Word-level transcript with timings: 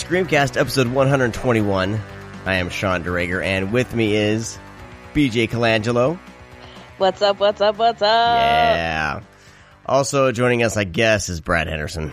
welcome 0.00 0.26
Screamcast, 0.26 0.56
episode 0.58 0.86
121. 0.88 2.00
I 2.46 2.54
am 2.54 2.68
Sean 2.70 3.02
DeRager, 3.02 3.44
and 3.44 3.72
with 3.72 3.94
me 3.94 4.14
is 4.14 4.58
BJ 5.14 5.48
Colangelo. 5.48 6.18
What's 6.98 7.22
up? 7.22 7.40
What's 7.40 7.60
up? 7.60 7.76
What's 7.76 8.00
up? 8.02 8.08
Yeah. 8.08 9.20
Also 9.84 10.32
joining 10.32 10.62
us, 10.62 10.76
I 10.76 10.84
guess, 10.84 11.28
is 11.28 11.40
Brad 11.40 11.66
Henderson. 11.66 12.12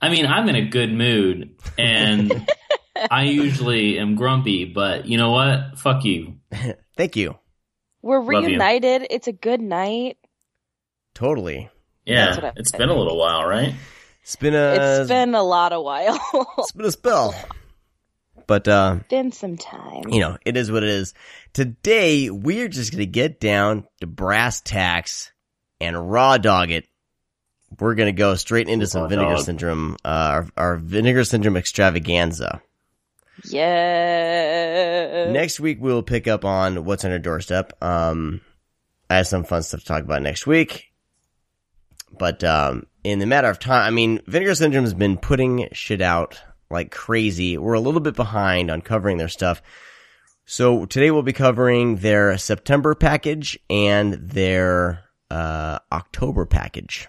I 0.00 0.10
mean, 0.10 0.26
I'm 0.26 0.48
in 0.48 0.56
a 0.56 0.68
good 0.68 0.92
mood, 0.92 1.56
and 1.76 2.48
I 3.10 3.24
usually 3.24 3.98
am 3.98 4.14
grumpy, 4.14 4.64
but 4.64 5.06
you 5.06 5.16
know 5.16 5.30
what? 5.30 5.78
Fuck 5.78 6.04
you. 6.04 6.36
Thank 6.96 7.16
you. 7.16 7.38
We're 8.02 8.20
Love 8.20 8.42
you. 8.44 8.48
reunited. 8.50 9.06
It's 9.10 9.26
a 9.26 9.32
good 9.32 9.60
night. 9.60 10.16
Totally. 11.14 11.70
Yeah, 12.04 12.52
it's 12.56 12.72
been 12.72 12.88
a 12.88 12.94
little 12.96 13.18
while, 13.18 13.44
right? 13.44 13.74
It's 14.28 14.36
been 14.36 14.54
a 14.54 15.00
it's 15.00 15.08
been 15.08 15.34
a 15.34 15.42
lot 15.42 15.72
of 15.72 15.82
while. 15.82 16.20
it's 16.58 16.72
been 16.72 16.84
a 16.84 16.90
spell, 16.90 17.34
but 18.46 18.68
uh, 18.68 18.98
been 19.08 19.32
some 19.32 19.56
time. 19.56 20.02
you 20.10 20.20
know, 20.20 20.36
it 20.44 20.54
is 20.54 20.70
what 20.70 20.82
it 20.82 20.90
is. 20.90 21.14
Today, 21.54 22.28
we're 22.28 22.68
just 22.68 22.92
going 22.92 22.98
to 22.98 23.06
get 23.06 23.40
down 23.40 23.86
to 24.02 24.06
brass 24.06 24.60
tacks 24.60 25.32
and 25.80 26.10
raw 26.10 26.36
dog 26.36 26.70
it. 26.70 26.86
We're 27.80 27.94
going 27.94 28.08
to 28.08 28.12
go 28.12 28.34
straight 28.34 28.68
into 28.68 28.86
some 28.86 29.04
Raw 29.04 29.08
vinegar 29.08 29.36
dog. 29.36 29.44
syndrome, 29.46 29.96
uh, 30.04 30.08
our, 30.08 30.46
our 30.58 30.76
vinegar 30.76 31.24
syndrome 31.24 31.56
extravaganza. 31.56 32.60
Yeah. 33.46 35.30
Next 35.32 35.58
week, 35.58 35.78
we'll 35.80 36.02
pick 36.02 36.28
up 36.28 36.44
on 36.44 36.84
what's 36.84 37.06
on 37.06 37.12
your 37.12 37.18
doorstep. 37.18 37.82
Um, 37.82 38.42
I 39.08 39.16
have 39.16 39.26
some 39.26 39.44
fun 39.44 39.62
stuff 39.62 39.80
to 39.80 39.86
talk 39.86 40.02
about 40.02 40.20
next 40.20 40.46
week. 40.46 40.92
But, 42.18 42.44
um, 42.44 42.84
in 43.08 43.18
the 43.18 43.26
matter 43.26 43.48
of 43.48 43.58
time, 43.58 43.86
I 43.86 43.90
mean, 43.90 44.20
Vinegar 44.26 44.54
Syndrome 44.54 44.84
has 44.84 44.94
been 44.94 45.16
putting 45.16 45.68
shit 45.72 46.00
out 46.00 46.40
like 46.70 46.90
crazy. 46.90 47.56
We're 47.58 47.74
a 47.74 47.80
little 47.80 48.00
bit 48.00 48.14
behind 48.14 48.70
on 48.70 48.82
covering 48.82 49.16
their 49.16 49.28
stuff. 49.28 49.62
So 50.44 50.86
today 50.86 51.10
we'll 51.10 51.22
be 51.22 51.32
covering 51.32 51.96
their 51.96 52.36
September 52.38 52.94
package 52.94 53.58
and 53.68 54.14
their, 54.14 55.04
uh, 55.30 55.78
October 55.92 56.46
package. 56.46 57.08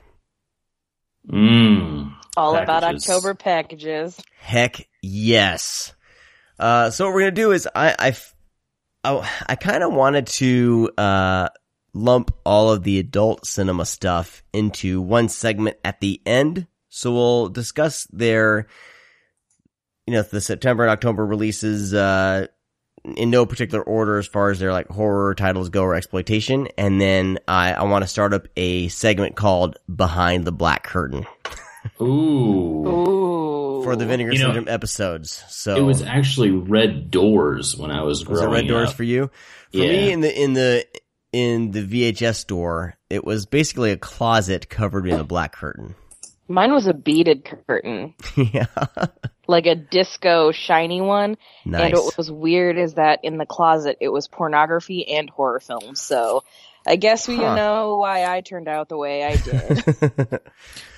Mmm. 1.28 2.14
All 2.38 2.56
about. 2.56 2.84
October 2.84 3.34
packages. 3.36 4.20
Heck 4.40 4.88
yes. 5.02 5.94
Uh, 6.58 6.90
so 6.90 7.06
what 7.06 7.14
we're 7.14 7.22
gonna 7.22 7.32
do 7.32 7.52
is 7.52 7.68
i 7.74 8.14
i 9.04 9.24
i 9.48 9.56
kind 9.56 9.84
of 9.84 9.94
wanted 9.94 10.28
to 10.28 10.90
uh 10.98 11.48
lump 11.94 12.32
all 12.46 12.72
of 12.72 12.84
the 12.84 13.00
adult 13.00 13.46
cinema 13.46 13.86
stuff 13.86 14.44
into 14.54 15.02
one 15.02 15.30
segment 15.30 15.78
at 15.84 16.00
the 16.00 16.22
end. 16.26 16.68
So 16.90 17.14
we'll 17.14 17.50
discuss 17.50 18.06
their 18.12 18.68
you 20.08 20.14
know 20.14 20.22
the 20.24 20.42
September 20.42 20.84
and 20.84 20.92
October 20.92 21.26
releases 21.26 21.94
uh 21.94 22.48
in 23.16 23.30
no 23.30 23.46
particular 23.46 23.84
order 23.84 24.18
as 24.18 24.28
far 24.28 24.50
as 24.50 24.60
their 24.60 24.72
like 24.74 24.88
horror 24.88 25.34
titles 25.36 25.70
go 25.70 25.84
or 25.84 25.96
exploitation 25.96 26.68
and 26.78 27.00
then 27.00 27.38
I 27.48 27.74
I 27.74 27.84
want 27.84 28.04
to 28.04 28.08
start 28.08 28.34
up 28.34 28.48
a 28.58 28.88
segment 28.90 29.36
called 29.36 29.78
Behind 29.94 30.46
the 30.46 30.52
Black 30.52 30.84
Curtain 30.84 31.26
Ooh. 32.02 32.88
Ooh. 32.88 33.84
for 33.84 33.96
the 33.96 34.06
Vinegar 34.06 34.34
You 34.34 34.40
know, 34.40 34.46
Syndrome 34.46 34.68
episodes. 34.68 35.44
So 35.48 35.76
It 35.78 35.82
was 35.82 36.02
actually 36.02 36.52
Red 36.52 37.10
Doors 37.12 37.78
when 37.78 37.92
I 37.92 38.02
was 38.04 38.28
Was 38.28 38.40
it 38.40 38.44
growing 38.44 38.54
Red 38.54 38.68
Doors 38.68 38.92
for 38.92 39.04
you? 39.04 39.30
For 39.72 39.78
Yeah. 39.78 39.88
me, 39.90 40.12
in 40.12 40.22
the 40.22 40.42
in 40.44 40.54
the 40.54 40.86
in 41.32 41.72
the 41.72 41.86
VHS 41.86 42.36
store, 42.36 42.98
it 43.10 43.24
was 43.24 43.46
basically 43.46 43.92
a 43.92 43.98
closet 43.98 44.70
covered 44.70 45.08
in 45.08 45.20
a 45.20 45.24
black 45.24 45.54
curtain. 45.54 45.96
Mine 46.48 46.72
was 46.74 46.88
a 46.88 46.96
beaded 46.96 47.46
curtain, 47.46 48.16
yeah, 48.36 48.66
like 49.48 49.68
a 49.68 49.76
disco 49.76 50.52
shiny 50.52 51.00
one. 51.00 51.38
nice. 51.64 51.94
And 51.94 51.94
what 51.94 52.18
was 52.18 52.32
weird 52.32 52.78
is 52.78 52.96
that 52.96 53.20
in 53.24 53.38
the 53.38 53.46
closet 53.46 53.98
it 54.02 54.10
was 54.10 54.28
pornography 54.28 55.08
and 55.08 55.30
horror 55.30 55.60
films. 55.60 56.02
So 56.02 56.44
I 56.90 56.96
guess 56.96 57.28
we 57.28 57.38
Huh. 57.38 57.56
know 57.56 57.98
why 57.98 58.26
I 58.26 58.42
turned 58.42 58.68
out 58.68 58.90
the 58.90 58.98
way 58.98 59.24
I 59.24 59.36
did. 59.36 60.40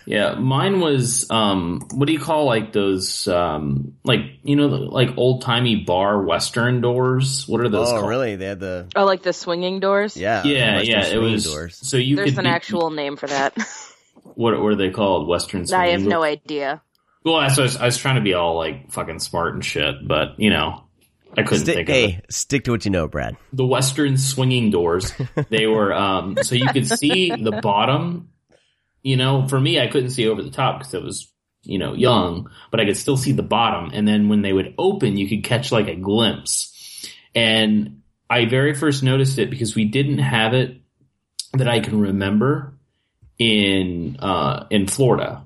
Yeah, 0.07 0.33
mine 0.33 0.79
was 0.79 1.29
um 1.29 1.87
what 1.93 2.07
do 2.07 2.13
you 2.13 2.19
call 2.19 2.45
like 2.45 2.73
those 2.73 3.27
um 3.27 3.93
like 4.03 4.21
you 4.43 4.55
know 4.55 4.65
like 4.67 5.09
old 5.15 5.43
timey 5.43 5.75
bar 5.75 6.23
western 6.23 6.81
doors? 6.81 7.47
What 7.47 7.61
are 7.61 7.69
those 7.69 7.89
oh, 7.89 7.97
called? 7.97 8.09
really? 8.09 8.35
They 8.35 8.47
had 8.47 8.59
the 8.59 8.87
oh, 8.95 9.05
like 9.05 9.21
the 9.21 9.31
swinging 9.31 9.79
doors? 9.79 10.17
yeah, 10.17 10.43
Yeah, 10.43 10.77
Western 10.77 10.91
yeah, 10.99 11.05
it 11.07 11.17
was 11.17 11.43
doors. 11.45 11.77
so 11.87 11.97
you 11.97 12.15
There's 12.15 12.31
could 12.31 12.39
an 12.39 12.45
be- 12.45 12.49
actual 12.49 12.89
name 12.89 13.15
for 13.15 13.27
that. 13.27 13.53
what 14.23 14.59
what 14.59 14.71
are 14.71 14.75
they 14.75 14.89
called? 14.89 15.27
Western 15.27 15.61
I 15.61 15.65
swinging 15.65 15.91
have 15.91 16.01
no 16.07 16.23
idea. 16.23 16.81
Well, 17.23 17.35
I 17.35 17.53
was, 17.55 17.77
I 17.77 17.85
was 17.85 17.97
trying 17.97 18.15
to 18.15 18.21
be 18.21 18.33
all 18.33 18.55
like 18.57 18.91
fucking 18.91 19.19
smart 19.19 19.53
and 19.53 19.63
shit, 19.63 20.05
but 20.07 20.39
you 20.39 20.49
know, 20.49 20.83
I 21.37 21.43
couldn't 21.43 21.63
Stick, 21.63 21.75
think 21.75 21.89
of 21.89 21.95
it. 21.95 22.09
hey, 22.11 22.21
stick 22.29 22.63
to 22.65 22.71
what 22.71 22.83
you 22.85 22.91
know, 22.91 23.07
Brad. 23.07 23.37
the 23.53 23.65
western 23.65 24.17
swinging 24.17 24.69
doors. 24.69 25.13
They 25.49 25.65
were 25.67 25.93
um 25.93 26.37
so 26.41 26.55
you 26.55 26.67
could 26.67 26.87
see 26.87 27.29
the 27.31 27.59
bottom. 27.61 28.29
You 29.03 29.17
know 29.17 29.47
for 29.47 29.59
me 29.59 29.79
i 29.79 29.87
couldn't 29.87 30.11
see 30.11 30.27
over 30.27 30.43
the 30.43 30.51
top 30.51 30.79
because 30.79 30.93
it 30.93 31.01
was 31.03 31.31
you 31.63 31.79
know 31.79 31.93
young 31.93 32.49
but 32.69 32.79
i 32.79 32.85
could 32.85 32.97
still 32.97 33.17
see 33.17 33.31
the 33.31 33.41
bottom. 33.43 33.91
And 33.93 34.07
then 34.07 34.29
when 34.29 34.41
they 34.41 34.53
would 34.53 34.75
open 34.77 35.17
you 35.17 35.27
could 35.27 35.43
catch 35.43 35.71
like 35.71 35.87
a 35.87 35.95
glimpse. 35.95 37.07
And 37.33 38.01
i 38.29 38.45
very 38.45 38.73
first 38.75 39.01
noticed 39.01 39.39
it 39.39 39.49
because 39.49 39.75
we 39.75 39.85
didn't 39.85 40.19
have 40.19 40.53
it 40.53 40.81
that 41.53 41.67
i 41.67 41.79
can 41.79 41.99
remember 41.99 42.73
in 43.39 44.17
uh 44.19 44.65
in 44.69 44.85
florida. 44.87 45.43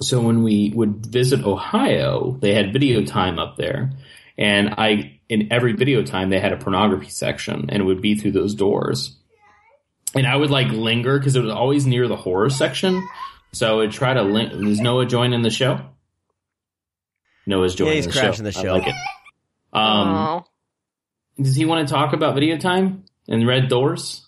So 0.00 0.20
when 0.20 0.42
we 0.44 0.72
would 0.74 1.04
visit 1.06 1.44
ohio 1.44 2.38
they 2.40 2.54
had 2.54 2.72
video 2.72 3.04
time 3.04 3.38
up 3.38 3.56
there 3.56 3.90
and 4.38 4.70
I 4.78 5.20
in 5.28 5.52
every 5.52 5.72
video 5.74 6.02
time 6.04 6.30
they 6.30 6.40
had 6.40 6.52
a 6.52 6.56
pornography 6.56 7.10
section 7.10 7.66
and 7.68 7.82
it 7.82 7.84
would 7.84 8.00
be 8.00 8.14
through 8.14 8.32
those 8.32 8.54
doors. 8.54 9.14
And 10.14 10.26
I 10.26 10.34
would 10.36 10.50
like 10.50 10.68
linger 10.68 11.18
because 11.18 11.36
it 11.36 11.40
was 11.42 11.52
always 11.52 11.84
near 11.86 12.08
the 12.08 12.16
horror 12.16 12.48
section. 12.48 13.06
So 13.52 13.70
I 13.72 13.76
would 13.76 13.92
try 13.92 14.14
to 14.14 14.22
link. 14.22 14.52
Is 14.54 14.80
Noah 14.80 15.04
joining 15.04 15.42
the 15.42 15.50
show? 15.50 15.80
Noah's 17.46 17.74
joining 17.74 17.96
he's 17.96 18.06
the 18.06 18.12
crashing 18.12 18.50
show. 18.50 18.62
the 18.62 18.68
I 18.68 18.72
like 18.72 18.86
it. 18.88 18.94
Um, 19.72 20.44
does 21.40 21.54
he 21.56 21.64
want 21.66 21.86
to 21.86 21.92
talk 21.94 22.12
about 22.14 22.34
video 22.34 22.56
time 22.58 23.04
and 23.28 23.46
red 23.46 23.68
doors? 23.68 24.26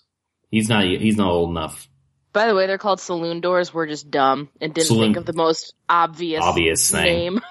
He's 0.49 0.69
not. 0.69 0.83
He's 0.85 1.17
not 1.17 1.29
old 1.31 1.49
enough. 1.49 1.87
By 2.33 2.47
the 2.47 2.55
way, 2.55 2.65
they're 2.67 2.77
called 2.77 2.99
saloon 2.99 3.41
doors. 3.41 3.73
We're 3.73 3.87
just 3.87 4.09
dumb 4.09 4.49
and 4.61 4.73
didn't 4.73 4.87
Saloon- 4.87 5.13
think 5.13 5.17
of 5.17 5.25
the 5.25 5.33
most 5.33 5.73
obvious, 5.89 6.43
Obvious 6.43 6.89
thing. 6.91 7.03
name. 7.03 7.41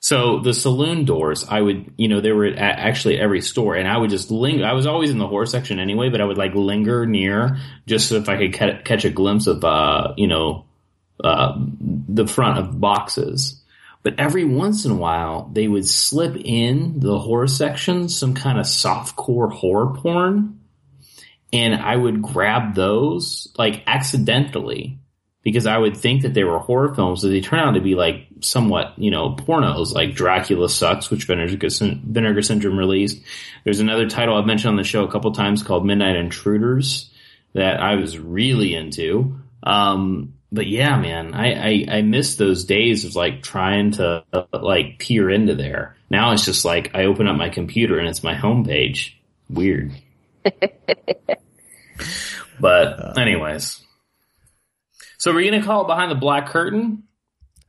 So 0.00 0.38
the 0.38 0.54
saloon 0.54 1.04
doors, 1.04 1.44
I 1.48 1.60
would, 1.60 1.92
you 1.96 2.06
know, 2.06 2.20
they 2.20 2.30
were 2.30 2.46
at 2.46 2.56
actually 2.56 3.18
every 3.18 3.40
store, 3.40 3.74
and 3.74 3.88
I 3.88 3.96
would 3.96 4.10
just 4.10 4.30
linger. 4.30 4.64
I 4.64 4.72
was 4.72 4.86
always 4.86 5.10
in 5.10 5.18
the 5.18 5.26
horror 5.26 5.46
section 5.46 5.80
anyway, 5.80 6.08
but 6.08 6.20
I 6.20 6.24
would 6.24 6.38
like 6.38 6.54
linger 6.54 7.04
near 7.04 7.58
just 7.86 8.08
so 8.08 8.14
if 8.16 8.28
I 8.28 8.36
could 8.36 8.54
ca- 8.54 8.82
catch 8.84 9.04
a 9.04 9.10
glimpse 9.10 9.48
of, 9.48 9.64
uh, 9.64 10.14
you 10.16 10.28
know, 10.28 10.66
uh, 11.22 11.54
the 12.08 12.28
front 12.28 12.58
of 12.58 12.80
boxes. 12.80 13.60
But 14.04 14.20
every 14.20 14.44
once 14.44 14.84
in 14.84 14.92
a 14.92 14.96
while, 14.96 15.50
they 15.52 15.66
would 15.66 15.86
slip 15.86 16.36
in 16.36 17.00
the 17.00 17.18
horror 17.18 17.48
section 17.48 18.08
some 18.08 18.34
kind 18.34 18.58
of 18.58 18.66
softcore 18.66 19.52
horror 19.52 19.94
porn, 19.94 20.60
and 21.52 21.74
I 21.74 21.96
would 21.96 22.22
grab 22.22 22.76
those 22.76 23.52
like 23.58 23.82
accidentally 23.88 25.00
because 25.42 25.66
I 25.66 25.76
would 25.76 25.96
think 25.96 26.22
that 26.22 26.34
they 26.34 26.44
were 26.44 26.58
horror 26.58 26.94
films, 26.94 27.22
but 27.22 27.30
they 27.30 27.40
turn 27.40 27.58
out 27.58 27.72
to 27.72 27.80
be 27.80 27.94
like 27.94 28.27
somewhat, 28.40 28.94
you 28.96 29.10
know, 29.10 29.34
pornos, 29.34 29.92
like 29.92 30.14
Dracula 30.14 30.68
Sucks, 30.68 31.10
which 31.10 31.24
Vinegar, 31.24 31.68
Vinegar 31.68 32.42
Syndrome 32.42 32.78
released. 32.78 33.20
There's 33.64 33.80
another 33.80 34.08
title 34.08 34.36
I've 34.36 34.46
mentioned 34.46 34.70
on 34.70 34.76
the 34.76 34.84
show 34.84 35.04
a 35.04 35.10
couple 35.10 35.32
times 35.32 35.62
called 35.62 35.86
Midnight 35.86 36.16
Intruders 36.16 37.10
that 37.54 37.80
I 37.80 37.96
was 37.96 38.18
really 38.18 38.74
into. 38.74 39.38
Um, 39.62 40.34
but 40.50 40.66
yeah, 40.66 40.98
man, 40.98 41.34
I, 41.34 41.52
I, 41.52 41.84
I 41.98 42.02
miss 42.02 42.36
those 42.36 42.64
days 42.64 43.04
of 43.04 43.14
like 43.14 43.42
trying 43.42 43.92
to 43.92 44.24
uh, 44.32 44.44
like 44.52 44.98
peer 44.98 45.30
into 45.30 45.54
there. 45.54 45.96
Now 46.10 46.32
it's 46.32 46.44
just 46.44 46.64
like 46.64 46.94
I 46.94 47.04
open 47.04 47.28
up 47.28 47.36
my 47.36 47.50
computer 47.50 47.98
and 47.98 48.08
it's 48.08 48.22
my 48.22 48.34
homepage. 48.34 49.12
Weird. 49.50 49.92
but 52.60 53.18
anyways. 53.18 53.84
So 55.18 55.34
we're 55.34 55.50
gonna 55.50 55.64
call 55.64 55.82
it 55.82 55.88
behind 55.88 56.10
the 56.10 56.16
black 56.16 56.48
curtain? 56.48 57.02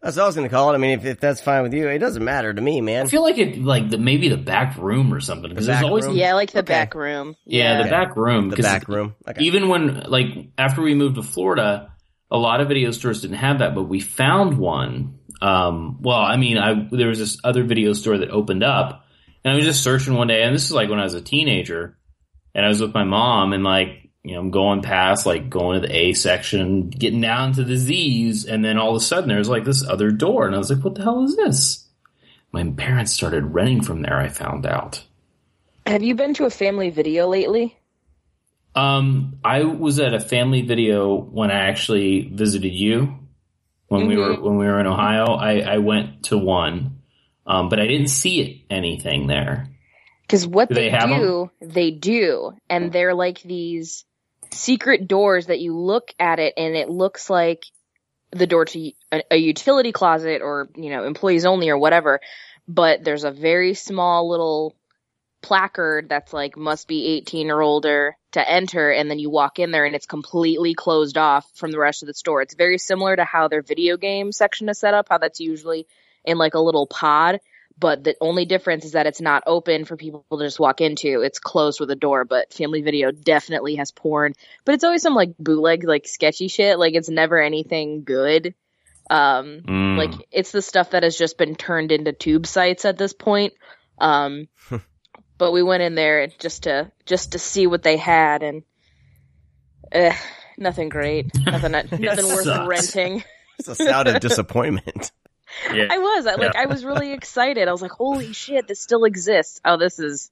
That's 0.01 0.16
what 0.16 0.24
I 0.24 0.25
was 0.28 0.36
going 0.36 0.48
to 0.48 0.54
call 0.56 0.72
it. 0.72 0.75
I 0.75 0.78
mean, 0.78 0.98
if, 1.00 1.06
if 1.06 1.19
that's 1.19 1.42
fine 1.42 1.62
with 1.63 1.74
you, 1.74 1.90
it 1.90 2.00
doesn't 2.00 2.24
matter 2.24 2.54
to 2.54 2.62
me, 2.62 2.80
man. 2.80 3.06
I 3.06 3.10
feel 3.10 3.22
like 3.22 3.38
it, 3.38 3.62
like 3.62 3.90
the, 3.90 3.98
maybe 3.98 4.30
the 4.30 4.38
back 4.38 4.78
room 4.78 5.13
or 5.13 5.19
something. 5.19 5.50
Because 5.50 5.66
The 5.66 5.72
there's 5.74 5.81
back 5.81 5.90
always, 5.90 6.06
room? 6.06 6.16
Yeah, 6.16 6.34
like 6.36 6.51
the 6.51 6.60
Okay. 6.60 6.68
back 6.74 6.96
room. 6.96 7.36
yeah, 7.46 7.74
the 7.75 7.81
Okay. 7.81 7.90
back 7.90 8.16
room. 8.16 8.50
The 8.50 8.56
back 8.57 8.88
room. 8.88 9.16
Okay. 9.28 9.44
Even 9.44 9.68
when, 9.68 10.04
like, 10.07 10.28
after 10.57 10.81
we 10.81 10.96
moved 10.96 11.16
to 11.16 11.24
Florida, 11.24 11.92
a 12.31 12.38
lot 12.38 12.62
of 12.62 12.69
video 12.69 12.92
stores 12.92 13.22
didn't 13.22 13.38
have 13.38 13.60
that, 13.60 13.75
but 13.75 13.84
we 13.84 14.00
found 14.00 14.57
one. 14.57 15.16
Um, 15.42 16.02
well, 16.02 16.19
I 16.19 16.38
mean, 16.38 16.57
I 16.57 16.88
there 16.92 17.07
was 17.07 17.19
this 17.19 17.38
other 17.44 17.63
video 17.63 17.94
store 17.94 18.18
that 18.19 18.30
opened 18.30 18.63
up, 18.63 19.06
and 19.44 19.52
I 19.54 19.56
was 19.56 19.66
just 19.66 19.84
searching 19.84 20.13
one 20.13 20.28
day, 20.28 20.44
and 20.44 20.54
this 20.56 20.66
is 20.66 20.72
like 20.72 20.90
when 20.90 21.00
I 21.00 21.04
was 21.04 21.13
a 21.13 21.22
teenager, 21.22 21.98
and 22.56 22.66
I 22.66 22.68
was 22.69 22.81
with 22.81 22.94
my 22.94 23.04
mom, 23.06 23.52
and 23.54 23.63
like, 23.63 24.08
you 24.30 24.36
know, 24.36 24.42
I'm 24.42 24.52
going 24.52 24.84
past, 24.84 25.26
like 25.26 25.50
going 25.50 25.81
to 25.81 25.88
the 25.88 25.96
A 25.96 26.14
section, 26.14 26.90
getting 26.90 27.20
down 27.22 27.54
to 27.54 27.64
the 27.64 27.76
Z's, 27.76 28.46
and 28.46 28.64
then 28.64 28.78
all 28.78 28.92
of 28.92 28.96
a 29.02 29.04
sudden 29.04 29.28
there's 29.28 29.50
like 29.50 29.64
this 29.66 29.84
other 29.84 30.12
door, 30.12 30.46
and 30.46 30.54
I 30.54 30.60
was 30.60 30.70
like, 30.70 30.84
what 30.84 30.94
the 30.94 31.02
hell 31.02 31.24
is 31.24 31.36
this? 31.36 31.88
My 32.52 32.64
parents 32.78 33.12
started 33.12 33.56
renting 33.56 33.81
from 33.81 34.04
there, 34.04 34.18
I 34.18 34.28
found 34.28 34.68
out. 34.68 35.04
Have 35.88 36.04
you 36.04 36.14
been 36.14 36.36
to 36.36 36.46
a 36.46 36.52
family 36.52 36.92
video 36.92 37.28
lately? 37.28 37.76
Um, 38.76 39.40
I 39.44 39.64
was 39.64 40.00
at 40.00 40.14
a 40.14 40.20
family 40.20 40.62
video 40.62 41.16
when 41.16 41.50
I 41.50 41.68
actually 41.70 42.30
visited 42.31 42.72
you 42.72 43.18
when 43.88 44.06
we 44.06 44.16
were 44.16 44.38
Mhm. 44.38 44.44
when 44.44 44.58
we 44.58 44.68
were 44.68 44.80
in 44.80 44.86
Ohio. 44.86 45.34
I, 45.34 45.62
I 45.62 45.78
went 45.80 46.26
to 46.26 46.38
one, 46.38 47.00
um, 47.48 47.70
but 47.70 47.80
I 47.80 47.88
didn't 47.88 48.10
see 48.10 48.42
it, 48.42 48.58
anything 48.70 49.26
there. 49.26 49.70
Because 50.22 50.46
what 50.46 50.70
Do 50.70 50.76
they, 50.76 50.81
they 50.81 50.90
have 50.92 51.10
do, 51.10 51.50
they 51.60 51.90
do, 51.90 52.52
and 52.70 52.92
they're 52.92 53.16
like 53.16 53.42
these 53.42 54.06
secret 54.51 55.07
doors 55.07 55.48
that 55.48 55.60
you 55.60 55.78
look 55.78 56.13
at 56.19 56.40
it, 56.40 56.54
and 56.57 56.75
it 56.75 56.90
looks 56.90 57.30
like 57.30 57.66
the 58.31 58.48
door 58.48 58.66
to 58.66 58.92
a, 59.12 59.24
a 59.31 59.38
utility 59.38 59.92
closet 59.92 60.42
or 60.42 60.69
you 60.75 60.90
know 60.90 61.06
employees 61.06 61.46
only 61.46 61.69
or 61.69 61.78
whatever. 61.78 62.19
But 62.68 63.04
there's 63.04 63.24
a 63.24 63.31
very 63.31 63.74
small 63.74 64.30
little 64.30 64.75
placard 65.42 66.10
that's 66.10 66.34
like 66.34 66.57
must 66.57 66.88
be 66.88 67.06
18 67.18 67.50
or 67.50 67.62
older 67.62 68.18
to 68.34 68.50
enter, 68.50 68.92
and 68.92 69.10
then 69.10 69.19
you 69.19 69.30
walk 69.30 69.60
in 69.60 69.72
there, 69.72 69.86
and 69.86 69.96
it's 69.96 70.06
completely 70.06 70.74
closed 70.74 71.18
off 71.18 71.50
from 71.56 71.72
the 71.72 71.80
rest 71.80 72.04
of 72.04 72.07
the 72.07 72.13
store. 72.13 72.42
It's 72.42 72.56
very 72.56 72.78
similar 72.78 73.16
to 73.16 73.24
how 73.24 73.48
their 73.48 73.62
video 73.62 73.98
game 73.98 74.31
section 74.31 74.69
is 74.69 74.80
set 74.80 74.94
up, 74.94 75.07
how 75.10 75.18
that's 75.18 75.40
usually 75.40 75.88
in 76.25 76.38
like 76.38 76.54
a 76.54 76.60
little 76.60 76.86
pod 76.86 77.40
but 77.80 78.04
the 78.04 78.16
only 78.20 78.46
difference 78.46 78.84
is 78.84 78.92
that 78.94 79.08
it's 79.08 79.22
not 79.22 79.44
open 79.48 79.86
for 79.86 79.96
people 79.96 80.26
to 80.31 80.46
just 80.46 80.60
walk 80.60 80.81
into. 80.81 81.22
It's 81.22 81.40
closed 81.40 81.80
with 81.80 81.90
a 81.92 81.96
door, 81.96 82.26
but 82.26 82.52
Family 82.54 82.81
Video 82.81 83.12
definitely 83.12 83.76
has 83.76 83.92
porn, 83.92 84.34
but 84.66 84.76
it's 84.76 84.84
always 84.84 85.02
some 85.02 85.16
like 85.16 85.38
bootleg, 85.40 85.84
like 85.86 86.08
sketchy 86.08 86.48
shit. 86.50 86.78
Like 86.78 86.94
it's 86.96 87.10
never 87.10 87.40
anything 87.42 88.04
good. 88.04 88.54
Um, 89.10 89.62
Mm. 89.66 89.98
like 89.98 90.12
it's 90.31 90.52
the 90.52 90.62
stuff 90.62 90.92
that 90.92 91.04
has 91.04 91.18
just 91.18 91.38
been 91.38 91.56
turned 91.56 91.92
into 91.92 92.12
tube 92.14 92.46
sites 92.46 92.86
at 92.86 92.98
this 92.98 93.14
point. 93.14 93.54
Um, 93.98 94.48
but 95.38 95.52
we 95.52 95.64
went 95.64 95.81
in 95.84 95.96
there 95.96 96.28
just 96.28 96.64
to, 96.64 96.92
just 97.06 97.31
to 97.31 97.40
see 97.40 97.66
what 97.66 97.81
they 97.81 97.98
had 97.98 98.44
and, 98.44 98.64
eh, 99.92 100.16
nothing 100.58 100.90
great. 100.90 101.34
Nothing, 101.46 101.72
nothing 102.00 102.28
worth 102.28 102.44
sucks. 102.44 102.68
renting. 102.68 103.24
It's 103.58 103.68
a 103.68 103.76
sound 103.76 104.08
of 104.08 104.20
disappointment. 104.20 105.12
yeah. 105.74 105.88
I 105.90 105.98
was 105.98 106.25
I, 106.28 106.36
like, 106.36 106.54
Yeah. 106.54 106.62
I 106.62 106.66
was 106.68 106.84
really 106.86 107.13
excited. 107.19 107.68
I 107.68 107.72
was 107.72 107.81
like, 107.81 107.92
"Holy 107.92 108.34
shit, 108.34 108.68
this 108.68 108.80
still 108.81 109.04
exists!" 109.06 109.60
Oh, 109.66 109.78
this 109.78 110.00
is 110.00 110.30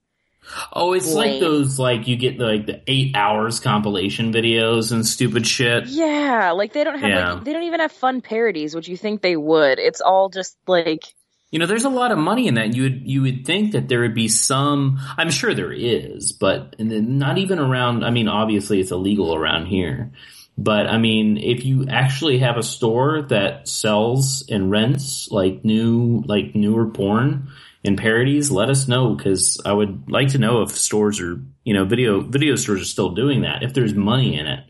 Oh, 0.72 0.94
it's 0.94 1.12
like 1.12 1.40
those 1.40 1.78
like 1.78 2.08
you 2.08 2.16
get 2.16 2.38
the, 2.38 2.46
like 2.46 2.64
the 2.66 2.80
eight 2.86 3.14
hours 3.14 3.60
compilation 3.60 4.32
videos 4.32 4.92
and 4.92 5.06
stupid 5.06 5.46
shit. 5.46 5.86
yeah. 5.88 6.52
Like 6.52 6.72
they 6.72 6.84
don't 6.84 6.98
have 6.98 7.10
Yeah. 7.10 7.32
like 7.34 7.44
they 7.44 7.52
don't 7.52 7.64
even 7.64 7.80
have 7.80 7.92
fun 7.92 8.20
parodies, 8.22 8.74
which 8.74 8.88
you 8.88 8.96
think 8.96 9.20
they 9.20 9.36
would. 9.36 9.78
It's 9.78 10.00
all 10.00 10.30
just 10.30 10.56
like 10.66 11.02
You 11.50 11.58
know, 11.58 11.66
there's 11.66 11.84
a 11.84 11.90
lot 11.90 12.12
of 12.12 12.18
money 12.18 12.46
in 12.46 12.54
that. 12.54 12.74
You 12.74 12.84
would 12.84 13.02
you 13.06 13.22
would 13.22 13.44
think 13.44 13.72
that 13.72 13.88
there 13.88 14.00
would 14.00 14.14
be 14.14 14.28
some. 14.28 14.98
I'm 15.18 15.30
sure 15.30 15.52
there 15.54 15.72
is, 15.72 16.32
but 16.32 16.76
and 16.78 16.90
then 16.90 17.18
not 17.18 17.36
even 17.38 17.58
around. 17.58 18.04
I 18.04 18.10
mean, 18.10 18.28
obviously 18.28 18.80
it's 18.80 18.90
illegal 18.92 19.34
around 19.34 19.66
here, 19.66 20.12
but 20.58 20.88
I 20.88 20.98
mean, 20.98 21.38
if 21.38 21.64
you 21.64 21.86
actually 21.88 22.38
have 22.38 22.56
a 22.56 22.62
store 22.62 23.22
that 23.22 23.68
sells 23.68 24.44
and 24.50 24.70
rents 24.70 25.28
like 25.30 25.64
new 25.64 26.24
like 26.26 26.54
newer 26.54 26.86
porn 26.86 27.48
and 27.84 27.96
parodies, 27.96 28.50
let 28.50 28.68
us 28.68 28.88
know 28.88 29.14
because 29.14 29.60
I 29.64 29.72
would 29.72 30.10
like 30.10 30.28
to 30.30 30.38
know 30.38 30.62
if 30.62 30.72
stores 30.72 31.20
are 31.20 31.40
you 31.64 31.74
know 31.74 31.84
video 31.84 32.20
video 32.20 32.56
stores 32.56 32.82
are 32.82 32.84
still 32.84 33.10
doing 33.10 33.42
that. 33.42 33.62
If 33.62 33.72
there's 33.72 33.94
money 33.94 34.36
in 34.36 34.46
it, 34.48 34.64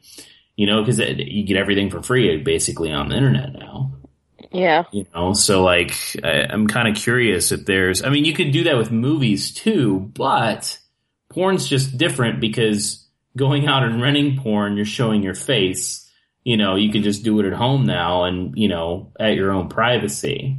you 0.57 0.67
know, 0.67 0.83
because 0.83 0.99
you 0.99 1.45
get 1.45 1.57
everything 1.57 1.91
for 1.91 2.03
free 2.03 2.37
basically 2.43 2.93
on 2.93 3.09
the 3.09 3.17
internet 3.17 3.55
now 3.55 3.93
yeah. 4.51 4.85
you 4.93 5.07
know 5.15 5.33
so 5.33 5.63
like 5.63 5.93
I, 6.23 6.47
i'm 6.49 6.67
kind 6.67 6.89
of 6.89 6.97
curious 6.97 7.53
if 7.53 7.67
there's 7.67 8.03
i 8.03 8.09
mean 8.09 8.25
you 8.25 8.33
could 8.33 8.51
do 8.51 8.65
that 8.65 8.77
with 8.77 8.91
movies 8.91 9.53
too 9.53 10.11
but 10.15 10.79
porn's 11.31 11.69
just 11.69 11.99
different 11.99 12.41
because 12.41 13.08
going 13.39 13.67
out 13.67 13.85
and 13.85 14.03
renting 14.03 14.39
porn 14.39 14.77
you're 14.77 14.85
showing 14.85 15.23
your 15.23 15.35
face 15.35 16.11
you 16.45 16.57
know 16.57 16.77
you 16.77 16.93
can 16.93 17.03
just 17.03 17.25
do 17.25 17.41
it 17.41 17.47
at 17.47 17.55
home 17.55 17.87
now 17.87 18.25
and 18.25 18.57
you 18.59 18.69
know 18.69 19.13
at 19.21 19.37
your 19.37 19.53
own 19.53 19.69
privacy 19.69 20.59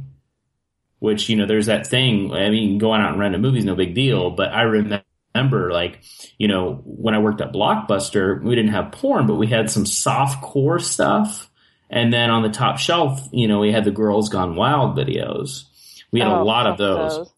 which 0.98 1.28
you 1.28 1.36
know 1.36 1.46
there's 1.46 1.66
that 1.66 1.86
thing 1.86 2.32
i 2.32 2.50
mean 2.50 2.78
going 2.78 3.00
out 3.00 3.12
and 3.12 3.20
renting 3.20 3.40
a 3.40 3.42
movie 3.42 3.58
is 3.58 3.64
no 3.64 3.76
big 3.76 3.94
deal 3.94 4.30
but 4.30 4.50
i 4.52 4.62
remember 4.62 5.72
like 5.72 6.00
you 6.38 6.48
know 6.48 6.82
when 6.84 7.14
i 7.14 7.18
worked 7.18 7.40
at 7.40 7.52
blockbuster 7.52 8.42
we 8.42 8.56
didn't 8.56 8.72
have 8.72 8.92
porn 8.92 9.26
but 9.26 9.36
we 9.36 9.46
had 9.46 9.70
some 9.70 9.86
soft 9.86 10.42
core 10.42 10.80
stuff 10.80 11.50
and 11.90 12.12
then 12.12 12.30
on 12.30 12.42
the 12.42 12.50
top 12.50 12.78
shelf, 12.78 13.20
you 13.32 13.48
know, 13.48 13.58
we 13.58 13.72
had 13.72 13.84
the 13.84 13.90
Girls 13.90 14.28
Gone 14.28 14.54
Wild 14.54 14.96
videos. 14.96 15.64
We 16.12 16.20
had 16.20 16.28
a 16.28 16.36
Oh, 16.36 16.44
lot 16.44 16.68
of 16.68 16.78
fuck 16.78 16.78
those. 16.78 17.32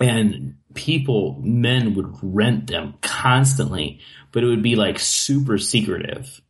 And 0.00 0.56
people, 0.74 1.40
men 1.42 1.94
would 1.94 2.16
rent 2.22 2.68
them 2.68 2.94
constantly, 3.02 4.00
but 4.32 4.42
it 4.42 4.46
would 4.46 4.62
be 4.62 4.76
like 4.76 4.98
super 4.98 5.58
secretive. 5.58 6.40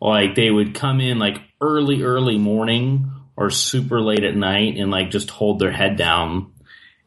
Like 0.00 0.34
they 0.34 0.50
would 0.50 0.74
come 0.74 1.00
in 1.00 1.18
like 1.18 1.38
early, 1.60 2.02
early 2.02 2.38
morning 2.38 3.10
or 3.36 3.50
super 3.50 4.00
late 4.00 4.24
at 4.24 4.36
night 4.36 4.76
and 4.76 4.90
like 4.90 5.10
just 5.10 5.30
hold 5.30 5.58
their 5.58 5.72
head 5.72 5.96
down. 5.96 6.52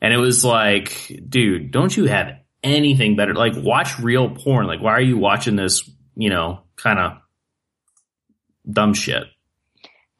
And 0.01 0.13
it 0.13 0.17
was 0.17 0.43
like, 0.43 1.11
dude, 1.27 1.71
don't 1.71 1.95
you 1.95 2.05
have 2.05 2.37
anything 2.63 3.15
better? 3.15 3.33
Like 3.33 3.53
watch 3.55 3.99
real 3.99 4.29
porn. 4.29 4.67
Like 4.67 4.81
why 4.81 4.91
are 4.91 5.01
you 5.01 5.17
watching 5.17 5.55
this, 5.55 5.89
you 6.15 6.29
know, 6.29 6.61
kind 6.75 6.99
of 6.99 7.13
dumb 8.69 8.93
shit? 8.93 9.23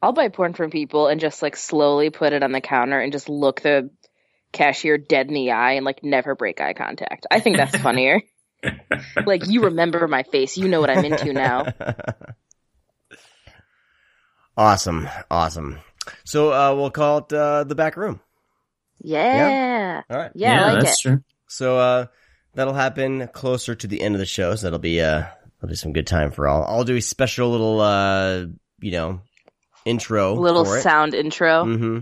I'll 0.02 0.12
buy 0.12 0.28
porn 0.28 0.54
from 0.54 0.70
people 0.70 1.08
and 1.08 1.22
just 1.22 1.42
like 1.42 1.56
slowly 1.56 2.10
put 2.10 2.34
it 2.34 2.44
on 2.44 2.52
the 2.52 2.60
counter 2.60 3.00
and 3.00 3.14
just 3.14 3.30
look 3.30 3.62
the 3.62 3.90
cashier 4.54 4.98
dead 4.98 5.28
in 5.28 5.34
the 5.34 5.52
eye 5.52 5.74
and 5.74 5.86
like 5.86 6.04
never 6.04 6.36
break 6.36 6.62
eye 6.62 6.74
contact. 6.74 7.26
I 7.30 7.42
think 7.42 7.58
that's 7.58 7.76
funnier. 7.78 8.22
like 9.26 9.48
you 9.48 9.66
remember 9.66 10.08
my 10.08 10.24
face, 10.24 10.58
you 10.58 10.70
know 10.70 10.80
what 10.80 10.90
I'm 10.90 11.04
into 11.04 11.34
now. 11.34 11.66
awesome, 14.58 15.10
awesome. 15.30 15.80
So 16.24 16.54
uh, 16.54 16.74
we'll 16.76 16.92
call 16.92 17.20
it 17.20 17.34
uh, 17.34 17.66
the 17.66 17.76
back 17.76 17.98
room. 17.98 18.22
Yeah. 19.02 19.36
yeah. 19.36 20.02
All 20.10 20.18
right. 20.18 20.32
Yeah, 20.34 20.62
I 20.62 20.74
like 20.74 20.86
that's 20.86 21.00
it. 21.00 21.10
true. 21.10 21.24
So 21.48 21.78
uh, 21.78 22.06
that'll 22.54 22.74
happen 22.74 23.28
closer 23.34 23.76
to 23.76 23.88
the 23.88 24.02
end 24.02 24.16
of 24.16 24.20
the 24.20 24.26
show. 24.26 24.56
So 24.56 24.68
that'll 24.68 24.80
be 24.80 25.02
uh, 25.02 25.26
that'll 25.60 25.70
be 25.70 25.76
some 25.76 25.94
good 25.94 26.08
time 26.08 26.32
for 26.32 26.48
all. 26.48 26.64
I'll 26.64 26.86
do 26.86 26.96
a 26.96 27.02
special 27.02 27.52
little 27.52 27.82
uh, 27.82 28.46
you 28.80 28.92
know, 28.92 29.22
intro. 29.86 30.36
Little 30.36 30.66
for 30.66 30.78
it. 30.78 30.82
sound 30.82 31.14
intro. 31.14 31.66
Mm-hmm. 31.66 32.00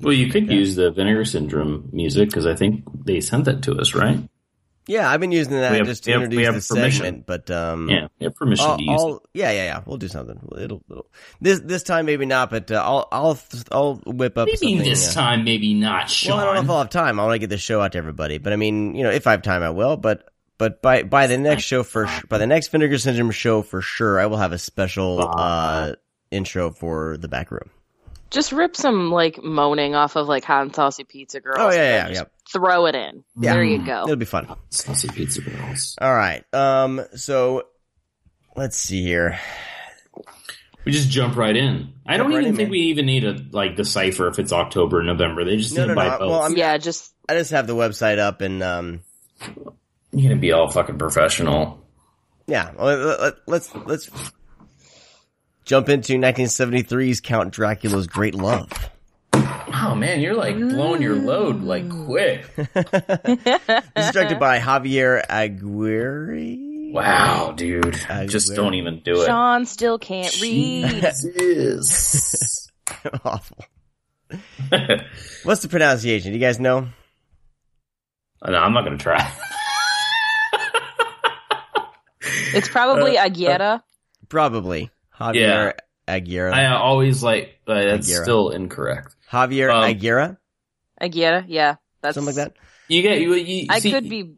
Well, 0.00 0.12
you 0.12 0.28
could 0.30 0.50
use 0.50 0.74
the 0.76 0.90
Vinegar 0.90 1.24
Syndrome 1.24 1.88
music 1.92 2.28
because 2.28 2.46
I 2.46 2.54
think 2.56 2.84
they 3.04 3.20
sent 3.20 3.44
that 3.46 3.62
to 3.62 3.76
us, 3.78 3.94
right? 3.94 4.28
Yeah, 4.86 5.08
I've 5.10 5.20
been 5.20 5.32
using 5.32 5.54
that 5.54 5.70
We 5.70 5.78
have- 5.78 5.86
just 5.86 6.04
to 6.04 6.10
we 6.10 6.12
have- 6.12 6.20
we 6.20 6.24
introduce 6.44 6.46
have 6.46 6.54
the 6.68 6.74
permission. 6.74 7.04
segment, 7.04 7.26
but 7.26 7.50
um, 7.50 7.88
Yeah, 7.88 8.08
you 8.18 8.24
have 8.26 8.34
permission 8.34 8.66
I'll, 8.66 8.76
to 8.76 8.82
use 8.82 9.00
I'll- 9.00 9.22
yeah, 9.32 9.50
yeah, 9.52 9.64
yeah. 9.64 9.80
We'll 9.86 9.96
do 9.96 10.08
something. 10.08 10.38
It'll, 10.58 10.82
it'll 10.90 11.06
this 11.40 11.60
this 11.60 11.82
time 11.84 12.04
maybe 12.04 12.26
not, 12.26 12.50
but 12.50 12.70
uh, 12.70 12.82
I'll 12.84 13.08
I'll 13.10 13.38
I'll 13.72 13.94
whip 14.04 14.36
up 14.36 14.48
it. 14.48 14.58
Maybe 14.60 14.82
this 14.82 15.10
uh, 15.16 15.20
time, 15.20 15.44
maybe 15.44 15.72
not, 15.72 16.10
Sean. 16.10 16.32
Well, 16.36 16.40
I 16.40 16.44
don't 16.44 16.54
know 16.56 16.60
if 16.62 16.70
I'll 16.70 16.78
have 16.78 16.90
time. 16.90 17.18
I 17.18 17.24
want 17.24 17.34
to 17.36 17.38
get 17.38 17.48
the 17.48 17.56
show 17.56 17.80
out 17.80 17.92
to 17.92 17.98
everybody, 17.98 18.36
but 18.36 18.52
I 18.52 18.56
mean, 18.56 18.94
you 18.94 19.04
know, 19.04 19.10
if 19.10 19.26
I 19.26 19.30
have 19.30 19.40
time, 19.42 19.62
I 19.62 19.70
will. 19.70 19.96
But 19.96 20.28
but 20.58 20.82
by 20.82 21.02
by 21.02 21.28
the 21.28 21.38
next 21.38 21.62
show 21.62 21.82
for 21.82 22.06
by 22.28 22.36
the 22.36 22.46
next 22.46 22.68
Vinegar 22.68 22.98
Syndrome 22.98 23.30
show 23.30 23.62
for 23.62 23.80
sure, 23.80 24.20
I 24.20 24.26
will 24.26 24.36
have 24.38 24.52
a 24.52 24.58
special 24.58 25.18
uh 25.34 25.94
intro 26.30 26.70
for 26.72 27.16
the 27.16 27.28
back 27.28 27.50
room. 27.50 27.70
Just 28.30 28.52
rip 28.52 28.74
some 28.76 29.10
like 29.10 29.42
moaning 29.42 29.94
off 29.94 30.16
of 30.16 30.26
like 30.26 30.44
hot 30.44 30.62
and 30.62 30.74
saucy 30.74 31.04
pizza 31.04 31.40
girls. 31.40 31.58
Oh, 31.60 31.70
yeah, 31.70 31.76
and 31.76 31.78
yeah, 31.80 32.08
just 32.08 32.20
yeah. 32.22 32.28
Throw 32.52 32.86
it 32.86 32.94
in. 32.94 33.24
Yeah. 33.38 33.52
There 33.54 33.64
you 33.64 33.84
go. 33.84 34.02
It'll 34.04 34.16
be 34.16 34.24
fun. 34.24 34.48
Saucy 34.70 35.08
pizza 35.08 35.40
girls. 35.40 35.96
All 36.00 36.14
right. 36.14 36.44
Um. 36.52 37.00
So 37.14 37.64
let's 38.56 38.76
see 38.76 39.02
here. 39.02 39.38
We 40.84 40.92
just 40.92 41.08
jump 41.10 41.36
right 41.36 41.56
in. 41.56 41.94
I 42.06 42.16
don't 42.18 42.26
right 42.30 42.40
even 42.40 42.48
in, 42.50 42.56
think 42.56 42.66
man. 42.66 42.70
we 42.72 42.80
even 42.80 43.06
need 43.06 43.20
to 43.20 43.42
like 43.52 43.76
decipher 43.76 44.28
if 44.28 44.38
it's 44.38 44.52
October 44.52 44.98
or 44.98 45.02
November. 45.02 45.44
They 45.44 45.56
just 45.56 45.74
No, 45.74 45.82
need 45.82 45.88
to 45.88 45.94
buy 45.94 46.08
no. 46.08 46.18
both. 46.18 46.30
Well, 46.30 46.42
I'm- 46.42 46.56
yeah, 46.56 46.76
just 46.76 47.12
I 47.28 47.34
just 47.34 47.52
have 47.52 47.66
the 47.66 47.74
website 47.74 48.18
up 48.18 48.40
and 48.40 48.62
um. 48.62 49.00
You're 50.12 50.30
gonna 50.30 50.40
be 50.40 50.52
all 50.52 50.70
fucking 50.70 50.98
professional. 50.98 51.82
Yeah. 52.46 52.72
Well, 52.76 52.96
let- 52.96 53.20
let- 53.20 53.34
let's 53.46 53.74
let's 53.86 54.10
jump 55.64 55.88
into 55.88 56.14
1973's 56.14 57.20
Count 57.20 57.52
Dracula's 57.52 58.06
Great 58.06 58.34
Love. 58.34 58.70
Oh 59.32 59.94
man, 59.96 60.20
you're 60.20 60.34
like 60.34 60.56
blowing 60.56 61.02
your 61.02 61.16
load 61.16 61.62
like 61.62 61.88
quick. 61.90 62.46
This 62.54 62.68
is 63.96 64.10
directed 64.12 64.38
by 64.38 64.58
Javier 64.60 65.22
Aguirre. 65.28 66.92
Wow, 66.92 67.52
dude. 67.56 67.98
I 68.08 68.26
Just 68.26 68.54
don't 68.54 68.74
even 68.74 69.00
do 69.00 69.22
it. 69.22 69.26
Sean 69.26 69.66
still 69.66 69.98
can't 69.98 70.40
read. 70.40 71.12
Jesus. 71.36 72.68
Awful. 73.24 73.64
What's 75.42 75.62
the 75.62 75.68
pronunciation? 75.68 76.30
Do 76.32 76.38
you 76.38 76.44
guys 76.44 76.60
know? 76.60 76.88
Uh, 78.40 78.50
no, 78.52 78.58
I'm 78.58 78.72
not 78.72 78.84
gonna 78.84 78.98
try. 78.98 79.32
It's 82.54 82.68
probably 82.68 83.18
uh, 83.18 83.26
Aguirre. 83.26 83.60
Uh, 83.60 83.78
probably 84.28 84.90
Javier 85.18 85.74
Aguirre. 86.08 86.52
I 86.52 86.66
always 86.74 87.22
like, 87.22 87.60
but 87.64 87.84
that's 87.84 88.08
Aguirre. 88.08 88.24
still 88.24 88.50
incorrect. 88.50 89.14
Javier 89.30 89.72
Um, 89.74 89.84
Aguirre, 89.84 90.36
Aguirre, 91.00 91.44
yeah. 91.48 91.76
That's 92.02 92.14
something 92.16 92.34
like 92.36 92.52
that. 92.52 92.56
You 92.88 93.02
get 93.02 93.20
you. 93.20 93.34
you 93.34 93.66
I 93.70 93.78
see- 93.78 93.90
could 93.92 94.08
be, 94.08 94.34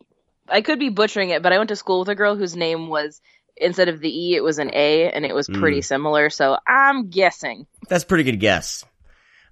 I 0.48 0.60
could 0.60 0.78
be 0.78 0.88
butchering 0.90 1.30
it, 1.30 1.42
but 1.42 1.52
I 1.52 1.58
went 1.58 1.68
to 1.68 1.76
school 1.76 2.00
with 2.00 2.08
a 2.08 2.14
girl 2.14 2.36
whose 2.36 2.54
name 2.54 2.88
was 2.88 3.20
instead 3.56 3.88
of 3.88 4.00
the 4.00 4.08
E, 4.08 4.36
it 4.36 4.44
was 4.44 4.58
an 4.58 4.70
A, 4.74 5.10
and 5.10 5.24
it 5.24 5.34
was 5.34 5.48
pretty 5.48 5.80
similar. 5.82 6.30
So 6.30 6.56
I'm 6.68 7.08
guessing. 7.10 7.66
That's 7.88 8.04
a 8.04 8.06
pretty 8.06 8.24
good 8.24 8.38
guess. 8.38 8.84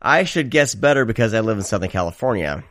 I 0.01 0.25
should 0.25 0.51
guess 0.51 0.75
better 0.75 1.05
because 1.07 1.33
I 1.35 1.41
live 1.41 1.57
in 1.57 1.65
Southern 1.65 1.89
California. 1.91 2.63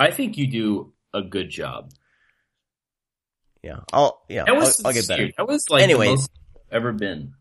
I 0.00 0.10
think 0.10 0.36
you 0.38 0.46
do 0.46 0.92
a 1.14 1.22
good 1.22 1.50
job. 1.50 1.90
Yeah, 3.62 3.80
I'll 3.92 4.22
yeah, 4.28 4.50
was 4.52 4.80
I'll, 4.80 4.88
I'll 4.88 4.92
get 4.92 5.06
better. 5.08 5.22
sincere. 5.24 5.32
That 5.38 5.48
was 5.48 5.68
like 5.70 5.82
Anyways. 5.82 6.08
the 6.08 6.14
most 6.16 6.30
I've 6.30 6.45
ever 6.70 6.92
been. 6.92 7.34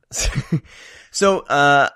so, 1.11 1.39
uh, 1.39 1.89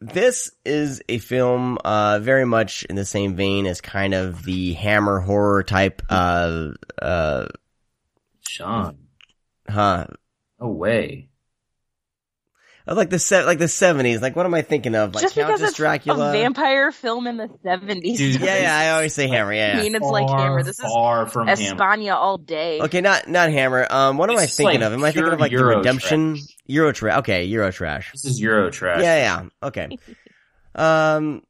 this 0.00 0.50
is 0.64 1.02
a 1.08 1.18
film, 1.18 1.78
uh, 1.84 2.18
very 2.20 2.46
much 2.46 2.84
in 2.84 2.96
the 2.96 3.04
same 3.04 3.36
vein 3.36 3.66
as 3.66 3.80
kind 3.80 4.14
of 4.14 4.44
the 4.44 4.72
Hammer 4.74 5.20
horror 5.20 5.62
type, 5.62 6.02
uh, 6.08 6.70
uh, 7.00 7.46
Sean, 8.48 8.98
huh. 9.68 10.06
no 10.60 10.68
way. 12.90 12.94
I 12.94 12.96
like 12.96 13.10
the 13.10 13.18
set, 13.18 13.46
like 13.46 13.58
the 13.58 13.68
seventies. 13.68 14.20
Like, 14.20 14.34
what 14.36 14.46
am 14.46 14.54
I 14.54 14.62
thinking 14.62 14.94
of? 14.94 15.14
Like 15.14 15.22
Just 15.22 15.34
because 15.36 15.62
it's 15.62 15.74
Dracula. 15.74 16.30
a 16.30 16.32
vampire 16.32 16.90
film 16.92 17.26
in 17.26 17.36
the 17.36 17.48
70s. 17.64 18.38
Yeah, 18.40 18.60
yeah. 18.60 18.76
I 18.76 18.90
always 18.90 19.14
say 19.14 19.28
Hammer. 19.28 19.52
I 19.52 19.56
Yeah. 19.56 19.80
mean, 19.80 19.94
it's 19.94 20.04
like 20.06 20.28
Hammer. 20.28 20.62
This 20.62 20.78
is 20.80 20.92
far 20.92 21.26
from 21.26 21.48
him. 21.48 21.58
Espana 21.58 22.14
all 22.16 22.38
day. 22.38 22.80
Okay, 22.80 23.00
not 23.00 23.28
not 23.28 23.50
Hammer. 23.50 23.86
Um, 23.90 24.16
what 24.16 24.30
am 24.30 24.36
I 24.38 24.46
thinking 24.46 24.80
like 24.80 24.86
of? 24.86 24.92
Am 24.92 25.04
I 25.04 25.12
thinking 25.12 25.32
of 25.32 25.40
like 25.40 25.50
the 25.52 25.58
Euro 25.58 25.76
Redemption 25.78 26.36
Euro 26.66 26.92
trash? 26.92 27.18
Okay, 27.20 27.44
Euro 27.44 27.70
trash. 27.70 28.12
This 28.12 28.24
is 28.24 28.40
Euro 28.40 28.70
trash. 28.70 29.02
Yeah, 29.02 29.16
yeah. 29.16 29.68
Okay. 29.68 29.96
Um, 30.72 31.42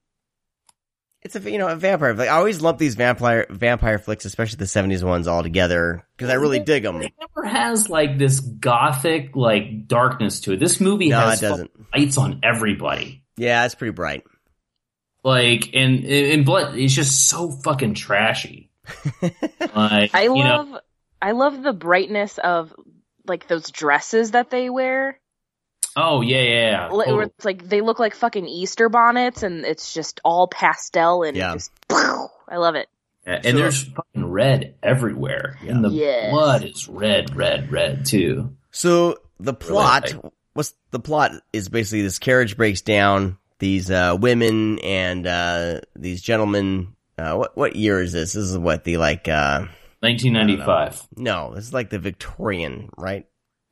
it's 1.22 1.36
a 1.36 1.50
you 1.50 1.58
know 1.58 1.68
a 1.68 1.76
vampire. 1.76 2.14
Like 2.14 2.28
I 2.28 2.36
always 2.36 2.60
lump 2.60 2.78
these 2.78 2.94
vampire 2.94 3.46
vampire 3.50 3.98
flicks, 3.98 4.24
especially 4.24 4.56
the 4.56 4.66
seventies 4.66 5.04
ones, 5.04 5.26
all 5.26 5.42
together 5.42 6.06
because 6.16 6.30
I 6.30 6.34
really 6.34 6.60
dig 6.60 6.82
them. 6.82 7.02
It 7.02 7.12
never 7.20 7.46
has 7.46 7.88
like 7.88 8.18
this 8.18 8.40
gothic 8.40 9.36
like 9.36 9.86
darkness 9.86 10.40
to 10.40 10.52
it. 10.52 10.60
This 10.60 10.80
movie 10.80 11.08
No, 11.10 11.20
has 11.20 11.42
it 11.42 11.48
doesn't. 11.48 11.70
lights 11.94 12.16
on 12.18 12.40
everybody. 12.42 13.24
Yeah, 13.36 13.64
it's 13.66 13.74
pretty 13.74 13.92
bright. 13.92 14.24
Like 15.22 15.70
and 15.74 16.04
and 16.04 16.44
blood 16.46 16.76
it's 16.76 16.94
just 16.94 17.28
so 17.28 17.50
fucking 17.50 17.94
trashy. 17.94 18.70
Like 19.74 20.14
I 20.14 20.22
you 20.24 20.28
know, 20.42 20.56
love, 20.56 20.80
I 21.22 21.32
love 21.32 21.62
the 21.62 21.72
brightness 21.72 22.38
of 22.38 22.74
like 23.26 23.46
those 23.46 23.70
dresses 23.70 24.32
that 24.32 24.50
they 24.50 24.68
wear. 24.70 25.20
Oh 25.96 26.20
yeah, 26.20 26.40
yeah, 26.42 26.70
yeah. 26.70 26.92
Li- 26.92 27.04
totally. 27.06 27.24
It's 27.36 27.44
like 27.44 27.68
they 27.68 27.80
look 27.80 27.98
like 27.98 28.14
fucking 28.14 28.46
Easter 28.46 28.88
bonnets, 28.88 29.42
and 29.42 29.64
it's 29.64 29.92
just 29.94 30.20
all 30.24 30.48
pastel 30.48 31.22
and 31.22 31.36
Yeah. 31.36 31.54
just. 31.54 31.70
I 31.90 32.56
love 32.56 32.74
it. 32.74 32.88
Yeah, 33.26 33.40
So- 33.42 33.48
and 33.48 33.58
there's 33.58 33.82
fucking 33.84 34.24
red 34.30 34.74
everywhere. 34.82 35.58
Yeah. 35.62 35.72
And 35.72 35.84
the 35.84 35.90
Yes. 35.90 36.30
blood 36.32 36.64
is 36.64 36.88
red, 36.88 37.36
red, 37.36 37.70
red 37.70 38.04
too. 38.06 38.56
So 38.70 39.18
the 39.38 39.54
plot, 39.54 40.14
like- 40.14 40.32
what's 40.54 40.74
the 40.90 41.00
plot? 41.00 41.32
Is 41.52 41.68
basically 41.68 42.02
this 42.02 42.18
carriage 42.18 42.56
breaks 42.56 42.80
down. 42.80 43.36
These 43.58 43.90
uh, 43.90 44.16
women 44.18 44.78
and 44.78 45.26
uh, 45.26 45.80
these 45.94 46.22
gentlemen. 46.22 46.94
Uh, 47.18 47.34
what 47.36 47.54
what 47.56 47.76
year 47.76 48.00
is 48.00 48.12
this? 48.12 48.32
This 48.32 48.44
is 48.44 48.56
what 48.56 48.84
the 48.84 48.96
like. 48.96 49.28
Uh, 49.28 49.66
1995. 50.00 51.06
no, 51.16 51.52
this 51.54 51.64
is 51.66 51.74
like 51.74 51.90
the 51.90 51.98
Victorian 51.98 52.88
right 52.96 53.26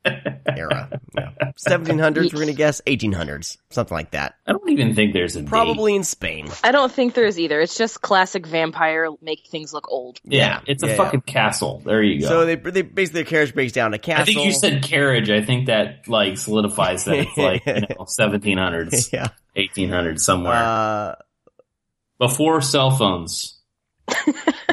era. 0.05 0.89
Seventeen 1.57 1.99
hundreds. 1.99 2.33
We're 2.33 2.39
gonna 2.41 2.53
guess 2.53 2.81
eighteen 2.87 3.11
hundreds, 3.11 3.57
something 3.69 3.93
like 3.95 4.11
that. 4.11 4.35
I 4.47 4.53
don't 4.53 4.69
even 4.69 4.95
think 4.95 5.13
there's 5.13 5.35
a 5.35 5.41
date. 5.41 5.49
Probably 5.49 5.95
in 5.95 6.03
Spain. 6.03 6.47
I 6.63 6.71
don't 6.71 6.91
think 6.91 7.13
there's 7.13 7.37
either. 7.39 7.59
It's 7.59 7.77
just 7.77 8.01
classic 8.01 8.45
vampire 8.47 9.09
make 9.21 9.47
things 9.47 9.73
look 9.73 9.89
old. 9.91 10.19
Yeah, 10.23 10.39
Yeah, 10.39 10.61
it's 10.67 10.83
a 10.83 10.87
yeah, 10.87 10.95
fucking 10.95 11.21
castle. 11.21 11.81
There 11.85 12.01
you 12.01 12.21
go. 12.21 12.27
So 12.27 12.45
they 12.45 12.55
they 12.55 12.81
basically 12.81 13.23
their 13.23 13.29
carriage 13.29 13.53
breaks 13.53 13.73
down 13.73 13.93
a 13.93 13.99
castle. 13.99 14.21
I 14.21 14.25
think 14.25 14.45
you 14.45 14.53
said 14.53 14.83
carriage. 14.83 15.29
I 15.29 15.41
think 15.41 15.67
that 15.67 16.07
like 16.07 16.37
solidifies 16.37 17.05
that 17.05 17.15
it's 17.19 17.37
like 17.37 17.65
you 17.65 17.73
know 17.73 18.05
1700s, 18.05 19.11
yeah. 19.13 19.27
1800s 19.57 20.21
somewhere 20.21 20.53
Uh, 20.53 21.15
before 22.19 22.61
cell 22.61 22.91
phones. 22.91 23.55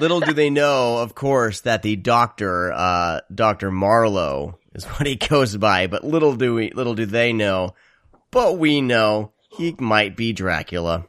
little 0.00 0.20
do 0.20 0.32
they 0.32 0.50
know, 0.50 0.98
of 0.98 1.14
course, 1.14 1.60
that 1.62 1.82
the 1.82 1.96
doctor, 1.96 2.72
uh, 2.72 3.20
Doctor 3.34 3.70
Marlowe, 3.70 4.58
is 4.76 4.84
what 4.84 5.06
he 5.06 5.16
goes 5.16 5.56
by. 5.56 5.86
But 5.86 6.04
little 6.04 6.34
do 6.36 6.54
we, 6.54 6.70
little 6.70 6.94
do 6.94 7.06
they 7.06 7.32
know, 7.32 7.74
but 8.30 8.58
we 8.58 8.80
know 8.80 9.32
he 9.56 9.74
might 9.78 10.16
be 10.16 10.32
Dracula. 10.32 11.06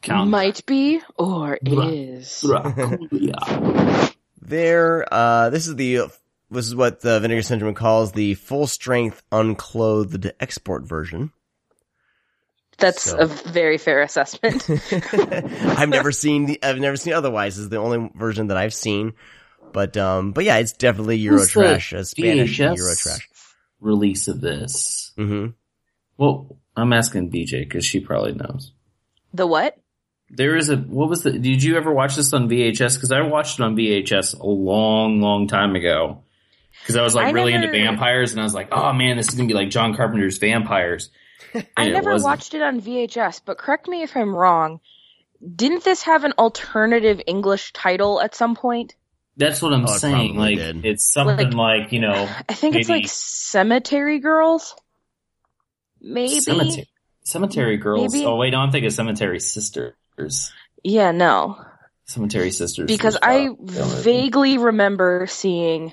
Count 0.00 0.30
Might 0.30 0.64
be 0.64 1.00
or 1.16 1.58
Dra- 1.64 1.86
is. 1.88 2.40
Dracula. 2.46 4.10
There, 4.40 5.06
uh, 5.12 5.50
this 5.50 5.66
is 5.66 5.74
the, 5.76 6.06
this 6.50 6.66
is 6.66 6.74
what 6.76 7.00
the 7.00 7.18
Vinegar 7.20 7.42
Syndrome 7.42 7.74
calls 7.74 8.12
the 8.12 8.34
full 8.34 8.66
strength 8.68 9.22
unclothed 9.32 10.30
export 10.40 10.84
version. 10.84 11.32
That's 12.78 13.02
So- 13.02 13.18
a 13.18 13.26
very 13.26 13.76
fair 13.76 14.02
assessment. 14.02 14.64
I've 14.92 15.88
never 15.88 16.12
seen 16.12 16.46
the, 16.46 16.62
I've 16.62 16.78
never 16.78 16.96
seen 16.96 17.12
otherwise. 17.12 17.56
This 17.56 17.64
is 17.64 17.68
the 17.68 17.78
only 17.78 18.08
version 18.14 18.46
that 18.48 18.56
I've 18.56 18.74
seen. 18.74 19.14
But, 19.72 19.96
um, 19.96 20.32
but 20.32 20.44
yeah, 20.44 20.56
it's 20.58 20.72
definitely 20.72 21.16
Euro 21.18 21.38
Who's 21.38 21.50
trash, 21.50 21.92
a 21.92 22.04
Spanish 22.04 22.58
VHS 22.58 22.76
Euro 22.76 22.94
trash. 22.94 23.28
Release 23.80 24.28
of 24.28 24.40
this. 24.40 25.12
hmm 25.16 25.48
Well, 26.16 26.56
I'm 26.76 26.92
asking 26.92 27.30
BJ 27.30 27.60
because 27.60 27.84
she 27.84 28.00
probably 28.00 28.32
knows. 28.32 28.72
the 29.32 29.46
what? 29.46 29.76
There 30.30 30.56
is 30.56 30.68
a 30.68 30.76
what 30.76 31.08
was 31.08 31.22
the? 31.22 31.32
Did 31.32 31.62
you 31.62 31.76
ever 31.78 31.90
watch 31.92 32.14
this 32.16 32.32
on 32.34 32.48
VHS? 32.50 32.96
Because 32.96 33.10
I 33.12 33.22
watched 33.22 33.58
it 33.58 33.62
on 33.62 33.76
VHS 33.76 34.38
a 34.38 34.46
long, 34.46 35.22
long 35.22 35.46
time 35.48 35.74
ago. 35.74 36.22
Because 36.82 36.96
I 36.96 37.02
was 37.02 37.14
like 37.14 37.28
I 37.28 37.30
really 37.30 37.52
never- 37.52 37.64
into 37.64 37.78
vampires, 37.78 38.32
and 38.32 38.40
I 38.40 38.44
was 38.44 38.52
like, 38.52 38.68
"Oh 38.70 38.92
man, 38.92 39.16
this 39.16 39.28
is 39.28 39.34
gonna 39.36 39.48
be 39.48 39.54
like 39.54 39.70
John 39.70 39.94
Carpenter's 39.96 40.36
Vampires." 40.38 41.10
I 41.54 41.64
And 41.78 41.88
it 41.88 41.92
never 41.92 42.16
watched 42.18 42.52
it 42.52 42.60
on 42.60 42.78
VHS, 42.80 43.40
but 43.44 43.56
correct 43.56 43.88
me 43.88 44.02
if 44.02 44.14
I'm 44.16 44.34
wrong. 44.36 44.80
Didn't 45.56 45.84
this 45.84 46.02
have 46.02 46.24
an 46.24 46.34
alternative 46.38 47.22
English 47.26 47.72
title 47.72 48.20
at 48.20 48.34
some 48.34 48.54
point? 48.54 48.94
That's 49.38 49.62
what 49.62 49.72
I'm 49.72 49.84
Oh, 49.84 49.96
saying. 49.96 50.34
probably 50.34 50.56
Like 50.56 50.58
did. 50.58 50.84
it's 50.84 51.10
something 51.12 51.52
Like- 51.52 51.82
like, 51.84 51.92
you 51.92 52.00
know, 52.00 52.28
I 52.48 52.54
think 52.54 52.74
it's 52.76 52.88
like 52.88 53.06
Cemetery 53.08 54.18
Girls. 54.18 54.74
Maybe. 56.00 56.40
cemetery, 56.40 56.88
cemetery 57.24 57.76
girls. 57.76 58.12
Maybe- 58.12 58.24
Oh 58.26 58.36
wait, 58.36 58.50
no, 58.50 58.58
I'm 58.58 58.70
thinking 58.70 58.90
cemetery 58.90 59.40
sisters. 59.40 60.52
Yeah, 60.84 61.10
no. 61.12 61.56
Cemetery 62.04 62.50
sisters. 62.52 62.86
Because 62.86 63.16
I 63.20 63.48
the 63.60 63.82
only- 63.82 64.02
vaguely 64.02 64.58
remember 64.58 65.26
seeing 65.28 65.92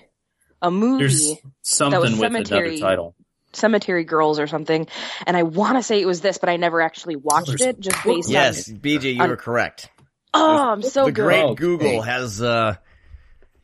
a 0.61 0.69
movie, 0.71 1.03
there's 1.03 1.33
something 1.61 1.99
with 2.01 2.19
Cemetery. 2.19 2.77
another 2.77 2.89
title. 2.89 3.15
Cemetery 3.53 4.03
Girls 4.03 4.37
or 4.39 4.47
something, 4.47 4.87
and 5.25 5.35
I 5.37 5.43
want 5.43 5.77
to 5.77 5.83
say 5.83 6.01
it 6.01 6.05
was 6.05 6.21
this, 6.21 6.37
but 6.37 6.49
I 6.49 6.57
never 6.57 6.81
actually 6.81 7.15
watched 7.15 7.47
there's 7.47 7.61
it, 7.61 7.79
just 7.79 8.03
based 8.03 8.29
Yes, 8.29 8.69
on. 8.69 8.77
BJ, 8.79 9.15
you 9.15 9.21
on- 9.23 9.29
were 9.29 9.37
correct. 9.37 9.89
Oh, 10.33 10.71
I'm 10.71 10.81
so 10.81 11.05
the 11.05 11.11
good. 11.13 11.23
great 11.23 11.55
Google 11.55 12.01
has 12.01 12.41
uh 12.41 12.75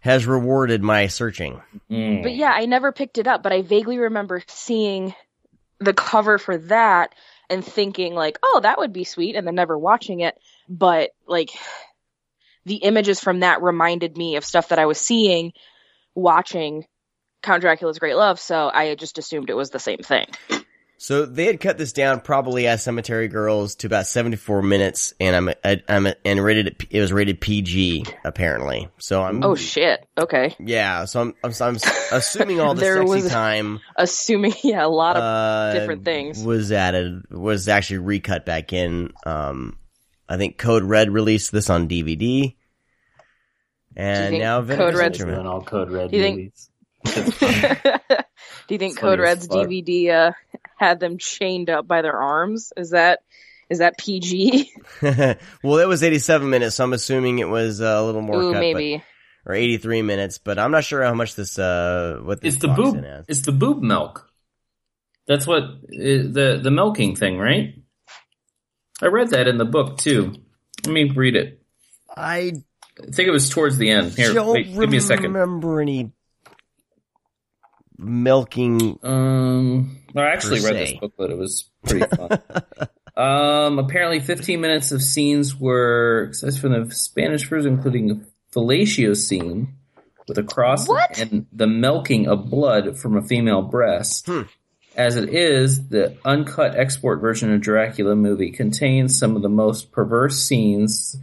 has 0.02 0.28
rewarded 0.28 0.84
my 0.84 1.08
searching. 1.08 1.62
Mm. 1.90 2.24
But 2.24 2.34
yeah, 2.34 2.52
I 2.52 2.66
never 2.66 2.92
picked 2.92 3.18
it 3.18 3.28
up, 3.28 3.42
but 3.42 3.54
I 3.54 3.62
vaguely 3.62 3.98
remember 3.98 4.44
seeing 4.48 5.16
the 5.80 5.94
cover 5.94 6.38
for 6.38 6.58
that 6.58 7.16
and 7.50 7.64
thinking 7.64 8.14
like, 8.14 8.38
"Oh, 8.44 8.60
that 8.62 8.80
would 8.80 8.94
be 8.94 9.04
sweet," 9.04 9.36
and 9.36 9.48
then 9.48 9.56
never 9.56 9.78
watching 9.78 10.20
it. 10.22 10.38
But 10.68 11.12
like 11.28 11.52
the 12.66 12.76
images 12.76 13.20
from 13.20 13.40
that 13.40 13.62
reminded 13.62 14.18
me 14.18 14.36
of 14.36 14.46
stuff 14.46 14.70
that 14.70 14.80
I 14.80 14.86
was 14.86 15.00
seeing 15.00 15.54
watching 16.16 16.86
Count 17.42 17.62
Dracula's 17.62 18.00
Great 18.00 18.16
Love, 18.16 18.40
so 18.40 18.70
I 18.74 18.96
just 18.96 19.18
assumed 19.18 19.50
it 19.50 19.56
was 19.56 19.70
the 19.70 19.80
same 19.80 20.00
thing. 20.00 20.28
So 21.04 21.26
they 21.26 21.46
had 21.46 21.60
cut 21.60 21.80
this 21.80 21.94
down 21.94 22.22
probably 22.22 22.68
as 22.68 22.84
Cemetery 22.84 23.28
Girls 23.28 23.74
to 23.78 23.88
about 23.88 24.06
74 24.06 24.62
minutes 24.62 25.16
and 25.20 25.36
I'm 25.36 25.50
I, 25.64 25.82
I'm 25.90 26.08
and 26.24 26.44
rated 26.44 26.68
it, 26.68 26.84
it 26.92 27.02
was 27.02 27.12
rated 27.12 27.42
PG 27.42 28.06
apparently. 28.24 28.88
So 29.00 29.24
I'm 29.24 29.44
Oh 29.44 29.56
shit. 29.56 30.06
Okay. 30.16 30.56
yeah, 30.60 31.06
so 31.06 31.22
I'm 31.22 31.34
I'm, 31.44 31.54
I'm 31.60 31.78
assuming 32.12 32.60
all 32.60 32.76
the 32.76 32.82
There 32.82 32.98
sexy 32.98 33.10
was- 33.24 33.32
time 33.32 33.80
Assuming 33.96 34.54
yeah, 34.64 34.86
a 34.86 34.88
lot 34.88 35.16
of 35.18 35.24
uh, 35.24 35.74
different 35.80 36.06
things. 36.06 36.44
was 36.44 36.72
added 36.72 37.24
was 37.32 37.68
actually 37.68 37.98
recut 37.98 38.46
back 38.46 38.72
in 38.72 39.12
um 39.26 39.80
I 40.30 40.38
think 40.38 40.60
Code 40.60 40.84
Red 40.84 41.10
released 41.10 41.52
this 41.52 41.72
on 41.72 41.90
DVD. 41.90 42.54
And 43.96 44.30
think 44.30 44.44
now 44.44 44.64
Code 44.64 44.94
Red's 44.94 45.18
Syndrome. 45.18 45.36
Doing 45.36 45.48
all 45.48 45.64
code 45.64 45.90
red 45.90 46.12
Do 46.12 46.18
you 46.18 46.22
think- 46.24 46.38
movies. 46.38 46.68
Do 48.68 48.76
you 48.76 48.78
think 48.78 48.92
It's 48.94 48.98
Code 49.02 49.20
Red's 49.20 49.48
fuck. 49.48 49.68
DVD 49.68 50.10
uh, 50.12 50.32
had 50.82 51.00
them 51.00 51.18
chained 51.20 51.70
up 51.70 51.88
by 51.88 52.02
their 52.02 52.18
arms? 52.20 52.74
Is 52.76 52.90
that 52.90 53.20
is 53.70 53.80
that 53.80 53.98
PG? 53.98 54.70
well, 55.02 55.78
it 55.78 55.88
was 55.88 56.04
87 56.04 56.50
minutes, 56.50 56.76
so 56.76 56.84
I'm 56.84 56.92
assuming 56.94 57.40
it 57.40 57.48
was 57.48 57.80
uh, 57.80 57.86
a 57.86 58.04
little 58.04 58.22
more 58.22 58.42
Ooh, 58.42 58.52
cut. 58.52 58.60
maybe. 58.60 59.02
or 59.46 59.54
83 59.56 60.02
minutes, 60.02 60.40
but 60.40 60.60
I'm 60.60 60.72
not 60.72 60.84
sure 60.84 61.02
how 61.04 61.14
much 61.14 61.36
this, 61.36 61.58
uh, 61.58 62.20
what 62.24 62.42
this 62.42 62.56
It's 62.56 62.62
the 62.62 62.68
boob. 62.68 62.98
in. 62.98 63.24
It's 63.30 63.42
the 63.42 63.54
boob 63.54 63.82
milk. 63.82 64.28
That's 65.28 65.48
what 65.48 65.64
i- 65.64 66.28
the 66.38 66.60
the 66.62 66.72
milking 66.72 67.16
thing, 67.16 67.38
right? 67.38 67.76
I 69.02 69.06
read 69.08 69.30
that 69.30 69.48
in 69.48 69.58
the 69.58 69.66
book 69.66 69.98
too. 70.00 70.34
Let 70.86 70.92
me 70.94 71.10
read 71.10 71.36
it. 71.36 71.62
I 72.10 72.52
I 73.00 73.06
think 73.12 73.28
it 73.28 73.32
was 73.32 73.50
towards 73.50 73.78
the 73.78 73.90
end. 73.92 74.12
Here, 74.12 74.34
don't 74.34 74.52
wait, 74.52 74.74
give 74.76 74.90
me 74.90 74.98
a 74.98 75.02
second. 75.02 75.32
remember 75.34 75.80
any 75.80 76.12
milking. 78.02 79.00
Um, 79.04 79.98
I 80.16 80.22
actually 80.24 80.60
Per 80.60 80.68
read 80.68 80.74
se. 80.76 80.92
this 80.94 81.00
booklet. 81.00 81.32
It 81.32 81.38
was 81.38 81.66
pretty 81.86 82.06
fun. 82.16 82.42
um, 83.16 83.80
apparently, 83.80 84.20
15 84.20 84.60
minutes 84.60 84.92
of 84.92 85.02
scenes 85.02 85.56
were 85.56 86.30
accessed 86.32 86.60
from 86.60 86.72
the 86.74 86.94
Spanish 86.94 87.48
version, 87.48 87.74
including 87.76 88.12
a 88.12 88.22
fellatio 88.58 89.16
scene 89.16 89.76
with 90.28 90.38
a 90.38 90.44
cross 90.44 90.88
What? 90.88 91.18
and 91.20 91.46
the 91.52 91.68
milking 91.68 92.28
of 92.28 92.50
blood 92.50 92.98
from 92.98 93.18
a 93.18 93.22
female 93.22 93.62
breast. 93.62 94.26
Hmm. 94.28 94.42
As 94.96 95.16
it 95.16 95.30
is, 95.34 95.88
the 95.88 96.18
uncut 96.26 96.76
export 96.78 97.22
version 97.22 97.54
of 97.54 97.62
Dracula 97.62 98.14
movie 98.14 98.52
contains 98.52 99.18
some 99.18 99.38
of 99.38 99.42
the 99.42 99.48
most 99.50 99.94
perverse 99.94 100.38
scenes 100.44 101.16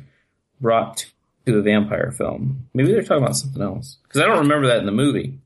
brought 0.59 1.05
to 1.45 1.59
a 1.59 1.63
vampire 1.63 2.11
film. 2.11 2.67
Maybe 2.73 2.93
they're 2.93 3.03
talking 3.03 3.25
about 3.25 3.37
something 3.37 3.61
else 3.61 3.99
because 4.05 4.23
I 4.23 4.27
don't 4.27 4.39
remember 4.39 4.69
that 4.69 4.79
in 4.79 4.87
the 4.87 4.93
movie. 4.93 5.39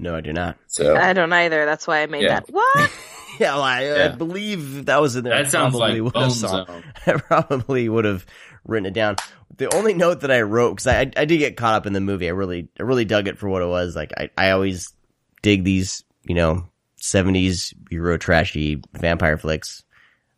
No, 0.00 0.16
I 0.16 0.20
do 0.22 0.32
not. 0.32 0.56
So 0.66 0.96
I 0.96 1.12
don't 1.12 1.32
either. 1.32 1.64
That's 1.66 1.86
why 1.86 2.02
I 2.02 2.06
made 2.06 2.22
Yeah. 2.22 2.40
that. 2.40 2.50
What? 2.50 2.90
Yeah, 3.38 3.54
well, 3.54 3.62
I, 3.62 4.04
I 4.04 4.08
believe 4.08 4.84
that 4.86 5.00
was 5.00 5.16
in 5.16 5.24
there. 5.24 5.32
I 5.32 5.44
that 5.44 5.50
sounds 5.50 5.74
probably 5.74 6.02
like 6.02 6.12
would 6.14 6.22
have 6.22 6.40
Bone 6.42 6.66
Zone. 6.66 6.84
I 7.06 7.12
probably 7.12 7.88
would 7.88 8.04
have 8.04 8.26
written 8.66 8.84
it 8.84 8.92
down. 8.92 9.16
The 9.56 9.74
only 9.74 9.94
note 9.94 10.20
that 10.22 10.30
I 10.30 10.42
wrote 10.42 10.72
because 10.72 10.88
I 10.88 11.10
I 11.16 11.24
did 11.24 11.38
get 11.38 11.56
caught 11.56 11.74
up 11.74 11.86
in 11.86 11.94
the 11.94 12.00
movie. 12.00 12.26
I 12.26 12.32
really 12.32 12.68
I 12.78 12.82
really 12.82 13.06
dug 13.06 13.28
it 13.28 13.38
for 13.38 13.48
what 13.48 13.62
it 13.62 13.66
was. 13.66 13.96
Like 13.96 14.12
I 14.18 14.28
I 14.36 14.50
always 14.50 14.92
dig 15.40 15.64
these 15.64 16.04
you 16.24 16.34
know 16.34 16.68
seventies 16.96 17.72
Euro 17.90 18.18
trashy 18.18 18.82
vampire 18.92 19.38
flicks 19.38 19.84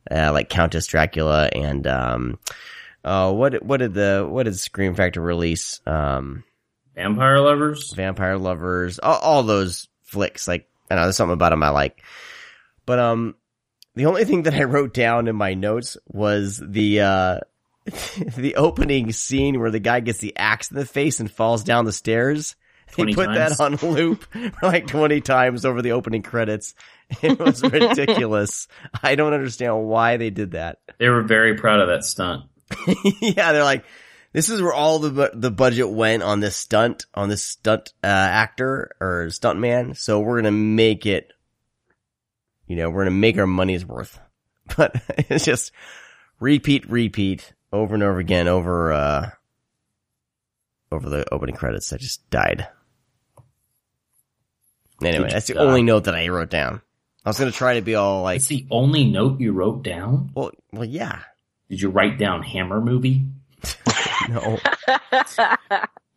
uh, 0.09 0.31
like 0.33 0.49
Countess 0.49 0.87
Dracula 0.87 1.47
and 1.52 1.85
um 1.88 2.38
uh 3.04 3.33
what 3.33 3.64
what 3.64 3.78
did 3.78 3.95
the 3.95 4.25
what 4.31 4.45
did 4.45 4.57
Scream 4.57 4.95
Factor 4.95 5.21
release 5.21 5.81
um 5.87 6.45
Vampire 6.95 7.41
lovers. 7.41 7.93
Vampire 7.95 8.39
Lovers 8.39 8.99
all, 8.99 9.19
all 9.19 9.43
those 9.43 9.89
flicks 10.03 10.47
like 10.47 10.69
I 10.91 10.95
know 10.97 11.03
there's 11.03 11.17
something 11.17 11.33
about 11.33 11.51
them 11.51 11.63
I 11.63 11.71
like 11.71 12.03
but 12.87 12.99
um 12.99 13.35
the 13.95 14.07
only 14.07 14.25
thing 14.25 14.45
that 14.45 14.55
I 14.55 14.65
wrote 14.65 14.95
down 14.95 15.29
in 15.29 15.37
my 15.37 15.55
notes 15.55 15.97
was 16.07 16.63
the 16.65 17.01
uh 17.01 17.39
the 18.37 18.55
opening 18.57 19.13
scene 19.13 19.59
where 19.59 19.71
the 19.71 19.81
guy 19.81 20.01
gets 20.01 20.19
the 20.19 20.37
axe 20.37 20.71
in 20.71 20.77
the 20.77 20.87
face 20.87 21.19
and 21.21 21.31
falls 21.31 21.65
down 21.65 21.85
the 21.85 21.93
stairs. 21.93 22.55
They 22.97 23.13
put 23.15 23.27
times. 23.27 23.57
that 23.57 23.61
on 23.61 23.77
loop 23.91 24.25
like 24.63 24.87
20 24.87 25.21
times 25.23 25.65
over 25.65 25.83
the 25.83 25.93
opening 25.93 26.23
credits. 26.23 26.75
It 27.21 27.39
was 27.39 27.63
ridiculous. 27.63 28.69
I 29.03 29.17
don't 29.17 29.35
understand 29.35 29.85
why 29.85 30.17
they 30.17 30.31
did 30.31 30.53
that. 30.53 30.79
They 30.97 31.11
were 31.11 31.21
very 31.21 31.59
proud 31.59 31.81
of 31.81 31.89
that 31.89 32.07
stunt. 32.07 32.45
yeah, 33.21 33.53
they're 33.53 33.65
like, 33.65 33.85
this 34.33 34.49
is 34.49 34.62
where 34.62 34.73
all 34.73 34.99
the 34.99 35.31
the 35.35 35.51
budget 35.51 35.91
went 35.91 36.23
on 36.23 36.41
this 36.41 36.57
stunt, 36.57 37.07
on 37.15 37.29
this 37.29 37.43
stunt 37.43 37.93
uh, 38.02 38.06
actor 38.06 38.95
or 39.00 39.30
stunt 39.30 39.59
man. 39.59 39.95
So 39.95 40.21
we're 40.21 40.41
gonna 40.41 40.50
make 40.52 41.06
it, 41.06 41.33
you 42.67 42.76
know, 42.76 42.91
we're 42.91 43.04
gonna 43.04 43.17
make 43.17 43.39
our 43.39 43.47
money's 43.47 43.85
worth. 43.87 44.19
But 44.76 45.02
it's 45.19 45.45
just 45.45 45.73
repeat, 46.41 46.89
repeat 46.89 47.52
over 47.73 47.95
and 47.95 48.02
over 48.02 48.19
again 48.21 48.49
over 48.49 48.93
uh 48.93 49.30
over 50.91 51.09
the 51.11 51.26
opening 51.35 51.56
credits. 51.56 51.93
I 51.93 51.97
just 51.97 52.28
died. 52.30 52.69
Anyway, 55.02 55.28
that's 55.30 55.49
the 55.49 55.54
job. 55.54 55.63
only 55.67 55.83
note 55.83 56.04
that 56.04 56.15
I 56.15 56.28
wrote 56.28 56.49
down. 56.50 56.80
I 57.25 57.28
was 57.28 57.39
gonna 57.39 57.50
try 57.50 57.75
to 57.75 57.83
be 57.83 57.97
all 57.97 58.23
like, 58.23 58.37
It's 58.37 58.47
the 58.47 58.67
only 58.71 59.04
note 59.04 59.41
you 59.41 59.52
wrote 59.52 59.83
down. 59.83 60.30
well, 60.35 60.52
well, 60.73 60.85
yeah, 60.85 61.21
Did 61.69 61.83
you 61.83 61.91
write 61.91 62.19
down 62.19 62.43
Hammer 62.43 62.80
movie? 62.80 63.25
no. 64.29 64.59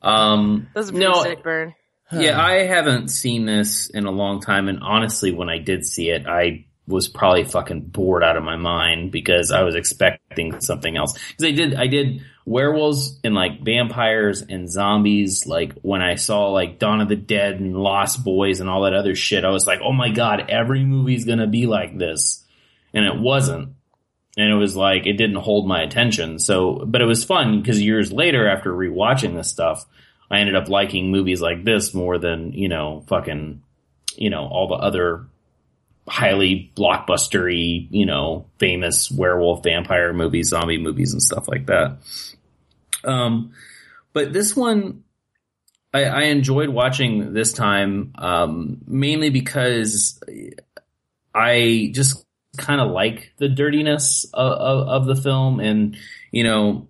Um, 0.02 0.68
That 0.74 0.80
was 0.80 0.90
a 0.90 0.94
pretty 0.94 1.06
no, 1.08 1.24
sick 1.24 1.44
burn. 1.44 1.74
yeah, 2.12 2.40
I 2.40 2.64
haven't 2.64 3.10
seen 3.10 3.46
this 3.46 3.90
in 3.90 4.06
a 4.06 4.12
long 4.12 4.42
time, 4.42 4.68
and 4.70 4.80
honestly, 4.82 5.32
when 5.32 5.50
I 5.50 5.58
did 5.58 5.86
see 5.86 6.10
it, 6.10 6.28
I 6.28 6.66
was 6.88 7.08
probably 7.08 7.44
fucking 7.44 7.82
bored 7.82 8.24
out 8.24 8.38
of 8.38 8.44
my 8.44 8.58
mind 8.58 9.12
because 9.12 9.52
I 9.52 9.64
was 9.64 9.74
expecting 9.74 10.60
something 10.60 10.96
else. 10.96 11.14
Because 11.14 11.46
I 11.46 11.52
did, 11.52 11.74
I 11.74 11.88
did 11.88 12.22
werewolves 12.46 13.20
and 13.24 13.34
like 13.34 13.64
vampires 13.66 14.44
and 14.44 14.70
zombies. 14.70 15.48
Like 15.48 15.74
when 15.82 16.04
I 16.04 16.14
saw 16.14 16.52
like 16.52 16.78
Dawn 16.78 17.02
of 17.02 17.10
the 17.10 17.16
Dead 17.16 17.60
and 17.60 17.76
Lost 17.76 18.24
Boys 18.24 18.60
and 18.60 18.70
all 18.70 18.84
that 18.84 18.94
other 18.94 19.16
shit, 19.16 19.44
I 19.44 19.50
was 19.50 19.66
like, 19.66 19.80
oh 19.84 19.94
my 19.94 20.10
god, 20.10 20.46
every 20.50 20.86
movie's 20.86 21.26
gonna 21.26 21.48
be 21.48 21.66
like 21.66 21.98
this, 21.98 22.44
and 22.94 23.04
it 23.04 23.20
wasn't. 23.20 23.70
And 24.38 24.52
it 24.52 24.56
was 24.56 24.76
like 24.76 25.06
it 25.06 25.14
didn't 25.14 25.38
hold 25.38 25.68
my 25.68 25.82
attention. 25.82 26.40
So, 26.40 26.84
but 26.86 27.02
it 27.02 27.06
was 27.06 27.24
fun 27.24 27.62
because 27.62 27.82
years 27.82 28.12
later, 28.12 28.48
after 28.48 28.72
rewatching 28.72 29.36
this 29.36 29.50
stuff, 29.50 29.86
I 30.30 30.40
ended 30.40 30.56
up 30.56 30.68
liking 30.68 31.12
movies 31.12 31.42
like 31.42 31.64
this 31.64 31.94
more 31.94 32.18
than 32.18 32.52
you 32.54 32.68
know, 32.68 33.04
fucking, 33.08 33.62
you 34.18 34.30
know, 34.30 34.48
all 34.48 34.68
the 34.68 34.76
other 34.76 35.26
highly 36.08 36.72
blockbustery, 36.76 37.88
you 37.90 38.06
know, 38.06 38.46
famous 38.60 39.10
werewolf, 39.10 39.64
vampire 39.64 40.14
movies, 40.14 40.50
zombie 40.50 40.78
movies, 40.78 41.14
and 41.14 41.22
stuff 41.22 41.48
like 41.48 41.66
that. 41.68 41.98
Um, 43.04 43.54
but 44.14 44.34
this 44.34 44.56
one, 44.56 45.04
I, 45.94 46.06
I 46.06 46.22
enjoyed 46.24 46.70
watching 46.70 47.34
this 47.34 47.54
time, 47.54 48.14
um, 48.16 48.82
mainly 48.88 49.30
because 49.30 50.20
I 51.34 51.92
just 51.94 52.25
kind 52.56 52.82
of 52.82 52.92
like 52.92 53.34
the 53.38 53.50
dirtiness 53.50 54.26
of, 54.34 54.52
of, 54.54 54.88
of 54.88 55.06
the 55.06 55.16
film, 55.16 55.60
and 55.60 55.98
you 56.32 56.44
know, 56.44 56.88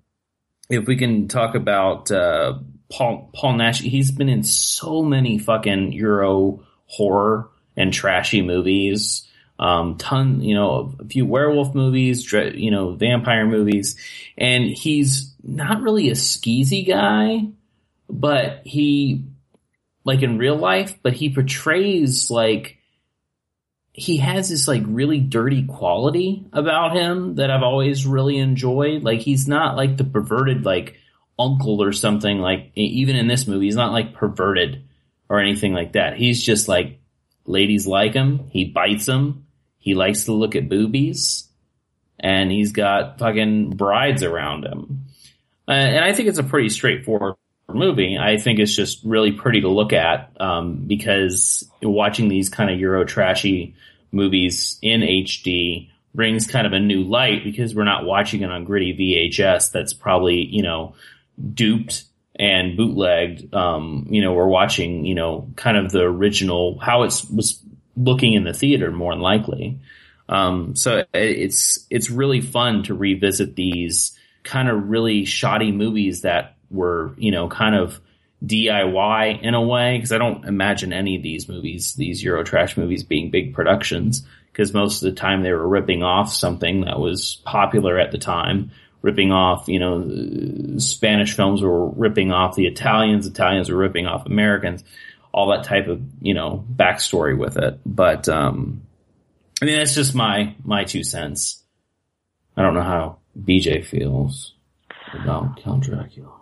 if 0.70 0.88
we 0.88 0.96
can 0.96 1.28
talk 1.28 1.56
about 1.56 2.12
uh, 2.12 2.60
Paul 2.90 3.30
Paul 3.34 3.56
Naschy, 3.56 3.90
he's 3.90 4.12
been 4.12 4.30
in 4.30 4.44
so 4.44 5.04
many 5.04 5.38
fucking 5.38 5.92
Euro 5.94 6.64
horror 6.86 7.50
and 7.76 7.94
trashy 7.94 8.42
movies. 8.42 9.28
Um, 9.58 9.98
ton, 9.98 10.42
you 10.42 10.54
know, 10.54 10.96
a 11.00 11.06
few 11.06 11.26
werewolf 11.26 11.74
movies, 11.74 12.30
you 12.34 12.72
know, 12.72 12.96
vampire 12.96 13.46
movies, 13.46 13.96
and 14.38 14.66
he's 14.66 15.34
not 15.42 15.82
really 15.82 16.10
a 16.10 16.14
skeezy 16.14 16.86
guy, 16.86 17.48
but 18.10 18.64
he, 18.66 19.24
like 20.04 20.24
in 20.24 20.38
real 20.38 20.58
life, 20.58 20.96
but 21.02 21.14
he 21.14 21.30
portrays 21.30 22.30
like 22.30 22.80
he 23.98 24.18
has 24.18 24.50
this 24.50 24.68
like 24.68 24.84
really 24.86 25.20
dirty 25.20 25.66
quality 25.66 26.46
about 26.52 26.98
him 26.98 27.36
that 27.36 27.50
I've 27.50 27.64
always 27.64 28.06
really 28.06 28.38
enjoyed. 28.38 29.04
Like 29.04 29.22
he's 29.22 29.48
not 29.48 29.78
like 29.78 29.96
the 29.96 30.04
perverted 30.04 30.66
like 30.66 30.98
uncle 31.40 31.82
or 31.82 31.94
something 31.94 32.40
like 32.40 32.72
even 32.76 33.16
in 33.16 33.28
this 33.28 33.48
movie 33.48 33.66
he's 33.66 33.76
not 33.76 33.94
like 33.94 34.14
perverted 34.14 34.84
or 35.30 35.40
anything 35.40 35.74
like 35.74 35.94
that. 35.94 36.18
He's 36.18 36.44
just 36.44 36.68
like 36.68 37.00
ladies 37.46 37.88
like 37.88 38.14
him, 38.14 38.50
he 38.50 38.66
bites 38.66 39.06
them, 39.06 39.46
he 39.78 39.96
likes 39.96 40.26
to 40.26 40.34
look 40.34 40.58
at 40.58 40.68
boobies 40.68 41.48
and 42.20 42.52
he's 42.52 42.74
got 42.74 43.20
fucking 43.20 43.78
brides 43.78 44.24
around 44.24 44.66
him. 44.66 45.06
Uh, 45.70 45.72
and 45.72 46.04
I 46.04 46.12
think 46.12 46.28
it's 46.28 46.38
a 46.38 46.44
pretty 46.44 46.70
straightforward 46.70 47.36
movie. 47.76 48.18
I 48.18 48.38
think 48.38 48.60
it's 48.60 48.76
just 48.76 49.04
really 49.04 49.32
pretty 49.32 49.62
to 49.62 49.70
look 49.70 49.94
at 49.94 50.32
um, 50.40 50.86
because 50.88 51.70
watching 51.82 52.28
these 52.28 52.50
kind 52.50 52.70
of 52.70 52.80
Euro 52.80 53.06
trashy 53.06 53.76
movies 54.12 54.80
in 54.82 55.02
HD 55.02 55.90
brings 56.14 56.48
kind 56.48 56.66
of 56.66 56.74
a 56.74 56.80
new 56.80 57.04
light 57.04 57.44
because 57.44 57.76
we're 57.76 57.84
not 57.84 58.06
watching 58.06 58.42
it 58.42 58.50
on 58.50 58.64
gritty 58.64 58.94
VHS 58.94 59.72
that's 59.72 59.94
probably, 59.94 60.46
you 60.46 60.64
know, 60.64 60.96
duped 61.54 62.06
and 62.38 62.78
bootlegged. 62.78 63.54
Um, 63.54 64.08
you 64.10 64.22
know, 64.22 64.34
we're 64.34 64.48
watching, 64.48 65.06
you 65.06 65.16
know, 65.16 65.50
kind 65.56 65.78
of 65.78 65.92
the 65.92 66.02
original, 66.02 66.80
how 66.80 67.04
it 67.04 67.14
was 67.34 67.62
looking 67.98 68.34
in 68.34 68.44
the 68.44 68.54
theater 68.54 68.92
more 68.92 69.14
than 69.14 69.22
likely. 69.22 69.80
Um, 70.28 70.76
so 70.76 71.04
it's, 71.14 71.86
it's 71.90 72.10
really 72.10 72.42
fun 72.42 72.84
to 72.84 72.96
revisit 72.96 73.56
these 73.56 74.18
kind 74.44 74.70
of 74.70 74.90
really 74.90 75.26
shoddy 75.26 75.72
movies 75.72 76.22
that 76.22 76.56
were, 76.70 77.14
you 77.18 77.32
know, 77.32 77.48
kind 77.48 77.76
of 77.76 78.00
DIY 78.46 79.42
in 79.42 79.54
a 79.54 79.62
way, 79.62 79.98
because 79.98 80.12
I 80.12 80.18
don't 80.18 80.46
imagine 80.46 80.94
any 80.94 81.16
of 81.16 81.24
these 81.24 81.48
movies, 81.48 81.94
these 81.94 82.24
Euro 82.24 82.44
trash 82.44 82.78
movies 82.78 83.04
being 83.04 83.32
big 83.32 83.54
productions, 83.54 84.26
because 84.52 84.74
most 84.74 85.02
of 85.02 85.10
the 85.10 85.20
time 85.20 85.44
they 85.44 85.52
were 85.52 85.68
ripping 85.68 86.04
off 86.04 86.32
something 86.32 86.82
that 86.82 87.00
was 87.00 87.42
popular 87.46 88.00
at 88.00 88.12
the 88.12 88.18
time, 88.18 88.72
ripping 89.02 89.32
off, 89.32 89.68
you 89.68 89.80
know, 89.80 90.78
Spanish 90.80 91.36
films 91.36 91.62
were 91.62 91.90
ripping 91.90 92.32
off 92.32 92.56
the 92.56 92.66
Italians, 92.66 93.28
Italians 93.28 93.70
were 93.70 93.78
ripping 93.78 94.08
off 94.08 94.26
Americans, 94.26 94.84
all 95.32 95.50
that 95.50 95.64
type 95.64 95.88
of, 95.88 96.02
you 96.22 96.34
know, 96.34 96.66
backstory 96.76 97.38
with 97.38 97.58
it. 97.58 97.80
But, 97.86 98.30
um, 98.30 98.82
I 99.62 99.66
mean, 99.66 99.78
that's 99.78 99.96
just 99.96 100.16
my, 100.16 100.56
my 100.64 100.84
two 100.86 101.04
cents. 101.04 101.64
I 102.58 102.62
don't 102.62 102.74
know 102.74 102.84
how 102.84 103.18
BJ 103.38 103.86
feels 103.86 104.54
about 105.14 105.62
Count 105.62 105.84
Dracula. 105.84 106.35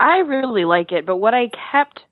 I 0.00 0.18
really 0.18 0.64
like 0.64 0.92
it, 0.92 1.06
but 1.06 1.16
what 1.16 1.34
I 1.34 1.50
kept 1.72 2.04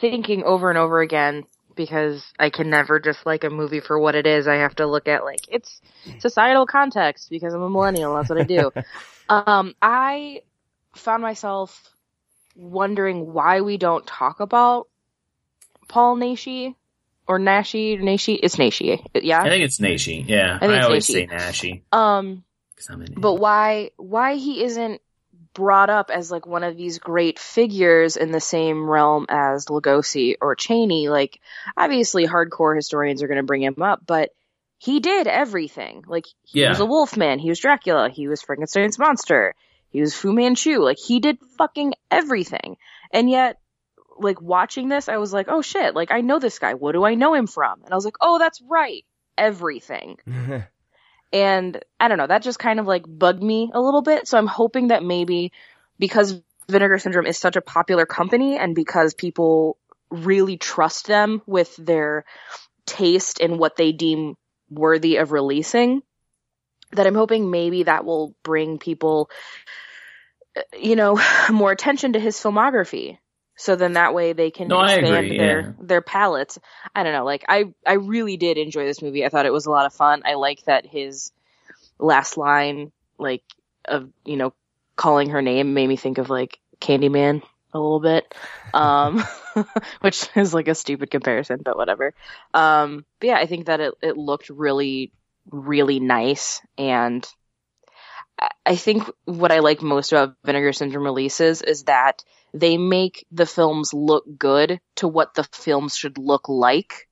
thinking 0.00 0.44
over 0.44 0.68
and 0.68 0.78
over 0.78 1.00
again 1.00 1.44
because 1.74 2.22
I 2.38 2.50
can 2.50 2.68
never 2.68 3.00
just 3.00 3.24
like 3.24 3.44
a 3.44 3.50
movie 3.50 3.80
for 3.80 3.98
what 3.98 4.14
it 4.14 4.26
is. 4.26 4.46
I 4.46 4.56
have 4.56 4.74
to 4.76 4.86
look 4.86 5.08
at 5.08 5.24
like 5.24 5.40
its 5.48 5.80
societal 6.18 6.66
context 6.66 7.30
because 7.30 7.54
I'm 7.54 7.62
a 7.62 7.70
millennial. 7.70 8.14
That's 8.14 8.28
what 8.28 8.40
I 8.40 8.44
do. 8.44 8.70
um, 9.28 9.74
I 9.80 10.42
found 10.94 11.22
myself 11.22 11.90
wondering 12.54 13.32
why 13.32 13.62
we 13.62 13.78
don't 13.78 14.06
talk 14.06 14.40
about 14.40 14.88
Paul 15.88 16.16
Naschy 16.16 16.74
or 17.26 17.38
Nashi 17.38 17.96
Nashi. 17.96 18.34
It's 18.34 18.58
Nashi, 18.58 19.02
yeah. 19.14 19.42
I 19.42 19.48
think 19.48 19.64
it's 19.64 19.80
Nashi. 19.80 20.24
Yeah, 20.26 20.58
I 20.60 20.66
I, 20.66 20.82
always 20.82 21.08
Nashi. 21.08 21.26
say 21.26 21.26
Nashi. 21.26 21.84
Um, 21.92 22.44
but 23.16 23.34
why 23.34 23.90
why 23.96 24.34
he 24.34 24.64
isn't 24.64 25.00
brought 25.54 25.90
up 25.90 26.10
as 26.10 26.30
like 26.30 26.46
one 26.46 26.62
of 26.62 26.76
these 26.76 26.98
great 26.98 27.38
figures 27.38 28.16
in 28.16 28.30
the 28.30 28.40
same 28.40 28.88
realm 28.88 29.26
as 29.28 29.66
Lugosi 29.66 30.36
or 30.40 30.54
Chaney 30.54 31.08
like 31.08 31.40
obviously 31.76 32.26
hardcore 32.26 32.74
historians 32.76 33.22
are 33.22 33.26
going 33.28 33.36
to 33.36 33.42
bring 33.42 33.62
him 33.62 33.82
up 33.82 34.00
but 34.06 34.30
he 34.78 35.00
did 35.00 35.26
everything. 35.26 36.04
Like 36.06 36.24
he 36.42 36.60
Yeah. 36.60 36.70
was 36.70 36.80
a 36.80 36.86
wolfman 36.86 37.38
he 37.38 37.48
was 37.48 37.58
Dracula 37.58 38.08
he 38.08 38.28
was 38.28 38.42
Frankenstein's 38.42 38.98
monster 38.98 39.54
he 39.90 40.00
was 40.00 40.14
Fu 40.14 40.32
Manchu 40.32 40.78
like 40.78 40.98
he 40.98 41.18
did 41.20 41.38
fucking 41.58 41.94
everything. 42.10 42.76
And 43.12 43.28
yet 43.28 43.58
like 44.18 44.40
watching 44.40 44.88
this 44.88 45.08
I 45.08 45.16
was 45.16 45.32
like 45.32 45.46
oh 45.48 45.62
shit 45.62 45.94
like 45.94 46.10
I 46.12 46.20
know 46.20 46.38
this 46.38 46.58
guy 46.60 46.74
what 46.74 46.92
do 46.92 47.04
I 47.04 47.14
know 47.14 47.34
him 47.34 47.46
from? 47.46 47.82
And 47.84 47.92
I 47.92 47.96
was 47.96 48.04
like 48.04 48.16
oh 48.20 48.38
that's 48.38 48.62
right 48.68 49.04
everything 49.36 50.18
and 51.32 51.82
I 51.98 52.08
don't 52.08 52.18
know, 52.18 52.26
that 52.26 52.42
just 52.42 52.58
kind 52.58 52.80
of 52.80 52.86
like 52.86 53.04
bugged 53.06 53.42
me 53.42 53.70
a 53.72 53.80
little 53.80 54.02
bit. 54.02 54.26
So 54.26 54.36
I'm 54.38 54.46
hoping 54.46 54.88
that 54.88 55.02
maybe 55.02 55.52
because 55.98 56.40
Vinegar 56.68 56.98
Syndrome 56.98 57.26
is 57.26 57.38
such 57.38 57.56
a 57.56 57.60
popular 57.60 58.06
company 58.06 58.56
and 58.56 58.74
because 58.74 59.14
people 59.14 59.76
really 60.10 60.56
trust 60.56 61.06
them 61.06 61.42
with 61.46 61.74
their 61.76 62.24
taste 62.86 63.40
and 63.40 63.58
what 63.58 63.76
they 63.76 63.92
deem 63.92 64.36
worthy 64.68 65.16
of 65.16 65.32
releasing, 65.32 66.02
that 66.92 67.06
I'm 67.06 67.14
hoping 67.14 67.50
maybe 67.50 67.84
that 67.84 68.04
will 68.04 68.34
bring 68.42 68.78
people, 68.78 69.30
uh, 70.56 70.62
you 70.76 70.96
know, 70.96 71.20
more 71.50 71.70
attention 71.70 72.14
to 72.14 72.20
his 72.20 72.36
filmography. 72.36 73.18
So 73.60 73.76
then 73.76 73.92
that 73.92 74.14
way 74.14 74.32
they 74.32 74.50
can 74.50 74.70
No, 74.70 74.78
expand 74.78 75.38
their 75.38 75.66
yeah. 75.66 75.72
their 75.78 76.00
palettes. 76.00 76.58
I 76.94 77.02
don't 77.02 77.12
know, 77.12 77.24
like 77.26 77.44
I 77.48 77.66
I 77.86 77.94
really 77.94 78.36
did 78.36 78.58
enjoy 78.58 78.84
this 78.86 79.02
movie. 79.02 79.24
I 79.24 79.28
thought 79.28 79.46
it 79.46 79.52
was 79.52 79.66
a 79.66 79.70
lot 79.70 79.86
of 79.86 79.92
fun. 79.92 80.22
I 80.24 80.34
like 80.34 80.64
that 80.64 80.86
his 80.86 81.32
last 81.98 82.36
line, 82.36 82.92
like 83.18 83.42
of 83.86 84.10
you 84.24 84.36
know 84.36 84.54
calling 84.96 85.30
her 85.30 85.42
name, 85.42 85.74
made 85.74 85.88
me 85.88 85.96
think 85.96 86.18
of 86.18 86.30
like 86.30 86.58
Candyman 86.80 87.42
a 87.72 87.78
little 87.78 88.00
bit, 88.00 88.34
um, 88.74 89.22
which 90.00 90.28
is 90.36 90.54
like 90.54 90.68
a 90.68 90.74
stupid 90.74 91.10
comparison, 91.10 91.60
but 91.64 91.76
whatever. 91.76 92.14
Um, 92.54 93.04
but 93.20 93.28
yeah, 93.28 93.36
I 93.38 93.46
think 93.46 93.66
that 93.66 93.80
it 93.80 93.94
it 94.02 94.16
looked 94.16 94.50
really 94.50 95.12
really 95.50 96.00
nice 96.00 96.60
and. 96.78 97.26
I- 98.66 98.76
think 98.76 99.04
what 99.24 99.52
I 99.52 99.58
like 99.58 99.82
most 99.82 100.12
about 100.12 100.34
Vinegar 100.44 100.72
Syndrome 100.72 101.04
releases 101.04 101.60
is 101.62 101.84
that 101.84 102.24
they 102.54 102.78
make 102.78 103.26
the 103.30 103.46
films 103.46 103.92
look 103.92 104.24
good 104.38 104.80
to 104.96 105.08
what 105.08 105.34
the 105.34 105.44
films 105.52 105.96
should 105.96 106.18
look 106.18 106.48
like. 106.48 107.08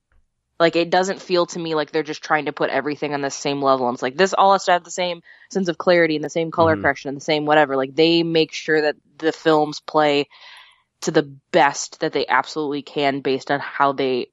Like 0.59 0.75
it 0.75 0.91
doesn't 0.91 1.23
feel 1.23 1.47
to 1.47 1.59
me 1.59 1.75
like 1.75 1.91
they're 1.93 2.03
just 2.03 2.23
trying 2.25 2.47
to 2.47 2.53
put 2.53 2.71
everything 2.71 3.15
on 3.15 3.21
the 3.21 3.31
same 3.31 3.63
level. 3.63 3.87
And 3.89 3.95
it's 3.95 4.03
like 4.03 4.17
this 4.17 4.35
all 4.37 4.53
has 4.53 4.65
to 4.65 4.73
have 4.73 4.83
the 4.85 4.91
same 4.91 5.23
sense 5.51 5.69
of 5.69 5.79
clarity 5.79 6.17
and 6.17 6.25
the 6.25 6.31
same 6.31 6.51
color 6.51 6.77
Mhm. 6.77 6.83
correction 6.83 7.09
and 7.11 7.17
the 7.17 7.25
same 7.25 7.47
whatever. 7.47 7.77
Like 7.77 7.95
they 7.95 8.23
make 8.25 8.53
sure 8.53 8.81
that 8.81 8.97
the 9.19 9.31
films 9.33 9.81
play 9.81 10.27
to 11.03 11.11
the 11.13 11.23
best 11.53 12.01
that 12.01 12.13
they 12.13 12.27
absolutely 12.27 12.83
can 12.83 13.21
based 13.21 13.51
on 13.53 13.61
how 13.61 13.93
they 13.93 14.29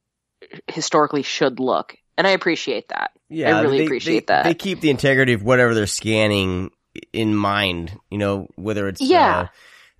historically 0.67 1.21
should 1.23 1.59
look. 1.59 1.95
And 2.17 2.25
I 2.25 2.31
appreciate 2.31 2.87
that. 2.89 3.11
Yeah, 3.29 3.57
I 3.57 3.61
really 3.61 3.79
they- 3.79 3.85
appreciate 3.85 4.27
they- 4.27 4.33
that. 4.33 4.43
They 4.45 4.53
keep 4.55 4.79
the 4.79 4.89
integrity 4.89 5.33
of 5.33 5.43
whatever 5.43 5.73
they're 5.75 5.85
scanning 5.85 6.71
in 7.13 7.35
mind. 7.35 7.99
You 8.09 8.17
know, 8.17 8.47
whether 8.55 8.87
it's 8.87 9.01
Yeah. 9.01 9.47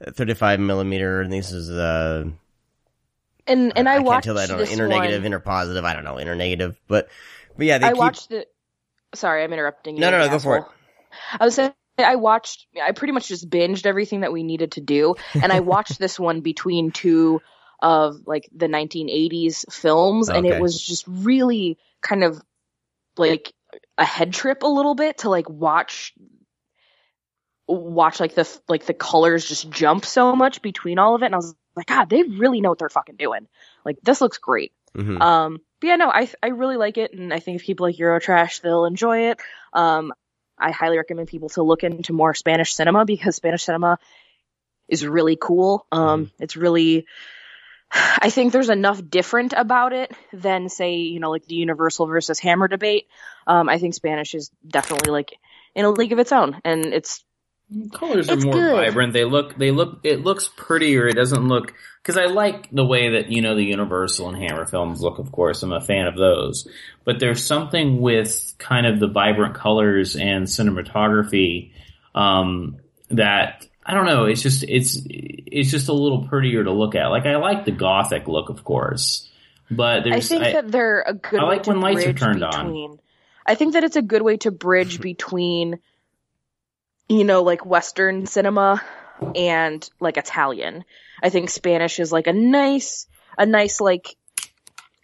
uh, 0.05 0.12
35 0.12 0.60
millimeter, 0.60 1.21
and 1.21 1.31
this 1.34 1.51
is 1.51 1.69
uh, 1.71 2.25
And 3.47 3.73
and 3.75 3.88
I, 3.89 4.01
can't 4.03 4.05
watched 4.05 4.25
tell 4.25 4.36
that. 4.36 4.43
I 4.43 4.47
don't 4.47 4.58
know, 4.58 4.63
inter 4.65 4.88
negative, 4.88 5.21
one. 5.21 5.25
inter 5.25 5.39
positive. 5.39 5.86
I 5.86 5.93
don't 5.93 6.03
know, 6.03 6.17
inter 6.17 6.36
negative, 6.36 6.79
but 6.88 7.10
but 7.58 7.65
yeah, 7.65 7.77
they 7.79 7.89
I 7.89 7.93
keep. 7.95 7.99
watched 7.99 8.31
it. 8.31 8.47
Sorry, 9.15 9.43
I'm 9.43 9.53
interrupting 9.53 9.97
you. 9.97 10.01
No, 10.01 10.12
no, 10.12 10.19
no, 10.19 10.29
go 10.29 10.39
for 10.39 10.58
asshole. 10.58 10.73
I 11.39 11.45
was 11.45 11.55
saying 11.55 11.73
I 11.99 12.15
watched. 12.15 12.67
I 12.81 12.91
pretty 12.91 13.13
much 13.13 13.27
just 13.27 13.49
binged 13.49 13.86
everything 13.86 14.21
that 14.21 14.34
we 14.34 14.43
needed 14.43 14.73
to 14.73 14.81
do, 14.81 15.15
and 15.41 15.51
I 15.53 15.62
watched 15.62 15.99
this 15.99 16.19
one 16.19 16.41
between 16.41 16.91
two 16.91 17.41
of 17.81 18.21
like 18.27 18.49
the 18.55 18.67
1980s 18.67 19.71
films, 19.71 20.29
and 20.29 20.45
it 20.45 20.60
was 20.62 20.81
just 20.81 21.05
really 21.08 21.77
kind 22.01 22.23
of 22.23 22.41
like 23.17 23.53
a 23.97 24.05
head 24.05 24.34
trip 24.34 24.63
a 24.63 24.67
little 24.67 24.95
bit 24.95 25.19
to 25.19 25.29
like 25.29 25.49
watch 25.49 26.13
watch 27.67 28.19
like 28.19 28.36
the 28.36 28.47
like 28.67 28.86
the 28.86 28.93
colors 28.93 29.47
just 29.47 29.69
jump 29.69 30.06
so 30.06 30.36
much 30.36 30.62
between 30.62 30.99
all 30.99 31.15
of 31.15 31.23
it 31.23 31.28
and 31.28 31.36
I 31.36 31.38
was 31.38 31.56
like 31.75 31.88
god 31.88 32.10
they 32.10 32.23
really 32.23 32.62
know 32.62 32.69
what 32.69 32.80
they're 32.80 32.89
fucking 32.89 33.15
doing 33.15 33.47
like 33.84 33.97
this 34.01 34.21
looks 34.21 34.38
great 34.38 34.71
Mhm. 34.95 35.19
um, 35.21 35.62
but 35.82 35.88
yeah, 35.88 35.95
no, 35.97 36.10
I 36.10 36.30
I 36.41 36.47
really 36.47 36.78
like 36.78 36.97
it, 36.97 37.12
and 37.12 37.34
I 37.34 37.39
think 37.39 37.60
if 37.60 37.65
people 37.65 37.86
like 37.86 37.97
Eurotrash, 37.97 38.62
they'll 38.62 38.86
enjoy 38.86 39.32
it. 39.32 39.41
Um, 39.73 40.13
I 40.58 40.71
highly 40.71 40.95
recommend 40.95 41.28
people 41.28 41.49
to 41.49 41.63
look 41.63 41.84
into 41.84 42.13
more 42.13 42.34
Spanish 42.34 42.73
cinema 42.73 43.04
because 43.04 43.36
Spanish 43.36 43.65
cinema 43.65 43.99
is 44.88 45.06
really 45.06 45.36
cool. 45.36 45.86
Um, 45.91 46.32
it's 46.39 46.56
really, 46.56 47.08
I 47.91 48.30
think 48.30 48.54
there's 48.54 48.69
enough 48.69 49.01
different 49.06 49.51
about 49.51 49.91
it 49.91 50.13
than 50.32 50.69
say, 50.69 50.95
you 50.95 51.19
know, 51.19 51.30
like 51.30 51.45
the 51.45 51.56
Universal 51.56 52.06
versus 52.08 52.39
Hammer 52.39 52.69
debate. 52.69 53.08
Um, 53.45 53.67
I 53.67 53.78
think 53.78 53.95
Spanish 53.95 54.34
is 54.34 54.49
definitely 54.65 55.12
like 55.12 55.34
in 55.75 55.84
a 55.84 55.89
league 55.89 56.13
of 56.13 56.19
its 56.19 56.32
own, 56.32 56.62
and 56.63 56.86
it's 56.86 57.25
Colors 57.93 58.30
are 58.30 58.36
more 58.38 58.54
good. 58.54 58.71
vibrant. 58.73 59.13
They 59.13 59.25
look, 59.25 59.58
they 59.58 59.71
look, 59.71 60.01
it 60.04 60.21
looks 60.23 60.49
prettier. 60.56 61.08
It 61.08 61.15
doesn't 61.15 61.47
look, 61.47 61.73
cause 62.04 62.15
I 62.15 62.25
like 62.25 62.69
the 62.71 62.86
way 62.86 63.13
that, 63.13 63.32
you 63.32 63.41
know, 63.41 63.56
the 63.56 63.63
Universal 63.63 64.30
and 64.30 64.38
Hammer 64.38 64.65
films 64.65 65.01
look, 65.01 65.17
of 65.17 65.32
course. 65.32 65.63
I'm 65.63 65.73
a 65.73 65.82
fan 65.82 66.06
of 66.08 66.15
those. 66.15 66.67
But 67.06 67.19
there's 67.19 67.43
something 67.43 67.99
with 68.01 68.54
kind 68.60 68.86
of 68.86 68.99
the 68.99 69.08
vibrant 69.08 69.56
colors 69.56 70.15
and 70.15 70.45
cinematography, 70.45 71.71
um, 72.13 72.78
that, 73.10 73.65
I 73.86 73.93
don't 73.93 74.06
know, 74.06 74.25
it's 74.25 74.41
just, 74.41 74.63
it's, 74.63 74.99
it's 75.10 75.71
just 75.71 75.89
a 75.89 75.93
little 75.93 76.28
prettier 76.28 76.63
to 76.63 76.71
look 76.71 76.95
at. 76.95 77.08
Like 77.08 77.25
I 77.25 77.36
like 77.38 77.65
the 77.65 77.71
gothic 77.71 78.28
look, 78.28 78.49
of 78.49 78.63
course. 78.63 79.30
But 79.71 80.08
I 80.12 80.19
think 80.19 80.43
I- 80.43 80.54
that 80.54 80.71
they're 80.71 81.01
a 81.01 81.13
good 81.15 81.39
I 81.39 81.43
way 81.43 81.49
like 81.49 81.63
to 81.63 81.71
when 81.71 81.82
lights 81.82 82.06
are 82.06 82.13
turned 82.13 82.43
on. 82.43 82.99
I 83.45 83.56
think 83.56 83.73
that 83.73 83.84
it's 83.84 83.95
a 83.95 84.01
good 84.01 84.21
way 84.21 84.38
to 84.38 84.51
bridge 84.51 85.01
between, 85.01 85.80
you 87.08 87.24
know, 87.24 87.44
like 87.44 87.65
Western 87.65 88.26
cinema 88.26 88.82
and 89.36 89.88
like 90.00 90.18
Italian. 90.18 90.84
I 91.22 91.30
think 91.30 91.50
Spanish 91.50 92.00
is 92.00 92.12
like 92.12 92.28
a 92.28 92.34
nice, 92.34 93.08
a 93.38 93.46
nice 93.46 93.80
like 93.80 94.15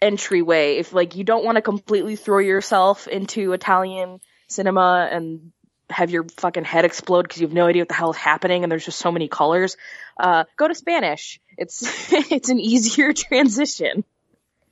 entryway. 0.00 0.76
If 0.76 0.92
like 0.92 1.16
you 1.16 1.24
don't 1.24 1.44
want 1.44 1.56
to 1.56 1.62
completely 1.62 2.16
throw 2.16 2.38
yourself 2.38 3.06
into 3.08 3.52
Italian 3.52 4.20
cinema 4.48 5.08
and 5.10 5.52
have 5.90 6.10
your 6.10 6.24
fucking 6.38 6.64
head 6.64 6.84
explode 6.84 7.22
because 7.22 7.40
you 7.40 7.46
have 7.46 7.54
no 7.54 7.66
idea 7.66 7.82
what 7.82 7.88
the 7.88 7.94
hell 7.94 8.10
is 8.10 8.16
happening 8.16 8.62
and 8.62 8.72
there's 8.72 8.84
just 8.84 8.98
so 8.98 9.12
many 9.12 9.28
colors, 9.28 9.76
uh, 10.18 10.44
go 10.56 10.66
to 10.66 10.74
Spanish. 10.74 11.40
It's 11.56 12.12
it's 12.32 12.48
an 12.48 12.60
easier 12.60 13.12
transition. 13.12 14.04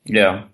yeah. 0.05 0.45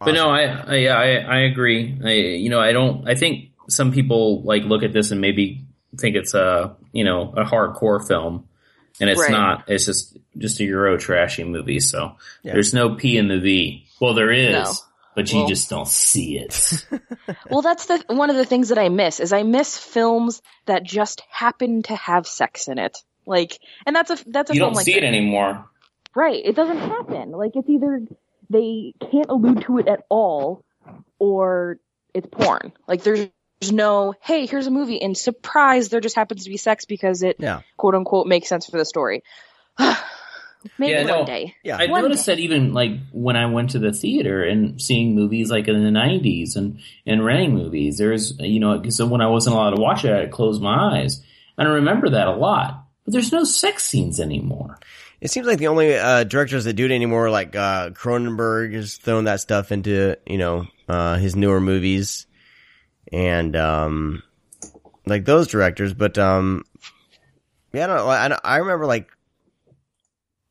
But 0.00 0.12
no, 0.12 0.30
I, 0.30 0.42
I, 0.44 0.74
yeah, 0.76 0.96
I, 0.96 1.08
I 1.16 1.38
agree. 1.40 1.98
I, 2.04 2.12
you 2.12 2.50
know, 2.50 2.60
I 2.60 2.70
don't, 2.70 3.08
I 3.08 3.16
think 3.16 3.47
some 3.68 3.92
people 3.92 4.42
like 4.42 4.64
look 4.64 4.82
at 4.82 4.92
this 4.92 5.10
and 5.10 5.20
maybe 5.20 5.64
think 5.96 6.16
it's 6.16 6.34
a, 6.34 6.76
you 6.92 7.04
know, 7.04 7.32
a 7.36 7.44
hardcore 7.44 8.06
film 8.06 8.48
and 9.00 9.08
it's 9.10 9.20
Right. 9.20 9.30
not. 9.30 9.64
It's 9.68 9.86
just, 9.86 10.16
just 10.36 10.60
a 10.60 10.64
Euro 10.64 10.96
trashy 10.98 11.44
movie. 11.44 11.80
So 11.80 12.16
Yeah. 12.42 12.52
there's 12.54 12.74
no 12.74 12.94
P 12.94 13.16
in 13.16 13.28
the 13.28 13.38
V. 13.38 13.86
Well, 14.00 14.14
there 14.14 14.30
is, 14.32 14.52
No. 14.52 14.72
but 15.14 15.32
you 15.32 15.40
Well- 15.40 15.48
just 15.48 15.70
don't 15.70 15.88
see 15.88 16.38
it. 16.38 16.86
Well, 17.50 17.60
that's 17.62 17.86
the 17.86 18.02
one 18.08 18.30
of 18.30 18.36
the 18.36 18.44
things 18.46 18.70
that 18.70 18.78
I 18.78 18.88
miss 18.88 19.20
is 19.20 19.32
I 19.34 19.42
miss 19.42 19.76
films 19.78 20.40
that 20.66 20.82
just 20.82 21.22
happen 21.30 21.82
to 21.84 21.94
have 21.94 22.26
sex 22.26 22.68
in 22.68 22.78
it. 22.78 22.98
Like, 23.26 23.58
and 23.86 23.94
that's 23.94 24.10
a 24.10 24.18
that's 24.26 24.50
a 24.50 24.54
you 24.54 24.60
film 24.60 24.70
don't 24.70 24.76
like 24.76 24.84
see 24.86 24.94
that. 24.94 25.04
it 25.04 25.06
anymore. 25.06 25.66
Right. 26.14 26.40
It 26.44 26.56
doesn't 26.56 26.78
happen. 26.78 27.32
Like 27.32 27.52
it's 27.54 27.68
either 27.68 28.02
they 28.50 28.94
can't 29.10 29.28
allude 29.28 29.62
to 29.62 29.78
it 29.78 29.88
at 29.88 30.04
all 30.08 30.64
or 31.18 31.78
it's 32.14 32.26
porn. 32.30 32.72
Like 32.86 33.02
there's 33.02 33.28
there's 33.60 33.72
no, 33.72 34.14
hey, 34.22 34.46
here's 34.46 34.66
a 34.66 34.70
movie 34.70 35.00
and 35.02 35.16
surprise 35.16 35.88
there 35.88 36.00
just 36.00 36.16
happens 36.16 36.44
to 36.44 36.50
be 36.50 36.56
sex 36.56 36.84
because 36.84 37.22
it 37.22 37.36
Yeah, 37.38 37.62
quote 37.76 37.94
unquote 37.94 38.26
makes 38.26 38.48
sense 38.48 38.66
for 38.66 38.78
the 38.78 38.84
story. 38.84 39.22
Maybe 40.76 40.92
Yeah, 40.92 40.98
one 41.04 41.06
no. 41.20 41.24
day. 41.24 41.54
yeah. 41.62 41.76
I 41.78 41.86
One 41.86 42.02
noticed 42.02 42.26
that 42.26 42.40
even 42.40 42.72
like 42.74 42.90
when 43.12 43.36
I 43.36 43.46
went 43.46 43.70
to 43.70 43.78
the 43.78 43.92
theater 43.92 44.42
and 44.42 44.80
seeing 44.82 45.14
movies 45.14 45.50
like 45.50 45.68
in 45.68 45.84
the 45.84 45.90
'90s 45.90 46.56
and 46.56 46.80
and 47.06 47.24
renting 47.24 47.54
movies, 47.54 47.98
there's 47.98 48.36
you 48.40 48.58
know, 48.58 48.76
because 48.78 49.00
when 49.02 49.20
I 49.20 49.28
wasn't 49.28 49.54
allowed 49.54 49.76
to 49.76 49.80
watch 49.80 50.04
it, 50.04 50.12
I 50.12 50.26
closed 50.26 50.60
my 50.60 50.98
eyes, 50.98 51.22
and 51.56 51.68
I 51.68 51.72
remember 51.72 52.10
that 52.10 52.26
a 52.26 52.32
lot. 52.34 52.84
but 53.04 53.12
there's 53.12 53.30
no 53.32 53.44
sex 53.44 53.84
scenes 53.84 54.18
anymore. 54.20 54.78
It 55.20 55.30
seems 55.30 55.46
like 55.46 55.58
the 55.58 55.66
only 55.68 55.96
uh, 55.96 56.24
directors 56.24 56.64
that 56.64 56.74
do 56.74 56.84
it 56.84 56.92
anymore, 56.92 57.30
like 57.30 57.54
uh, 57.56 57.90
Cronenberg, 57.90 58.74
is 58.74 58.96
throwing 58.98 59.24
that 59.24 59.40
stuff 59.40 59.70
into 59.72 60.16
you 60.26 60.38
know 60.38 60.66
uh, 60.88 61.16
his 61.18 61.36
newer 61.36 61.60
movies, 61.60 62.26
and 63.12 63.54
um, 63.56 64.22
like 65.06 65.24
those 65.24 65.48
directors. 65.48 65.94
But 65.94 66.18
um, 66.18 66.64
yeah, 67.72 67.84
I 67.84 67.86
don't 67.86 67.96
know. 67.96 68.08
I, 68.08 68.38
I 68.44 68.56
remember 68.58 68.86
like 68.86 69.08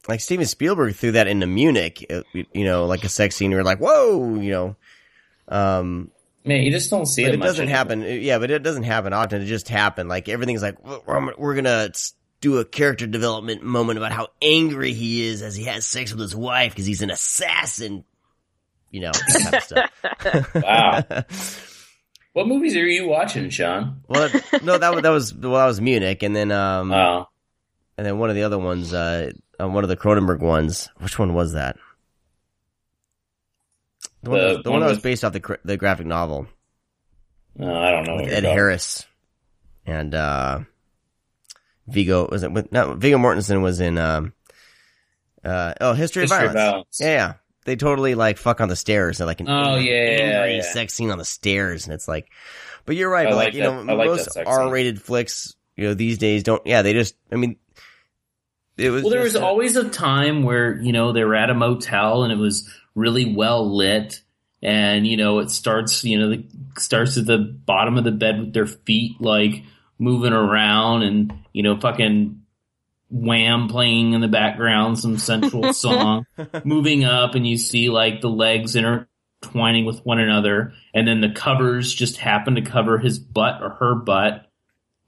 like 0.07 0.21
Steven 0.21 0.45
Spielberg 0.45 0.95
threw 0.95 1.11
that 1.13 1.27
into 1.27 1.47
Munich, 1.47 2.05
uh, 2.09 2.21
you 2.33 2.63
know, 2.63 2.85
like 2.85 3.03
a 3.03 3.09
sex 3.09 3.35
scene. 3.35 3.51
You're 3.51 3.63
like, 3.63 3.79
whoa, 3.79 4.35
you 4.35 4.51
know. 4.51 4.75
Um, 5.49 6.11
Man, 6.45 6.63
you 6.63 6.71
just 6.71 6.89
don't 6.89 7.05
see 7.05 7.23
but 7.23 7.31
it. 7.31 7.33
it 7.33 7.37
much 7.39 7.47
doesn't 7.47 7.63
anymore. 7.63 7.77
happen. 7.77 8.01
Yeah, 8.21 8.39
but 8.39 8.49
it 8.51 8.63
doesn't 8.63 8.83
happen 8.83 9.11
often. 9.11 9.41
It 9.41 9.45
just 9.47 9.67
happened. 9.67 10.07
Like 10.07 10.29
everything's 10.29 10.61
like 10.61 10.77
we're, 11.05 11.33
we're 11.37 11.55
gonna 11.55 11.89
s- 11.89 12.13
do 12.39 12.59
a 12.59 12.65
character 12.65 13.05
development 13.05 13.63
moment 13.63 13.97
about 13.97 14.13
how 14.13 14.29
angry 14.41 14.93
he 14.93 15.25
is 15.27 15.41
as 15.41 15.55
he 15.55 15.65
has 15.65 15.85
sex 15.85 16.11
with 16.11 16.21
his 16.21 16.33
wife 16.35 16.71
because 16.71 16.85
he's 16.85 17.01
an 17.01 17.09
assassin. 17.11 18.05
You 18.91 19.01
know, 19.01 19.11
that 19.11 19.41
type 19.43 19.53
of 19.53 19.63
stuff. 19.63 20.53
Wow. 20.63 21.03
What 22.37 22.47
movies 22.47 22.75
are 22.75 22.85
you 22.85 23.07
watching, 23.07 23.49
Sean? 23.49 24.01
well, 24.07 24.29
no, 24.61 24.77
that 24.77 24.93
was 24.93 25.01
that 25.01 25.09
was 25.09 25.33
well, 25.33 25.53
that 25.53 25.65
was 25.65 25.81
Munich, 25.81 26.21
and 26.21 26.35
then 26.35 26.51
um, 26.51 26.93
Oh, 26.93 27.27
and 27.97 28.05
then 28.05 28.19
one 28.19 28.29
of 28.29 28.35
the 28.35 28.43
other 28.43 28.59
ones, 28.59 28.93
uh, 28.93 29.31
uh, 29.59 29.67
one 29.67 29.83
of 29.83 29.87
the 29.87 29.97
Cronenberg 29.97 30.37
ones. 30.39 30.87
Which 30.99 31.17
one 31.17 31.33
was 31.33 31.53
that? 31.53 31.77
The 34.21 34.29
one, 34.29 34.39
The 34.39 34.45
that 34.45 34.53
was, 34.57 34.63
the 34.65 34.69
one 34.69 34.79
one 34.81 34.87
that 34.87 34.93
was 34.93 34.99
based 34.99 35.25
off 35.25 35.33
the 35.33 35.59
the 35.65 35.77
graphic 35.77 36.05
novel. 36.05 36.45
no, 37.55 37.75
I 37.75 37.89
don't 37.89 38.03
know. 38.03 38.13
what 38.13 38.25
with 38.25 38.29
you're 38.29 38.37
Ed 38.37 38.43
Harris 38.43 39.07
and 39.87 40.13
uh 40.13 40.59
Viggo 41.87 42.27
was 42.29 42.43
it 42.43 42.51
with 42.51 42.71
no 42.71 42.93
Viggo 42.93 43.17
Mortensen 43.17 43.63
was 43.63 43.79
in 43.79 43.97
um 43.97 44.33
uh 45.43 45.73
oh 45.81 45.93
History, 45.93 46.21
History 46.21 46.45
of 46.45 46.51
of 46.51 46.53
Violence. 46.53 46.71
Violence. 46.71 46.97
Yeah, 47.01 47.07
yeah. 47.07 47.33
They 47.67 47.75
totally 47.75 48.15
like 48.15 48.37
fuck 48.37 48.61
on 48.61 48.69
the 48.69 48.75
stairs. 48.75 49.17
They're 49.19 49.27
like 49.27 49.41
an 49.41 49.49
Oh, 49.49 49.75
angry, 49.75 49.89
yeah, 49.91 50.39
angry 50.39 50.55
yeah. 50.55 50.61
sex 50.63 50.93
scene 50.95 51.11
on 51.11 51.17
the 51.19 51.25
stairs 51.25 51.85
and 51.85 51.93
it's 51.93 52.07
like 52.07 52.31
but 52.85 52.95
you're 52.95 53.09
right, 53.11 53.27
but 53.27 53.35
like, 53.35 53.45
like 53.47 53.53
you 53.55 53.61
know, 53.61 53.81
like 53.81 54.07
most 54.07 54.31
sex. 54.31 54.47
R 54.49 54.69
rated 54.71 55.01
flicks, 55.01 55.53
you 55.75 55.85
know, 55.87 55.93
these 55.93 56.17
days 56.17 56.43
don't 56.43 56.65
yeah, 56.65 56.81
they 56.81 56.93
just 56.93 57.15
I 57.31 57.35
mean 57.35 57.57
it 58.77 58.89
was 58.89 59.03
Well, 59.03 59.11
there 59.11 59.21
was 59.23 59.35
a- 59.35 59.43
always 59.43 59.75
a 59.75 59.89
time 59.89 60.43
where 60.43 60.77
you 60.81 60.93
know 60.93 61.11
they 61.11 61.23
were 61.25 61.35
at 61.35 61.49
a 61.49 61.53
motel 61.53 62.23
and 62.23 62.31
it 62.31 62.37
was 62.37 62.69
really 62.95 63.33
well 63.33 63.75
lit, 63.75 64.21
and 64.61 65.05
you 65.05 65.17
know 65.17 65.39
it 65.39 65.51
starts 65.51 66.03
you 66.03 66.17
know 66.19 66.29
the 66.29 66.45
starts 66.77 67.17
at 67.17 67.25
the 67.25 67.37
bottom 67.37 67.97
of 67.97 68.03
the 68.05 68.11
bed 68.11 68.39
with 68.39 68.53
their 68.53 68.65
feet 68.67 69.19
like 69.19 69.63
moving 69.99 70.31
around 70.33 71.03
and 71.03 71.33
you 71.53 71.63
know 71.63 71.77
fucking 71.79 72.41
wham 73.09 73.69
playing 73.69 74.13
in 74.13 74.21
the 74.21 74.27
background 74.27 74.99
some 74.99 75.17
sensual 75.17 75.73
song 75.73 76.25
moving 76.63 77.05
up 77.05 77.35
and 77.35 77.47
you 77.47 77.57
see 77.57 77.89
like 77.89 78.19
the 78.21 78.29
legs 78.29 78.75
intertwining 78.75 79.85
with 79.85 80.05
one 80.05 80.19
another 80.19 80.73
and 80.93 81.07
then 81.07 81.21
the 81.21 81.29
covers 81.29 81.93
just 81.93 82.17
happen 82.17 82.55
to 82.55 82.61
cover 82.61 82.97
his 82.97 83.17
butt 83.17 83.61
or 83.61 83.69
her 83.69 83.95
butt 83.95 84.49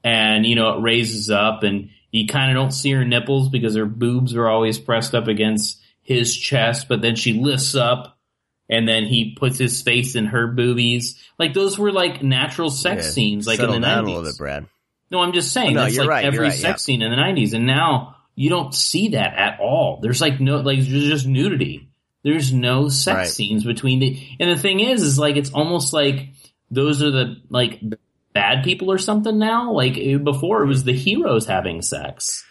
and 0.03 0.45
you 0.45 0.55
know 0.55 0.77
it 0.77 0.81
raises 0.81 1.29
up 1.29 1.63
and 1.63 1.89
you 2.11 2.25
kind 2.25 2.49
of 2.49 2.55
don't 2.55 2.71
see 2.71 2.91
her 2.91 3.05
nipples 3.05 3.49
because 3.49 3.75
her 3.75 3.85
boobs 3.85 4.33
are 4.33 4.47
always 4.47 4.79
pressed 4.79 5.13
up 5.13 5.27
against 5.27 5.81
his 6.01 6.35
chest 6.35 6.87
but 6.87 7.01
then 7.01 7.15
she 7.15 7.33
lifts 7.33 7.75
up 7.75 8.17
and 8.69 8.87
then 8.87 9.05
he 9.05 9.35
puts 9.35 9.57
his 9.57 9.81
face 9.81 10.15
in 10.15 10.27
her 10.27 10.47
boobies 10.47 11.21
like 11.37 11.53
those 11.53 11.77
were 11.77 11.91
like 11.91 12.23
natural 12.23 12.69
sex 12.69 13.05
yeah, 13.05 13.11
scenes 13.11 13.45
like 13.47 13.59
in 13.59 13.65
settle 13.65 13.75
the 13.75 13.81
down 13.81 14.05
90s 14.05 14.07
a 14.07 14.11
little 14.11 14.23
bit, 14.23 14.37
Brad. 14.37 14.67
No 15.11 15.21
i'm 15.21 15.33
just 15.33 15.51
saying 15.51 15.73
No, 15.73 15.81
that's 15.83 15.95
you're 15.95 16.03
like 16.05 16.09
right, 16.09 16.23
you're 16.25 16.33
every 16.33 16.47
right, 16.49 16.53
sex 16.53 16.63
yeah. 16.63 16.75
scene 16.93 17.01
in 17.01 17.11
the 17.11 17.17
90s 17.17 17.53
and 17.53 17.65
now 17.65 18.15
you 18.35 18.49
don't 18.49 18.73
see 18.73 19.09
that 19.09 19.33
at 19.35 19.59
all 19.59 19.99
there's 20.01 20.21
like 20.21 20.39
no 20.39 20.57
like 20.57 20.79
there's 20.79 21.07
just 21.07 21.27
nudity 21.27 21.89
there's 22.23 22.51
no 22.53 22.89
sex 22.89 23.15
Right. 23.15 23.27
scenes 23.27 23.63
between 23.63 23.99
the 23.99 24.21
and 24.39 24.49
the 24.49 24.61
thing 24.61 24.79
is 24.79 25.01
is 25.01 25.17
like 25.19 25.35
it's 25.37 25.51
almost 25.51 25.93
like 25.93 26.29
those 26.71 27.01
are 27.03 27.11
the 27.11 27.37
like 27.49 27.79
bad 28.33 28.63
people 28.63 28.91
or 28.91 28.97
something 28.97 29.37
now 29.39 29.71
like 29.73 29.97
eh, 29.97 30.17
before 30.17 30.63
it 30.63 30.67
was 30.67 30.83
the 30.83 30.93
heroes 30.93 31.45
having 31.47 31.81
sex 31.81 32.45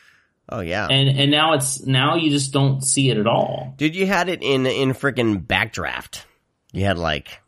Oh 0.51 0.61
yeah. 0.61 0.87
and 0.91 1.09
and 1.11 1.31
now 1.31 1.53
it's 1.53 1.85
now 1.85 2.17
you 2.17 2.31
just 2.31 2.53
don't 2.55 2.83
see 2.83 3.11
it 3.11 3.19
at 3.19 3.27
all 3.27 3.75
Dude, 3.77 3.95
you 3.95 4.07
had 4.07 4.29
it 4.31 4.43
in 4.43 4.65
in 4.67 4.95
freaking 4.95 5.45
backdraft. 5.47 6.25
You 6.73 6.85
had 6.87 6.97
like 6.99 7.41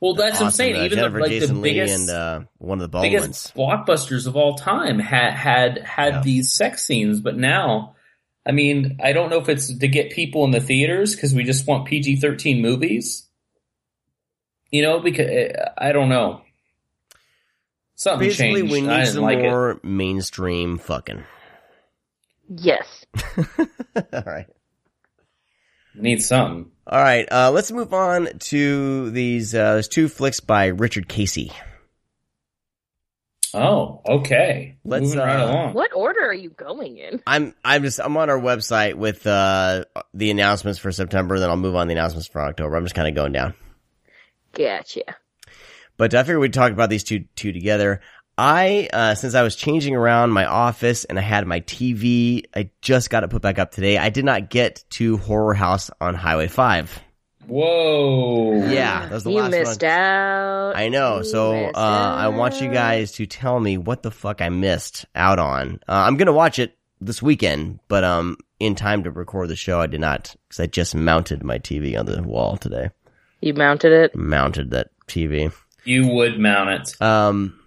well 0.00 0.14
that's 0.14 0.34
what 0.34 0.40
i'm 0.40 0.46
awesome, 0.48 0.56
saying 0.56 0.76
uh, 0.76 0.84
even 0.84 0.98
the, 0.98 1.08
like 1.20 1.30
the 1.30 1.40
Jason 1.40 1.60
Leigh 1.62 1.74
biggest 1.74 2.00
and 2.00 2.10
uh 2.10 2.40
one 2.58 2.78
of 2.78 2.82
the 2.82 2.88
Baldwins. 2.88 3.12
biggest 3.22 3.54
blockbusters 3.54 4.26
of 4.26 4.36
all 4.36 4.54
time 4.56 4.98
had 4.98 5.32
had 5.34 5.78
had 5.78 6.14
Yeah. 6.14 6.20
these 6.22 6.52
sex 6.52 6.84
scenes, 6.84 7.20
but 7.20 7.36
now, 7.36 7.94
I 8.46 8.52
mean, 8.52 8.98
I 9.02 9.12
don't 9.12 9.30
know 9.30 9.38
if 9.40 9.48
it's 9.48 9.76
to 9.76 9.88
get 9.88 10.10
people 10.12 10.44
in 10.44 10.50
the 10.50 10.60
theaters 10.60 11.14
because 11.16 11.34
we 11.34 11.44
just 11.44 11.66
want 11.66 11.86
PG 11.86 12.16
thirteen 12.16 12.60
movies. 12.62 13.22
You 14.70 14.82
know, 14.82 15.00
because 15.00 15.28
uh, 15.30 15.70
I 15.78 15.92
don't 15.92 16.08
know. 16.08 16.42
Something 17.94 18.28
Basically, 18.28 18.60
changed. 18.62 18.72
we 18.72 18.78
I 18.78 18.80
need 18.98 19.04
didn't 19.04 19.14
some 19.14 19.22
like 19.24 19.38
it. 19.38 19.42
more 19.42 19.80
mainstream 19.82 20.76
fucking. 20.78 21.22
Yes. 22.48 23.06
All 24.12 24.22
right. 24.26 24.46
Need 25.96 26.22
something. 26.22 26.70
All 26.86 27.02
right. 27.02 27.26
Uh, 27.30 27.50
let's 27.50 27.72
move 27.72 27.92
on 27.92 28.28
to 28.38 29.10
these. 29.10 29.54
Uh, 29.54 29.74
there's 29.74 29.88
two 29.88 30.08
flicks 30.08 30.40
by 30.40 30.66
Richard 30.66 31.08
Casey. 31.08 31.52
Oh, 33.54 34.02
okay. 34.06 34.76
Let's, 34.84 35.04
Moving 35.04 35.18
right 35.20 35.40
uh, 35.40 35.50
along. 35.50 35.72
What 35.72 35.94
order 35.94 36.20
are 36.20 36.34
you 36.34 36.50
going 36.50 36.98
in? 36.98 37.22
I'm 37.26 37.54
I'm 37.64 37.82
just 37.82 37.98
I'm 37.98 38.16
on 38.16 38.28
our 38.28 38.38
website 38.38 38.96
with 38.96 39.26
uh, 39.26 39.84
the 40.12 40.30
announcements 40.30 40.78
for 40.78 40.92
September. 40.92 41.38
Then 41.38 41.48
I'll 41.48 41.56
move 41.56 41.74
on 41.74 41.86
to 41.86 41.94
the 41.94 41.98
announcements 41.98 42.28
for 42.28 42.42
October. 42.42 42.76
I'm 42.76 42.84
just 42.84 42.94
kind 42.94 43.08
of 43.08 43.14
going 43.14 43.32
down. 43.32 43.54
Gotcha. 44.52 45.04
But 45.96 46.12
I 46.14 46.22
figured 46.22 46.40
we'd 46.40 46.52
talk 46.52 46.72
about 46.72 46.90
these 46.90 47.04
two 47.04 47.24
two 47.34 47.52
together. 47.52 48.02
I 48.38 48.88
uh, 48.92 49.14
since 49.14 49.34
I 49.34 49.42
was 49.42 49.56
changing 49.56 49.96
around 49.96 50.30
my 50.30 50.44
office 50.44 51.04
and 51.04 51.18
I 51.18 51.22
had 51.22 51.46
my 51.46 51.60
TV, 51.60 52.44
I 52.54 52.70
just 52.82 53.08
got 53.08 53.24
it 53.24 53.30
put 53.30 53.42
back 53.42 53.58
up 53.58 53.70
today. 53.72 53.96
I 53.98 54.10
did 54.10 54.24
not 54.24 54.50
get 54.50 54.84
to 54.90 55.16
Horror 55.16 55.54
House 55.54 55.90
on 56.00 56.14
Highway 56.14 56.48
Five. 56.48 57.00
Whoa. 57.46 58.54
Yeah, 58.68 59.02
that 59.02 59.10
was 59.12 59.24
the 59.24 59.30
you 59.30 59.36
last 59.40 59.50
missed 59.52 59.82
one. 59.82 59.90
out. 59.90 60.76
I 60.76 60.88
know. 60.88 61.18
You 61.18 61.24
So 61.24 61.52
uh, 61.52 61.62
missed 61.66 61.78
I 61.78 62.28
want 62.28 62.60
you 62.60 62.70
guys 62.70 63.12
to 63.12 63.26
tell 63.26 63.58
me 63.58 63.78
what 63.78 64.02
the 64.02 64.10
fuck 64.10 64.42
I 64.42 64.48
missed 64.48 65.06
out 65.14 65.38
on. 65.38 65.80
Uh, 65.88 65.92
I'm 66.06 66.16
gonna 66.16 66.32
watch 66.32 66.58
it 66.58 66.76
this 67.00 67.22
weekend, 67.22 67.78
but 67.88 68.04
um, 68.04 68.36
in 68.58 68.74
time 68.74 69.04
to 69.04 69.10
record 69.10 69.48
the 69.48 69.56
show, 69.56 69.80
I 69.80 69.86
did 69.86 70.00
not 70.00 70.34
because 70.48 70.60
I 70.60 70.66
just 70.66 70.94
mounted 70.94 71.42
my 71.44 71.58
TV 71.58 71.98
on 71.98 72.06
the 72.06 72.22
wall 72.22 72.56
today. 72.56 72.90
You 73.40 73.54
mounted 73.54 73.92
it. 73.92 74.16
Mounted 74.16 74.70
that 74.72 74.90
TV. 75.06 75.52
You 75.84 76.08
would 76.08 76.38
mount 76.38 76.70
it. 76.70 77.00
Um, 77.02 77.58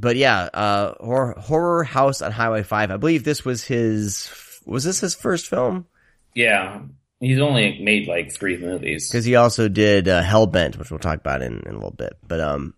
but 0.00 0.16
yeah, 0.16 0.48
uh, 0.54 0.94
horror, 1.00 1.34
horror 1.38 1.84
House 1.84 2.22
on 2.22 2.32
Highway 2.32 2.62
Five. 2.62 2.90
I 2.90 2.96
believe 2.96 3.24
this 3.24 3.44
was 3.44 3.64
his. 3.64 4.30
Was 4.66 4.84
this 4.84 5.00
his 5.00 5.14
first 5.14 5.48
film? 5.48 5.86
Yeah. 6.34 6.82
He's 7.20 7.40
only 7.40 7.78
made 7.82 8.08
like 8.08 8.32
three 8.32 8.56
movies. 8.56 9.10
Because 9.10 9.26
he 9.26 9.36
also 9.36 9.68
did 9.68 10.08
uh, 10.08 10.22
Hellbent, 10.22 10.78
which 10.78 10.90
we'll 10.90 10.98
talk 10.98 11.18
about 11.18 11.42
in, 11.42 11.60
in 11.66 11.72
a 11.72 11.74
little 11.74 11.90
bit. 11.90 12.14
But 12.26 12.40
um, 12.40 12.74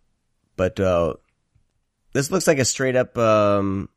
but 0.56 0.80
uh, 0.80 1.14
this 2.12 2.30
looks 2.30 2.48
like 2.48 2.58
a 2.58 2.64
straight 2.64 2.96
up 2.96 3.16
um, 3.16 3.88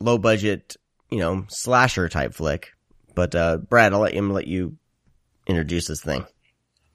low 0.00 0.18
budget, 0.18 0.76
you 1.10 1.18
know, 1.18 1.46
slasher 1.48 2.10
type 2.10 2.34
flick. 2.34 2.72
But 3.14 3.34
uh, 3.34 3.56
Brad, 3.56 3.94
I'll 3.94 4.00
let 4.00 4.12
him 4.12 4.30
let 4.30 4.46
you 4.46 4.76
introduce 5.46 5.88
this 5.88 6.02
thing. 6.02 6.26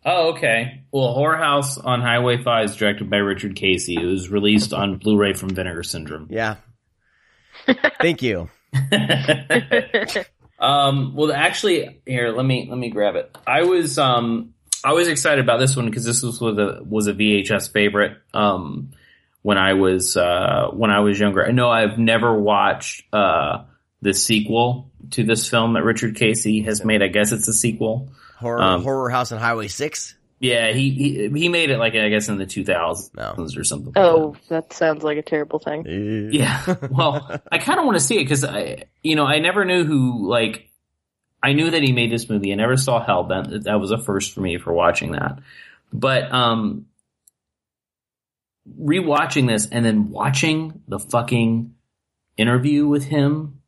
Oh, 0.05 0.29
okay. 0.33 0.83
Well, 0.91 1.13
Horror 1.13 1.37
House 1.37 1.77
on 1.77 2.01
Highway 2.01 2.41
5 2.41 2.65
is 2.65 2.75
directed 2.75 3.09
by 3.09 3.17
Richard 3.17 3.55
Casey. 3.55 3.95
It 3.95 4.05
was 4.05 4.29
released 4.29 4.73
on 4.73 4.97
Blu-ray 4.97 5.33
from 5.33 5.49
Vinegar 5.49 5.83
Syndrome. 5.83 6.27
Yeah. 6.29 6.55
Thank 8.01 8.21
you. 8.21 8.49
um, 10.59 11.15
well, 11.15 11.31
actually, 11.33 12.01
here 12.05 12.29
let 12.29 12.45
me 12.45 12.67
let 12.69 12.77
me 12.77 12.89
grab 12.89 13.15
it. 13.15 13.35
I 13.45 13.63
was 13.63 13.97
um 13.97 14.53
I 14.83 14.93
was 14.93 15.07
excited 15.07 15.43
about 15.43 15.59
this 15.59 15.75
one 15.75 15.87
because 15.87 16.05
this 16.05 16.21
was 16.21 16.39
was 16.39 16.57
a 16.57 16.83
was 16.83 17.07
a 17.07 17.13
VHS 17.13 17.71
favorite. 17.71 18.17
Um, 18.33 18.91
when 19.41 19.57
I 19.57 19.73
was 19.73 20.17
uh 20.17 20.69
when 20.73 20.91
I 20.91 20.99
was 20.99 21.19
younger. 21.19 21.45
I 21.45 21.51
know 21.51 21.69
I've 21.69 21.97
never 21.97 22.39
watched 22.39 23.03
uh 23.13 23.63
the 24.01 24.13
sequel 24.13 24.91
to 25.11 25.23
this 25.23 25.49
film 25.49 25.73
that 25.73 25.83
Richard 25.83 26.15
Casey 26.15 26.61
has 26.61 26.85
made. 26.85 27.01
I 27.01 27.07
guess 27.07 27.31
it's 27.31 27.47
a 27.47 27.53
sequel. 27.53 28.11
Horror 28.39 28.61
Um, 28.61 28.83
Horror 28.83 29.09
House 29.09 29.31
on 29.31 29.39
Highway 29.39 29.67
Six. 29.67 30.15
Yeah, 30.39 30.71
he 30.71 30.89
he, 30.91 31.29
he 31.29 31.49
made 31.49 31.69
it 31.69 31.77
like 31.77 31.95
I 31.95 32.07
guess 32.07 32.29
in 32.29 32.37
the 32.37 32.45
2000s 32.45 33.13
No. 33.13 33.35
or 33.59 33.63
something. 33.65 33.87
like 33.87 33.95
that. 33.95 34.05
Oh, 34.05 34.35
that 34.47 34.71
sounds 34.71 35.03
like 35.03 35.17
a 35.17 35.21
terrible 35.21 35.59
thing. 35.59 36.29
Yeah. 36.31 36.75
Well, 36.89 37.41
I 37.51 37.57
kind 37.57 37.77
of 37.79 37.85
want 37.85 37.97
to 37.97 38.03
see 38.03 38.15
it 38.15 38.23
because 38.23 38.45
I, 38.45 38.85
you 39.03 39.15
know, 39.17 39.25
I 39.25 39.39
never 39.39 39.65
knew 39.65 39.83
who 39.83 40.29
like. 40.29 40.69
I 41.43 41.53
knew 41.53 41.71
that 41.71 41.81
he 41.83 41.91
made 41.93 42.11
this 42.11 42.29
movie. 42.29 42.51
I 42.51 42.55
never 42.55 42.75
saw 42.77 43.05
Hellbent. 43.05 43.63
That 43.63 43.79
was 43.79 43.91
a 43.91 43.97
first 43.97 44.33
for 44.33 44.41
me 44.41 44.57
for 44.57 44.73
watching 44.73 45.11
that. 45.13 45.39
But 45.91 46.31
um, 46.33 46.85
rewatching 48.79 49.47
this 49.47 49.67
and 49.67 49.83
then 49.85 50.09
watching 50.09 50.81
the 50.87 50.99
fucking 50.99 51.73
interview 52.37 52.87
with 52.87 53.03
him, 53.05 53.58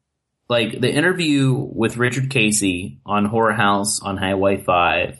like 0.51 0.81
the 0.81 0.91
interview 0.91 1.53
with 1.53 1.95
Richard 1.95 2.29
Casey 2.29 2.99
on 3.05 3.23
Horror 3.23 3.53
House 3.53 4.01
on 4.01 4.17
Highway 4.17 4.57
5, 4.61 5.17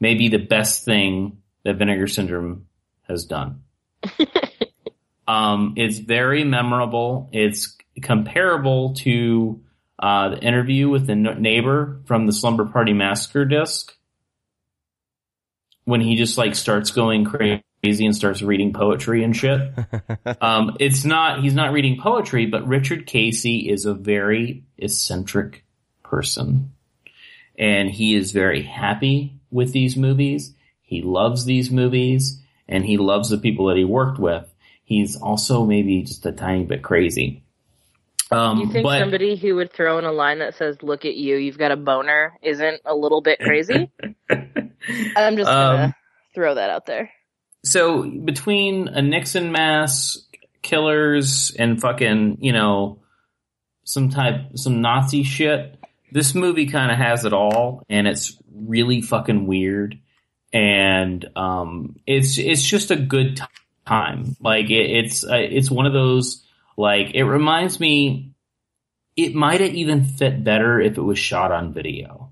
may 0.00 0.14
be 0.14 0.30
the 0.30 0.38
best 0.38 0.84
thing 0.84 1.38
that 1.62 1.76
Vinegar 1.76 2.08
Syndrome 2.08 2.66
has 3.06 3.24
done. 3.24 3.62
um, 5.28 5.74
it's 5.76 5.98
very 5.98 6.42
memorable. 6.42 7.30
It's 7.32 7.76
comparable 8.02 8.94
to 8.94 9.60
uh, 9.96 10.30
the 10.30 10.40
interview 10.40 10.88
with 10.88 11.06
the 11.06 11.14
neighbor 11.14 12.00
from 12.06 12.26
the 12.26 12.32
Slumber 12.32 12.64
Party 12.64 12.92
Massacre 12.92 13.44
disc 13.44 13.94
when 15.84 16.00
he 16.00 16.16
just 16.16 16.36
like 16.36 16.56
starts 16.56 16.90
going 16.90 17.26
crazy 17.82 18.06
and 18.06 18.14
starts 18.16 18.42
reading 18.42 18.72
poetry 18.72 19.22
and 19.24 19.36
shit. 19.36 19.60
um, 20.40 20.76
it's 20.80 21.04
not 21.04 21.40
he's 21.42 21.54
not 21.54 21.72
reading 21.72 22.00
poetry, 22.00 22.46
but 22.46 22.66
Richard 22.66 23.06
Casey 23.06 23.68
is 23.68 23.84
a 23.86 23.94
very 23.94 24.64
eccentric 24.76 25.64
person, 26.02 26.72
and 27.58 27.90
he 27.90 28.14
is 28.14 28.32
very 28.32 28.62
happy 28.62 29.34
with 29.50 29.72
these 29.72 29.96
movies. 29.96 30.54
He 30.82 31.02
loves 31.02 31.44
these 31.44 31.70
movies, 31.70 32.40
and 32.68 32.84
he 32.84 32.96
loves 32.96 33.28
the 33.28 33.38
people 33.38 33.66
that 33.66 33.76
he 33.76 33.84
worked 33.84 34.18
with. 34.18 34.44
He's 34.84 35.16
also 35.16 35.64
maybe 35.66 36.02
just 36.02 36.24
a 36.26 36.32
tiny 36.32 36.64
bit 36.64 36.82
crazy. 36.82 37.42
Um, 38.30 38.58
you 38.58 38.70
think 38.70 38.84
but- 38.84 38.98
somebody 38.98 39.36
who 39.36 39.54
would 39.56 39.72
throw 39.72 39.98
in 39.98 40.04
a 40.04 40.12
line 40.12 40.40
that 40.40 40.54
says 40.54 40.82
"Look 40.82 41.04
at 41.04 41.14
you, 41.14 41.36
you've 41.36 41.58
got 41.58 41.70
a 41.72 41.76
boner" 41.76 42.38
isn't 42.42 42.80
a 42.84 42.94
little 42.94 43.20
bit 43.20 43.38
crazy? 43.38 43.90
I'm 44.30 45.36
just 45.36 45.48
gonna 45.48 45.84
Um, 45.84 45.94
throw 46.34 46.54
that 46.54 46.70
out 46.70 46.86
there. 46.86 47.10
So 47.64 48.02
between 48.02 48.88
a 48.88 49.02
Nixon 49.02 49.52
mask, 49.52 50.20
killers, 50.62 51.54
and 51.58 51.80
fucking, 51.80 52.38
you 52.40 52.52
know, 52.52 52.98
some 53.84 54.10
type, 54.10 54.56
some 54.56 54.80
Nazi 54.80 55.22
shit, 55.22 55.78
this 56.12 56.34
movie 56.34 56.66
kind 56.66 56.90
of 56.90 56.98
has 56.98 57.24
it 57.24 57.32
all, 57.32 57.82
and 57.88 58.06
it's 58.06 58.36
really 58.54 59.00
fucking 59.00 59.46
weird, 59.46 59.98
and 60.52 61.24
um, 61.36 61.96
it's 62.06 62.38
it's 62.38 62.64
just 62.64 62.90
a 62.90 62.96
good 62.96 63.40
time. 63.86 64.36
Like 64.40 64.70
it, 64.70 64.90
it's 64.90 65.24
uh, 65.24 65.36
it's 65.36 65.70
one 65.70 65.86
of 65.86 65.92
those 65.92 66.44
like 66.76 67.14
it 67.14 67.24
reminds 67.24 67.78
me. 67.80 68.32
It 69.16 69.34
might 69.34 69.60
have 69.60 69.74
even 69.74 70.04
fit 70.04 70.44
better 70.44 70.80
if 70.80 70.96
it 70.96 71.02
was 71.02 71.18
shot 71.18 71.50
on 71.50 71.72
video. 71.72 72.27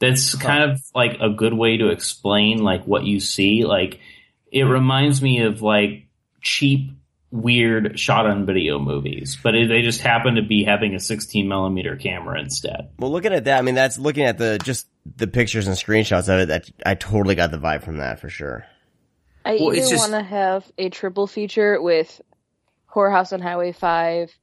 That's 0.00 0.34
kind 0.34 0.70
of 0.70 0.80
like 0.94 1.18
a 1.20 1.28
good 1.30 1.52
way 1.54 1.76
to 1.76 1.88
explain 1.90 2.58
like 2.62 2.84
what 2.84 3.04
you 3.04 3.20
see. 3.20 3.64
Like 3.64 4.00
it 4.50 4.64
reminds 4.64 5.20
me 5.22 5.42
of 5.42 5.62
like 5.62 6.06
cheap, 6.40 6.90
weird 7.30 8.00
shot 8.00 8.26
on 8.26 8.46
video 8.46 8.78
movies, 8.78 9.38
but 9.42 9.54
it, 9.54 9.68
they 9.68 9.82
just 9.82 10.00
happen 10.00 10.34
to 10.36 10.42
be 10.42 10.64
having 10.64 10.94
a 10.94 11.00
16 11.00 11.46
millimeter 11.46 11.96
camera 11.96 12.40
instead. 12.40 12.88
Well, 12.98 13.12
looking 13.12 13.32
at 13.32 13.44
that, 13.44 13.58
I 13.58 13.62
mean, 13.62 13.74
that's 13.76 13.98
looking 13.98 14.24
at 14.24 14.38
the 14.38 14.58
just 14.64 14.86
the 15.16 15.26
pictures 15.26 15.66
and 15.68 15.76
screenshots 15.76 16.28
of 16.32 16.40
it. 16.40 16.48
That 16.48 16.68
I 16.84 16.94
totally 16.94 17.34
got 17.34 17.50
the 17.50 17.58
vibe 17.58 17.82
from 17.84 17.98
that 17.98 18.20
for 18.20 18.28
sure. 18.30 18.66
I 19.44 19.58
Well, 19.60 19.70
it's 19.70 19.80
either 19.86 19.90
just- 19.90 20.10
want 20.10 20.22
to 20.24 20.28
have 20.28 20.70
a 20.78 20.88
triple 20.88 21.26
feature 21.26 21.80
with 21.80 22.20
Horror 22.86 23.10
House 23.10 23.32
on 23.32 23.40
Highway 23.40 23.72
Five, 23.72 24.34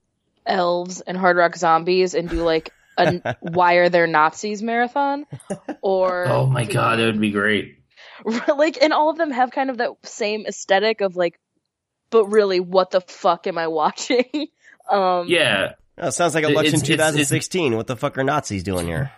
Elves, 0.46 1.02
and 1.02 1.18
Hard 1.18 1.36
Rock 1.38 1.56
Zombies, 1.56 2.14
and 2.14 2.30
do 2.30 2.44
like 2.44 2.72
a 2.98 3.38
Why 3.42 3.76
Are 3.76 3.90
There 3.90 4.08
Nazis 4.08 4.62
marathon, 4.62 5.26
or 5.82 6.26
Oh 6.30 6.46
my 6.48 6.66
god, 6.66 7.00
that 7.00 7.06
would 7.06 7.22
be 7.22 7.32
great. 7.32 7.76
like, 8.48 8.78
and 8.82 8.94
all 8.94 9.10
of 9.10 9.18
them 9.18 9.32
have 9.32 9.52
kind 9.52 9.70
of 9.70 9.78
that 9.78 9.92
same 10.04 10.46
aesthetic 10.48 11.02
of 11.02 11.16
like, 11.16 11.40
but 12.10 12.26
really, 12.26 12.60
what 12.60 12.92
the 12.92 13.02
fuck 13.02 13.48
am 13.48 13.58
I 13.58 13.68
watching? 13.68 14.48
um, 14.90 15.28
Yeah. 15.28 15.74
Oh, 16.00 16.10
sounds 16.12 16.36
like 16.36 16.44
It- 16.44 16.52
election 16.52 16.76
it's- 16.76 16.90
it's- 16.90 17.12
2016. 17.12 17.76
what 17.76 17.88
the 17.88 17.96
fuck 17.96 18.18
are 18.18 18.24
Nazis 18.24 18.64
doing 18.64 18.88
here? 18.88 19.12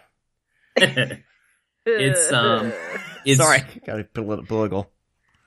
It's, 1.85 2.31
um, 2.31 2.71
It's, 3.25 3.39
Sorry, 3.41 3.61
got 3.85 3.99
a 3.99 4.03
polit- 4.03 4.47
political. 4.47 4.89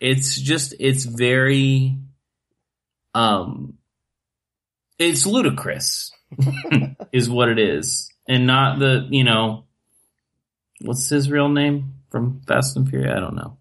It's 0.00 0.38
just, 0.40 0.74
it's 0.80 1.04
very, 1.04 1.96
um, 3.14 3.74
it's 4.98 5.24
ludicrous 5.26 6.10
is 7.12 7.30
what 7.30 7.48
it 7.48 7.58
is. 7.58 8.11
And 8.28 8.46
not 8.46 8.78
the, 8.78 9.06
you 9.10 9.24
know, 9.24 9.64
what's 10.80 11.08
his 11.08 11.30
real 11.30 11.48
name 11.48 11.94
from 12.10 12.40
Fast 12.46 12.76
and 12.76 12.88
Furious? 12.88 13.14
I 13.16 13.20
don't 13.20 13.34
know. 13.34 13.56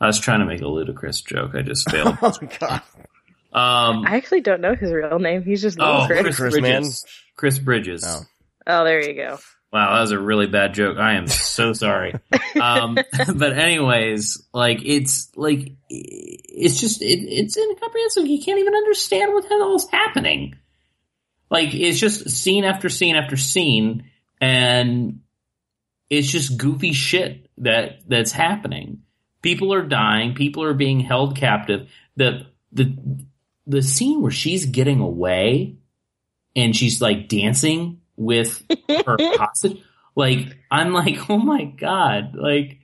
I 0.00 0.06
was 0.06 0.18
trying 0.18 0.40
to 0.40 0.46
make 0.46 0.60
a 0.60 0.68
ludicrous 0.68 1.20
joke. 1.20 1.54
I 1.54 1.62
just 1.62 1.90
failed. 1.90 2.16
Oh 2.22 2.38
god, 2.60 2.82
Um, 3.52 4.04
I 4.06 4.16
actually 4.16 4.40
don't 4.40 4.60
know 4.60 4.74
his 4.74 4.92
real 4.92 5.18
name. 5.18 5.42
He's 5.42 5.62
just 5.62 5.78
oh, 5.80 6.04
Chris. 6.06 6.20
Chris 6.22 6.38
Ludicrous, 6.38 6.62
man. 6.62 6.80
Bridges. 6.82 7.04
Chris 7.36 7.58
Bridges. 7.58 8.04
Oh. 8.06 8.22
Oh, 8.66 8.84
there 8.84 9.02
you 9.02 9.14
go. 9.14 9.38
Wow, 9.72 9.94
that 9.94 10.00
was 10.02 10.12
a 10.12 10.20
really 10.20 10.46
bad 10.46 10.72
joke. 10.72 10.98
I 10.98 11.14
am 11.14 11.26
so 11.26 11.72
sorry. 11.72 12.14
um, 12.60 12.94
but 13.34 13.58
anyways, 13.58 14.40
like 14.52 14.80
it's 14.84 15.32
like 15.36 15.72
it's 15.90 16.80
just 16.80 17.02
it, 17.02 17.06
it's 17.06 17.56
incomprehensible. 17.56 18.28
You 18.28 18.40
can't 18.40 18.60
even 18.60 18.74
understand 18.74 19.34
what 19.34 19.42
the 19.42 19.48
hell 19.48 19.74
is 19.74 19.88
happening. 19.90 20.54
Like 21.50 21.74
it's 21.74 21.98
just 21.98 22.30
scene 22.30 22.64
after 22.64 22.88
scene 22.88 23.16
after 23.16 23.36
scene, 23.36 24.10
and 24.40 25.20
it's 26.10 26.28
just 26.30 26.56
goofy 26.56 26.92
shit 26.92 27.50
that 27.58 28.00
that's 28.08 28.32
happening. 28.32 29.02
People 29.42 29.72
are 29.74 29.86
dying. 29.86 30.34
People 30.34 30.64
are 30.64 30.74
being 30.74 31.00
held 31.00 31.36
captive. 31.36 31.88
The 32.16 32.46
the 32.72 32.96
the 33.66 33.82
scene 33.82 34.22
where 34.22 34.32
she's 34.32 34.66
getting 34.66 35.00
away 35.00 35.76
and 36.56 36.74
she's 36.74 37.00
like 37.00 37.28
dancing 37.28 38.00
with 38.16 38.62
her 38.88 39.16
hostage. 39.18 39.82
Like 40.16 40.56
I'm 40.70 40.92
like, 40.92 41.28
oh 41.30 41.38
my 41.38 41.64
god! 41.64 42.34
Like 42.34 42.78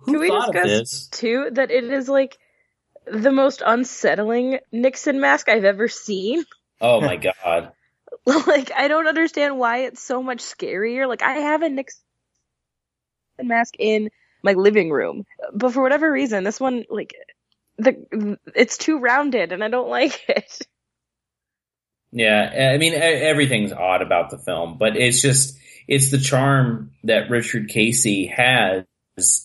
who 0.00 0.12
Can 0.12 0.20
we 0.20 0.28
thought 0.28 0.48
of 0.48 0.54
discuss 0.54 0.68
this? 0.80 1.08
too 1.08 1.48
that 1.52 1.70
it 1.70 1.84
is 1.84 2.08
like 2.08 2.38
the 3.06 3.32
most 3.32 3.62
unsettling 3.64 4.58
Nixon 4.72 5.20
mask 5.20 5.48
I've 5.48 5.64
ever 5.64 5.88
seen? 5.88 6.44
Oh 6.80 7.00
my 7.00 7.16
god! 7.44 7.72
like 8.26 8.72
I 8.72 8.88
don't 8.88 9.06
understand 9.06 9.58
why 9.58 9.78
it's 9.84 10.02
so 10.02 10.22
much 10.22 10.40
scarier. 10.40 11.08
Like 11.08 11.22
I 11.22 11.32
have 11.32 11.62
a 11.62 11.68
Nixon 11.68 12.02
mask 13.42 13.74
in 13.78 14.10
my 14.42 14.52
living 14.52 14.90
room, 14.90 15.24
but 15.52 15.72
for 15.72 15.82
whatever 15.82 16.10
reason, 16.10 16.44
this 16.44 16.60
one 16.60 16.84
like 16.90 17.14
the 17.78 18.38
it's 18.54 18.78
too 18.78 18.98
rounded 18.98 19.52
and 19.52 19.62
I 19.62 19.68
don't 19.68 19.88
like 19.88 20.24
it. 20.28 20.58
Yeah, 22.12 22.72
I 22.74 22.78
mean 22.78 22.94
everything's 22.94 23.72
odd 23.72 24.02
about 24.02 24.30
the 24.30 24.38
film, 24.38 24.78
but 24.78 24.96
it's 24.96 25.20
just 25.20 25.58
it's 25.88 26.10
the 26.10 26.18
charm 26.18 26.92
that 27.04 27.30
Richard 27.30 27.68
Casey 27.68 28.26
has 28.26 28.84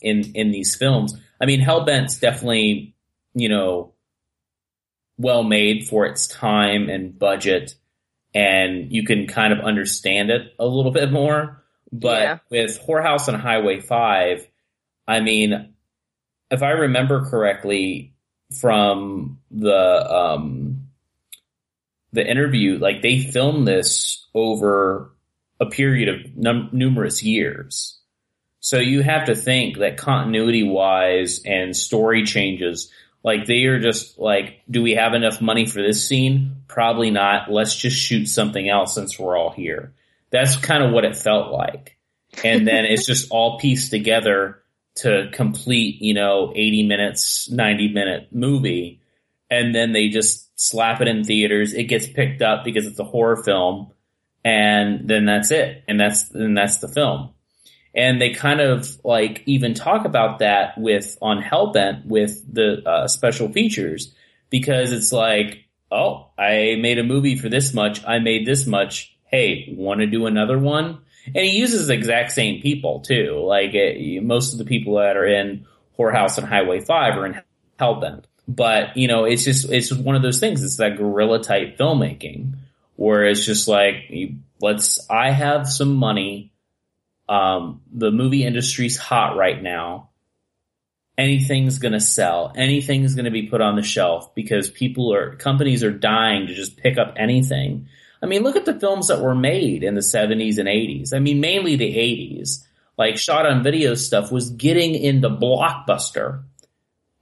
in 0.02 0.24
in 0.36 0.52
these 0.52 0.76
films. 0.76 1.16
I 1.40 1.46
mean, 1.46 1.60
Hellbent's 1.60 2.20
definitely 2.20 2.96
you 3.34 3.50
know 3.50 3.94
well 5.18 5.44
made 5.44 5.88
for 5.88 6.06
its 6.06 6.28
time 6.28 6.90
and 6.90 7.18
budget, 7.18 7.76
and 8.34 8.92
you 8.92 9.04
can 9.06 9.28
kind 9.28 9.54
of 9.54 9.60
understand 9.60 10.30
it 10.30 10.54
a 10.60 10.66
little 10.66 10.92
bit 11.00 11.12
more. 11.12 11.64
But 11.92 12.22
Yeah. 12.22 12.38
with 12.50 12.78
Horror 12.80 13.02
House 13.02 13.28
and 13.28 13.38
Highway 13.38 13.82
Five, 13.82 14.48
I 15.08 15.20
mean, 15.20 15.74
if 16.50 16.64
I 16.64 16.70
remember 16.72 17.30
correctly 17.30 18.14
from 18.60 19.40
the 19.52 20.14
um, 20.14 20.88
the 22.14 22.30
interview, 22.30 22.78
like 22.78 23.02
they 23.02 23.20
filmed 23.20 23.68
this 23.68 24.26
over 24.34 25.14
a 25.60 25.66
period 25.66 26.10
of 26.10 26.36
num- 26.36 26.70
numerous 26.72 27.24
years. 27.24 27.98
So 28.60 28.78
you 28.78 29.02
have 29.02 29.26
to 29.26 29.36
think 29.36 29.78
that 29.80 29.98
continuity 29.98 30.64
wise 30.64 31.42
and 31.46 31.76
story 31.76 32.24
changes, 32.26 32.92
like 33.24 33.46
they 33.46 33.66
are 33.66 33.80
just 33.80 34.18
like, 34.18 34.62
do 34.70 34.82
we 34.82 34.96
have 34.96 35.14
enough 35.14 35.42
money 35.42 35.66
for 35.66 35.82
this 35.82 36.08
scene? 36.08 36.64
Probably 36.68 37.12
not. 37.12 37.52
Let's 37.52 37.76
just 37.76 37.98
shoot 37.98 38.26
something 38.26 38.68
else 38.68 38.96
since 38.96 39.20
we're 39.20 39.38
all 39.38 39.52
here. 39.52 39.94
That's 40.32 40.56
kind 40.56 40.84
of 40.84 40.92
what 40.92 41.06
it 41.06 41.16
felt 41.16 41.52
like. 41.52 41.98
And 42.44 42.68
then 42.68 42.86
it's 42.86 43.06
just 43.06 43.30
all 43.30 43.60
pieced 43.60 43.92
together 43.92 44.64
to 44.96 45.30
complete, 45.34 46.02
you 46.02 46.14
know, 46.14 46.52
80 46.56 46.88
minutes, 46.88 47.50
90 47.50 47.90
minute 47.90 48.30
movie. 48.32 49.02
And 49.50 49.76
then 49.76 49.92
they 49.92 50.10
just 50.10 50.48
slap 50.60 51.02
it 51.02 51.08
in 51.08 51.24
theaters. 51.24 51.74
It 51.74 51.84
gets 51.84 52.08
picked 52.08 52.42
up 52.42 52.64
because 52.64 52.88
it's 52.88 53.00
a 53.00 53.04
horror 53.04 53.44
film. 53.44 53.92
And 54.44 55.08
then 55.08 55.26
that's 55.26 55.52
it. 55.52 55.84
And 55.88 56.00
that's, 56.00 56.32
and 56.32 56.58
that's 56.58 56.78
the 56.78 56.88
film. 56.88 57.34
And 57.94 58.22
they 58.22 58.32
kind 58.32 58.62
of 58.62 58.88
like 59.04 59.44
even 59.46 59.74
talk 59.74 60.06
about 60.06 60.40
that 60.40 60.78
with 60.78 61.18
on 61.22 61.42
Hellbent 61.42 62.06
with 62.06 62.42
the 62.54 62.88
uh, 62.88 63.08
special 63.08 63.52
features 63.52 64.14
because 64.50 64.92
it's 64.92 65.12
like, 65.12 65.66
oh, 65.92 66.30
I 66.38 66.78
made 66.80 67.00
a 67.00 67.04
movie 67.04 67.36
for 67.36 67.50
this 67.50 67.74
much. 67.74 68.06
I 68.06 68.20
made 68.20 68.46
this 68.46 68.66
much. 68.66 69.16
Hey, 69.26 69.74
want 69.78 70.02
to 70.02 70.08
do 70.08 70.26
another 70.26 70.58
one? 70.58 71.00
And 71.28 71.46
he 71.46 71.58
uses 71.58 71.88
the 71.88 71.94
exact 71.94 72.32
same 72.32 72.62
people 72.62 73.02
too. 73.02 73.44
Like 73.46 73.74
it, 73.74 74.24
most 74.24 74.54
of 74.54 74.60
the 74.60 74.66
people 74.66 74.96
that 74.96 75.18
are 75.18 75.26
in 75.26 75.66
Horror 75.96 76.12
House 76.12 76.38
and 76.38 76.48
Highway 76.48 76.80
Five 76.80 77.18
are 77.18 77.26
in 77.26 77.42
Hellbent. 77.80 78.24
but 78.48 78.98
you 78.98 79.08
know, 79.08 79.26
it's 79.26 79.44
just 79.44 79.70
it's 79.70 79.92
one 79.92 80.16
of 80.16 80.22
those 80.22 80.40
things. 80.40 80.64
It's 80.64 80.78
that 80.78 80.98
guerrilla 80.98 81.44
type 81.44 81.78
filmmaking 81.78 82.56
where 82.96 83.26
it's 83.26 83.46
just 83.46 83.68
like 83.68 84.12
let's. 84.62 85.10
I 85.10 85.32
have 85.32 85.68
some 85.68 85.96
money. 85.96 86.54
Um, 87.32 87.82
the 87.92 88.12
movie 88.12 88.44
industry's 88.44 88.98
hot 88.98 89.38
right 89.38 89.62
now. 89.62 90.10
Anything's 91.18 91.80
gonna 91.80 92.00
sell. 92.00 92.52
Anything's 92.56 93.16
gonna 93.16 93.32
be 93.32 93.48
put 93.48 93.62
on 93.62 93.76
the 93.76 93.84
shelf 93.84 94.34
because 94.36 94.70
people 94.70 95.14
are 95.14 95.36
companies 95.36 95.84
are 95.84 95.92
dying 95.92 96.48
to 96.48 96.54
just 96.54 96.78
pick 96.78 96.98
up 96.98 97.14
anything. 97.18 97.88
I 98.22 98.26
mean, 98.26 98.44
look 98.44 98.56
at 98.56 98.66
the 98.66 98.80
films 98.80 99.08
that 99.08 99.22
were 99.22 99.36
made 99.36 99.84
in 99.84 99.96
the 99.96 100.02
70s 100.02 100.58
and 100.58 100.68
80s. 100.68 101.14
I 101.14 101.20
mean, 101.20 101.40
mainly 101.40 101.76
the 101.76 101.96
80s. 101.96 102.66
Like 102.98 103.18
shot 103.18 103.46
on 103.46 103.64
video 103.64 103.96
stuff 103.96 104.32
was 104.32 104.52
getting 104.52 104.94
into 104.96 105.30
blockbuster 105.30 106.44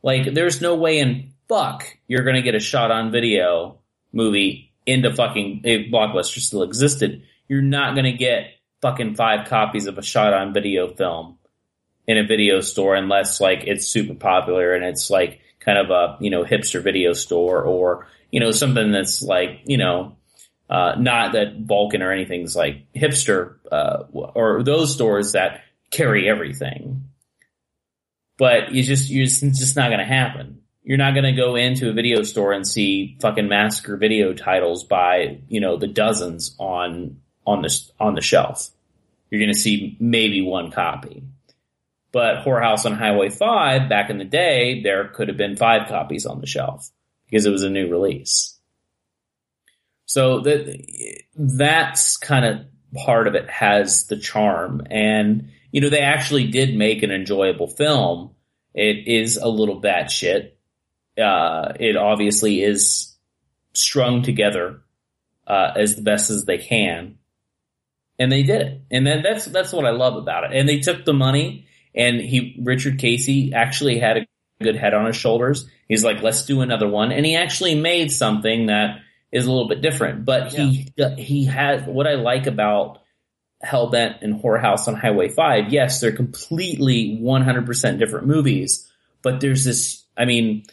like, 0.02 0.34
there's 0.34 0.62
no 0.62 0.76
way 0.76 1.00
in 1.00 1.34
fuck 1.48 1.98
you're 2.08 2.24
gonna 2.24 2.42
get 2.42 2.56
a 2.56 2.60
shot 2.60 2.92
on 2.92 3.12
video 3.12 3.80
movie 4.14 4.74
into 4.86 5.14
fucking, 5.14 5.62
if 5.66 5.92
Blockbuster 5.92 6.40
still 6.40 6.64
existed, 6.64 7.24
you're 7.48 7.62
not 7.62 7.96
gonna 7.96 8.16
get 8.16 8.52
fucking 8.82 9.16
five 9.16 9.48
copies 9.48 9.88
of 9.88 9.98
a 9.98 10.04
shot 10.04 10.34
on 10.34 10.54
video 10.54 10.88
film 10.88 11.38
in 12.08 12.18
a 12.18 12.26
video 12.26 12.62
store 12.62 12.96
unless 12.96 13.40
like 13.40 13.64
it's 13.66 13.88
super 13.88 14.16
popular 14.16 14.74
and 14.74 14.84
it's 14.84 15.10
like 15.10 15.42
kind 15.60 15.78
of 15.78 15.90
a, 15.90 16.18
you 16.20 16.30
know, 16.30 16.44
hipster 16.44 16.82
video 16.82 17.14
store 17.14 17.62
or, 17.62 18.08
you 18.32 18.40
know, 18.40 18.52
something 18.52 18.92
that's 18.92 19.22
like, 19.22 19.62
you 19.66 19.78
know, 19.78 20.16
uh, 20.70 20.96
not 20.98 21.34
that 21.34 21.60
Vulcan 21.60 22.02
or 22.02 22.12
anything's 22.12 22.56
like 22.56 22.86
hipster, 22.94 23.56
uh, 23.72 24.04
or 24.14 24.64
those 24.64 24.94
stores 24.94 25.34
that 25.34 25.62
carry 25.92 26.30
everything 26.30 27.10
but 28.40 28.72
you 28.72 28.82
just 28.82 29.10
you 29.10 29.26
just, 29.26 29.44
it's 29.44 29.60
just 29.60 29.76
not 29.76 29.90
going 29.90 30.00
to 30.00 30.06
happen. 30.06 30.62
You're 30.82 30.98
not 30.98 31.14
going 31.14 31.26
to 31.26 31.34
go 31.34 31.56
into 31.56 31.90
a 31.90 31.94
video 31.94 32.24
store 32.24 32.54
and 32.54 32.66
see 32.66 33.18
fucking 33.22 33.50
massacre 33.50 33.98
video 33.98 34.34
titles 34.34 34.86
by 34.86 35.42
you 35.48 35.60
know 35.60 35.78
the 35.78 35.88
dozens 35.88 36.56
on 36.58 37.18
on 37.50 37.62
the 37.64 37.82
on 38.00 38.16
the 38.16 38.22
shelf. 38.22 38.70
You're 39.30 39.42
going 39.42 39.54
to 39.54 39.60
see 39.60 39.98
maybe 40.00 40.42
one 40.42 40.72
copy. 40.72 41.24
But 42.12 42.38
Horror 42.38 42.62
House 42.62 42.86
on 42.86 42.94
Highway 42.94 43.30
5, 43.30 43.88
back 43.88 44.10
in 44.10 44.18
the 44.18 44.26
day, 44.26 44.82
there 44.82 45.10
could 45.10 45.28
have 45.28 45.38
been 45.38 45.56
five 45.56 45.88
copies 45.88 46.26
on 46.26 46.42
the 46.42 46.48
shelf 46.48 46.90
because 47.26 47.46
it 47.46 47.52
was 47.52 47.62
a 47.62 47.70
new 47.70 47.88
release. 47.88 48.58
So 50.06 50.40
that 50.40 51.24
that's 51.36 52.18
kind 52.18 52.46
of 52.46 52.66
part 52.96 53.28
of 53.28 53.36
it 53.36 53.48
has 53.50 54.08
the 54.08 54.18
charm. 54.18 54.82
And 54.90 55.52
you 55.72 55.82
know, 55.82 55.90
they 55.90 56.00
actually 56.00 56.48
did 56.48 56.76
make 56.76 57.04
an 57.04 57.12
enjoyable 57.12 57.68
film. 57.68 58.32
It 58.74 59.08
is 59.08 59.38
a 59.38 59.48
little 59.48 59.80
batshit. 59.80 60.54
Uh, 61.22 61.74
it 61.80 61.96
obviously 61.96 62.64
is 62.64 63.16
strung 63.74 64.24
together, 64.24 64.82
uh, 65.46 65.74
as 65.76 65.96
the 65.96 66.02
best 66.02 66.32
as 66.32 66.46
they 66.46 66.58
can. 66.58 67.19
And 68.20 68.32
they 68.32 68.44
did 68.44 68.62
it. 68.62 68.82
And 68.92 69.08
then 69.08 69.24
that's, 69.24 69.46
that's 69.46 69.72
what 69.72 69.86
I 69.86 69.92
love 69.92 70.16
about 70.16 70.44
it. 70.44 70.52
And 70.54 70.68
they 70.68 70.80
took 70.80 71.06
the 71.06 71.14
money 71.14 71.68
and 71.96 72.20
he, 72.20 72.60
Richard 72.62 73.00
Casey 73.00 73.54
actually 73.54 73.98
had 73.98 74.18
a 74.18 74.28
good 74.62 74.76
head 74.76 74.94
on 74.94 75.06
his 75.06 75.16
shoulders. 75.16 75.68
He's 75.88 76.04
like, 76.04 76.22
let's 76.22 76.46
do 76.46 76.62
another 76.62 76.88
one. 76.88 77.12
And 77.12 77.26
he 77.26 77.36
actually 77.36 77.76
made 77.76 78.12
something 78.12 78.68
that 78.68 79.00
is 79.32 79.46
a 79.46 79.52
little 79.52 79.68
bit 79.68 79.82
different, 79.82 80.26
but 80.26 80.52
he, 80.52 80.92
yeah. 80.96 81.16
he 81.16 81.46
has, 81.46 81.84
what 81.84 82.08
I 82.08 82.16
like 82.16 82.48
about 82.48 83.00
Hellbent 83.64 84.22
and 84.22 84.42
Horror 84.42 84.58
House 84.58 84.88
on 84.88 84.96
Highway 84.96 85.30
5, 85.30 85.72
yes, 85.72 86.02
they're 86.02 86.12
completely 86.12 87.20
100% 87.22 88.00
different 88.00 88.28
movies, 88.28 88.90
but 89.22 89.40
there's 89.40 89.64
this, 89.64 90.04
I 90.18 90.26
mean, 90.26 90.64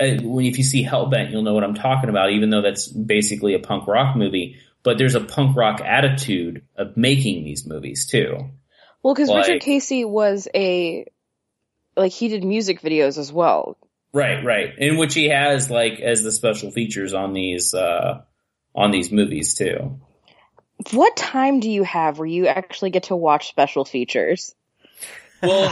uh, 0.00 0.06
if 0.06 0.58
you 0.58 0.64
see 0.64 0.84
Hellbent, 0.84 1.30
you'll 1.30 1.42
know 1.42 1.54
what 1.54 1.64
I'm 1.64 1.74
talking 1.74 2.10
about, 2.10 2.32
even 2.32 2.50
though 2.50 2.62
that's 2.62 2.88
basically 2.88 3.54
a 3.54 3.60
punk 3.60 3.86
rock 3.86 4.16
movie, 4.16 4.56
but 4.82 4.98
there's 4.98 5.14
a 5.14 5.20
punk 5.20 5.56
rock 5.56 5.80
attitude 5.80 6.62
of 6.76 6.96
making 6.96 7.44
these 7.44 7.66
movies 7.66 8.06
too. 8.06 8.50
Well, 9.02 9.14
because 9.14 9.28
like, 9.28 9.46
Richard 9.46 9.62
Casey 9.62 10.04
was 10.04 10.48
a, 10.54 11.06
like, 11.96 12.12
he 12.12 12.28
did 12.28 12.44
music 12.44 12.80
videos 12.80 13.18
as 13.18 13.32
well. 13.32 13.76
Right, 14.12 14.44
right. 14.44 14.70
In 14.78 14.96
which 14.96 15.14
he 15.14 15.28
has, 15.28 15.70
like, 15.70 16.00
as 16.00 16.22
the 16.22 16.30
special 16.30 16.70
features 16.70 17.14
on 17.14 17.32
these, 17.32 17.74
uh, 17.74 18.22
on 18.74 18.90
these 18.90 19.10
movies 19.10 19.54
too. 19.54 19.98
What 20.90 21.16
time 21.16 21.60
do 21.60 21.70
you 21.70 21.84
have 21.84 22.18
where 22.18 22.26
you 22.26 22.46
actually 22.46 22.90
get 22.90 23.04
to 23.04 23.16
watch 23.16 23.48
special 23.48 23.84
features? 23.84 24.54
Well, 25.42 25.68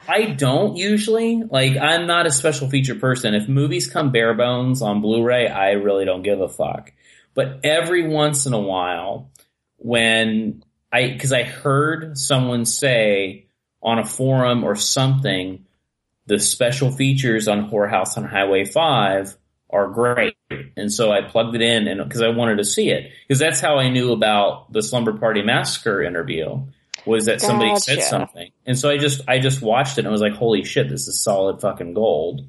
I 0.08 0.26
don't 0.26 0.76
usually. 0.76 1.42
Like, 1.42 1.76
I'm 1.76 2.06
not 2.06 2.26
a 2.26 2.32
special 2.32 2.68
feature 2.68 2.94
person. 2.94 3.34
If 3.34 3.48
movies 3.48 3.90
come 3.90 4.10
bare 4.10 4.34
bones 4.34 4.82
on 4.82 5.00
Blu-ray, 5.00 5.48
I 5.48 5.72
really 5.72 6.04
don't 6.04 6.22
give 6.22 6.40
a 6.40 6.48
fuck. 6.48 6.92
But 7.34 7.60
every 7.64 8.06
once 8.06 8.46
in 8.46 8.52
a 8.52 8.60
while, 8.60 9.30
when 9.76 10.64
I, 10.92 11.16
cause 11.20 11.32
I 11.32 11.42
heard 11.44 12.18
someone 12.18 12.64
say 12.66 13.46
on 13.82 13.98
a 13.98 14.04
forum 14.04 14.64
or 14.64 14.76
something, 14.76 15.64
the 16.26 16.38
special 16.38 16.90
features 16.90 17.48
on 17.48 17.64
Horror 17.64 17.88
House 17.88 18.16
on 18.16 18.24
Highway 18.24 18.64
5 18.64 19.36
are 19.70 19.88
great. 19.88 20.36
And 20.76 20.92
so 20.92 21.10
I 21.10 21.22
plugged 21.22 21.54
it 21.54 21.62
in 21.62 21.88
and 21.88 22.02
because 22.02 22.22
I 22.22 22.28
wanted 22.28 22.58
to 22.58 22.64
see 22.64 22.90
it 22.90 23.10
because 23.26 23.38
that's 23.38 23.60
how 23.60 23.78
I 23.78 23.88
knew 23.88 24.12
about 24.12 24.72
the 24.72 24.82
Slumber 24.82 25.14
Party 25.14 25.42
Massacre 25.42 26.02
interview 26.02 26.62
was 27.06 27.24
that 27.24 27.40
somebody 27.40 27.74
said 27.76 28.02
something. 28.02 28.50
And 28.66 28.78
so 28.78 28.90
I 28.90 28.98
just, 28.98 29.22
I 29.26 29.38
just 29.38 29.62
watched 29.62 29.98
it 29.98 30.02
and 30.02 30.08
I 30.08 30.12
was 30.12 30.20
like, 30.20 30.34
holy 30.34 30.62
shit, 30.64 30.88
this 30.88 31.08
is 31.08 31.22
solid 31.22 31.60
fucking 31.60 31.94
gold. 31.94 32.46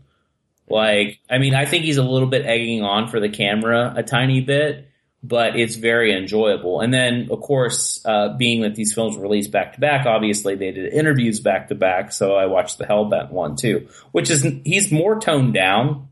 Like, 0.73 1.19
I 1.29 1.37
mean, 1.37 1.55
I 1.55 1.65
think 1.65 1.85
he's 1.85 1.97
a 1.97 2.03
little 2.03 2.27
bit 2.27 2.45
egging 2.45 2.83
on 2.83 3.07
for 3.07 3.19
the 3.19 3.29
camera 3.29 3.93
a 3.95 4.03
tiny 4.03 4.41
bit, 4.41 4.89
but 5.21 5.55
it's 5.55 5.75
very 5.75 6.17
enjoyable. 6.17 6.81
And 6.81 6.93
then, 6.93 7.29
of 7.31 7.41
course, 7.41 8.01
uh, 8.05 8.35
being 8.35 8.61
that 8.61 8.75
these 8.75 8.93
films 8.93 9.15
were 9.15 9.23
released 9.23 9.51
back 9.51 9.73
to 9.73 9.79
back, 9.79 10.05
obviously 10.05 10.55
they 10.55 10.71
did 10.71 10.91
interviews 10.91 11.39
back 11.39 11.67
to 11.67 11.75
back. 11.75 12.11
So 12.11 12.35
I 12.35 12.47
watched 12.47 12.77
the 12.77 12.85
Hellbent 12.85 13.31
one 13.31 13.55
too, 13.55 13.87
which 14.11 14.29
is, 14.29 14.45
he's 14.65 14.91
more 14.91 15.19
toned 15.19 15.53
down 15.53 16.09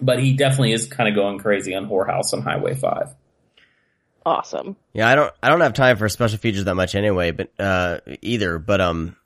but 0.00 0.20
he 0.20 0.34
definitely 0.34 0.72
is 0.72 0.86
kind 0.86 1.08
of 1.08 1.14
going 1.14 1.38
crazy 1.38 1.74
on 1.74 1.84
Horror 1.84 2.06
House 2.06 2.32
on 2.32 2.42
Highway 2.42 2.74
Five. 2.74 3.14
Awesome. 4.24 4.76
Yeah, 4.92 5.08
I 5.08 5.14
don't 5.14 5.32
I 5.42 5.48
don't 5.48 5.60
have 5.60 5.74
time 5.74 5.96
for 5.96 6.08
special 6.08 6.38
features 6.38 6.64
that 6.64 6.74
much 6.74 6.94
anyway, 6.94 7.30
but 7.30 7.50
uh 7.58 8.00
either. 8.20 8.58
But 8.58 8.80
um, 8.80 9.16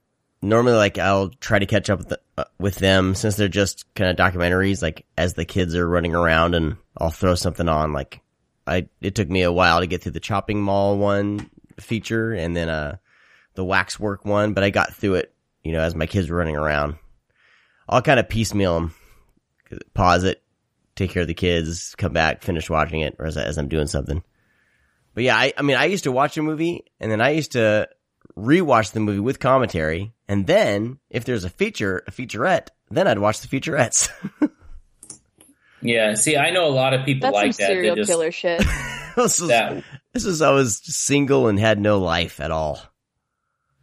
normally 0.43 0.77
like 0.77 0.99
I'll 0.99 1.29
try 1.29 1.59
to 1.59 1.67
catch 1.67 1.89
up 1.89 2.01
with 2.01 2.09
the, 2.09 2.21
uh, 2.37 2.45
with 2.59 2.77
them 2.77 3.15
since 3.15 3.37
they're 3.37 3.49
just 3.49 3.93
kind 3.95 4.11
of 4.11 4.17
documentaries. 4.17 4.83
Like 4.83 5.07
as 5.17 5.35
the 5.35 5.45
kids 5.45 5.75
are 5.75 5.89
running 5.89 6.15
around, 6.15 6.55
and 6.55 6.77
I'll 6.99 7.11
throw 7.11 7.35
something 7.35 7.69
on. 7.69 7.93
Like 7.93 8.21
I 8.67 8.89
it 9.01 9.15
took 9.15 9.31
me 9.31 9.43
a 9.43 9.53
while 9.53 9.81
to 9.81 9.87
get 9.87 10.03
through 10.03 10.13
the 10.13 10.21
chopping 10.21 10.61
mall 10.61 10.99
one 10.99 11.49
feature, 11.81 12.33
and 12.33 12.55
then 12.55 12.69
uh 12.69 12.97
the 13.55 13.65
waxwork 13.65 14.25
one, 14.25 14.53
but 14.53 14.65
I 14.65 14.71
got 14.71 14.95
through 14.95 15.15
it. 15.15 15.35
You 15.63 15.73
know, 15.73 15.81
as 15.81 15.95
my 15.95 16.07
kids 16.07 16.29
were 16.29 16.37
running 16.37 16.57
around, 16.57 16.97
I'll 17.89 18.03
kind 18.03 18.19
of 18.19 18.29
piecemeal 18.29 18.75
them. 18.75 18.95
Pause 19.95 20.25
it, 20.25 20.43
take 20.97 21.13
care 21.13 21.23
of 21.23 21.29
the 21.29 21.35
kids, 21.35 21.95
come 21.97 22.13
back, 22.13 22.43
finish 22.43 22.69
watching 22.69 23.01
it, 23.01 23.17
or 23.19 23.27
as, 23.27 23.37
as 23.39 23.57
I'm 23.57 23.69
doing 23.69 23.87
something. 23.87 24.23
But 25.15 25.25
yeah, 25.25 25.37
I, 25.37 25.53
I 25.57 25.63
mean, 25.63 25.77
I 25.77 25.87
used 25.87 26.05
to 26.05 26.13
watch 26.13 26.37
a 26.37 26.43
movie 26.43 26.85
and 27.01 27.11
then 27.11 27.21
I 27.21 27.31
used 27.31 27.53
to 27.53 27.89
rewatch 28.37 28.93
the 28.93 29.01
movie 29.01 29.21
with 29.21 29.41
commentary. 29.41 30.13
And 30.29 30.47
then 30.47 30.99
if 31.11 31.25
there's 31.25 31.45
a 31.45 31.51
feature, 31.51 32.03
a 32.07 32.11
featurette, 32.11 32.69
then 32.91 33.07
I'd 33.07 33.19
watch 33.19 33.41
the 33.41 33.49
featurettes. 33.49 34.11
yeah. 35.83 36.15
See, 36.15 36.37
I 36.37 36.51
know 36.51 36.67
a 36.67 36.71
lot 36.71 36.95
of 36.95 37.05
people 37.05 37.29
That's 37.29 37.35
like 37.35 37.55
some 37.55 37.65
that. 37.65 37.69
Serial 37.69 37.97
just, 37.97 38.09
killer 38.11 38.33
shit. 38.33 38.59
this, 39.17 39.41
was, 39.41 39.49
that. 39.49 39.85
this 40.13 40.25
was, 40.25 40.43
I 40.43 40.51
was 40.51 40.81
single 40.83 41.49
and 41.49 41.59
had 41.59 41.81
no 41.81 41.99
life 41.99 42.41
at 42.41 42.51
all. 42.51 42.81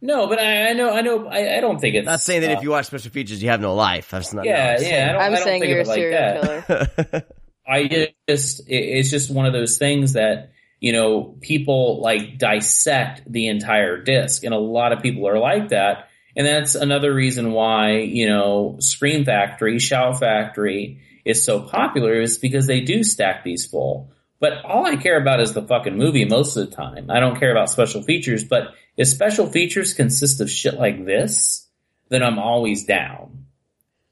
No, 0.02 0.26
but 0.28 0.38
I, 0.38 0.70
I 0.70 0.72
know, 0.72 0.94
I 0.94 1.02
know, 1.02 1.26
I, 1.26 1.58
I, 1.58 1.60
don't 1.60 1.78
think 1.78 1.94
it's 1.94 2.06
not 2.06 2.20
saying 2.20 2.40
that 2.40 2.50
uh, 2.50 2.56
if 2.56 2.62
you 2.62 2.70
watch 2.70 2.86
special 2.86 3.10
features, 3.10 3.42
you 3.42 3.50
have 3.50 3.60
no 3.60 3.74
life. 3.74 4.10
That's 4.10 4.32
not. 4.32 4.46
Yeah, 4.46 4.78
no, 4.80 4.88
yeah. 4.88 5.16
I 5.20 5.26
am 5.26 5.36
saying 5.36 5.62
you're 5.62 5.80
a 5.80 5.84
serial 5.84 6.40
like 6.40 6.66
killer. 6.66 7.22
I 7.68 8.12
just, 8.26 8.62
it's 8.66 9.10
just 9.10 9.30
one 9.30 9.44
of 9.44 9.52
those 9.52 9.76
things 9.76 10.14
that 10.14 10.52
you 10.80 10.92
know 10.92 11.36
people 11.40 12.00
like 12.00 12.38
dissect 12.38 13.22
the 13.30 13.48
entire 13.48 14.02
disc, 14.02 14.44
and 14.44 14.54
a 14.54 14.58
lot 14.58 14.92
of 14.92 15.02
people 15.02 15.28
are 15.28 15.38
like 15.38 15.68
that, 15.68 16.08
and 16.36 16.46
that's 16.46 16.74
another 16.74 17.14
reason 17.14 17.52
why 17.52 17.98
you 17.98 18.28
know 18.28 18.76
Scream 18.80 19.24
Factory, 19.24 19.78
Shout 19.78 20.18
Factory 20.18 21.00
is 21.24 21.44
so 21.44 21.60
popular 21.60 22.20
is 22.20 22.38
because 22.38 22.66
they 22.66 22.80
do 22.80 23.04
stack 23.04 23.44
these 23.44 23.66
full. 23.66 24.10
But 24.40 24.64
all 24.64 24.86
I 24.86 24.96
care 24.96 25.20
about 25.20 25.40
is 25.40 25.52
the 25.52 25.62
fucking 25.62 25.98
movie 25.98 26.24
most 26.24 26.56
of 26.56 26.68
the 26.68 26.74
time. 26.74 27.10
I 27.10 27.20
don't 27.20 27.38
care 27.38 27.50
about 27.50 27.68
special 27.68 28.02
features, 28.02 28.42
but 28.42 28.74
if 28.96 29.06
special 29.06 29.46
features 29.46 29.92
consist 29.92 30.40
of 30.40 30.50
shit 30.50 30.74
like 30.74 31.04
this, 31.04 31.68
then 32.08 32.22
I'm 32.22 32.38
always 32.38 32.86
down. 32.86 33.44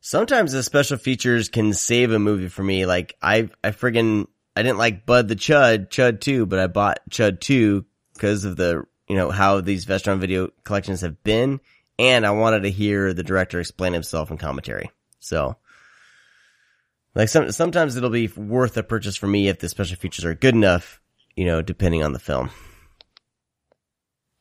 Sometimes 0.00 0.52
the 0.52 0.62
special 0.62 0.98
features 0.98 1.48
can 1.48 1.72
save 1.72 2.12
a 2.12 2.18
movie 2.18 2.48
for 2.48 2.62
me. 2.62 2.84
Like 2.84 3.16
I, 3.22 3.48
I 3.64 3.70
friggin' 3.70 4.26
I 4.58 4.62
didn't 4.62 4.78
like 4.78 5.06
Bud 5.06 5.28
the 5.28 5.36
Chud, 5.36 5.88
Chud 5.88 6.20
2, 6.20 6.44
but 6.46 6.58
I 6.58 6.66
bought 6.66 6.98
Chud 7.10 7.38
2 7.38 7.84
because 8.14 8.44
of 8.44 8.56
the, 8.56 8.82
you 9.08 9.14
know, 9.14 9.30
how 9.30 9.60
these 9.60 9.86
Vestron 9.86 10.18
video 10.18 10.48
collections 10.64 11.02
have 11.02 11.22
been. 11.22 11.60
And 11.96 12.26
I 12.26 12.32
wanted 12.32 12.64
to 12.64 12.70
hear 12.70 13.14
the 13.14 13.22
director 13.22 13.60
explain 13.60 13.92
himself 13.92 14.32
in 14.32 14.36
commentary. 14.36 14.90
So 15.20 15.56
Like 17.14 17.28
some 17.28 17.50
sometimes 17.52 17.96
it'll 17.96 18.10
be 18.10 18.28
worth 18.28 18.76
a 18.76 18.82
purchase 18.82 19.16
for 19.16 19.26
me 19.26 19.48
if 19.48 19.58
the 19.58 19.68
special 19.68 19.96
features 19.96 20.24
are 20.24 20.34
good 20.34 20.54
enough, 20.54 21.00
you 21.36 21.44
know, 21.44 21.62
depending 21.62 22.02
on 22.02 22.12
the 22.12 22.18
film. 22.18 22.50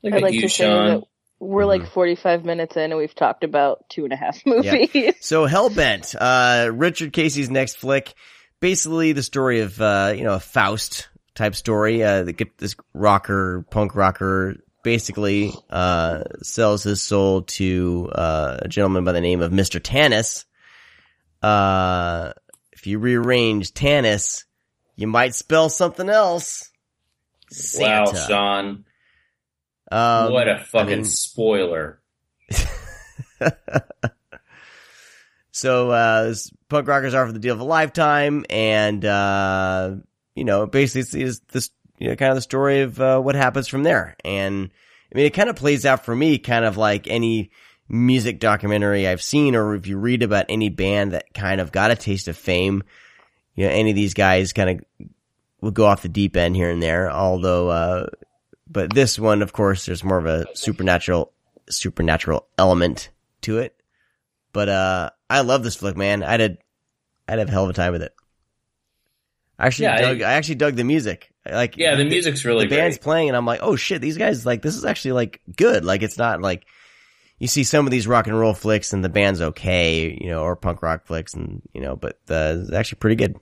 Look 0.04 0.14
I'd 0.14 0.22
like 0.24 0.34
you, 0.34 0.42
to 0.42 0.50
say 0.50 0.66
Sean. 0.66 0.88
that 0.88 1.04
we're 1.40 1.66
like 1.66 1.88
45 1.88 2.44
minutes 2.46 2.76
in 2.76 2.84
and 2.92 2.98
we've 2.98 3.14
talked 3.14 3.44
about 3.44 3.88
two 3.90 4.04
and 4.04 4.14
a 4.14 4.16
half 4.16 4.44
movies. 4.46 5.14
So 5.22 5.48
Hellbent, 5.48 6.16
uh, 6.20 6.72
Richard 6.72 7.14
Casey's 7.14 7.50
next 7.50 7.78
flick, 7.78 8.14
basically 8.60 9.14
the 9.14 9.24
story 9.24 9.62
of, 9.62 9.80
uh, 9.82 10.14
you 10.16 10.24
know, 10.24 10.34
a 10.34 10.40
Faust 10.40 11.10
type 11.36 11.56
story. 11.56 12.04
Uh, 12.04 12.24
get 12.24 12.58
this 12.58 12.76
rocker, 12.94 13.66
punk 13.70 13.96
rocker, 13.96 14.56
basically, 14.84 15.54
uh, 15.70 16.24
sells 16.42 16.84
his 16.84 17.02
soul 17.02 17.44
to, 17.44 18.10
uh, 18.14 18.58
a 18.62 18.68
gentleman 18.68 19.04
by 19.04 19.12
the 19.12 19.22
name 19.22 19.42
of 19.42 19.52
Mr. 19.52 19.80
Tanis. 19.80 20.46
Uh, 21.42 22.34
if 22.72 22.88
you 22.88 23.00
rearrange 23.00 23.74
Tanis, 23.74 24.46
you 24.96 25.08
might 25.08 25.36
spell 25.36 25.70
something 25.70 26.10
else. 26.10 26.72
Wow, 27.78 28.12
Sean. 28.14 28.86
Um, 29.90 30.34
what 30.34 30.50
a 30.50 30.60
fucking 30.60 30.98
mean- 30.98 31.06
spoiler. 31.06 32.02
So 35.58 35.90
uh 35.90 36.36
punk 36.70 36.88
rockers 36.88 37.16
are 37.16 37.26
for 37.26 37.34
the 37.34 37.40
deal 37.40 37.56
of 37.56 37.60
a 37.60 37.66
lifetime, 37.66 38.46
and 38.50 39.04
uh 39.04 39.96
you 40.36 40.44
know, 40.44 40.68
basically 40.68 41.24
it's 41.24 41.40
this 41.52 41.72
you 41.98 42.10
know 42.10 42.16
kind 42.16 42.30
of 42.30 42.36
the 42.36 42.42
story 42.42 42.82
of 42.82 43.02
uh, 43.02 43.20
what 43.20 43.34
happens 43.34 43.68
from 43.68 43.82
there. 43.82 44.16
And 44.24 44.70
I 45.12 45.18
mean, 45.18 45.26
it 45.26 45.34
kind 45.34 45.50
of 45.50 45.56
plays 45.56 45.84
out 45.84 46.06
for 46.06 46.16
me, 46.16 46.38
kind 46.38 46.64
of 46.64 46.78
like 46.78 47.08
any 47.08 47.50
music 47.90 48.40
documentary 48.40 49.08
I've 49.08 49.22
seen, 49.22 49.56
or 49.56 49.74
if 49.74 49.88
you 49.88 49.98
read 49.98 50.22
about 50.22 50.46
any 50.48 50.70
band 50.70 51.14
that 51.14 51.34
kind 51.34 51.60
of 51.60 51.72
got 51.72 51.90
a 51.90 51.96
taste 51.96 52.28
of 52.28 52.38
fame. 52.38 52.84
You 53.56 53.66
know, 53.66 53.72
any 53.72 53.90
of 53.90 53.96
these 53.96 54.14
guys 54.14 54.54
kind 54.54 54.70
of 54.70 55.10
will 55.62 55.72
go 55.72 55.88
off 55.88 56.04
the 56.04 56.10
deep 56.10 56.38
end 56.38 56.56
here 56.56 56.70
and 56.70 56.84
there. 56.84 57.10
Although, 57.10 57.70
uh 57.70 58.08
but 58.70 58.94
this 58.94 59.18
one, 59.18 59.42
of 59.42 59.54
course, 59.54 59.88
there's 59.88 60.04
more 60.04 60.20
of 60.20 60.28
a 60.28 60.46
supernatural 60.56 61.32
supernatural 61.68 62.46
element 62.60 63.10
to 63.42 63.58
it. 63.58 63.76
But 64.54 64.70
uh 64.70 65.10
I 65.30 65.42
love 65.42 65.64
this 65.64 65.76
flick, 65.76 65.98
man. 65.98 66.24
I 66.24 66.38
did 66.38 66.58
I'd 67.28 67.40
have 67.40 67.50
a 67.50 67.52
hell 67.52 67.64
of 67.66 67.70
a 67.70 67.74
time 67.74 67.92
with 67.92 68.02
it. 68.04 68.14
I 69.60 69.68
actually 69.68 69.86
Yeah, 69.86 69.96
I- 69.96 70.02
dug 70.02 70.22
I, 70.22 70.34
actually 70.34 70.56
dug 70.56 70.76
the 70.76 70.84
music. 70.84 71.32
Like 71.50 71.78
Yeah, 71.78 71.96
the 71.96 72.06
music's 72.06 72.46
really 72.46 72.66
good. 72.66 72.72
the 72.72 72.76
band's 72.82 72.98
playing 72.98 73.30
and 73.30 73.38
I'm 73.38 73.46
like, 73.46 73.60
"Oh 73.64 73.76
shit, 73.76 74.02
these 74.02 74.18
guys 74.18 74.46
like 74.46 74.62
this 74.62 74.76
is 74.76 74.86
actually 74.86 75.14
like 75.14 75.42
good." 75.56 75.84
Like 75.86 76.04
it's 76.04 76.18
not 76.18 76.42
like 76.42 76.66
you 77.40 77.48
see 77.48 77.64
some 77.64 77.86
of 77.86 77.92
these 77.92 78.08
rock 78.08 78.28
and 78.28 78.38
roll 78.38 78.54
flicks 78.54 78.94
and 78.94 79.04
the 79.04 79.10
band's 79.10 79.42
okay, 79.42 80.18
you 80.22 80.30
know, 80.30 80.42
or 80.44 80.56
punk 80.56 80.82
rock 80.82 81.06
flicks 81.06 81.34
and, 81.36 81.62
you 81.74 81.82
know, 81.82 81.96
but 81.96 82.20
uh, 82.30 82.58
it's 82.62 82.72
actually 82.74 82.98
pretty 82.98 83.16
good. 83.16 83.36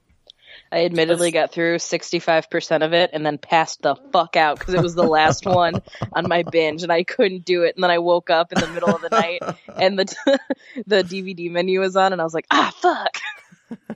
I 0.72 0.86
admittedly 0.86 1.32
got 1.32 1.52
through 1.52 1.78
65% 1.78 2.86
of 2.86 2.94
it 2.94 3.12
and 3.14 3.26
then 3.26 3.38
passed 3.38 3.82
the 3.82 3.96
fuck 4.12 4.36
out 4.36 4.60
because 4.60 4.74
it 4.74 4.82
was 4.82 4.96
the 4.96 5.04
last 5.04 5.46
one 5.46 5.82
on 6.14 6.28
my 6.28 6.44
binge 6.44 6.84
and 6.84 6.92
I 6.92 7.04
couldn't 7.04 7.46
do 7.46 7.64
it. 7.64 7.76
And 7.76 7.84
then 7.84 7.92
I 7.92 8.00
woke 8.00 8.30
up 8.30 8.52
in 8.52 8.60
the 8.60 8.68
middle 8.68 8.94
of 8.94 9.02
the 9.02 9.10
night 9.10 9.42
and 9.80 9.98
the 10.00 10.40
the 10.88 11.04
DVD 11.04 11.52
menu 11.52 11.80
was 11.80 11.96
on 11.96 12.12
and 12.12 12.22
I 12.22 12.24
was 12.24 12.34
like, 12.34 12.48
ah, 12.52 12.74
fuck. 12.82 13.18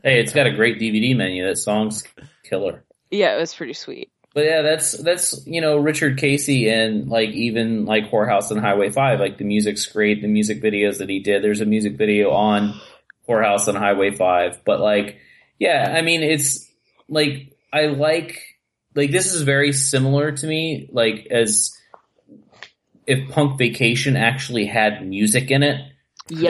Hey, 0.03 0.19
it's 0.19 0.33
got 0.33 0.47
a 0.47 0.51
great 0.51 0.79
DVD 0.79 1.15
menu. 1.15 1.45
That 1.45 1.57
song's 1.57 2.03
killer. 2.43 2.83
Yeah, 3.11 3.35
it 3.35 3.39
was 3.39 3.53
pretty 3.53 3.73
sweet. 3.73 4.11
But 4.33 4.45
yeah, 4.45 4.61
that's 4.61 4.91
that's 4.91 5.45
you 5.47 5.59
know 5.59 5.77
Richard 5.77 6.17
Casey 6.17 6.69
and 6.69 7.09
like 7.09 7.29
even 7.31 7.85
like 7.85 8.05
Horror 8.09 8.29
House 8.29 8.51
and 8.51 8.61
Highway 8.61 8.91
Five. 8.91 9.19
Like 9.19 9.37
the 9.37 9.43
music's 9.43 9.85
great. 9.87 10.21
The 10.21 10.27
music 10.27 10.61
videos 10.61 10.99
that 10.99 11.09
he 11.09 11.19
did. 11.19 11.43
There's 11.43 11.61
a 11.61 11.65
music 11.65 11.97
video 11.97 12.31
on 12.31 12.79
Horror 13.25 13.43
House 13.43 13.67
and 13.67 13.77
Highway 13.77 14.11
Five. 14.11 14.63
But 14.63 14.79
like, 14.79 15.17
yeah, 15.59 15.93
I 15.95 16.01
mean, 16.01 16.23
it's 16.23 16.67
like 17.09 17.57
I 17.71 17.87
like 17.87 18.41
like 18.95 19.11
this 19.11 19.33
is 19.33 19.41
very 19.41 19.73
similar 19.73 20.31
to 20.31 20.47
me. 20.47 20.89
Like 20.91 21.27
as 21.29 21.77
if 23.05 23.29
Punk 23.29 23.57
Vacation 23.57 24.15
actually 24.15 24.65
had 24.65 25.05
music 25.05 25.51
in 25.51 25.63
it. 25.63 25.81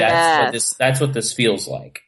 That's 0.09 0.43
what 0.43 0.51
this 0.51 0.69
that's 0.75 1.01
what 1.01 1.13
this 1.13 1.33
feels 1.33 1.67
like. 1.67 2.01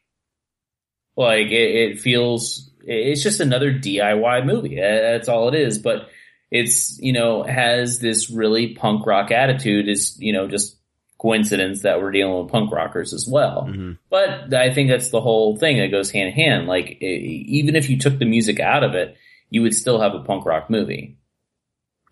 Like 1.17 1.47
it, 1.47 1.91
it 1.91 1.99
feels 1.99 2.69
it's 2.83 3.23
just 3.23 3.39
another 3.39 3.73
DIY 3.73 4.45
movie. 4.45 4.79
That's 4.79 5.27
all 5.27 5.47
it 5.49 5.55
is. 5.55 5.79
But 5.79 6.09
it's 6.51 6.99
you 6.99 7.13
know 7.13 7.43
has 7.43 7.99
this 7.99 8.29
really 8.29 8.75
punk 8.75 9.05
rock 9.05 9.31
attitude. 9.31 9.87
Is 9.87 10.17
you 10.19 10.33
know 10.33 10.47
just 10.47 10.77
coincidence 11.21 11.83
that 11.83 12.01
we're 12.01 12.11
dealing 12.11 12.41
with 12.41 12.51
punk 12.51 12.71
rockers 12.71 13.13
as 13.13 13.27
well. 13.27 13.67
Mhm. 13.69 13.97
But 14.09 14.53
I 14.53 14.73
think 14.73 14.89
that's 14.89 15.09
the 15.09 15.21
whole 15.21 15.55
thing 15.55 15.77
that 15.77 15.91
goes 15.91 16.09
hand 16.09 16.29
in 16.29 16.33
hand. 16.33 16.67
Like 16.67 16.99
even 17.01 17.75
if 17.75 17.89
you 17.89 17.97
took 17.97 18.17
the 18.17 18.25
music 18.25 18.59
out 18.59 18.83
of 18.83 18.95
it, 18.95 19.15
you 19.49 19.61
would 19.61 19.75
still 19.75 20.01
have 20.01 20.15
a 20.15 20.21
punk 20.21 20.45
rock 20.45 20.69
movie. 20.69 21.17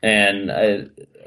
And 0.03 0.51
uh, 0.51 0.78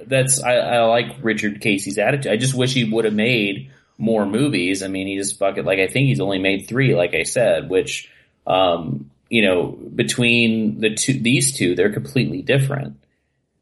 that's 0.06 0.42
I, 0.42 0.54
I 0.54 0.84
like 0.84 1.16
Richard 1.22 1.60
Casey's 1.60 1.98
attitude. 1.98 2.32
I 2.32 2.36
just 2.36 2.54
wish 2.54 2.72
he 2.72 2.84
would 2.84 3.04
have 3.04 3.14
made 3.14 3.70
more 3.98 4.26
movies. 4.26 4.82
I 4.82 4.88
mean, 4.88 5.08
he 5.08 5.16
just 5.16 5.38
fucking 5.38 5.64
like 5.64 5.80
I 5.80 5.88
think 5.88 6.06
he's 6.06 6.20
only 6.20 6.38
made 6.38 6.68
three, 6.68 6.94
like 6.94 7.14
I 7.14 7.24
said, 7.24 7.68
which 7.68 8.08
um, 8.46 9.10
you 9.28 9.42
know 9.42 9.76
between 9.94 10.80
the 10.80 10.94
two 10.94 11.14
these 11.14 11.56
two, 11.56 11.74
they're 11.74 11.92
completely 11.92 12.42
different. 12.42 12.96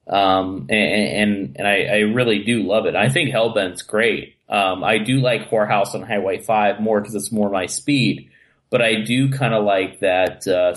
Um, 0.07 0.67
and 0.69 0.73
and, 0.73 1.57
and 1.59 1.69
I, 1.69 1.85
I 1.85 1.99
really 2.01 2.43
do 2.45 2.63
love 2.65 2.87
it. 2.87 2.95
I 2.97 3.09
think 3.09 3.31
Hellbent's 3.31 3.83
great. 3.83 4.37
Um, 4.49 4.83
I 4.83 4.99
do 4.99 5.19
like 5.21 5.47
Horror 5.49 5.67
House 5.67 5.95
on 5.95 6.03
Highway 6.03 6.39
Five 6.39 6.81
more 6.81 7.01
because 7.01 7.15
it's 7.15 7.31
more 7.31 7.51
my 7.51 7.67
speed. 7.67 8.31
But 8.71 8.83
I 8.83 9.01
do 9.03 9.31
kind 9.31 9.53
of 9.55 9.65
like 9.65 9.99
that. 10.01 10.47
Uh, 10.47 10.77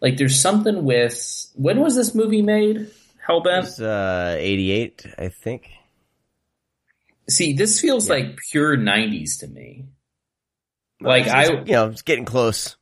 like, 0.00 0.16
there's 0.16 0.40
something 0.40 0.84
with 0.84 1.46
when 1.54 1.80
was 1.80 1.94
this 1.96 2.14
movie 2.14 2.42
made? 2.42 2.90
Hellbent. 3.28 3.64
It's 3.64 3.80
uh 3.80 4.36
88, 4.38 5.06
I 5.18 5.28
think. 5.28 5.68
See, 7.28 7.52
this 7.52 7.80
feels 7.80 8.08
Yeah. 8.08 8.14
like 8.14 8.38
pure 8.50 8.76
'90s 8.76 9.40
to 9.40 9.46
me. 9.48 9.84
Like 11.00 11.26
It's- 11.26 11.48
I, 11.48 11.52
you 11.52 11.72
know, 11.72 11.88
it's 11.88 12.02
getting 12.02 12.24
close. 12.24 12.76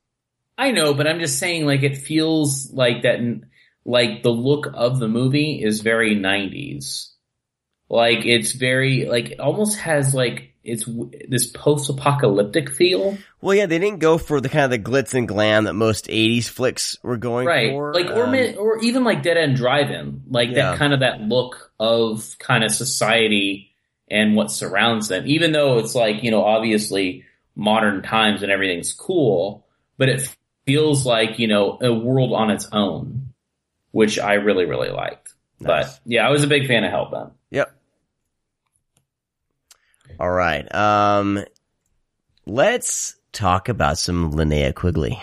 I 0.57 0.73
know, 0.73 0.93
but 0.95 1.07
I'm 1.07 1.21
just 1.21 1.39
saying, 1.39 1.67
like 1.67 1.83
it 1.83 1.99
feels 1.99 2.73
like 2.73 3.03
that. 3.03 3.21
Like 3.85 4.23
the 4.23 4.31
look 4.31 4.69
of 4.75 4.99
the 4.99 5.09
movie 5.09 5.63
is 5.63 5.81
very 5.81 6.15
'90s. 6.17 7.09
Like 7.89 8.27
it's 8.27 8.53
very 8.53 9.07
like 9.07 9.31
it 9.33 9.41
almost 9.41 9.79
has 9.81 10.15
like 10.15 10.55
it's 10.63 10.85
this 11.29 11.47
post-apocalyptic 11.47 12.71
feel, 12.71 13.17
Well, 13.41 13.55
yeah, 13.55 13.65
they 13.65 13.79
didn't 13.79 14.01
go 14.01 14.19
for 14.19 14.39
the 14.41 14.51
kind 14.51 14.65
of 14.65 14.71
the 14.71 14.79
glitz 14.79 15.15
and 15.15 15.27
glam 15.27 15.65
that 15.65 15.73
most 15.73 16.09
'80s 16.09 16.47
flicks 16.49 16.97
were 17.03 17.17
going 17.17 17.47
right? 17.47 17.71
for. 17.71 17.95
Like 17.95 18.11
or 18.11 18.25
Um, 18.27 18.55
or 18.59 18.79
even 18.81 19.05
like 19.05 19.23
Dead 19.23 19.39
End 19.39 19.57
Drive-In, 19.57 20.25
like 20.29 20.51
Yeah. 20.51 20.71
that 20.73 20.79
kind 20.79 20.93
of 20.93 21.01
that 21.01 21.23
look 21.23 21.73
of 21.81 22.37
kind 22.39 22.65
of 22.65 22.71
society 22.73 23.71
and 24.11 24.37
what 24.37 24.51
surrounds 24.51 25.09
them. 25.09 25.25
Even 25.27 25.53
though 25.53 25.79
it's 25.79 25.95
like 25.95 26.23
you 26.23 26.31
know 26.31 26.45
obviously 26.45 27.25
modern 27.57 28.03
times 28.03 28.43
and 28.43 28.53
everything's 28.53 28.93
cool, 28.93 29.67
but 29.97 30.11
it 30.11 30.29
feels 30.67 31.07
like 31.07 31.39
you 31.39 31.47
know 31.49 31.79
a 31.81 31.93
world 31.93 32.35
on 32.35 32.51
its 32.51 32.69
own, 32.73 33.28
which 33.91 34.19
I 34.19 34.35
really 34.35 34.67
really 34.67 34.91
liked. 34.91 35.35
Nice. 35.61 35.95
But 35.95 36.01
yeah, 36.05 36.27
I 36.27 36.31
was 36.31 36.43
a 36.45 36.47
big 36.47 36.67
fan 36.67 36.85
of 36.85 36.93
Hellbound. 36.93 37.33
Yep. 37.51 37.75
All 40.21 40.31
right. 40.31 40.75
Um, 40.75 41.45
let's 42.47 43.17
talk 43.33 43.69
about 43.69 43.99
some 43.99 44.33
Linnea 44.33 44.75
Quigley. 44.75 45.21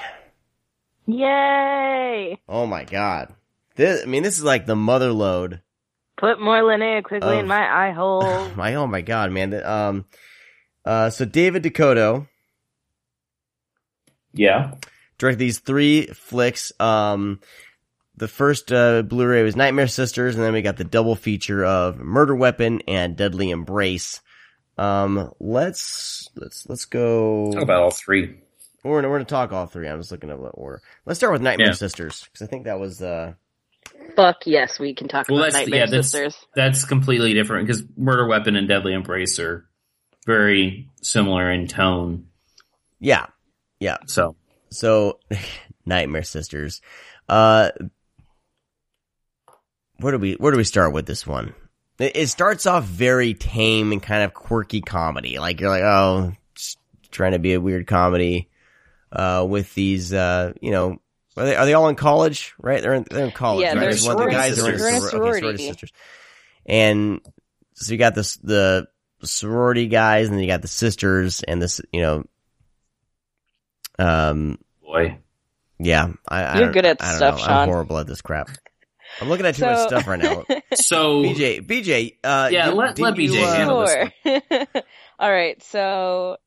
Yay! 1.06 2.40
Oh 2.48 2.66
my 2.66 2.84
god. 2.84 3.34
This, 3.76 4.04
I 4.04 4.06
mean, 4.06 4.24
this 4.24 4.38
is 4.38 4.44
like 4.44 4.66
the 4.66 4.76
mother 4.76 5.12
load. 5.12 5.62
Put 6.18 6.40
more 6.40 6.62
Linnea 6.62 7.04
Quigley 7.04 7.34
Of- 7.34 7.40
in 7.40 7.48
my 7.48 7.90
eye 7.90 7.92
hole. 7.92 8.50
my, 8.56 8.76
oh 8.76 8.88
my 8.88 9.02
god, 9.02 9.32
man. 9.32 9.54
Um, 9.54 10.06
uh, 10.86 11.10
so 11.10 11.26
David 11.26 11.64
DeCoteau 11.64 12.28
Yeah, 14.34 14.76
Direct 15.18 15.40
these 15.40 15.60
three 15.60 16.08
flicks. 16.08 16.72
Um, 16.80 17.40
the 18.18 18.28
first 18.28 18.72
uh, 18.72 19.02
Blu-ray 19.02 19.44
was 19.44 19.56
Nightmare 19.56 19.88
Sisters, 19.88 20.36
and 20.36 20.44
then 20.44 20.54
we 20.54 20.62
got 20.62 20.78
the 20.78 20.84
double 20.84 21.16
feature 21.16 21.64
of 21.66 21.98
Murder 21.98 22.36
Weapon 22.36 22.82
and 22.88 23.16
Deadly 23.16 23.50
Embrace. 23.52 24.22
Um, 24.78 25.32
let's 25.40 26.30
let's 26.36 26.68
let's 26.68 26.86
go. 26.86 27.52
talk 27.54 27.64
about 27.64 27.82
all 27.84 27.92
three. 27.92 28.36
We're 28.84 28.98
gonna, 29.02 29.10
we're 29.10 29.16
gonna 29.18 29.26
talk 29.26 29.52
all 29.52 29.66
three. 29.66 29.88
I'm 29.88 30.00
just 30.00 30.12
looking 30.12 30.30
at 30.30 30.38
the 30.38 30.44
order. 30.50 30.82
Let's 31.06 31.20
start 31.20 31.34
with 31.34 31.42
Nightmare 31.42 31.68
Yeah. 31.68 31.74
Sisters 31.74 32.24
because 32.32 32.46
I 32.46 32.50
think 32.50 32.66
that 32.66 32.80
was 32.80 33.02
uh 33.02 33.34
Fuck 34.16 34.46
yes, 34.46 34.80
we 34.80 34.94
can 34.94 35.08
talk 35.08 35.28
Well, 35.30 35.40
about 35.40 35.54
that's 35.54 35.56
Nightmare 35.66 35.80
yeah, 35.82 35.86
that's 35.88 36.10
Sisters. 36.10 36.36
that's 36.56 36.86
completely 36.86 37.34
different 37.34 37.68
because 37.68 37.84
Murder 37.98 38.28
Weapon 38.28 38.56
and 38.56 38.68
Deadly 38.68 38.94
Embrace 38.94 39.40
are 39.40 39.66
very 40.26 40.90
similar 41.02 41.52
in 41.52 41.68
tone. 41.68 42.28
Yeah, 43.00 43.28
yeah. 43.80 43.98
So 44.08 44.36
So 44.70 45.20
Nightmare 45.86 46.24
Sisters. 46.24 46.82
Uh, 47.28 47.72
where 50.00 50.12
do 50.12 50.18
we 50.20 50.34
where 50.34 50.52
do 50.52 50.58
we 50.58 50.64
start 50.64 50.94
with 50.94 51.06
this 51.06 51.26
one? 51.26 51.54
It, 52.00 52.16
it 52.16 52.28
starts 52.28 52.66
off 52.66 52.84
very 52.86 53.34
tame 53.34 53.92
and 53.92 54.02
kind 54.04 54.24
of 54.24 54.34
quirky 54.34 54.82
comedy. 54.82 55.40
Like 55.40 55.60
you're 55.62 55.70
like, 55.70 55.84
oh, 55.84 56.34
trying 57.12 57.32
to 57.34 57.40
be 57.40 57.54
a 57.54 57.62
weird 57.62 57.88
comedy. 57.88 58.50
uh, 59.12 59.46
with 59.48 59.74
these, 59.76 60.12
uh, 60.12 60.52
you 60.62 60.72
know, 60.72 60.98
are 61.38 61.46
they, 61.46 61.56
are 61.56 61.66
they 61.66 61.74
all 61.74 61.88
in 61.88 61.96
college? 61.96 62.54
Right? 62.60 62.82
They're 62.82 62.96
in, 62.96 63.06
they're 63.10 63.26
in 63.26 63.32
college. 63.32 63.62
Yeah, 63.64 63.70
right? 63.70 63.80
they're 63.80 63.90
There's 63.92 64.06
one 64.06 64.20
of 64.22 64.26
the 64.26 64.32
sorority 64.32 64.38
guys 64.38 64.60
are 64.60 64.70
in, 64.72 64.78
sisters. 64.80 64.82
They're 64.82 64.90
in 64.90 64.96
a 64.96 65.00
soror- 65.00 65.30
okay, 65.32 65.40
sorority. 65.40 65.68
sisters. 65.68 65.92
And 66.66 67.22
so 67.76 67.92
you 67.94 67.98
got 67.98 68.16
this, 68.16 68.36
the 68.38 68.88
sorority 69.24 69.88
guys 69.88 70.28
and 70.28 70.36
then 70.36 70.42
you 70.44 70.48
got 70.48 70.62
the 70.62 70.68
sisters 70.68 71.44
and 71.44 71.62
this, 71.62 71.80
you 71.94 72.02
know, 72.02 72.24
um, 74.00 74.58
Boy. 74.82 75.18
yeah, 75.80 76.10
I, 76.28 76.44
I 76.44 76.56
You're 76.56 76.64
don't- 76.66 76.74
good 76.74 76.86
at 76.86 77.02
I 77.02 77.16
stuff, 77.16 77.38
know. 77.38 77.44
Sean. 77.46 77.52
I'm 77.54 77.70
horrible 77.70 77.98
at 78.00 78.08
this 78.08 78.22
crap. 78.22 78.50
I'm 79.22 79.30
looking 79.30 79.46
at 79.46 79.56
too 79.56 79.66
much 79.66 79.88
stuff 79.88 80.08
right 80.08 80.20
now. 80.22 80.44
So 80.76 81.24
BJ, 81.24 81.66
BJ, 81.66 82.18
uh, 82.24 82.50
Yeah, 82.52 82.66
did- 82.68 82.74
let- 82.76 82.96
did 82.96 83.02
let 83.04 83.18
you, 83.18 83.32
BJ 83.32 83.44
uh, 83.44 83.56
handle 83.56 83.80
this 83.82 84.10
Sure. 84.72 84.84
All 85.20 85.32
right. 85.32 85.62
So 85.64 86.38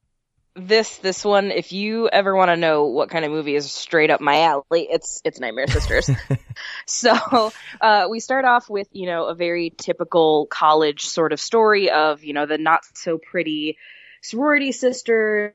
this 0.54 0.98
this 0.98 1.24
one, 1.24 1.50
if 1.50 1.72
you 1.72 2.08
ever 2.08 2.34
want 2.34 2.50
to 2.50 2.56
know 2.56 2.84
what 2.86 3.10
kind 3.10 3.24
of 3.24 3.30
movie 3.30 3.54
is 3.54 3.70
straight 3.72 4.10
up 4.10 4.20
my 4.20 4.42
alley, 4.42 4.88
it's 4.90 5.22
it's 5.24 5.40
Nightmare 5.40 5.66
Sisters. 5.68 6.10
so 6.86 7.52
uh, 7.80 8.06
we 8.10 8.20
start 8.20 8.44
off 8.44 8.68
with 8.68 8.88
you 8.92 9.06
know 9.06 9.26
a 9.26 9.34
very 9.34 9.70
typical 9.76 10.46
college 10.46 11.06
sort 11.06 11.32
of 11.32 11.40
story 11.40 11.90
of 11.90 12.24
you 12.24 12.32
know 12.32 12.46
the 12.46 12.58
not 12.58 12.80
so 12.94 13.18
pretty 13.18 13.78
sorority 14.22 14.72
sisters. 14.72 15.52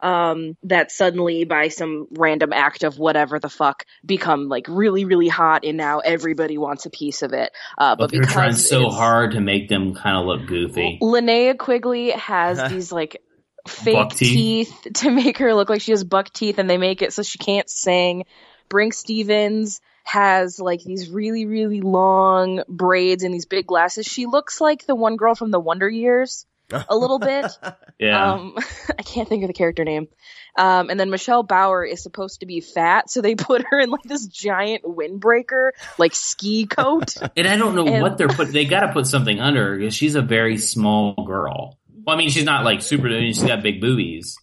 Um, 0.00 0.56
that 0.64 0.90
suddenly, 0.90 1.44
by 1.44 1.68
some 1.68 2.06
random 2.10 2.52
act 2.52 2.84
of 2.84 2.98
whatever 2.98 3.38
the 3.38 3.48
fuck, 3.48 3.84
become 4.04 4.48
like 4.48 4.66
really, 4.68 5.04
really 5.04 5.28
hot, 5.28 5.64
and 5.64 5.76
now 5.76 5.98
everybody 6.00 6.58
wants 6.58 6.86
a 6.86 6.90
piece 6.90 7.22
of 7.22 7.32
it. 7.32 7.52
Uh, 7.76 7.96
but 7.96 8.08
but 8.08 8.12
they're 8.12 8.20
because 8.20 8.34
trying 8.34 8.54
so 8.54 8.88
hard 8.88 9.32
to 9.32 9.40
make 9.40 9.68
them 9.68 9.94
kind 9.94 10.16
of 10.16 10.24
look 10.24 10.46
goofy. 10.46 10.98
Linnea 11.02 11.58
Quigley 11.58 12.10
has 12.12 12.70
these 12.70 12.90
like 12.90 13.22
fake 13.66 14.10
teeth. 14.10 14.72
teeth. 14.82 14.92
to 14.94 15.10
make 15.10 15.38
her 15.38 15.54
look 15.54 15.68
like 15.68 15.82
she 15.82 15.92
has 15.92 16.04
buck 16.04 16.32
teeth, 16.32 16.58
and 16.58 16.68
they 16.68 16.78
make 16.78 17.02
it 17.02 17.12
so 17.12 17.22
she 17.22 17.38
can't 17.38 17.68
sing. 17.68 18.24
Brinke 18.70 18.94
Stevens 18.94 19.80
has 20.04 20.58
like 20.58 20.82
these 20.82 21.10
really, 21.10 21.44
really 21.44 21.82
long 21.82 22.62
braids 22.66 23.24
and 23.24 23.34
these 23.34 23.46
big 23.46 23.66
glasses. 23.66 24.06
She 24.06 24.26
looks 24.26 24.60
like 24.60 24.86
the 24.86 24.94
one 24.94 25.16
girl 25.16 25.34
from 25.34 25.50
the 25.50 25.60
Wonder 25.60 25.88
Years 25.88 26.46
a 26.72 26.96
little 26.96 27.18
bit. 27.18 27.46
Yeah. 28.00 28.34
Um, 28.34 28.54
I 28.96 29.02
can't 29.02 29.28
think 29.28 29.42
of 29.42 29.48
the 29.48 29.52
character 29.54 29.82
name. 29.84 30.06
Um, 30.56 30.88
and 30.88 31.00
then 31.00 31.10
Michelle 31.10 31.42
Bauer 31.42 31.84
is 31.84 32.00
supposed 32.00 32.38
to 32.40 32.46
be 32.46 32.60
fat, 32.60 33.10
so 33.10 33.20
they 33.22 33.34
put 33.34 33.64
her 33.68 33.80
in 33.80 33.90
like 33.90 34.04
this 34.04 34.24
giant 34.26 34.84
windbreaker, 34.84 35.70
like 35.98 36.14
ski 36.14 36.66
coat. 36.66 37.16
and 37.36 37.48
I 37.48 37.56
don't 37.56 37.74
know 37.74 37.88
and- 37.88 38.00
what 38.00 38.16
they're 38.16 38.28
put. 38.28 38.52
They 38.52 38.66
got 38.66 38.80
to 38.86 38.92
put 38.92 39.08
something 39.08 39.40
under 39.40 39.70
her 39.72 39.76
because 39.78 39.94
she's 39.94 40.14
a 40.14 40.22
very 40.22 40.58
small 40.58 41.14
girl. 41.26 41.76
Well, 42.06 42.14
I 42.14 42.18
mean, 42.18 42.30
she's 42.30 42.44
not 42.44 42.64
like 42.64 42.82
super. 42.82 43.08
I 43.08 43.18
mean, 43.18 43.32
she's 43.32 43.42
got 43.42 43.64
big 43.64 43.80
boobies. 43.80 44.36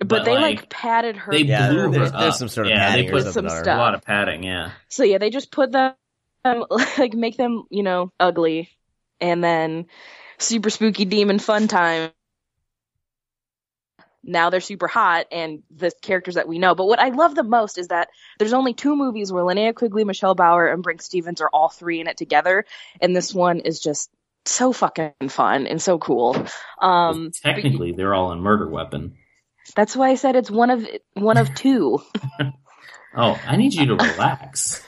But, 0.00 0.08
But, 0.08 0.24
they 0.26 0.34
like, 0.34 0.60
like, 0.60 0.68
padded 0.68 1.16
her. 1.16 1.32
They 1.32 1.44
Yeah, 1.44 1.70
blew 1.70 1.90
there's- 1.90 2.10
her 2.12 2.18
there's 2.18 2.32
up. 2.34 2.38
some 2.38 2.48
sort 2.48 2.66
of 2.66 2.72
yeah, 2.72 2.88
padding 2.90 3.06
they 3.06 3.10
put 3.12 3.24
some 3.32 3.48
stuff. 3.48 3.66
a 3.66 3.78
lot 3.78 3.94
of 3.94 4.02
padding. 4.02 4.42
Yeah. 4.42 4.72
So 4.88 5.02
yeah, 5.02 5.16
they 5.16 5.30
just 5.30 5.50
put 5.50 5.72
them 5.72 5.94
um, 6.44 6.66
like 6.98 7.14
make 7.14 7.38
them, 7.38 7.64
you 7.70 7.82
know, 7.82 8.12
ugly, 8.20 8.68
and 9.18 9.42
then 9.42 9.86
super 10.38 10.70
spooky 10.70 11.04
demon 11.04 11.38
fun 11.38 11.68
time. 11.68 12.10
Now 14.24 14.50
they're 14.50 14.60
super 14.60 14.88
hot 14.88 15.26
and 15.32 15.62
the 15.74 15.90
characters 16.02 16.34
that 16.34 16.48
we 16.48 16.58
know. 16.58 16.74
But 16.74 16.86
what 16.86 16.98
I 16.98 17.08
love 17.10 17.34
the 17.34 17.44
most 17.44 17.78
is 17.78 17.88
that 17.88 18.08
there's 18.38 18.52
only 18.52 18.74
two 18.74 18.94
movies 18.96 19.32
where 19.32 19.44
Linnea 19.44 19.74
Quigley, 19.74 20.04
Michelle 20.04 20.34
Bauer, 20.34 20.66
and 20.66 20.84
Brinke 20.84 21.02
Stevens 21.02 21.40
are 21.40 21.48
all 21.52 21.68
three 21.68 22.00
in 22.00 22.08
it 22.08 22.16
together, 22.16 22.64
and 23.00 23.14
this 23.16 23.32
one 23.32 23.60
is 23.60 23.80
just 23.80 24.10
so 24.44 24.72
fucking 24.72 25.12
fun 25.28 25.66
and 25.66 25.80
so 25.80 25.98
cool. 25.98 26.34
Um, 26.80 27.26
but 27.26 27.34
Technically, 27.34 27.92
they're 27.92 28.14
all 28.14 28.32
in 28.32 28.40
Murder 28.40 28.68
Weapon. 28.68 29.16
that's 29.74 29.96
why 29.96 30.10
I 30.10 30.14
said 30.16 30.36
it's 30.36 30.50
one 30.50 30.70
of 30.70 30.86
one 31.14 31.38
of 31.38 31.54
two. 31.54 32.00
Oh, 33.16 33.40
I 33.46 33.56
need 33.56 33.72
you 33.72 33.86
to 33.86 33.94
relax. 33.96 34.84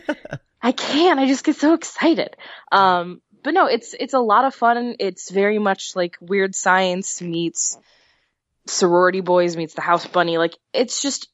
I 0.62 0.72
can't. 0.72 1.20
I 1.20 1.26
just 1.26 1.44
get 1.44 1.54
so 1.56 1.72
excited. 1.74 2.36
Um, 2.72 3.22
but 3.42 3.54
no, 3.54 3.66
it's 3.66 3.94
it's 3.98 4.14
a 4.14 4.18
lot 4.20 4.44
of 4.44 4.54
fun. 4.54 4.96
It's 4.98 5.30
very 5.30 5.58
much 5.58 5.96
like 5.96 6.16
Weird 6.20 6.54
Science 6.54 7.20
meets 7.22 7.78
Sorority 8.66 9.20
Boys 9.20 9.56
meets 9.56 9.74
The 9.74 9.80
House 9.80 10.06
Bunny. 10.06 10.38
Like 10.38 10.56
it's 10.72 11.02
just 11.02 11.28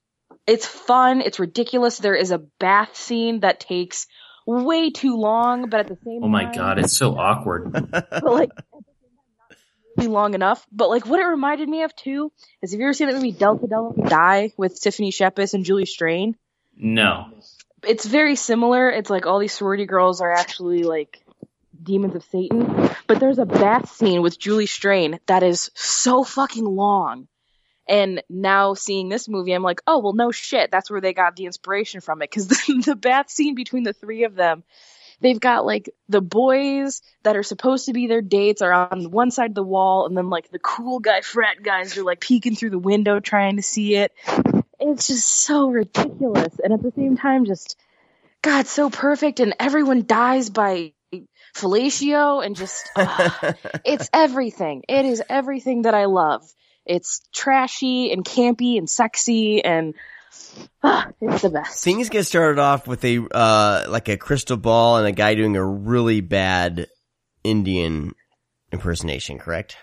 it's 0.46 0.66
fun. 0.66 1.20
It's 1.20 1.38
ridiculous. 1.38 1.98
There 1.98 2.14
is 2.14 2.30
a 2.30 2.38
bath 2.38 2.96
scene 2.96 3.40
that 3.40 3.60
takes 3.60 4.06
way 4.46 4.90
too 4.90 5.16
long, 5.16 5.68
but 5.68 5.80
at 5.80 5.88
the 5.88 5.98
same 6.04 6.20
time 6.20 6.24
Oh 6.24 6.28
my 6.28 6.44
time, 6.44 6.54
god, 6.54 6.78
it's 6.78 6.96
so 6.96 7.16
awkward. 7.18 7.72
but 7.90 8.24
like 8.24 8.50
at 8.50 8.56
the 8.56 8.94
same 9.00 9.10
time, 9.16 9.48
not 9.50 9.56
really 9.96 10.08
long 10.08 10.34
enough. 10.34 10.66
But 10.70 10.88
like 10.88 11.06
what 11.06 11.20
it 11.20 11.24
reminded 11.24 11.68
me 11.68 11.82
of 11.82 11.94
too 11.96 12.30
is 12.62 12.72
have 12.72 12.80
you 12.80 12.86
ever 12.86 12.92
seen 12.94 13.08
that 13.08 13.14
movie 13.14 13.32
Delta 13.32 13.66
Delta 13.66 14.02
Die 14.08 14.52
with 14.56 14.80
Tiffany 14.80 15.10
Shepis 15.10 15.54
and 15.54 15.64
Julie 15.64 15.86
Strain? 15.86 16.36
No. 16.78 17.28
it's 17.82 18.04
very 18.04 18.36
similar. 18.36 18.90
It's 18.90 19.08
like 19.10 19.26
all 19.26 19.38
these 19.38 19.52
sorority 19.54 19.86
girls 19.86 20.20
are 20.20 20.30
actually 20.32 20.82
like 20.82 21.22
demons 21.82 22.14
of 22.14 22.24
Satan. 22.24 22.90
But 23.06 23.20
there's 23.20 23.38
a 23.38 23.46
bath 23.46 23.90
scene 23.92 24.22
with 24.22 24.38
Julie 24.38 24.66
Strain 24.66 25.18
that 25.26 25.42
is 25.42 25.70
so 25.74 26.24
fucking 26.24 26.64
long. 26.64 27.28
And 27.88 28.22
now 28.28 28.74
seeing 28.74 29.08
this 29.08 29.28
movie, 29.28 29.52
I'm 29.52 29.62
like, 29.62 29.80
oh 29.86 29.98
well, 29.98 30.12
no 30.12 30.32
shit. 30.32 30.70
That's 30.70 30.90
where 30.90 31.00
they 31.00 31.12
got 31.12 31.36
the 31.36 31.46
inspiration 31.46 32.00
from 32.00 32.20
it 32.22 32.30
because 32.30 32.48
the, 32.48 32.82
the 32.84 32.96
bath 32.96 33.30
scene 33.30 33.54
between 33.54 33.84
the 33.84 33.92
three 33.92 34.24
of 34.24 34.34
them. 34.34 34.64
They've 35.20 35.40
got 35.40 35.64
like 35.64 35.88
the 36.08 36.20
boys 36.20 37.00
that 37.22 37.36
are 37.36 37.42
supposed 37.42 37.86
to 37.86 37.94
be 37.94 38.06
their 38.06 38.20
dates 38.20 38.60
are 38.60 38.72
on 38.72 39.10
one 39.10 39.30
side 39.30 39.50
of 39.50 39.54
the 39.54 39.62
wall, 39.62 40.06
and 40.06 40.16
then 40.16 40.28
like 40.28 40.50
the 40.50 40.58
cool 40.58 40.98
guy 40.98 41.22
frat 41.22 41.62
guys 41.62 41.96
are 41.96 42.02
like 42.02 42.20
peeking 42.20 42.54
through 42.54 42.70
the 42.70 42.78
window 42.78 43.18
trying 43.18 43.56
to 43.56 43.62
see 43.62 43.96
it. 43.96 44.12
It's 44.78 45.06
just 45.06 45.26
so 45.26 45.70
ridiculous, 45.70 46.60
and 46.62 46.74
at 46.74 46.82
the 46.82 46.92
same 46.94 47.16
time, 47.16 47.46
just 47.46 47.78
God, 48.42 48.66
so 48.66 48.90
perfect, 48.90 49.40
and 49.40 49.54
everyone 49.58 50.04
dies 50.06 50.50
by 50.50 50.92
fellatio, 51.56 52.44
and 52.44 52.54
just 52.56 52.90
ah, 52.96 53.54
it's 53.84 54.08
everything. 54.12 54.84
It 54.88 55.04
is 55.04 55.22
everything 55.28 55.82
that 55.82 55.94
I 55.94 56.04
love. 56.06 56.42
It's 56.84 57.22
trashy 57.32 58.12
and 58.12 58.24
campy 58.24 58.78
and 58.78 58.88
sexy, 58.88 59.64
and 59.64 59.94
ah, 60.82 61.08
it's 61.20 61.42
the 61.42 61.50
best. 61.50 61.82
Things 61.82 62.08
get 62.08 62.24
started 62.24 62.60
off 62.60 62.86
with 62.86 63.04
a 63.04 63.26
uh 63.30 63.86
like 63.88 64.08
a 64.08 64.16
crystal 64.16 64.56
ball 64.56 64.98
and 64.98 65.06
a 65.06 65.12
guy 65.12 65.34
doing 65.34 65.56
a 65.56 65.64
really 65.64 66.20
bad 66.20 66.88
Indian 67.42 68.14
impersonation, 68.72 69.38
correct? 69.38 69.76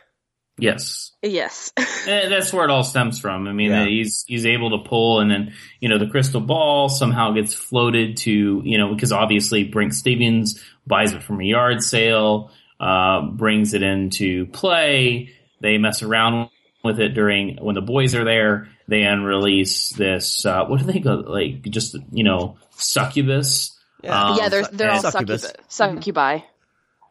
Yes. 0.58 1.12
Yes. 1.22 1.72
Eh, 2.06 2.28
That's 2.28 2.52
where 2.52 2.66
it 2.66 2.70
all 2.70 2.84
stems 2.84 3.18
from. 3.18 3.48
I 3.48 3.54
mean, 3.54 3.72
Yeah. 3.72 3.86
he's 3.86 4.26
he's 4.28 4.46
able 4.46 4.72
to 4.78 4.90
pull, 4.90 5.22
and 5.22 5.32
then 5.32 5.54
you 5.80 5.88
know 5.88 5.98
the 5.98 6.08
crystal 6.08 6.42
ball 6.42 6.90
somehow 6.90 7.32
gets 7.32 7.54
floated 7.54 8.18
to 8.18 8.62
you 8.66 8.78
know 8.78 8.94
because 8.94 9.14
obviously 9.14 9.72
Brinke 9.72 9.94
Stevens 9.94 10.62
buys 10.86 11.14
it 11.14 11.24
from 11.24 11.40
a 11.40 11.46
yard 11.46 11.82
sale, 11.82 12.52
uh, 12.78 13.22
brings 13.22 13.74
it 13.74 13.84
into 13.84 14.48
play. 14.48 15.30
They 15.62 15.78
mess 15.78 16.04
around 16.04 16.50
with 16.84 17.00
it 17.00 17.14
during 17.14 17.56
when 17.62 17.76
the 17.76 17.82
boys 17.82 18.16
are 18.16 18.26
there. 18.26 18.68
They 18.90 19.04
unrelease 19.04 19.92
this. 19.92 20.46
Uh, 20.46 20.66
what 20.66 20.82
do 20.82 20.86
they 20.86 21.00
go 21.00 21.14
like? 21.26 21.62
Just 21.62 21.96
you 22.12 22.26
know, 22.26 22.58
succubus. 22.72 23.72
Yeah. 24.04 24.22
Um, 24.32 24.38
yeah, 24.38 24.50
they're 24.50 24.64
they're 24.74 24.92
all 24.92 25.00
Succubus. 25.00 25.44
succubi. 25.70 26.40
Succubi. 26.40 26.40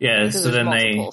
Yeah. 0.01 0.29
So 0.29 0.51
there's 0.51 0.55
then 0.55 0.69
they 0.71 1.09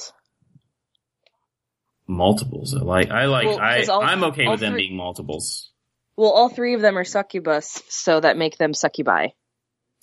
multiples. 2.10 2.74
like. 2.74 3.10
I 3.12 3.26
like. 3.26 3.48
Well, 3.48 3.60
I 3.60 3.84
all- 3.84 4.02
I'm 4.02 4.24
okay 4.26 4.48
with 4.48 4.60
them 4.60 4.76
being 4.76 4.98
multiples. 4.98 5.72
Well, 6.18 6.32
all 6.32 6.50
three 6.50 6.74
of 6.74 6.82
them 6.82 6.98
are 6.98 7.06
succubus, 7.06 7.82
so 7.88 8.20
that 8.20 8.36
make 8.36 8.58
them 8.58 8.74
succubi. 8.74 9.30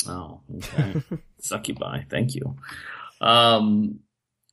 Oh, 0.09 0.41
okay. 0.57 1.03
Succubi. 1.41 2.03
Thank 2.09 2.35
you. 2.35 2.57
Um, 3.21 4.01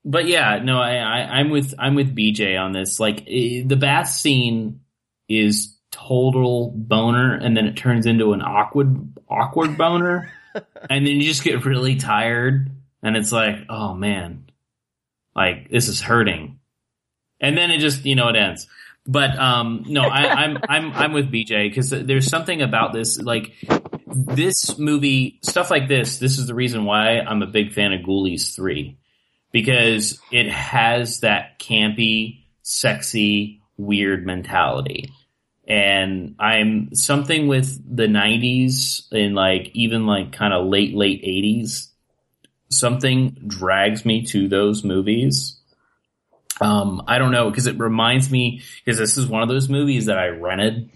but 0.05 0.27
yeah, 0.27 0.59
no, 0.63 0.79
I, 0.79 0.95
I, 0.95 1.19
I'm 1.39 1.49
with, 1.49 1.73
I'm 1.79 1.95
with 1.95 2.15
BJ 2.15 2.59
on 2.59 2.73
this. 2.73 2.99
Like 2.99 3.21
eh, 3.27 3.63
the 3.65 3.75
bath 3.77 4.09
scene 4.09 4.81
is 5.29 5.77
total 5.91 6.71
boner 6.75 7.35
and 7.35 7.55
then 7.55 7.65
it 7.67 7.77
turns 7.77 8.05
into 8.05 8.33
an 8.33 8.41
awkward, 8.41 9.17
awkward 9.29 9.77
boner. 9.77 10.31
and 10.89 11.05
then 11.05 11.15
you 11.21 11.23
just 11.23 11.43
get 11.43 11.65
really 11.65 11.95
tired 11.95 12.69
and 13.01 13.15
it's 13.15 13.31
like, 13.31 13.55
oh 13.69 13.93
man, 13.93 14.49
like 15.35 15.69
this 15.69 15.87
is 15.87 16.01
hurting. 16.01 16.59
And 17.39 17.57
then 17.57 17.71
it 17.71 17.79
just, 17.79 18.05
you 18.05 18.15
know, 18.15 18.29
it 18.29 18.35
ends. 18.35 18.67
But, 19.05 19.37
um, 19.37 19.83
no, 19.87 20.03
I, 20.03 20.27
I'm, 20.29 20.57
I'm, 20.69 20.91
I'm 20.93 21.13
with 21.13 21.31
BJ 21.31 21.69
because 21.69 21.89
there's 21.89 22.27
something 22.27 22.61
about 22.61 22.93
this, 22.93 23.19
like, 23.19 23.51
this 24.07 24.77
movie, 24.77 25.39
stuff 25.41 25.69
like 25.69 25.87
this, 25.87 26.19
this 26.19 26.39
is 26.39 26.47
the 26.47 26.55
reason 26.55 26.85
why 26.85 27.19
I'm 27.19 27.41
a 27.41 27.47
big 27.47 27.73
fan 27.73 27.91
of 27.91 28.01
Ghoulies 28.01 28.55
3. 28.55 28.97
Because 29.51 30.19
it 30.31 30.49
has 30.49 31.19
that 31.19 31.59
campy, 31.59 32.45
sexy, 32.61 33.61
weird 33.77 34.25
mentality. 34.25 35.11
And 35.67 36.35
I'm 36.39 36.93
something 36.95 37.47
with 37.47 37.79
the 37.95 38.07
90s 38.07 39.11
and 39.11 39.35
like 39.35 39.69
even 39.73 40.05
like 40.05 40.31
kind 40.31 40.53
of 40.53 40.67
late, 40.67 40.95
late 40.95 41.23
80s. 41.23 41.87
Something 42.69 43.37
drags 43.47 44.05
me 44.05 44.25
to 44.27 44.47
those 44.47 44.83
movies. 44.83 45.59
Um, 46.61 47.03
I 47.07 47.17
don't 47.17 47.31
know 47.31 47.49
because 47.49 47.67
it 47.67 47.79
reminds 47.79 48.29
me 48.29 48.61
because 48.83 48.99
this 48.99 49.17
is 49.17 49.27
one 49.27 49.41
of 49.41 49.49
those 49.49 49.69
movies 49.69 50.05
that 50.05 50.19
I 50.19 50.27
rented 50.27 50.91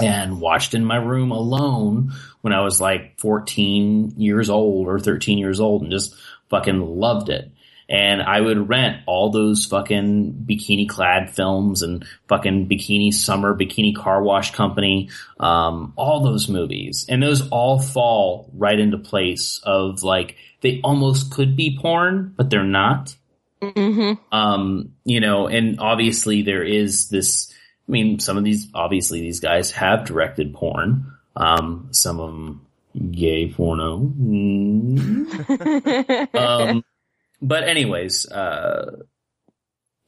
and 0.00 0.40
watched 0.40 0.74
in 0.74 0.84
my 0.84 0.96
room 0.96 1.30
alone 1.30 2.12
when 2.40 2.52
I 2.52 2.62
was 2.62 2.80
like 2.80 3.18
14 3.18 4.14
years 4.16 4.50
old 4.50 4.88
or 4.88 4.98
13 4.98 5.38
years 5.38 5.60
old 5.60 5.82
and 5.82 5.90
just 5.90 6.14
fucking 6.48 6.80
loved 6.80 7.28
it. 7.28 7.50
And 7.88 8.22
I 8.22 8.40
would 8.40 8.68
rent 8.68 9.02
all 9.06 9.30
those 9.30 9.66
fucking 9.66 10.44
bikini 10.48 10.88
clad 10.88 11.30
films 11.30 11.82
and 11.82 12.06
fucking 12.28 12.68
bikini 12.68 13.12
summer, 13.12 13.56
bikini 13.56 13.96
car 13.96 14.22
wash 14.22 14.52
company, 14.52 15.10
um, 15.40 15.92
all 15.96 16.22
those 16.22 16.48
movies. 16.48 17.04
And 17.08 17.20
those 17.20 17.48
all 17.48 17.80
fall 17.80 18.48
right 18.54 18.78
into 18.78 18.96
place 18.96 19.60
of 19.64 20.04
like, 20.04 20.36
they 20.60 20.80
almost 20.84 21.32
could 21.32 21.56
be 21.56 21.78
porn, 21.80 22.32
but 22.36 22.48
they're 22.48 22.62
not. 22.62 23.16
Hmm 23.62 24.12
Um, 24.32 24.92
you 25.04 25.20
know, 25.20 25.46
and 25.46 25.80
obviously 25.80 26.42
there 26.42 26.64
is 26.64 27.08
this, 27.08 27.52
I 27.88 27.92
mean, 27.92 28.18
some 28.18 28.38
of 28.38 28.44
these, 28.44 28.68
obviously 28.74 29.20
these 29.20 29.40
guys 29.40 29.70
have 29.72 30.04
directed 30.04 30.54
porn. 30.54 31.12
Um, 31.36 31.88
some 31.90 32.20
of 32.20 32.30
them 32.30 32.66
gay 33.10 33.52
porno. 33.52 33.98
Mm. 33.98 35.10
Um, 36.34 36.84
but 37.42 37.64
anyways, 37.64 38.30
uh, 38.30 39.02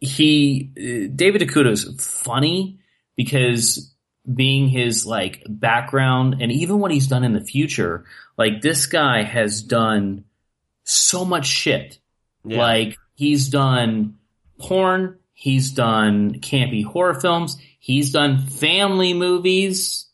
he, 0.00 0.70
uh, 0.76 1.12
David 1.14 1.42
DeCoteau's 1.42 2.04
funny 2.04 2.80
because 3.16 3.92
being 4.32 4.68
his 4.68 5.06
like 5.06 5.42
background 5.48 6.36
and 6.40 6.52
even 6.52 6.78
what 6.78 6.90
he's 6.90 7.06
done 7.06 7.24
in 7.24 7.32
the 7.32 7.44
future, 7.44 8.04
like 8.36 8.60
this 8.60 8.86
guy 8.86 9.22
has 9.22 9.62
done 9.62 10.24
so 10.84 11.24
much 11.24 11.46
shit. 11.46 11.98
Yeah. 12.44 12.58
Like 12.58 12.98
he's 13.14 13.48
done 13.48 14.18
porn, 14.58 15.18
he's 15.34 15.72
done 15.72 16.34
campy 16.40 16.84
horror 16.84 17.14
films, 17.20 17.56
he's 17.78 18.12
done 18.12 18.38
family 18.46 19.14
movies, 19.14 20.06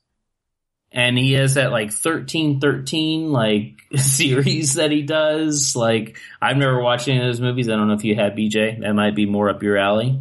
and 0.91 1.19
he 1.19 1.33
has 1.35 1.55
that 1.55 1.71
like 1.71 1.93
thirteen 1.93 2.61
thirteen 2.61 3.31
like 3.31 3.81
series 3.97 4.75
that 4.75 4.91
he 4.91 5.03
does. 5.03 5.77
Like 5.77 6.19
I've 6.41 6.57
never 6.57 6.81
watched 6.83 7.09
any 7.09 7.19
of 7.19 7.25
those 7.25 7.41
movies. 7.41 7.69
I 7.69 7.77
don't 7.77 7.89
know 7.89 7.95
if 7.95 8.05
you 8.05 8.15
have 8.15 8.33
BJ. 8.33 8.81
That 8.81 8.95
might 8.95 9.15
be 9.15 9.27
more 9.27 9.49
up 9.51 9.63
your 9.63 9.77
alley. 9.77 10.21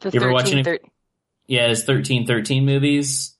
The 0.00 0.10
You 0.10 0.20
ever 0.20 0.32
watch 0.32 0.44
13, 0.44 0.58
any- 0.58 0.64
thir- 0.64 0.78
Yeah, 1.46 1.68
his 1.68 1.84
thirteen 1.84 2.26
thirteen 2.26 2.64
movies. 2.66 3.32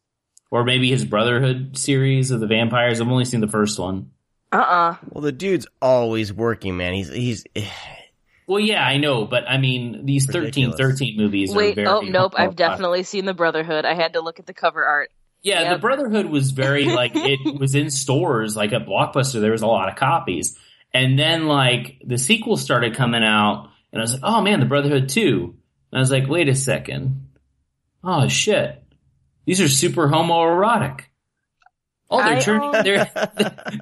Or 0.48 0.62
maybe 0.62 0.88
his 0.88 1.04
Brotherhood 1.04 1.76
series 1.76 2.30
of 2.30 2.38
the 2.38 2.46
vampires. 2.46 3.00
I've 3.00 3.08
only 3.08 3.24
seen 3.24 3.40
the 3.40 3.48
first 3.48 3.80
one. 3.80 4.12
uh-uh. 4.52 4.94
Well, 5.10 5.20
the 5.22 5.32
dude's 5.32 5.66
always 5.82 6.32
working, 6.32 6.76
man. 6.76 6.94
He's 6.94 7.08
he's 7.12 7.44
Well, 8.46 8.60
yeah, 8.60 8.82
I 8.84 8.96
know, 8.98 9.24
but 9.24 9.48
I 9.48 9.58
mean, 9.58 10.06
these 10.06 10.26
thirteen 10.26 10.70
Ridiculous. 10.70 10.76
thirteen 10.78 11.16
movies 11.16 11.52
are 11.52 11.56
Wait, 11.56 11.74
very. 11.74 11.86
oh, 11.88 12.00
nope. 12.00 12.34
I've 12.36 12.54
definitely 12.56 13.02
seen 13.02 13.24
the 13.24 13.34
Brotherhood. 13.34 13.84
I 13.84 13.94
had 13.94 14.12
to 14.12 14.20
look 14.20 14.38
at 14.38 14.46
the 14.46 14.54
cover 14.54 14.84
art. 14.84 15.10
Yeah, 15.42 15.62
Yep. 15.62 15.72
the 15.76 15.80
Brotherhood 15.80 16.26
was 16.26 16.50
very 16.52 16.84
like 17.00 17.12
it 17.14 17.58
was 17.58 17.74
in 17.74 17.90
stores, 17.90 18.56
like 18.56 18.72
at 18.72 18.86
Blockbuster. 18.86 19.40
There 19.40 19.50
was 19.52 19.62
a 19.62 19.66
lot 19.66 19.88
of 19.88 19.96
copies, 19.96 20.56
and 20.94 21.18
then 21.18 21.46
like 21.46 22.00
the 22.04 22.18
sequel 22.18 22.56
started 22.56 22.94
coming 22.94 23.24
out, 23.24 23.70
and 23.92 24.00
I 24.00 24.04
was 24.04 24.12
like, 24.12 24.22
"Oh 24.24 24.40
man, 24.42 24.60
the 24.60 24.66
Brotherhood 24.66 25.08
2. 25.08 25.54
And 25.92 25.98
I 25.98 26.00
was 26.00 26.10
like, 26.12 26.28
"Wait 26.28 26.48
a 26.48 26.54
second, 26.54 27.28
oh 28.04 28.28
shit, 28.28 28.82
these 29.44 29.60
are 29.60 29.68
super 29.68 30.06
homoerotic." 30.08 31.00
Oh, 32.10 32.18
they're 32.24 32.36
I 32.36 32.40
turning 32.40 32.74
own- 32.76 32.84
they're 32.84 33.10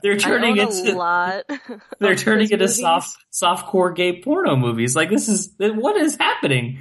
they're 0.03 0.17
turning 0.17 0.59
I 0.59 0.63
own 0.65 0.69
a 0.73 0.79
into 0.79 0.97
lot. 0.97 1.45
they're 1.99 2.15
turning 2.17 2.45
into 2.51 2.57
movies. 2.59 2.81
soft 2.81 3.17
softcore 3.33 3.95
gay 3.95 4.23
porno 4.23 4.57
movies. 4.57 4.97
Like 4.97 5.11
this 5.11 5.29
is 5.29 5.53
what 5.59 5.97
is 5.97 6.17
happening? 6.17 6.79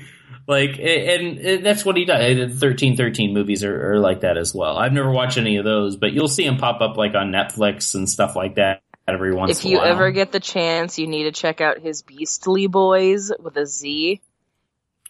Like 0.48 0.72
and, 0.80 1.38
and 1.40 1.66
that's 1.66 1.86
what 1.86 1.96
he 1.98 2.06
does. 2.06 2.60
Thirteen 2.60 2.98
thirteen 2.98 3.34
movies 3.34 3.64
are, 3.64 3.94
are 3.94 4.00
like 4.00 4.22
that 4.22 4.38
as 4.38 4.54
well. 4.54 4.78
I've 4.78 4.94
never 4.94 5.10
watched 5.12 5.38
any 5.38 5.58
of 5.58 5.66
those, 5.66 5.96
but 5.98 6.12
you'll 6.14 6.28
see 6.28 6.46
them 6.46 6.58
pop 6.58 6.82
up 6.82 6.98
like 6.98 7.16
on 7.16 7.32
Netflix 7.32 7.96
and 7.96 8.10
stuff 8.10 8.36
like 8.36 8.56
that 8.56 8.82
every 9.08 9.34
once. 9.34 9.60
If 9.60 9.66
in 9.66 9.72
a 9.72 9.74
you 9.76 9.82
ever 9.82 10.12
get 10.12 10.32
the 10.34 10.40
chance, 10.42 11.00
you 11.00 11.08
need 11.08 11.24
to 11.24 11.32
check 11.32 11.62
out 11.62 11.80
his 11.80 12.02
Beastly 12.02 12.68
Boys 12.68 13.32
with 13.40 13.56
a 13.58 13.66
Z. 13.66 14.22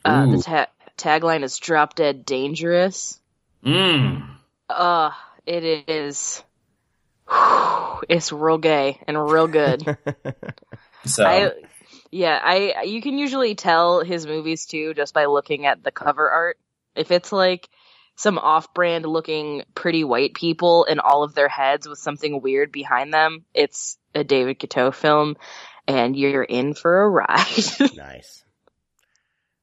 Uh, 0.05 0.25
the 0.27 0.41
ta- 0.43 0.67
tagline 0.97 1.43
is 1.43 1.57
"Drop 1.57 1.95
Dead 1.95 2.25
Dangerous." 2.25 3.19
mm, 3.65 4.27
Uh, 4.69 5.11
it 5.45 5.89
is. 5.89 6.43
It's 8.09 8.31
real 8.31 8.57
gay 8.57 8.99
and 9.07 9.31
real 9.31 9.47
good. 9.47 9.81
so 11.05 11.25
I, 11.25 11.51
yeah, 12.11 12.39
I 12.41 12.83
you 12.83 13.01
can 13.01 13.17
usually 13.17 13.55
tell 13.55 14.03
his 14.03 14.25
movies 14.25 14.65
too 14.65 14.93
just 14.93 15.13
by 15.13 15.25
looking 15.25 15.65
at 15.65 15.83
the 15.83 15.91
cover 15.91 16.29
art. 16.29 16.57
If 16.95 17.11
it's 17.11 17.31
like 17.31 17.69
some 18.15 18.37
off-brand 18.37 19.05
looking 19.05 19.63
pretty 19.73 20.03
white 20.03 20.33
people 20.35 20.83
in 20.83 20.99
all 20.99 21.23
of 21.23 21.33
their 21.33 21.47
heads 21.47 21.87
with 21.87 21.97
something 21.97 22.41
weird 22.41 22.71
behind 22.71 23.13
them, 23.13 23.45
it's 23.53 23.97
a 24.13 24.23
David 24.23 24.59
DeCoteau 24.59 24.93
film, 24.93 25.37
and 25.87 26.15
you're 26.15 26.43
in 26.43 26.75
for 26.75 27.01
a 27.01 27.09
ride. 27.09 27.95
nice. 27.95 28.43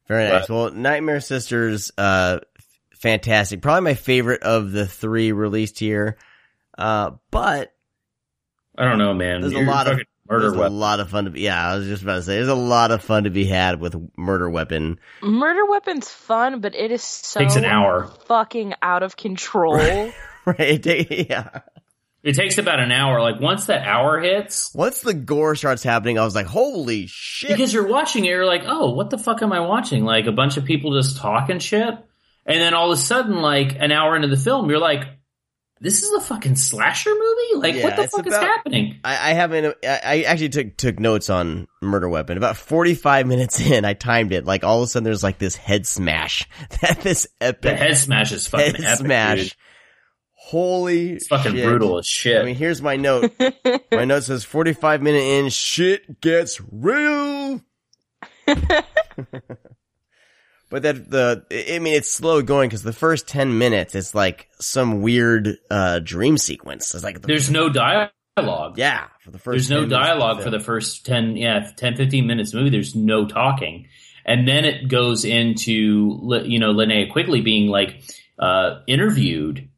Very 0.08 0.28
nice. 0.28 0.48
Well, 0.48 0.72
Nightmare 0.72 1.20
Sisters, 1.20 1.92
uh, 1.96 2.40
f- 2.42 2.49
fantastic. 3.00 3.62
Probably 3.62 3.82
my 3.82 3.94
favorite 3.94 4.42
of 4.42 4.72
the 4.72 4.86
three 4.86 5.32
released 5.32 5.78
here. 5.78 6.16
Uh, 6.78 7.12
but 7.30 7.72
I 8.78 8.84
don't 8.84 8.98
know, 8.98 9.12
man. 9.14 9.40
There's 9.40 9.52
a 9.52 9.56
You're 9.56 9.66
lot 9.66 9.86
of- 9.88 10.00
murder 10.28 10.50
there's 10.52 10.64
a 10.64 10.68
lot 10.70 11.00
of 11.00 11.10
fun 11.10 11.24
to 11.24 11.30
be, 11.30 11.40
yeah, 11.40 11.70
I 11.72 11.76
was 11.76 11.86
just 11.88 12.02
about 12.04 12.14
to 12.14 12.22
say, 12.22 12.36
there's 12.36 12.46
a 12.48 12.54
lot 12.54 12.92
of 12.92 13.02
fun 13.02 13.24
to 13.24 13.30
be 13.30 13.44
had 13.46 13.80
with 13.80 13.96
Murder 14.16 14.48
Weapon. 14.48 15.00
Murder 15.22 15.66
Weapon's 15.66 16.08
fun, 16.08 16.60
but 16.60 16.74
it 16.76 16.92
is 16.92 17.02
so 17.02 17.40
Takes 17.40 17.56
an 17.56 17.64
hour. 17.64 18.06
fucking 18.28 18.74
out 18.80 19.02
of 19.02 19.16
control. 19.16 19.76
right? 20.46 20.86
Yeah. 21.10 21.60
It 22.22 22.34
takes 22.34 22.58
about 22.58 22.80
an 22.80 22.92
hour. 22.92 23.20
Like 23.22 23.40
once 23.40 23.66
that 23.66 23.86
hour 23.88 24.20
hits, 24.20 24.72
Once 24.74 25.00
the 25.00 25.14
gore 25.14 25.56
starts 25.56 25.82
happening, 25.82 26.18
I 26.18 26.24
was 26.24 26.34
like, 26.34 26.46
holy 26.46 27.06
shit. 27.08 27.48
because 27.50 27.72
you're 27.72 27.88
watching 27.88 28.24
it, 28.24 28.28
you're 28.28 28.44
like, 28.46 28.62
oh, 28.66 28.90
what 28.92 29.08
the 29.10 29.16
fuck 29.18 29.40
am 29.42 29.52
I 29.54 29.60
watching? 29.60 30.04
Like 30.04 30.26
a 30.26 30.32
bunch 30.32 30.58
of 30.58 30.64
people 30.66 30.94
just 31.00 31.16
talking 31.16 31.58
shit, 31.60 31.94
and 32.46 32.60
then 32.60 32.74
all 32.74 32.90
of 32.92 32.98
a 32.98 33.00
sudden, 33.00 33.36
like 33.36 33.76
an 33.78 33.92
hour 33.92 34.16
into 34.16 34.28
the 34.28 34.36
film, 34.36 34.68
you're 34.70 34.78
like, 34.78 35.04
this 35.82 36.02
is 36.02 36.12
a 36.12 36.20
fucking 36.20 36.56
slasher 36.56 37.10
movie. 37.10 37.54
Like 37.66 37.74
Yeah, 37.76 37.84
what 37.84 37.96
the 37.96 38.02
it's 38.02 38.14
fuck 38.14 38.26
is 38.26 38.34
happening? 38.34 39.00
I, 39.02 39.30
I 39.30 39.32
haven't. 39.32 39.74
I, 39.82 40.00
I 40.04 40.22
actually 40.22 40.50
took 40.50 40.76
took 40.76 40.98
notes 41.00 41.30
on 41.30 41.68
Murder 41.80 42.08
Weapon. 42.08 42.36
About 42.36 42.56
forty 42.58 42.94
five 42.94 43.26
minutes 43.26 43.58
in, 43.70 43.84
I 43.86 43.94
timed 43.94 44.32
it. 44.32 44.44
Like 44.44 44.62
all 44.62 44.78
of 44.82 44.84
a 44.84 44.86
sudden, 44.88 45.04
there's 45.04 45.22
like 45.22 45.38
this 45.38 45.56
head 45.56 45.86
smash. 45.86 46.46
That 46.82 47.00
this 47.00 47.26
epic 47.40 47.62
The 47.62 47.76
head 47.76 47.96
smash 47.96 48.30
is 48.32 48.46
fucking 48.46 48.74
head 48.74 48.84
epic, 48.84 48.98
smash. 49.06 49.42
dude. 49.42 49.54
Holy, 50.34 51.10
It's 51.12 51.28
fucking 51.28 51.52
shit. 51.52 51.64
brutal 51.64 51.98
as 51.98 52.06
shit. 52.06 52.40
I 52.42 52.44
mean, 52.44 52.56
here's 52.56 52.82
my 52.82 52.96
note. 52.96 53.32
my 53.92 54.04
note 54.04 54.24
says 54.24 54.44
forty 54.44 54.72
five 54.74 55.00
minute 55.00 55.22
in, 55.22 55.48
shit 55.48 56.20
gets 56.20 56.60
real. 56.70 57.62
But 60.70 60.82
that 60.82 61.10
the, 61.10 61.44
I 61.50 61.78
mean, 61.78 61.94
it's 61.94 62.10
slow 62.10 62.40
going 62.42 62.68
because 62.68 62.82
the 62.82 62.92
first 62.92 63.28
ten 63.28 63.58
minutes, 63.58 63.94
it's 63.94 64.14
like 64.14 64.48
some 64.60 65.02
weird 65.02 65.58
uh 65.70 65.98
dream 65.98 66.38
sequence. 66.38 66.94
It's 66.94 67.04
like 67.04 67.20
the, 67.20 67.26
There's 67.26 67.50
no 67.50 67.68
dialogue. 67.68 68.78
yeah 68.78 69.08
for 69.30 69.30
the 69.30 69.38
first. 69.38 69.68
There's 69.68 69.70
no 69.70 69.80
10 69.80 69.88
minutes 69.88 70.06
dialogue 70.06 70.42
for 70.42 70.50
the 70.50 70.60
first 70.60 71.06
10, 71.06 71.36
yeah, 71.36 71.70
10, 71.76 71.96
15 71.96 72.26
minutes 72.26 72.50
of 72.50 72.52
the 72.52 72.58
movie. 72.60 72.70
There's 72.70 72.94
no 72.94 73.26
talking. 73.26 73.88
And 74.24 74.46
then 74.46 74.64
it 74.64 74.88
goes 74.88 75.24
into, 75.24 76.42
you 76.44 76.58
know, 76.58 76.72
Linnea 76.72 77.10
Quigley 77.10 77.40
being 77.40 77.68
like, 77.68 78.02
uh, 78.38 78.80
interviewed, 78.86 79.68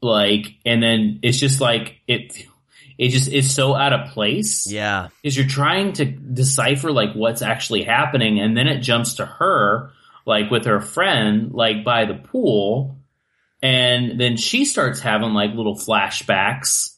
like, 0.00 0.46
and 0.66 0.82
then 0.82 1.20
it's 1.22 1.38
just 1.38 1.60
like, 1.60 2.00
it, 2.06 2.46
it 2.98 3.08
just, 3.08 3.30
it's 3.30 3.50
so 3.50 3.74
out 3.74 3.92
of 3.92 4.10
place. 4.10 4.70
Yeah. 4.70 5.08
Is 5.22 5.36
you're 5.36 5.46
trying 5.46 5.92
to 5.94 6.04
decipher 6.04 6.90
like 6.90 7.14
what's 7.14 7.42
actually 7.42 7.84
happening. 7.84 8.40
And 8.40 8.56
then 8.56 8.66
it 8.66 8.80
jumps 8.80 9.14
to 9.14 9.26
her, 9.26 9.90
like 10.26 10.50
with 10.50 10.66
her 10.66 10.80
friend, 10.80 11.52
like 11.52 11.84
by 11.84 12.04
the 12.04 12.14
pool. 12.14 12.98
And 13.62 14.20
then 14.20 14.36
she 14.36 14.64
starts 14.64 15.00
having 15.00 15.34
like 15.34 15.54
little 15.54 15.76
flashbacks. 15.76 16.96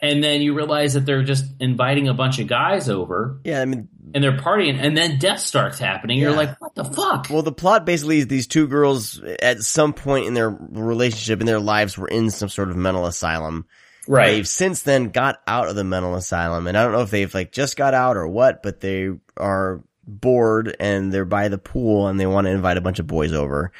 And 0.00 0.22
then 0.22 0.42
you 0.42 0.54
realize 0.54 0.94
that 0.94 1.06
they're 1.06 1.22
just 1.22 1.44
inviting 1.60 2.08
a 2.08 2.14
bunch 2.14 2.40
of 2.40 2.48
guys 2.48 2.88
over 2.88 3.40
Yeah, 3.44 3.62
I 3.62 3.64
mean, 3.66 3.88
and 4.14 4.22
they're 4.22 4.36
partying 4.36 4.76
and 4.78 4.96
then 4.96 5.18
death 5.18 5.40
starts 5.40 5.78
happening. 5.78 6.18
You're 6.18 6.34
like, 6.34 6.60
what 6.60 6.74
the 6.74 6.84
fuck? 6.84 7.28
well, 7.30 7.42
the 7.42 7.52
plot 7.52 7.86
basically 7.86 8.18
is 8.18 8.26
these 8.26 8.46
two 8.46 8.66
girls 8.66 9.22
at 9.40 9.62
some 9.62 9.92
point 9.92 10.26
in 10.26 10.34
their 10.34 10.50
relationship 10.50 11.40
in 11.40 11.46
their 11.46 11.60
lives 11.60 11.96
were 11.96 12.08
in 12.08 12.30
some 12.30 12.48
sort 12.48 12.70
of 12.70 12.76
mental 12.76 13.06
asylum. 13.06 13.66
Right. 14.08 14.32
They've 14.32 14.48
since 14.48 14.82
then 14.82 15.10
got 15.10 15.40
out 15.46 15.68
of 15.68 15.76
the 15.76 15.84
mental 15.84 16.16
asylum, 16.16 16.66
and 16.66 16.76
I 16.76 16.82
don't 16.82 16.92
know 16.92 17.02
if 17.02 17.10
they've 17.10 17.32
like 17.32 17.52
just 17.52 17.76
got 17.76 17.94
out 17.94 18.16
or 18.16 18.26
what, 18.26 18.62
but 18.62 18.80
they 18.80 19.10
are 19.36 19.84
bored 20.06 20.76
and 20.80 21.12
they're 21.12 21.24
by 21.24 21.48
the 21.48 21.58
pool 21.58 22.08
and 22.08 22.18
they 22.18 22.26
want 22.26 22.46
to 22.46 22.50
invite 22.52 22.76
a 22.76 22.80
bunch 22.82 22.98
of 22.98 23.06
boys 23.06 23.32
over. 23.32 23.72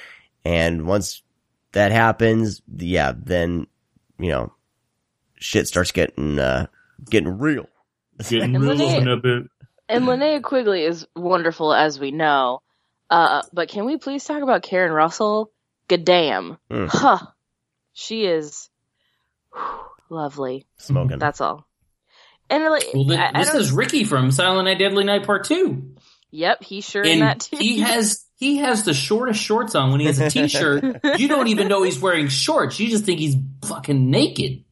And 0.45 0.87
once 0.87 1.23
that 1.73 1.93
happens, 1.93 2.63
yeah, 2.77 3.13
then 3.17 3.67
you 4.19 4.29
know, 4.31 4.53
shit 5.37 5.67
starts 5.67 5.91
getting 5.93 6.39
uh 6.39 6.67
getting 7.11 7.39
real. 7.39 7.67
Getting 8.29 8.55
And 8.55 8.63
real 8.63 8.77
Linnea- 8.77 9.01
in 9.01 9.09
a 9.09 9.17
bit. 9.17 9.43
and 9.89 10.05
Linnea 10.05 10.43
Quigley 10.43 10.85
is 10.85 11.07
wonderful, 11.17 11.73
as 11.75 11.99
we 11.99 12.11
know. 12.13 12.61
Uh, 13.11 13.43
but 13.53 13.69
can 13.69 13.85
we 13.85 13.97
please 13.99 14.25
talk 14.25 14.43
about 14.43 14.63
Karen 14.63 14.93
Russell? 14.93 15.51
Goddamn. 15.89 16.57
Mm. 16.71 16.89
Huh. 16.89 17.19
She 17.93 18.25
is 18.25 18.71
lovely. 20.09 20.67
Smoking. 20.79 21.19
That's 21.19 21.41
all. 21.41 21.67
And 22.51 22.65
like, 22.65 22.85
Well, 22.95 23.05
th- 23.07 23.19
I, 23.19 23.31
I 23.35 23.39
this 23.41 23.53
don't- 23.53 23.61
is 23.61 23.73
Ricky 23.73 24.05
from 24.05 24.31
Silent 24.31 24.67
Night, 24.67 24.79
Deadly 24.79 25.05
Night 25.05 25.25
Part 25.25 25.45
Two, 25.45 25.95
Yep, 26.33 26.65
he's 26.65 26.85
sure 26.89 27.03
in 27.05 27.21
that 27.21 27.41
too. 27.41 27.57
he 27.59 27.81
has 27.81 28.25
he 28.39 28.57
has 28.59 28.85
the 28.85 28.95
shortest 28.95 29.41
shorts 29.41 29.75
on 29.75 29.91
when 29.93 30.01
he 30.01 30.07
has 30.07 30.19
a 30.19 30.31
t-shirt. 30.31 31.01
you 31.19 31.29
don't 31.29 31.49
even 31.49 31.69
know 31.69 31.83
he's 31.83 32.01
wearing 32.01 32.29
shorts. 32.29 32.81
You 32.81 32.89
just 32.89 33.05
think 33.05 33.21
he's 33.21 33.37
fucking 33.65 34.11
naked. 34.11 34.65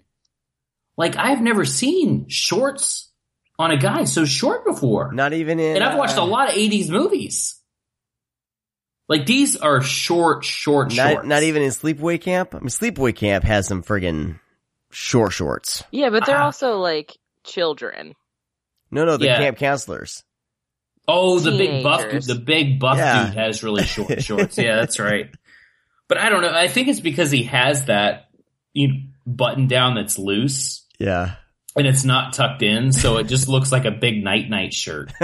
Like 0.96 1.16
I've 1.16 1.40
never 1.42 1.64
seen 1.64 2.28
shorts 2.28 3.10
on 3.58 3.70
a 3.70 3.76
guy 3.76 4.04
so 4.04 4.24
short 4.24 4.64
before. 4.64 5.12
Not 5.12 5.34
even 5.34 5.60
in. 5.60 5.76
And 5.76 5.84
I've 5.84 5.98
watched 5.98 6.16
a 6.16 6.22
uh, 6.22 6.26
lot 6.26 6.48
of 6.48 6.54
80s 6.54 6.88
movies. 6.88 7.60
Like 9.08 9.26
these 9.26 9.56
are 9.56 9.82
short, 9.82 10.44
short, 10.44 10.94
Not, 10.94 11.10
shorts. 11.12 11.26
not 11.28 11.42
even 11.42 11.62
in 11.62 11.70
Sleepaway 11.70 12.20
Camp. 12.20 12.54
I 12.54 12.58
mean, 12.60 12.68
Sleepaway 12.68 13.14
Camp 13.14 13.44
has 13.44 13.66
some 13.66 13.82
friggin' 13.82 14.38
short 14.92 15.32
shorts. 15.32 15.82
yeah, 15.90 16.10
but 16.10 16.24
they're 16.26 16.38
Ah. 16.40 16.44
also 16.46 16.76
like 16.78 17.18
children. 17.44 18.14
No, 18.90 19.04
no, 19.04 19.16
the 19.16 19.26
Yeah. 19.26 19.38
camp 19.38 19.58
counselors. 19.58 20.22
Oh, 21.12 21.38
the 21.40 21.50
big 21.52 21.82
buff, 21.82 22.00
Teenagers. 22.02 22.26
the 22.26 22.34
big 22.36 22.78
buff 22.78 22.96
Yeah. 22.98 23.26
dude 23.26 23.34
has 23.34 23.62
really 23.62 23.84
short 23.84 24.22
shorts. 24.22 24.56
yeah, 24.58 24.76
that's 24.76 24.98
right. 24.98 25.30
But 26.08 26.18
I 26.18 26.28
don't 26.30 26.42
know. 26.42 26.52
I 26.52 26.68
think 26.68 26.88
it's 26.88 27.00
because 27.00 27.30
he 27.30 27.44
has 27.44 27.86
that 27.86 28.28
you 28.72 28.88
know, 28.88 28.94
button 29.26 29.66
down 29.66 29.94
that's 29.96 30.18
loose 30.18 30.84
Yeah. 30.98 31.34
And 31.80 31.88
it's 31.88 32.04
not 32.04 32.32
tucked 32.34 32.62
in, 32.62 32.92
so 32.92 33.16
it 33.16 33.24
just 33.24 33.48
looks 33.48 33.72
like 33.72 33.84
a 33.86 33.90
big 33.90 34.22
night 34.22 34.48
night 34.48 34.72
shirt. 34.72 35.12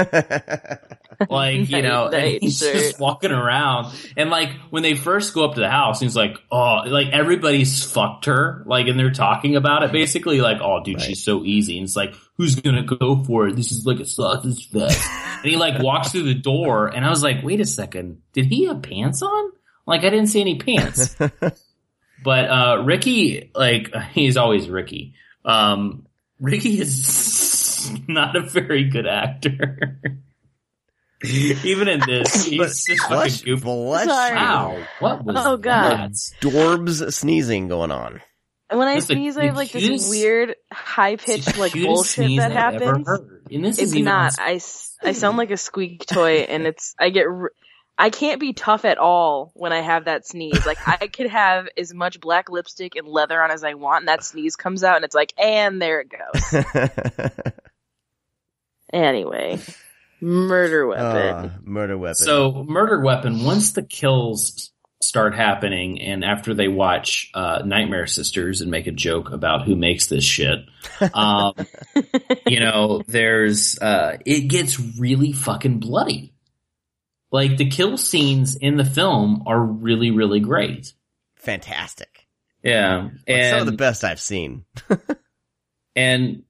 Like 1.30 1.70
you 1.70 1.80
know, 1.80 2.10
he's 2.10 2.58
shirt. 2.58 2.74
just 2.74 3.00
walking 3.00 3.30
around, 3.32 3.90
and 4.18 4.28
like 4.28 4.50
when 4.68 4.82
they 4.82 4.94
first 4.94 5.32
go 5.32 5.46
up 5.46 5.54
to 5.54 5.60
the 5.60 5.70
house, 5.70 5.98
he's 5.98 6.14
like, 6.14 6.36
"Oh, 6.52 6.82
like 6.86 7.06
everybody's 7.10 7.82
fucked 7.90 8.26
her," 8.26 8.62
like, 8.66 8.86
and 8.88 8.98
they're 9.00 9.10
talking 9.12 9.56
about 9.56 9.82
it 9.82 9.92
basically, 9.92 10.42
like, 10.42 10.58
"Oh, 10.60 10.82
dude, 10.84 10.96
Right. 10.96 11.04
she's 11.06 11.24
so 11.24 11.42
easy," 11.42 11.78
and 11.78 11.86
it's 11.86 11.96
like, 11.96 12.14
"Who's 12.36 12.56
gonna 12.56 12.82
go 12.82 13.24
for 13.24 13.48
it? 13.48 13.56
This 13.56 13.72
is 13.72 13.86
like 13.86 13.98
a 13.98 14.04
sausage 14.04 14.68
fest." 14.68 15.00
and 15.42 15.50
he 15.50 15.56
like 15.56 15.82
walks 15.82 16.12
through 16.12 16.24
the 16.24 16.34
door, 16.34 16.88
and 16.88 17.02
I 17.02 17.08
was 17.08 17.22
like, 17.22 17.42
"Wait 17.42 17.60
a 17.60 17.64
second, 17.64 18.20
did 18.34 18.44
he 18.44 18.66
have 18.66 18.82
pants 18.82 19.22
on?" 19.22 19.52
Like, 19.86 20.04
I 20.04 20.10
didn't 20.10 20.26
see 20.26 20.42
any 20.42 20.58
pants. 20.58 21.16
But 22.24 22.50
uh 22.50 22.82
Ricky, 22.84 23.50
like 23.54 23.94
he's 24.12 24.36
always 24.36 24.68
Ricky. 24.68 25.14
Um 25.46 26.06
Ricky 26.40 26.80
is 26.80 27.90
not 28.08 28.36
a 28.36 28.40
very 28.40 28.84
good 28.88 29.06
actor. 29.06 29.98
Even 31.24 31.88
in 31.88 32.00
this, 32.06 32.44
he's 32.46 32.58
But 32.58 32.68
just 32.68 32.88
fucking 33.00 33.08
Bless, 33.16 33.42
goofy. 33.42 33.62
bless 33.64 34.04
Sorry. 34.06 34.34
Wow, 34.36 34.84
what 35.00 35.24
was 35.24 35.36
Oh, 35.38 35.56
God. 35.56 36.12
that? 36.12 36.12
Dorbs 36.42 37.12
sneezing 37.12 37.68
going 37.68 37.90
on. 37.90 38.20
And 38.68 38.78
when 38.78 38.88
I 38.88 38.94
That's 38.94 39.06
the- 39.06 39.14
sneeze, 39.14 39.36
I 39.36 39.40
the 39.42 39.46
have 39.48 39.56
like 39.56 39.70
cutest- 39.70 39.90
this 40.04 40.10
weird 40.10 40.56
high 40.72 41.10
It's 41.12 41.24
the 41.24 41.32
pitched 41.36 41.58
like 41.58 41.72
cutest 41.72 41.88
bullshit 41.88 42.14
sneeze 42.26 42.38
that 42.38 42.52
I've 42.52 42.74
ever 42.74 42.84
happens. 42.86 43.06
heard. 43.08 43.42
And 43.50 43.64
this 43.64 43.78
It's 43.78 43.88
is 43.92 43.96
even 43.96 44.08
on 44.08 44.24
not. 44.24 44.38
I, 44.40 44.54
s- 44.54 44.94
I 45.02 45.12
sound 45.12 45.38
like 45.38 45.50
a 45.52 45.56
squeak 45.56 46.04
toy, 46.06 46.38
and 46.40 46.66
it's 46.66 46.94
I 46.98 47.10
get 47.10 47.26
r- 47.26 47.52
I 47.98 48.10
can't 48.10 48.40
be 48.40 48.52
tough 48.52 48.84
at 48.84 48.98
all 48.98 49.52
when 49.54 49.72
I 49.72 49.80
have 49.80 50.04
that 50.04 50.26
sneeze. 50.26 50.66
Like 50.66 50.78
I 50.86 51.06
could 51.12 51.28
have 51.28 51.68
as 51.76 51.94
much 51.94 52.20
black 52.20 52.50
lipstick 52.50 52.96
and 52.96 53.08
leather 53.08 53.42
on 53.42 53.50
as 53.50 53.64
I 53.64 53.74
want, 53.74 54.02
and 54.02 54.08
that 54.08 54.24
sneeze 54.24 54.56
comes 54.56 54.84
out, 54.84 54.96
and 54.96 55.04
it's 55.04 55.14
like, 55.14 55.32
and 55.38 55.80
there 55.80 56.00
it 56.00 56.10
goes. 56.10 56.64
Anyway, 58.92 59.58
murder 60.20 60.86
weapon. 60.86 61.04
Ah, 61.04 61.58
murder 61.62 61.98
weapon. 61.98 62.14
So, 62.14 62.64
murder 62.68 63.00
weapon. 63.00 63.44
Once 63.44 63.72
the 63.72 63.82
kills 63.82 64.70
start 65.02 65.34
happening, 65.34 66.00
and 66.00 66.24
after 66.24 66.54
they 66.54 66.68
watch 66.68 67.30
uh, 67.34 67.62
Nightmare 67.64 68.06
Sisters 68.06 68.60
and 68.60 68.70
make 68.70 68.86
a 68.86 68.92
joke 68.92 69.32
about 69.32 69.66
who 69.66 69.74
makes 69.74 70.06
this 70.06 70.22
shit, 70.22 70.60
um, 71.12 71.54
you 72.46 72.60
know, 72.60 73.02
there's 73.08 73.78
uh, 73.80 74.18
it 74.24 74.42
gets 74.42 74.78
really 74.98 75.32
fucking 75.32 75.80
bloody. 75.80 76.32
Like 77.36 77.58
the 77.58 77.68
kill 77.68 77.98
scenes 77.98 78.56
in 78.56 78.78
the 78.78 78.84
film 78.84 79.42
are 79.46 79.60
really, 79.60 80.10
really 80.10 80.40
great. 80.40 80.94
fantastic. 81.36 82.26
Yeah, 82.62 83.10
Like, 83.28 83.44
some 83.50 83.60
of 83.60 83.66
the 83.66 83.72
best 83.72 84.02
I've 84.04 84.20
seen. 84.20 84.64
and 85.94 86.42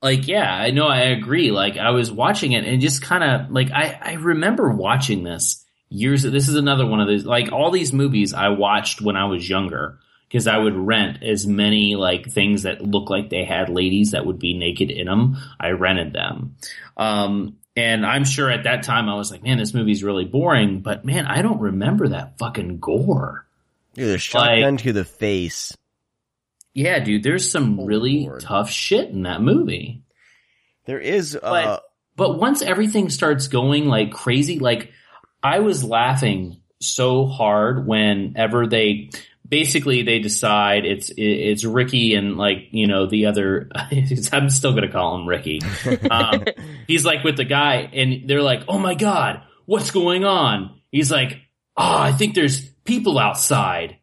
like 0.00 0.28
yeah 0.28 0.52
i 0.54 0.70
know 0.70 0.86
i 0.86 1.00
agree 1.00 1.50
like 1.50 1.76
i 1.76 1.90
was 1.90 2.12
watching 2.12 2.52
it 2.52 2.64
and 2.64 2.80
just 2.80 3.02
kind 3.02 3.24
of 3.24 3.50
like 3.50 3.70
i 3.72 3.98
i 4.00 4.12
remember 4.12 4.70
watching 4.70 5.24
this 5.24 5.64
years 5.88 6.22
this 6.22 6.48
is 6.48 6.54
another 6.54 6.86
one 6.86 7.00
of 7.00 7.08
those 7.08 7.24
like 7.24 7.50
all 7.50 7.72
these 7.72 7.92
movies 7.92 8.32
i 8.32 8.48
watched 8.50 9.00
when 9.00 9.16
i 9.16 9.24
was 9.24 9.48
younger 9.48 9.98
because 10.28 10.46
i 10.46 10.56
would 10.56 10.76
rent 10.76 11.22
as 11.24 11.46
many 11.46 11.96
like 11.96 12.30
things 12.30 12.62
that 12.62 12.80
look 12.80 13.10
like 13.10 13.28
they 13.30 13.44
had 13.44 13.68
ladies 13.68 14.12
that 14.12 14.24
would 14.24 14.38
be 14.38 14.56
naked 14.56 14.90
in 14.90 15.06
them 15.06 15.36
i 15.58 15.70
rented 15.70 16.12
them 16.12 16.54
um 16.96 17.56
and 17.78 18.04
i'm 18.04 18.24
sure 18.24 18.50
at 18.50 18.64
that 18.64 18.82
time 18.82 19.08
i 19.08 19.14
was 19.14 19.30
like 19.30 19.42
man 19.42 19.58
this 19.58 19.72
movie's 19.74 20.02
really 20.04 20.24
boring 20.24 20.80
but 20.80 21.04
man 21.04 21.26
i 21.26 21.40
don't 21.42 21.60
remember 21.60 22.08
that 22.08 22.38
fucking 22.38 22.78
gore 22.78 23.46
Dude, 23.94 24.14
a 24.14 24.18
shotgun 24.18 24.76
to 24.78 24.92
the 24.92 25.04
face. 25.04 25.76
yeah 26.74 26.98
dude 26.98 27.22
there's 27.22 27.50
some 27.50 27.78
Oh, 27.80 27.84
really 27.86 28.26
Lord. 28.26 28.40
tough 28.42 28.70
shit 28.70 29.10
in 29.10 29.22
that 29.22 29.40
movie 29.42 30.02
There 30.86 31.00
is, 31.00 31.36
uh, 31.36 31.40
But- 31.42 31.82
But 32.16 32.38
once 32.40 32.62
everything 32.62 33.10
starts 33.10 33.46
going 33.48 33.86
like 33.86 34.10
crazy, 34.10 34.58
like 34.58 34.90
I 35.42 35.60
was 35.60 35.84
laughing 35.84 36.56
so 36.80 37.26
hard 37.26 37.86
whenever 37.86 38.66
they 38.66 39.10
basically 39.48 40.02
they 40.02 40.18
decide 40.18 40.84
it's 40.84 41.10
it's 41.16 41.64
Ricky 41.64 42.14
and 42.14 42.36
like 42.36 42.68
you 42.70 42.86
know 42.86 43.06
the 43.06 43.26
other 43.26 43.70
I'm 44.32 44.50
still 44.50 44.74
gonna 44.74 44.92
call 44.92 45.16
him 45.16 45.26
Ricky. 45.26 45.60
Um, 46.10 46.44
he's 46.86 47.04
like 47.04 47.24
with 47.24 47.36
the 47.36 47.44
guy 47.44 47.88
and 47.92 48.28
they're 48.28 48.42
like, 48.42 48.62
oh 48.68 48.78
my 48.78 48.94
god, 48.94 49.42
what's 49.66 49.90
going 49.90 50.24
on? 50.24 50.80
He's 50.90 51.10
like, 51.10 51.38
oh, 51.76 51.98
I 51.98 52.12
think 52.12 52.34
there's 52.34 52.68
people 52.84 53.18
outside. 53.18 53.98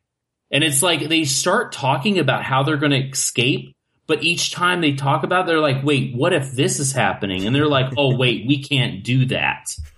And 0.51 0.63
it's 0.63 0.83
like 0.83 1.09
they 1.09 1.25
start 1.25 1.71
talking 1.71 2.19
about 2.19 2.43
how 2.43 2.63
they're 2.63 2.77
going 2.77 2.91
to 2.91 3.09
escape, 3.09 3.75
but 4.07 4.23
each 4.23 4.51
time 4.51 4.81
they 4.81 4.93
talk 4.93 5.23
about 5.23 5.45
it, 5.45 5.47
they're 5.47 5.59
like, 5.59 5.83
wait, 5.83 6.15
what 6.15 6.33
if 6.33 6.51
this 6.51 6.79
is 6.79 6.91
happening? 6.91 7.45
And 7.45 7.55
they're 7.55 7.67
like, 7.67 7.93
oh, 7.97 8.15
wait, 8.15 8.47
we 8.47 8.61
can't 8.61 9.03
do 9.03 9.25
that. 9.25 9.75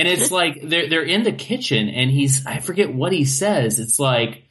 and 0.00 0.08
it's 0.08 0.30
like 0.30 0.60
they're 0.62 0.88
they're 0.88 1.04
in 1.04 1.22
the 1.22 1.32
kitchen 1.32 1.88
and 1.88 2.10
he's 2.10 2.46
I 2.46 2.60
forget 2.60 2.92
what 2.92 3.12
he 3.12 3.24
says. 3.24 3.78
It's 3.78 3.98
like 3.98 4.44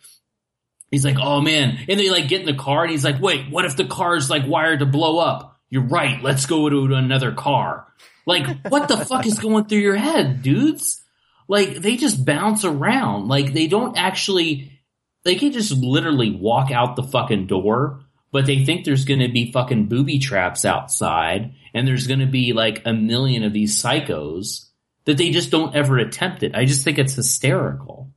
he's 0.91 1.05
like, 1.05 1.17
"Oh 1.19 1.41
man." 1.41 1.77
And 1.87 1.99
they 1.99 2.09
like 2.09 2.27
get 2.27 2.41
in 2.41 2.45
the 2.45 2.61
car 2.61 2.83
and 2.83 2.91
he's 2.91 3.05
like, 3.05 3.21
"Wait, 3.21 3.49
what 3.49 3.65
if 3.65 3.75
the 3.75 3.85
car's 3.85 4.29
like 4.29 4.47
wired 4.47 4.79
to 4.79 4.85
blow 4.85 5.19
up?" 5.19 5.59
You're 5.69 5.83
right. 5.83 6.21
Let's 6.21 6.45
go 6.45 6.67
to 6.67 6.95
another 6.95 7.31
car. 7.31 7.87
Like, 8.25 8.67
what 8.67 8.87
the 8.87 8.97
fuck 8.97 9.25
is 9.25 9.39
going 9.39 9.65
through 9.65 9.79
your 9.79 9.95
head, 9.95 10.41
dudes? 10.41 11.03
Like, 11.47 11.75
they 11.75 11.95
just 11.95 12.25
bounce 12.25 12.65
around. 12.65 13.27
Like, 13.27 13.53
they 13.53 13.67
don't 13.67 13.97
actually, 13.97 14.79
they 15.23 15.35
can 15.35 15.51
just 15.51 15.71
literally 15.71 16.31
walk 16.31 16.71
out 16.71 16.95
the 16.95 17.03
fucking 17.03 17.47
door, 17.47 18.01
but 18.31 18.45
they 18.45 18.65
think 18.65 18.85
there's 18.85 19.05
gonna 19.05 19.29
be 19.29 19.51
fucking 19.51 19.87
booby 19.87 20.19
traps 20.19 20.65
outside 20.65 21.53
and 21.73 21.87
there's 21.87 22.07
gonna 22.07 22.27
be 22.27 22.53
like 22.53 22.83
a 22.85 22.93
million 22.93 23.43
of 23.43 23.53
these 23.53 23.81
psychos 23.81 24.68
that 25.09 25.17
they 25.17 25.31
just 25.31 25.49
don't 25.49 25.75
ever 25.75 25.97
attempt 25.97 26.43
it. 26.43 26.53
I 26.55 26.65
just 26.65 26.83
think 26.83 26.99
it's 26.99 27.15
hysterical. 27.15 28.11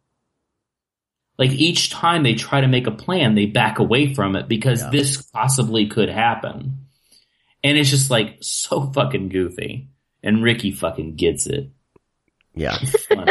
Like 1.39 1.51
each 1.53 1.89
time 1.89 2.23
they 2.23 2.35
try 2.35 2.61
to 2.61 2.69
make 2.69 2.87
a 2.87 2.91
plan, 2.91 3.35
they 3.35 3.47
back 3.47 3.79
away 3.79 4.13
from 4.13 4.37
it 4.37 4.47
because 4.47 4.83
Yeah. 4.83 4.91
this 4.91 5.23
possibly 5.23 5.87
could 5.87 6.11
happen. 6.11 6.87
And 7.65 7.79
it's 7.79 7.89
just 7.89 8.11
like 8.11 8.37
so 8.43 8.93
fucking 8.93 9.31
goofy. 9.31 9.89
And 10.23 10.43
Ricky 10.43 10.71
fucking 10.71 11.17
gets 11.17 11.47
it. 11.47 11.71
yeah. 12.55 12.77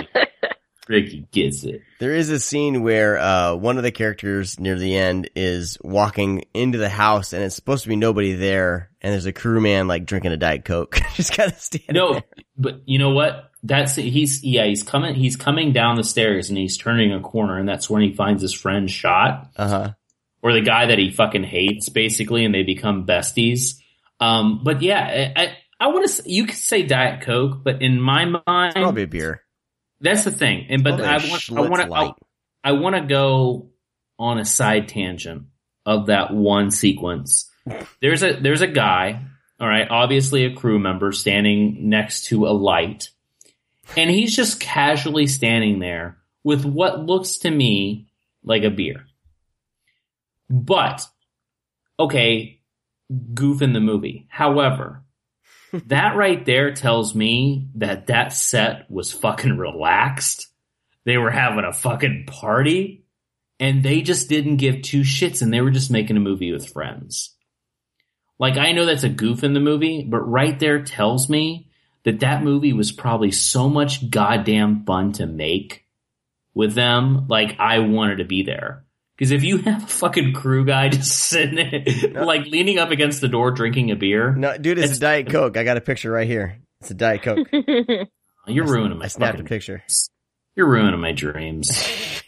Ricky 0.89 1.27
gets 1.31 1.63
it. 1.63 1.81
There 1.99 2.13
is 2.15 2.29
a 2.31 2.39
scene 2.39 2.81
where 2.81 3.17
uh, 3.19 3.53
one 3.55 3.77
of 3.77 3.83
the 3.83 3.91
characters 3.91 4.59
near 4.59 4.77
the 4.77 4.97
end 4.97 5.29
is 5.35 5.77
walking 5.81 6.43
into 6.53 6.79
the 6.79 6.89
house, 6.89 7.31
and 7.31 7.43
it's 7.43 7.55
supposed 7.55 7.83
to 7.83 7.89
be 7.89 7.95
nobody 7.95 8.33
there, 8.33 8.89
and 8.99 9.13
there's 9.13 9.27
a 9.27 9.31
crewman 9.31 9.87
like 9.87 10.05
drinking 10.05 10.31
a 10.33 10.37
diet 10.37 10.65
coke, 10.65 10.99
just 11.13 11.33
kind 11.33 11.51
of 11.51 11.57
standing. 11.59 11.93
There. 11.93 12.03
No, 12.03 12.13
there. 12.13 12.23
but 12.57 12.81
you 12.85 12.97
know 12.99 13.11
what? 13.11 13.50
That's 13.63 13.95
he's 13.95 14.43
yeah 14.43 14.65
he's 14.65 14.81
coming 14.83 15.13
he's 15.15 15.35
coming 15.35 15.71
down 15.71 15.95
the 15.95 16.03
stairs 16.03 16.49
and 16.49 16.57
he's 16.57 16.77
turning 16.77 17.13
a 17.13 17.19
corner 17.21 17.57
and 17.59 17.69
that's 17.69 17.89
when 17.89 18.01
he 18.01 18.13
finds 18.13 18.41
his 18.41 18.53
friend 18.53 18.89
shot 18.89 19.51
Uh 19.55 19.67
huh. 19.67 19.91
or 20.41 20.53
the 20.53 20.61
guy 20.61 20.87
that 20.87 20.97
he 20.97 21.11
fucking 21.11 21.43
hates 21.43 21.89
basically 21.89 22.43
and 22.45 22.55
they 22.55 22.63
become 22.63 23.05
besties. 23.05 23.75
Um, 24.19 24.61
but 24.63 24.81
yeah, 24.81 25.31
I 25.37 25.41
I, 25.43 25.57
I 25.79 25.87
want 25.87 26.09
to 26.09 26.23
you 26.29 26.45
could 26.47 26.57
say 26.57 26.83
Diet 26.83 27.21
Coke, 27.21 27.63
but 27.63 27.81
in 27.83 28.01
my 28.01 28.25
mind 28.25 28.73
Probably 28.73 29.03
a 29.03 29.07
beer. 29.07 29.43
that's 29.99 30.23
the 30.23 30.31
thing. 30.31 30.65
And 30.69 30.83
but 30.83 30.97
Probably 30.99 31.05
I 31.05 31.17
want 31.29 31.51
I 31.51 31.61
want 31.69 31.81
to 31.83 31.87
Light. 31.87 32.13
I 32.63 32.71
want 32.73 32.95
to 32.95 33.01
go 33.01 33.69
on 34.19 34.37
a 34.39 34.45
side 34.45 34.87
tangent 34.87 35.43
of 35.85 36.07
that 36.07 36.33
one 36.33 36.71
sequence. 36.71 37.49
There's 38.01 38.23
a 38.23 38.33
there's 38.33 38.61
a 38.61 38.67
guy, 38.67 39.21
all 39.59 39.67
right, 39.67 39.87
obviously 39.89 40.45
a 40.45 40.55
crew 40.55 40.79
member 40.79 41.11
standing 41.11 41.89
next 41.89 42.25
to 42.25 42.45
a 42.47 42.49
light, 42.53 43.09
and 43.95 44.09
he's 44.09 44.35
just 44.35 44.59
casually 44.59 45.27
standing 45.27 45.79
there 45.79 46.17
with 46.43 46.65
what 46.65 47.05
looks 47.05 47.39
to 47.39 47.51
me 47.51 48.07
like 48.43 48.63
a 48.63 48.69
beer. 48.69 49.05
But 50.49 51.07
okay, 51.99 52.61
goof 53.33 53.61
in 53.61 53.73
the 53.73 53.79
movie. 53.79 54.27
However, 54.29 55.03
that 55.87 56.15
right 56.15 56.45
there 56.45 56.73
tells 56.73 57.15
me 57.15 57.69
that 57.75 58.07
that 58.07 58.33
set 58.33 58.89
was 58.89 59.11
fucking 59.11 59.57
relaxed. 59.57 60.47
They 61.05 61.17
were 61.17 61.31
having 61.31 61.65
a 61.65 61.73
fucking 61.73 62.25
party 62.27 63.05
and 63.59 63.83
they 63.83 64.01
just 64.01 64.29
didn't 64.29 64.57
give 64.57 64.81
two 64.81 65.01
shits 65.01 65.41
and 65.41 65.53
they 65.53 65.61
were 65.61 65.71
just 65.71 65.91
making 65.91 66.17
a 66.17 66.21
movie 66.21 66.51
with 66.51 66.71
friends. 66.71 67.35
Like 68.39 68.57
I 68.57 68.71
know 68.71 68.85
that's 68.85 69.03
a 69.03 69.09
goof 69.09 69.43
in 69.43 69.53
the 69.53 69.59
movie, 69.59 70.03
but 70.03 70.21
right 70.21 70.57
there 70.59 70.83
tells 70.83 71.29
me 71.29 71.70
that 72.03 72.19
that 72.21 72.43
movie 72.43 72.73
was 72.73 72.91
probably 72.91 73.31
so 73.31 73.69
much 73.69 74.09
goddamn 74.09 74.85
fun 74.85 75.11
to 75.13 75.25
make 75.27 75.85
with 76.53 76.73
them. 76.73 77.27
Like 77.27 77.55
I 77.59 77.79
wanted 77.79 78.17
to 78.17 78.25
be 78.25 78.43
there. 78.43 78.83
Because 79.17 79.31
if 79.31 79.43
you 79.43 79.57
have 79.59 79.83
a 79.83 79.87
fucking 79.87 80.33
crew 80.33 80.65
guy 80.65 80.89
just 80.89 81.11
sitting 81.15 81.55
there, 81.55 82.23
like 82.25 82.45
leaning 82.47 82.79
up 82.79 82.89
against 82.91 83.21
the 83.21 83.27
door 83.27 83.51
drinking 83.51 83.91
a 83.91 83.95
beer, 83.95 84.33
No, 84.33 84.57
dude, 84.57 84.77
it's, 84.79 84.85
It's- 84.85 84.97
a 84.97 85.01
Diet 85.01 85.29
Coke. 85.29 85.57
I 85.57 85.63
got 85.63 85.77
a 85.77 85.81
picture 85.81 86.09
right 86.11 86.27
here. 86.27 86.57
It's 86.79 86.89
a 86.89 86.95
Diet 86.95 87.21
Coke. 87.21 87.47
you're 88.47 88.65
ruining 88.65 88.97
my 88.97 89.05
I 89.05 89.07
snapped 89.09 89.35
a 89.35 89.37
fucking, 89.43 89.45
picture. 89.47 89.83
You're 90.55 90.69
ruining 90.69 90.99
my 90.99 91.13
dreams. 91.13 91.69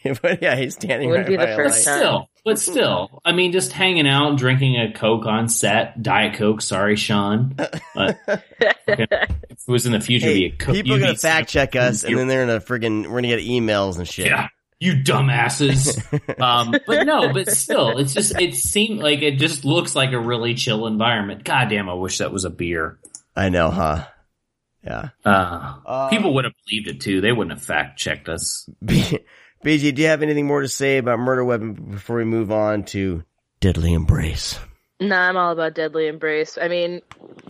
but 0.21 0.41
yeah, 0.41 0.55
he's 0.55 0.76
standing 0.76 1.09
Wouldn't 1.09 1.28
right 1.28 1.32
be 1.32 1.38
the 1.38 1.45
by 1.45 1.51
a 1.51 1.55
first 1.55 1.86
light. 1.86 1.97
still, 1.97 2.30
but 2.45 2.59
still, 2.59 3.21
I 3.26 3.34
mean, 3.34 3.51
just 3.51 3.71
hanging 3.71 4.07
out, 4.07 4.38
drinking 4.38 4.76
a 4.76 4.93
Coke 4.93 5.26
on 5.26 5.49
set, 5.49 6.01
Diet 6.01 6.36
Coke. 6.36 6.61
Sorry, 6.61 6.95
Sean. 6.95 7.55
But 7.95 8.17
if 8.28 8.41
it 8.88 9.67
was 9.67 9.86
in 9.86 9.91
the 9.91 9.99
future, 9.99 10.28
it'd 10.28 10.38
be 10.38 10.45
a 10.45 10.51
Coke. 10.51 10.76
people 10.76 10.95
are 10.95 10.99
gonna 10.99 11.15
fact 11.15 11.49
check 11.49 11.76
us, 11.76 12.03
and 12.03 12.17
then 12.17 12.28
they're 12.28 12.45
gonna 12.45 12.59
friggin' 12.59 13.07
we're 13.07 13.21
gonna 13.21 13.28
get 13.28 13.39
emails 13.39 13.97
and 13.97 14.07
shit. 14.07 14.28
Yeah, 14.28 14.47
you 14.80 14.93
dumbasses. 14.93 15.99
um, 16.41 16.76
but 16.86 17.05
no, 17.05 17.34
but 17.34 17.49
still, 17.49 17.97
it's 17.97 18.13
just 18.13 18.39
it 18.39 18.55
seemed 18.55 18.99
like 18.99 19.21
it 19.21 19.38
just 19.38 19.65
looks 19.65 19.95
like 19.95 20.11
a 20.11 20.19
really 20.19 20.53
chill 20.53 20.88
environment. 20.88 21.43
God 21.43 21.69
damn, 21.69 21.89
I 21.89 21.93
wish 21.93 22.19
that 22.19 22.32
was 22.32 22.45
a 22.45 22.49
beer. 22.49 22.99
I 23.36 23.49
know, 23.49 23.69
huh? 23.71 24.05
Yeah. 24.84 25.09
Uh, 25.25 25.75
Uh, 25.86 26.09
people 26.09 26.34
would 26.36 26.45
have 26.45 26.53
believed 26.67 26.88
it 26.88 27.01
too. 27.01 27.21
They 27.21 27.31
wouldn't 27.31 27.57
have 27.57 27.65
fact 27.65 27.97
checked 27.97 28.27
us. 28.29 28.67
B- 28.86 29.19
BJ, 29.63 29.95
do 29.95 30.01
you 30.01 30.07
have 30.09 30.21
anything 30.21 30.45
more 30.45 30.61
to 30.61 30.67
say 30.67 30.97
about 30.97 31.19
Murder 31.19 31.45
Weapon 31.45 31.73
before 31.73 32.17
we 32.17 32.25
move 32.25 32.51
on 32.51 32.84
to 32.86 33.23
Deadly 33.61 33.93
Embrace? 33.93 34.59
Nah, 34.99 35.29
I'm 35.29 35.38
all 35.38 35.51
about 35.51 35.73
Deadly 35.73 36.07
Embrace. 36.07 36.57
I 36.61 36.67
mean, 36.67 37.01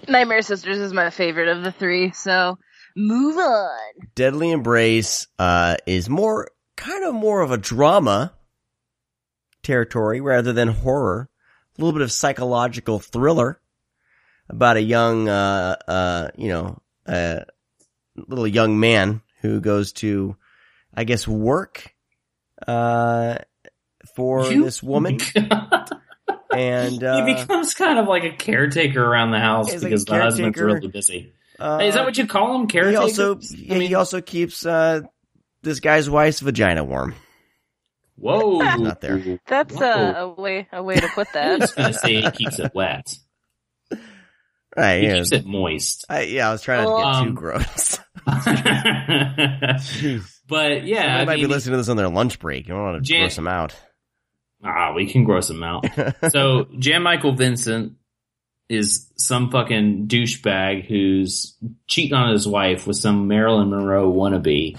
Nightmare 0.07 0.41
Sisters 0.43 0.77
is 0.77 0.93
my 0.93 1.09
favorite 1.09 1.49
of 1.49 1.63
the 1.63 1.71
three, 1.71 2.11
so 2.11 2.57
move 2.95 3.37
on. 3.37 3.79
Deadly 4.15 4.51
Embrace 4.51 5.27
uh, 5.39 5.77
is 5.87 6.09
more 6.09 6.49
kind 6.75 7.03
of 7.03 7.13
more 7.15 7.41
of 7.41 7.51
a 7.51 7.57
drama 7.57 8.33
territory 9.63 10.21
rather 10.21 10.53
than 10.53 10.67
horror. 10.67 11.29
A 11.77 11.81
little 11.81 11.93
bit 11.93 12.03
of 12.03 12.11
psychological 12.11 12.99
thriller 12.99 13.59
about 14.49 14.77
a 14.77 14.81
young, 14.81 15.27
uh, 15.27 15.75
uh, 15.87 16.27
you 16.37 16.49
know, 16.49 16.79
uh, 17.05 17.41
little 18.15 18.47
young 18.47 18.79
man 18.79 19.21
who 19.41 19.59
goes 19.59 19.93
to, 19.93 20.35
I 20.93 21.03
guess, 21.03 21.27
work 21.27 21.93
uh, 22.67 23.37
for 24.15 24.45
You- 24.51 24.63
this 24.63 24.81
woman, 24.83 25.19
and 26.53 27.03
uh, 27.03 27.25
he 27.25 27.33
becomes 27.33 27.73
kind 27.73 27.99
of 27.99 28.07
like 28.07 28.23
a 28.23 28.31
caretaker 28.31 29.03
around 29.03 29.31
the 29.31 29.39
house 29.39 29.71
He's 29.71 29.83
like 29.83 29.89
because 29.89 30.05
the 30.05 30.19
husband's 30.21 30.59
really 30.59 30.87
busy. 30.87 31.33
uh, 31.59 31.79
Is 31.81 31.95
that 31.95 32.05
what 32.05 32.17
you 32.17 32.27
call 32.27 32.55
him? 32.59 32.67
Caretaker? 32.67 32.91
he 32.91 32.97
also 32.97 33.39
he 33.55 33.95
also 33.95 34.21
keeps 34.21 34.65
uh, 34.65 35.01
this 35.61 35.79
guy's 35.79 36.09
wife's 36.09 36.39
vagina 36.39 36.83
warm. 36.83 37.15
Whoa, 38.15 38.59
Not 38.59 39.01
there. 39.01 39.39
That's 39.47 39.73
Whoa. 39.73 39.85
uh, 39.85 40.13
a 40.37 40.41
way 40.41 40.67
a 40.71 40.83
way 40.83 40.95
to 40.97 41.07
put 41.09 41.27
that. 41.33 41.51
I 41.51 41.57
was 41.57 41.71
that. 41.73 41.81
gonna 41.81 41.93
say 41.93 42.21
he 42.21 42.31
keeps 42.31 42.59
it 42.59 42.71
wet. 42.75 43.17
Right? 44.75 45.01
He 45.01 45.07
Yeah. 45.07 45.15
keeps 45.17 45.31
it 45.31 45.45
moist. 45.45 46.05
I, 46.09 46.21
yeah, 46.23 46.49
I 46.49 46.51
was 46.51 46.61
trying 46.61 46.83
not 46.83 46.97
to 46.97 47.03
get 47.03 47.23
too 47.23 47.29
Um, 47.29 47.35
gross. 47.35 47.99
but 50.47 50.85
yeah, 50.85 51.01
Somebody 51.01 51.21
I 51.21 51.25
might 51.25 51.35
mean, 51.37 51.45
be 51.47 51.53
listening 51.53 51.73
to 51.73 51.77
this 51.77 51.89
on 51.89 51.97
their 51.97 52.09
lunch 52.09 52.39
break. 52.39 52.67
You 52.67 52.73
don't 52.73 52.83
want 52.83 53.03
to 53.03 53.07
Jan- 53.07 53.21
gross 53.21 53.35
them 53.35 53.47
out. 53.47 53.75
ah, 54.63 54.93
we 54.93 55.05
can 55.05 55.23
gross 55.23 55.47
them 55.47 55.63
out. 55.63 55.85
so 56.29 56.65
Jan 56.79 57.03
Michael 57.03 57.33
Vincent 57.35 57.93
is 58.69 59.11
some 59.17 59.51
fucking 59.51 60.07
douchebag 60.07 60.85
who's 60.87 61.57
cheating 61.87 62.13
on 62.13 62.31
his 62.31 62.47
wife 62.47 62.87
with 62.87 62.95
some 62.95 63.27
Marilyn 63.27 63.69
Monroe 63.69 64.11
wannabe 64.11 64.77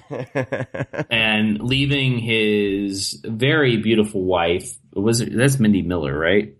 and 1.11 1.61
leaving 1.63 2.19
his 2.19 3.21
very 3.25 3.77
beautiful 3.77 4.25
wife. 4.25 4.77
Was 4.95 5.21
it, 5.21 5.37
that's 5.37 5.61
Mindy 5.61 5.83
Miller, 5.83 6.17
right? 6.19 6.57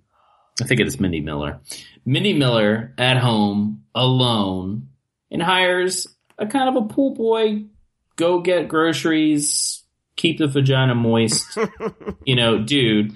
I 0.61 0.65
think 0.65 0.81
it 0.81 0.87
is 0.87 1.01
Mindy 1.01 1.21
Miller. 1.21 1.61
Mindy 2.07 2.33
Miller 2.33 2.95
at 2.99 3.19
home 3.19 3.85
alone 3.95 4.89
and 5.31 5.43
hires 5.43 6.07
a 6.39 6.47
kind 6.47 6.69
of 6.77 6.85
a 6.85 6.89
pool 6.89 7.15
boy, 7.15 7.65
go 8.17 8.41
get 8.41 8.69
groceries, 8.69 9.83
keep 10.17 10.39
the 10.39 10.47
vagina 10.47 10.95
moist, 10.95 11.59
you 12.25 12.37
know, 12.37 12.63
dude. 12.63 13.13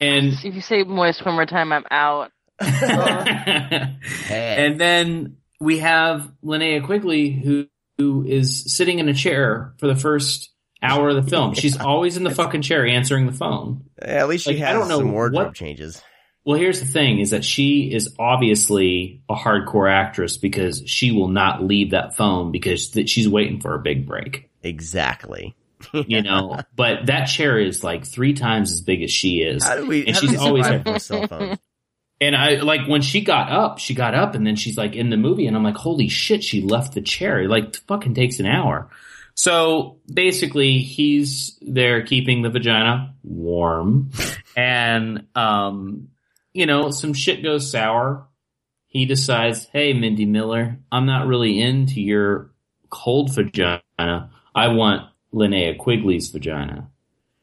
And 0.00 0.32
if 0.44 0.54
you 0.54 0.60
say 0.60 0.82
moist 0.84 1.24
one 1.24 1.34
more 1.34 1.46
time, 1.46 1.72
I'm 1.72 1.84
out. 1.90 2.30
and 2.60 3.98
then 4.80 5.36
we 5.60 5.78
have 5.78 6.30
Linnea 6.44 6.84
Quigley 6.84 7.30
who 7.30 7.66
who 7.98 8.24
is 8.26 8.74
sitting 8.76 8.98
in 8.98 9.08
a 9.08 9.14
chair 9.14 9.72
for 9.78 9.86
the 9.86 9.96
first 9.96 10.50
hour 10.82 11.08
of 11.08 11.16
the 11.24 11.30
film. 11.30 11.54
She's 11.54 11.78
always 11.78 12.16
in 12.18 12.24
the 12.24 12.30
fucking 12.34 12.60
chair 12.62 12.86
answering 12.86 13.26
the 13.26 13.32
phone. 13.32 13.84
At 14.00 14.28
least 14.28 14.44
she 14.44 14.54
Like, 14.54 14.62
I 14.62 14.66
has 14.68 14.78
don't 14.80 14.88
know 14.88 14.98
some 14.98 15.12
wardrobe 15.12 15.46
what- 15.46 15.54
changes. 15.54 16.02
Well, 16.46 16.56
here's 16.56 16.78
the 16.78 16.86
thing 16.86 17.18
is 17.18 17.30
that 17.30 17.44
she 17.44 17.92
is 17.92 18.14
obviously 18.20 19.20
a 19.28 19.34
hardcore 19.34 19.90
actress 19.92 20.36
because 20.36 20.82
she 20.86 21.10
will 21.10 21.26
not 21.26 21.62
leave 21.64 21.90
that 21.90 22.16
phone 22.16 22.52
because 22.52 22.88
th- 22.90 23.10
she's 23.10 23.28
waiting 23.28 23.60
for 23.60 23.74
a 23.74 23.80
big 23.80 24.06
break, 24.06 24.48
Exactly. 24.62 25.56
you 25.92 26.22
know, 26.22 26.60
but 26.76 27.06
that 27.06 27.24
chair 27.24 27.58
is 27.58 27.82
like 27.82 28.06
three 28.06 28.32
times 28.32 28.70
as 28.70 28.80
big 28.80 29.02
as 29.02 29.10
she 29.10 29.38
is. 29.42 29.68
We? 29.88 30.06
And 30.06 30.16
she's 30.16 30.38
always- 30.38 30.66
survive 30.66 30.86
with 30.86 31.02
cell 31.02 31.26
phones? 31.26 31.58
And 32.20 32.34
I 32.34 32.54
like 32.60 32.86
when 32.88 33.02
she 33.02 33.20
got 33.22 33.50
up, 33.50 33.78
she 33.78 33.92
got 33.92 34.14
up 34.14 34.34
and 34.36 34.46
then 34.46 34.54
she's 34.56 34.78
like 34.78 34.94
in 34.94 35.10
the 35.10 35.16
movie 35.18 35.46
and 35.48 35.54
I'm 35.56 35.64
like, 35.64 35.76
holy 35.76 36.08
shit, 36.08 36.42
she 36.44 36.62
left 36.62 36.94
the 36.94 37.02
chair. 37.02 37.42
It, 37.42 37.50
like 37.50 37.74
fucking 37.88 38.14
takes 38.14 38.38
an 38.40 38.46
hour. 38.46 38.88
So 39.34 39.98
basically 40.10 40.78
he's 40.78 41.58
there 41.60 42.04
keeping 42.06 42.40
the 42.40 42.48
vagina 42.50 43.14
warm 43.22 44.12
and, 44.56 45.26
um, 45.34 46.08
you 46.56 46.66
know, 46.66 46.90
some 46.90 47.12
shit 47.12 47.42
goes 47.42 47.70
sour. 47.70 48.26
He 48.86 49.04
decides, 49.06 49.66
Hey, 49.72 49.92
Mindy 49.92 50.24
Miller, 50.26 50.78
I'm 50.90 51.06
not 51.06 51.26
really 51.26 51.60
into 51.60 52.00
your 52.00 52.50
cold 52.90 53.34
vagina. 53.34 53.82
I 53.98 54.68
want 54.68 55.08
Linnea 55.34 55.76
Quigley's 55.78 56.30
vagina. 56.30 56.88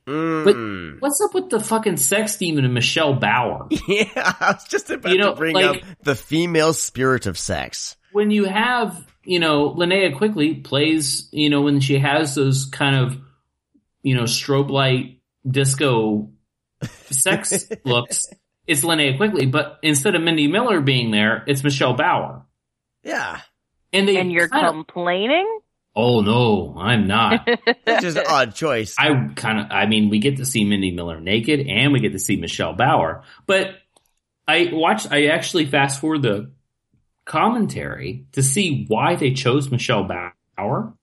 Mm. 0.08 1.00
What's 1.00 1.22
up 1.22 1.34
with 1.34 1.50
the 1.50 1.60
fucking 1.60 1.98
sex 1.98 2.36
demon 2.38 2.66
and 2.66 2.74
Michelle 2.74 3.14
Bauer? 3.14 3.68
Yeah, 3.88 4.06
I 4.16 4.54
was 4.54 4.66
just 4.66 4.90
about 4.90 5.12
You 5.14 5.20
know, 5.20 5.32
to 5.32 5.36
bring 5.38 5.56
like- 5.56 5.84
up 5.84 5.88
the 6.04 6.16
female 6.16 6.74
spirit 6.74 7.26
of 7.26 7.38
sex. 7.38 7.96
when 8.12 8.32
you 8.32 8.46
have, 8.46 9.06
you 9.24 9.40
know, 9.40 9.70
Linnea 9.74 10.18
Quigley 10.18 10.56
plays, 10.56 11.30
you 11.32 11.50
know, 11.50 11.62
when 11.62 11.80
she 11.80 12.00
has 12.00 12.36
those 12.36 12.66
kind 12.66 12.96
of, 12.96 13.18
you 14.02 14.16
know, 14.16 14.24
strobe 14.24 14.70
light 14.70 15.20
disco 15.50 16.30
sex 17.10 17.70
looks, 17.86 18.26
it's 18.68 18.82
Linnea 18.84 19.18
Quigley, 19.18 19.46
but 19.46 19.80
instead 19.82 20.16
of 20.16 20.22
Mindy 20.22 20.48
Miller 20.48 20.82
being 20.82 21.12
there, 21.12 21.44
it's 21.48 21.64
Michelle 21.64 21.94
Bauer. 21.96 22.46
Yeah, 23.04 23.42
And 23.92 24.08
they 24.08 24.18
and 24.18 24.32
you're 24.32 24.48
kind 24.50 24.66
of- 24.68 24.74
complaining? 24.74 25.60
oh 25.96 26.22
no, 26.22 26.76
I'm 26.80 27.06
not. 27.08 27.48
it's 27.86 28.02
just 28.02 28.18
an 28.18 28.24
odd 28.28 28.56
choice. 28.56 28.96
I 28.98 29.30
kind 29.36 29.60
of, 29.60 29.68
I 29.70 29.86
mean, 29.86 30.10
we 30.10 30.18
get 30.20 30.38
to 30.38 30.46
see 30.46 30.64
Mindy 30.64 30.90
Miller 30.92 31.20
naked 31.20 31.68
and 31.68 31.94
we 31.94 32.00
get 32.00 32.14
to 32.14 32.20
see 32.20 32.36
Michelle 32.38 32.74
Bauer, 32.74 33.24
but 33.46 33.76
I 34.48 34.70
watched, 34.74 35.12
I 35.12 35.28
actually 35.28 35.66
fast 35.68 36.02
forward 36.02 36.22
the 36.24 36.52
commentary 37.26 38.26
to 38.34 38.44
see 38.44 38.86
why 38.88 39.16
they 39.16 39.32
chose 39.34 39.72
Michelle 39.72 40.04
Bauer 40.58 40.94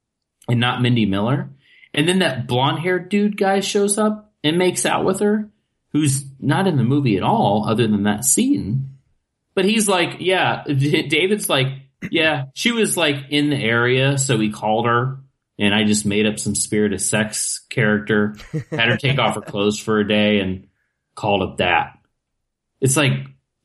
and 0.48 0.60
not 0.60 0.82
Mindy 0.82 1.06
Miller. 1.06 1.50
And 1.94 2.08
then 2.08 2.20
that 2.20 2.46
blonde 2.46 2.80
haired 2.80 3.08
dude 3.08 3.36
guy 3.36 3.60
shows 3.60 3.98
up 3.98 4.32
and 4.44 4.58
makes 4.58 4.86
out 4.86 5.04
with 5.04 5.20
her, 5.20 5.50
who's 5.92 6.24
not 6.38 6.66
in 6.66 6.76
the 6.76 6.84
movie 6.84 7.16
at 7.16 7.22
all 7.22 7.66
other 7.68 7.86
than 7.86 8.04
that 8.04 8.24
scene. 8.24 8.96
But 9.54 9.64
he's 9.64 9.88
like, 9.88 10.16
yeah, 10.20 10.64
David's 10.66 11.48
like, 11.48 11.66
yeah, 12.10 12.44
she 12.54 12.72
was 12.72 12.96
like 12.96 13.16
in 13.30 13.50
the 13.50 13.56
area, 13.56 14.16
so 14.18 14.38
he 14.38 14.50
called 14.50 14.86
her 14.86 15.18
and 15.60 15.74
I 15.74 15.84
just 15.84 16.06
made 16.06 16.26
up 16.26 16.38
some 16.38 16.54
spirit 16.54 16.94
of 16.94 17.02
sex 17.02 17.60
character, 17.68 18.34
had 18.70 18.88
her 18.88 18.96
take 18.96 19.18
off 19.18 19.34
her 19.34 19.40
clothes 19.46 19.78
for 19.78 20.00
a 20.00 20.08
day 20.08 20.40
and 20.40 20.66
called 21.14 21.42
it 21.42 21.56
that. 21.58 21.98
It's 22.80 22.96
like, 22.96 23.12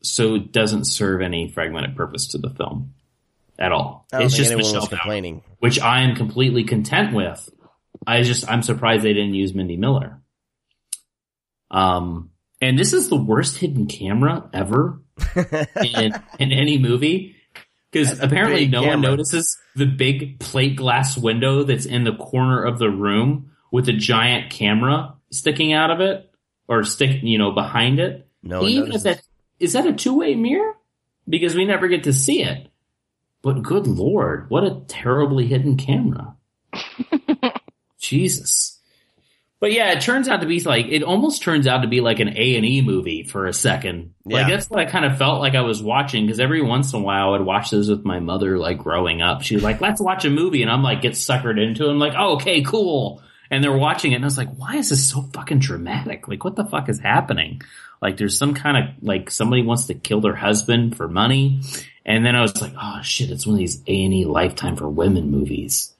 so 0.02 0.34
it 0.34 0.52
doesn't 0.52 0.84
serve 0.84 1.22
any 1.22 1.48
fragmented 1.48 1.96
purpose 1.96 2.28
to 2.28 2.38
the 2.38 2.50
film 2.50 2.92
at 3.58 3.72
all. 3.72 4.06
It's 4.12 4.36
just 4.36 4.54
Michelle 4.54 4.82
Bauer, 4.82 4.88
complaining. 4.88 5.42
which 5.58 5.80
I 5.80 6.02
am 6.02 6.14
completely 6.14 6.64
content 6.64 7.14
with. 7.14 7.48
I 8.06 8.20
just, 8.22 8.46
I'm 8.46 8.62
surprised 8.62 9.02
they 9.02 9.14
didn't 9.14 9.34
use 9.34 9.54
Mindy 9.54 9.78
Miller. 9.78 10.20
Um, 11.76 12.30
And 12.60 12.78
this 12.78 12.92
is 12.92 13.08
the 13.08 13.16
worst 13.16 13.58
hidden 13.58 13.86
camera 13.86 14.48
ever 14.52 15.02
in, 15.36 16.12
in 16.38 16.52
any 16.52 16.78
movie. 16.78 17.36
Because 17.92 18.18
apparently 18.20 18.64
big 18.64 18.72
no 18.72 18.82
one 18.82 19.00
notices 19.00 19.56
the 19.74 19.86
big 19.86 20.38
plate 20.40 20.76
glass 20.76 21.16
window 21.16 21.62
that's 21.62 21.86
in 21.86 22.04
the 22.04 22.14
corner 22.14 22.62
of 22.64 22.78
the 22.78 22.90
room 22.90 23.52
with 23.70 23.88
a 23.88 23.92
giant 23.92 24.50
camera 24.50 25.14
sticking 25.30 25.72
out 25.72 25.90
of 25.90 26.00
it 26.00 26.30
or 26.68 26.82
stick, 26.84 27.22
you 27.22 27.38
know, 27.38 27.52
behind 27.52 28.00
it. 28.00 28.28
no 28.42 28.60
one 28.62 28.70
Even 28.70 28.82
if 28.84 28.88
notices. 28.88 29.02
that 29.04 29.22
is 29.60 29.72
that 29.74 29.86
a 29.86 29.92
two 29.92 30.14
way 30.18 30.34
mirror? 30.34 30.74
Because 31.28 31.54
we 31.54 31.64
never 31.64 31.88
get 31.88 32.04
to 32.04 32.12
see 32.12 32.42
it. 32.42 32.68
But 33.42 33.62
good 33.62 33.86
lord, 33.86 34.50
what 34.50 34.64
a 34.64 34.82
terribly 34.88 35.46
hidden 35.46 35.76
camera. 35.76 36.36
Jesus. 37.98 38.75
But 39.66 39.72
yeah, 39.72 39.90
it 39.90 40.00
turns 40.00 40.28
out 40.28 40.42
to 40.42 40.46
be 40.46 40.60
like 40.60 40.86
it 40.90 41.02
almost 41.02 41.42
turns 41.42 41.66
out 41.66 41.82
to 41.82 41.88
be 41.88 42.00
like 42.00 42.20
an 42.20 42.28
A 42.38 42.54
and 42.54 42.64
E 42.64 42.82
movie 42.82 43.24
for 43.24 43.46
a 43.46 43.52
second. 43.52 44.14
Like 44.24 44.42
Yeah. 44.46 44.50
that's 44.50 44.70
what 44.70 44.78
I 44.78 44.84
kind 44.84 45.04
of 45.04 45.18
felt 45.18 45.40
like 45.40 45.56
I 45.56 45.62
was 45.62 45.82
watching 45.82 46.24
because 46.24 46.38
every 46.38 46.62
once 46.62 46.92
in 46.92 47.00
a 47.00 47.02
while 47.02 47.30
I 47.30 47.30
would 47.32 47.44
watch 47.44 47.70
those 47.70 47.90
with 47.90 48.04
my 48.04 48.20
mother, 48.20 48.58
like 48.58 48.78
growing 48.78 49.22
up. 49.22 49.42
She 49.42 49.56
was 49.56 49.64
like, 49.64 49.80
"Let's 49.80 50.00
watch 50.00 50.24
a 50.24 50.30
movie," 50.30 50.62
and 50.62 50.70
I'm 50.70 50.84
like, 50.84 51.02
get 51.02 51.14
suckered 51.14 51.60
into 51.60 51.86
it. 51.86 51.90
I'm 51.90 51.98
like, 51.98 52.12
oh, 52.16 52.34
"Okay, 52.34 52.62
cool." 52.62 53.22
And 53.50 53.64
they're 53.64 53.76
watching 53.76 54.12
it, 54.12 54.14
and 54.14 54.24
I 54.24 54.28
was 54.28 54.38
like, 54.38 54.54
"Why 54.54 54.76
is 54.76 54.90
this 54.90 55.10
so 55.10 55.22
fucking 55.34 55.58
dramatic? 55.58 56.28
Like, 56.28 56.44
what 56.44 56.54
the 56.54 56.64
fuck 56.64 56.88
is 56.88 57.00
happening?" 57.00 57.60
Like, 58.00 58.18
there's 58.18 58.38
some 58.38 58.54
kind 58.54 58.76
of 58.76 58.84
like 59.02 59.32
somebody 59.32 59.62
wants 59.62 59.86
to 59.86 59.94
kill 59.94 60.20
their 60.20 60.36
husband 60.36 60.96
for 60.96 61.08
money, 61.08 61.62
and 62.04 62.24
then 62.24 62.36
I 62.36 62.40
was 62.42 62.62
like, 62.62 62.74
"Oh 62.80 63.00
shit!" 63.02 63.30
It's 63.30 63.48
one 63.48 63.54
of 63.56 63.58
these 63.58 63.82
A 63.88 64.04
and 64.04 64.14
E 64.14 64.26
Lifetime 64.26 64.76
for 64.76 64.88
Women 64.88 65.28
movies 65.28 65.92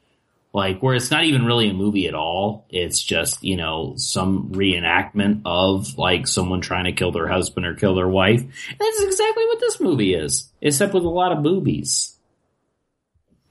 like 0.57 0.81
where 0.83 0.95
it's 0.95 1.11
not 1.11 1.25
even 1.25 1.45
really 1.45 1.69
a 1.69 1.75
movie 1.75 2.09
at 2.09 2.15
all. 2.15 2.65
It's 2.71 3.03
just, 3.03 3.45
you 3.45 3.59
know, 3.59 3.93
some 3.99 4.53
reenactment 4.53 5.43
of 5.45 5.99
like 5.99 6.27
someone 6.27 6.63
trying 6.63 6.85
to 6.85 6.93
kill 6.93 7.13
their 7.13 7.29
husband 7.29 7.67
or 7.67 7.75
kill 7.75 7.95
their 7.95 8.09
wife. 8.09 8.41
And 8.41 8.79
that's 8.81 9.03
exactly 9.03 9.45
what 9.45 9.61
this 9.61 9.81
movie 9.81 10.15
is, 10.15 10.51
except 10.63 10.95
with 10.95 11.05
a 11.05 11.11
lot 11.11 11.33
of 11.33 11.43
boobies. 11.43 12.17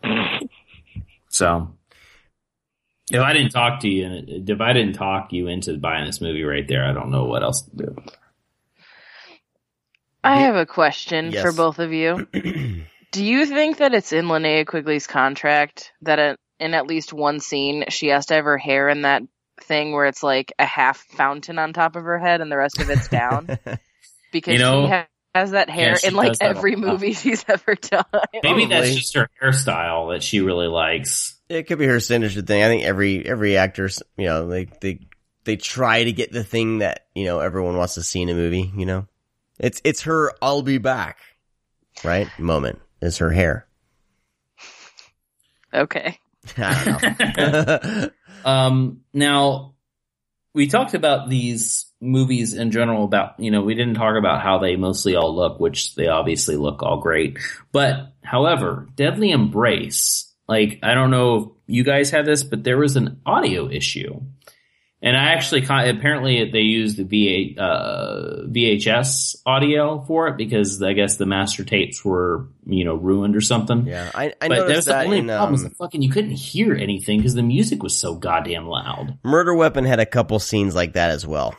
So, 1.28 1.76
if 3.12 3.20
I 3.20 3.34
didn't 3.34 3.51
talk 3.51 3.82
to 3.82 3.89
you, 3.89 4.06
and 4.06 4.49
if 4.49 4.62
I 4.62 4.72
didn't 4.72 4.93
talk 4.93 5.34
you 5.34 5.47
into 5.47 5.78
buying 5.78 6.06
this 6.06 6.22
movie 6.22 6.43
right 6.45 6.66
there, 6.66 6.86
I 6.86 6.93
don't 6.93 7.12
know 7.12 7.26
what 7.26 7.43
else 7.43 7.64
to 7.64 7.76
do. 7.76 7.95
I 10.24 10.38
have 10.38 10.56
a 10.56 10.66
question 10.66 11.34
Yes. 11.34 11.41
for 11.43 11.51
both 11.51 11.80
of 11.80 11.91
you. 11.91 12.26
Do 13.12 13.22
you 13.26 13.45
think 13.47 13.80
that 13.80 13.93
it's 13.93 14.14
in 14.14 14.28
Linnea 14.28 14.66
Quigley's 14.66 15.08
contract 15.08 15.91
that 16.03 16.20
a, 16.20 16.38
in 16.60 16.74
at 16.74 16.88
least 16.88 17.14
one 17.14 17.39
scene 17.39 17.86
she 17.89 18.08
has 18.08 18.28
to 18.28 18.36
have 18.36 18.45
her 18.45 18.58
hair 18.58 18.89
in 18.89 19.03
that 19.03 19.24
thing 19.62 19.93
where 19.93 20.06
it's 20.06 20.24
like 20.24 20.53
a 20.60 20.66
half 20.66 20.97
fountain 20.97 21.60
on 21.60 21.74
top 21.74 21.95
of 21.95 22.03
her 22.03 22.20
head 22.20 22.41
and 22.41 22.51
the 22.51 22.58
rest 22.58 22.80
of 22.80 22.89
it's 22.89 23.08
down? 23.08 23.47
Because 24.32 24.53
You 24.53 24.60
know, 24.60 24.84
she 24.84 24.91
ha- 24.91 25.08
has 25.34 25.51
that 25.51 25.70
hair 25.70 25.95
she 25.95 26.08
in 26.08 26.14
like 26.14 26.32
does 26.32 26.39
that 26.39 26.51
a 26.51 26.58
every 26.58 26.76
movie 26.76 27.14
she's 27.14 27.45
ever 27.47 27.76
done. 27.76 28.03
Maybe 28.43 28.66
that's 28.66 28.95
just 28.95 29.14
her 29.14 29.30
hairstyle 29.41 30.14
that 30.14 30.24
she 30.24 30.41
really 30.41 30.68
likes. 30.68 31.36
It 31.47 31.68
could 31.68 31.78
be 31.78 31.86
her 31.86 32.01
signature 32.01 32.41
thing. 32.41 32.64
I 32.64 32.68
think 32.68 32.84
every 32.84 33.26
every 33.26 33.56
actor's, 33.56 34.03
you 34.18 34.26
know, 34.26 34.47
they 34.47 34.66
they 34.66 34.99
they 35.45 35.56
try 35.56 36.03
to 36.03 36.12
get 36.12 36.34
the 36.34 36.43
thing 36.43 36.80
that 36.80 37.06
you 37.16 37.24
know 37.24 37.39
everyone 37.39 37.78
wants 37.78 37.93
to 37.95 38.03
see 38.03 38.22
in 38.22 38.30
a 38.30 38.34
movie. 38.34 38.72
You 38.76 38.86
know, 38.86 39.08
it's 39.60 39.82
it's 39.86 40.01
her 40.01 40.34
"I'll 40.41 40.62
be 40.62 40.80
back" 40.80 41.20
right 42.03 42.28
moment. 42.39 42.82
Is 43.01 43.20
her 43.20 43.32
hair? 43.32 43.68
Okay. 45.74 46.20
Um, 48.46 49.02
now 49.12 49.74
we 50.54 50.68
talked 50.68 50.93
about 50.93 51.30
these 51.30 51.91
movies 52.00 52.54
in 52.54 52.72
general 52.72 53.04
about, 53.04 53.39
you 53.39 53.52
know, 53.52 53.62
we 53.62 53.74
didn't 53.74 53.96
talk 53.96 54.16
about 54.18 54.41
how 54.41 54.60
they 54.60 54.76
mostly 54.76 55.16
all 55.16 55.36
look, 55.36 55.60
which 55.60 55.96
they 55.96 56.08
obviously 56.08 56.56
look 56.56 56.84
all 56.84 57.02
great. 57.02 57.39
But 57.72 58.14
however, 58.24 58.88
Deadly 58.96 59.32
Embrace, 59.32 60.32
like, 60.48 60.80
I 60.84 60.93
don't 60.93 61.10
know 61.10 61.38
if 61.38 61.50
you 61.66 61.84
guys 61.84 62.12
had 62.12 62.26
this, 62.26 62.43
but 62.43 62.64
there 62.64 62.78
was 62.78 62.96
an 62.96 63.20
audio 63.26 63.68
issue. 63.68 64.22
And 65.02 65.16
I 65.16 65.34
actually, 65.34 65.64
apparently 65.64 66.50
they 66.50 66.62
used 66.62 66.98
the 66.98 67.04
VA, 67.04 67.62
uh, 67.62 68.46
VHS 68.48 69.36
audio 69.46 70.02
for 70.02 70.30
it 70.30 70.38
because 70.38 70.82
I 70.82 70.93
guess 70.93 71.18
the 71.18 71.26
master 71.26 71.64
tapes 71.64 72.04
were, 72.04 72.48
you 72.66 72.86
know, 72.86 72.96
ruined 72.96 73.36
or 73.36 73.41
something. 73.41 73.86
yeah, 73.86 74.10
I, 74.16 74.34
I 74.41 74.48
but 74.48 74.68
that 74.68 74.86
the 74.86 75.04
only 75.04 75.20
in 75.20 75.28
problem. 75.28 75.52
was 75.52 75.66
um, 75.66 75.72
fucking 75.72 76.02
you 76.02 76.10
couldn't 76.10 76.32
hear 76.32 76.74
anything 76.74 77.20
because 77.20 77.36
the 77.36 77.43
music 77.43 77.84
was 77.84 77.96
so 77.96 78.16
goddamn 78.16 78.68
loud. 78.68 79.20
Murder 79.24 79.54
Weapon 79.54 79.86
had 79.86 80.00
a 80.00 80.06
couple 80.06 80.39
scenes 80.39 80.74
like 80.74 80.93
that 80.93 81.12
as 81.12 81.28
well. 81.28 81.56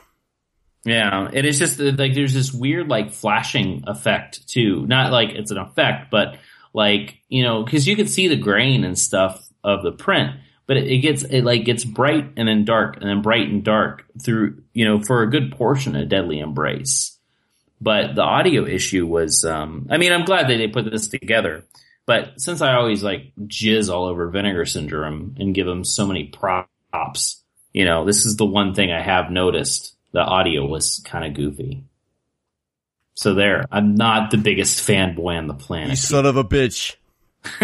Yeah, 0.87 1.29
and 1.33 1.47
it's 1.47 1.59
just 1.59 1.81
like 1.81 2.15
there's 2.15 2.33
this 2.33 2.53
weird 2.53 2.89
like 2.89 3.11
flashing 3.11 3.85
effect 3.87 4.49
too. 4.49 4.87
Not 4.87 5.11
like 5.11 5.31
it's 5.31 5.51
an 5.51 5.59
effect, 5.59 6.13
but 6.13 6.39
like 6.73 7.19
you 7.29 7.43
know, 7.43 7.65
because 7.65 7.89
you 7.89 7.97
could 7.97 8.09
see 8.09 8.29
the 8.29 8.37
grain 8.37 8.85
and 8.85 8.97
stuff 8.97 9.45
of 9.65 9.83
the 9.83 9.91
print, 9.91 10.37
but 10.67 10.77
it, 10.77 10.99
gets 10.99 11.23
it 11.23 11.43
like 11.43 11.65
gets 11.65 11.85
bright 11.85 12.33
and 12.37 12.49
then 12.49 12.65
dark 12.65 12.97
and 12.97 13.09
then 13.09 13.23
bright 13.23 13.49
and 13.49 13.65
dark 13.65 14.05
through 14.23 14.63
you 14.73 14.85
know 14.85 15.01
for 15.01 15.23
a 15.23 15.31
good 15.31 15.53
portion 15.53 15.97
of 15.97 16.09
Deadly 16.09 16.39
Embrace. 16.39 17.17
But 17.81 18.15
the 18.15 18.23
audio 18.23 18.65
issue 18.67 19.07
was, 19.07 19.45
um, 19.45 19.89
I 19.91 19.99
mean, 19.99 20.11
I'm 20.11 20.25
glad 20.25 20.49
that 20.49 20.57
they 20.57 20.67
put 20.67 20.91
this 20.91 21.09
together. 21.09 21.65
But 22.07 22.41
since 22.41 22.63
I 22.63 22.75
always 22.75 23.03
like 23.03 23.33
jizz 23.39 23.93
all 23.93 24.07
over 24.07 24.31
Vinegar 24.31 24.65
Syndrome 24.65 25.37
and 25.39 25.55
give 25.55 25.67
them 25.67 25.85
so 25.85 26.07
many 26.07 26.25
props, 26.25 27.43
you 27.73 27.85
know, 27.85 28.05
this 28.07 28.25
is 28.25 28.37
the 28.37 28.47
one 28.47 28.75
thing 28.75 28.91
I 28.91 29.03
have 29.03 29.31
noticed. 29.31 29.95
The 30.13 30.21
audio 30.21 30.65
was 30.65 31.03
kind 31.05 31.27
of 31.27 31.35
goofy. 31.35 31.85
So 33.15 33.35
there, 33.35 33.67
I'm 33.71 33.95
not 33.95 34.31
the 34.31 34.39
biggest 34.39 34.87
fanboy 34.87 35.37
on 35.37 35.47
the 35.47 35.55
planet. 35.55 35.91
You 35.91 35.97
son 35.97 36.27
of 36.27 36.37
a 36.37 36.45
bitch. 36.45 36.97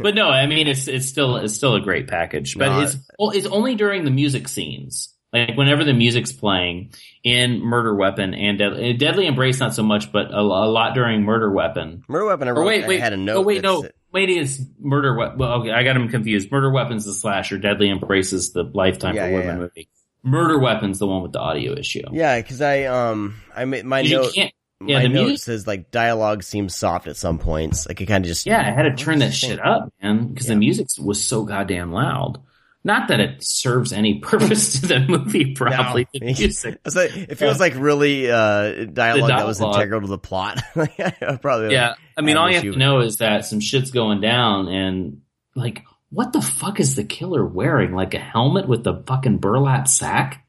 but 0.00 0.14
no, 0.14 0.28
I 0.28 0.46
mean 0.46 0.66
it's 0.68 0.88
it's 0.88 1.06
still 1.06 1.36
it's 1.36 1.54
still 1.54 1.74
a 1.74 1.80
great 1.80 2.08
package. 2.08 2.56
But 2.56 2.68
No, 2.68 2.80
it's 2.80 2.96
it's 3.36 3.46
only 3.46 3.74
during 3.74 4.04
the 4.04 4.10
music 4.10 4.48
scenes. 4.48 5.14
Like 5.32 5.56
whenever 5.56 5.84
the 5.84 5.92
music's 5.92 6.32
playing 6.32 6.92
in 7.22 7.60
Murder 7.60 7.94
Weapon 7.94 8.32
and 8.32 8.56
Deadly, 8.56 8.94
Deadly 8.94 9.26
Embrace, 9.26 9.60
not 9.60 9.74
so 9.74 9.82
much, 9.82 10.10
but 10.10 10.30
a, 10.30 10.38
a 10.40 10.40
lot 10.40 10.94
during 10.94 11.22
Murder 11.22 11.50
Weapon. 11.50 12.02
Murder 12.08 12.24
Weapon. 12.26 12.48
I, 12.48 12.52
Or 12.52 12.54
wrote, 12.60 12.66
wait, 12.66 12.86
wait, 12.86 13.00
I 13.00 13.04
had 13.04 13.12
a 13.12 13.18
note. 13.18 13.36
oh 13.36 13.42
wait, 13.42 13.62
no, 13.62 13.86
wait, 14.10 14.30
it's 14.30 14.58
Murder 14.80 15.14
Weapon. 15.14 15.38
Well, 15.38 15.52
okay, 15.60 15.70
I 15.72 15.82
got 15.82 15.96
him 15.96 16.08
confused. 16.08 16.50
Murder 16.50 16.70
Weapon's 16.70 17.04
the 17.04 17.12
slasher. 17.12 17.58
Deadly 17.58 17.90
Embrace 17.90 18.32
is 18.32 18.52
the 18.54 18.62
Lifetime 18.62 19.16
Yeah, 19.16 19.26
for 19.26 19.30
yeah, 19.32 19.36
Women 19.38 19.54
yeah. 19.56 19.60
movie. 19.62 19.88
Murder 20.22 20.58
Weapon's 20.58 20.98
the 20.98 21.06
one 21.06 21.22
with 21.22 21.32
the 21.32 21.40
audio 21.40 21.74
issue. 21.78 22.02
Yeah, 22.10 22.40
because 22.40 22.62
I 22.62 22.84
um 22.84 23.36
I 23.54 23.66
made 23.66 23.84
my 23.84 24.00
you 24.00 24.16
note. 24.16 24.32
can't. 24.34 24.52
Yeah, 24.84 24.98
my 24.98 25.02
the 25.02 25.08
note 25.08 25.26
music- 25.26 25.44
says 25.44 25.66
like 25.66 25.90
dialogue 25.90 26.42
seems 26.42 26.74
soft 26.74 27.06
at 27.08 27.16
some 27.16 27.38
points. 27.38 27.86
Like 27.88 28.00
it 28.00 28.06
kind 28.06 28.24
of 28.24 28.28
just 28.28 28.46
Yeah, 28.46 28.60
I 28.60 28.70
had 28.70 28.82
to 28.82 28.94
turn 28.94 29.18
that 29.20 29.32
shit 29.34 29.58
up, 29.64 29.92
man, 30.02 30.28
because 30.28 30.46
Yeah. 30.48 30.54
the 30.54 30.58
music 30.60 30.86
was 31.00 31.22
so 31.22 31.44
goddamn 31.44 31.92
loud. 31.92 32.40
Not 32.84 33.08
that 33.08 33.18
it 33.20 33.42
serves 33.42 33.92
any 33.92 34.18
purpose 34.20 34.80
to 34.80 34.86
the 34.86 35.00
movie, 35.00 35.52
probably. 35.54 36.06
No. 36.14 36.20
The 36.20 36.24
music. 36.38 36.78
Like, 36.94 37.16
it 37.16 37.34
feels 37.34 37.58
like 37.58 37.74
really 37.76 38.30
uh, 38.30 38.84
dialogue, 38.84 39.28
that 39.30 39.46
was 39.46 39.60
integral 39.60 40.00
to 40.02 40.06
the 40.06 40.16
plot. 40.16 40.62
Probably 41.42 41.72
Yeah, 41.72 41.94
I 42.16 42.20
mean, 42.20 42.36
all 42.36 42.48
you 42.48 42.54
have 42.54 42.62
to 42.62 42.76
know 42.76 43.00
is 43.00 43.16
that 43.18 43.44
some 43.44 43.58
shit's 43.60 43.90
going 43.90 44.20
down, 44.20 44.68
and 44.68 45.22
like, 45.56 45.82
what 46.10 46.32
the 46.32 46.40
fuck 46.40 46.78
is 46.78 46.94
the 46.94 47.04
killer 47.04 47.44
wearing? 47.44 47.92
Like 47.94 48.14
a 48.14 48.18
helmet 48.20 48.68
with 48.68 48.86
a 48.86 49.02
fucking 49.06 49.38
burlap 49.38 49.88
sack? 49.88 50.46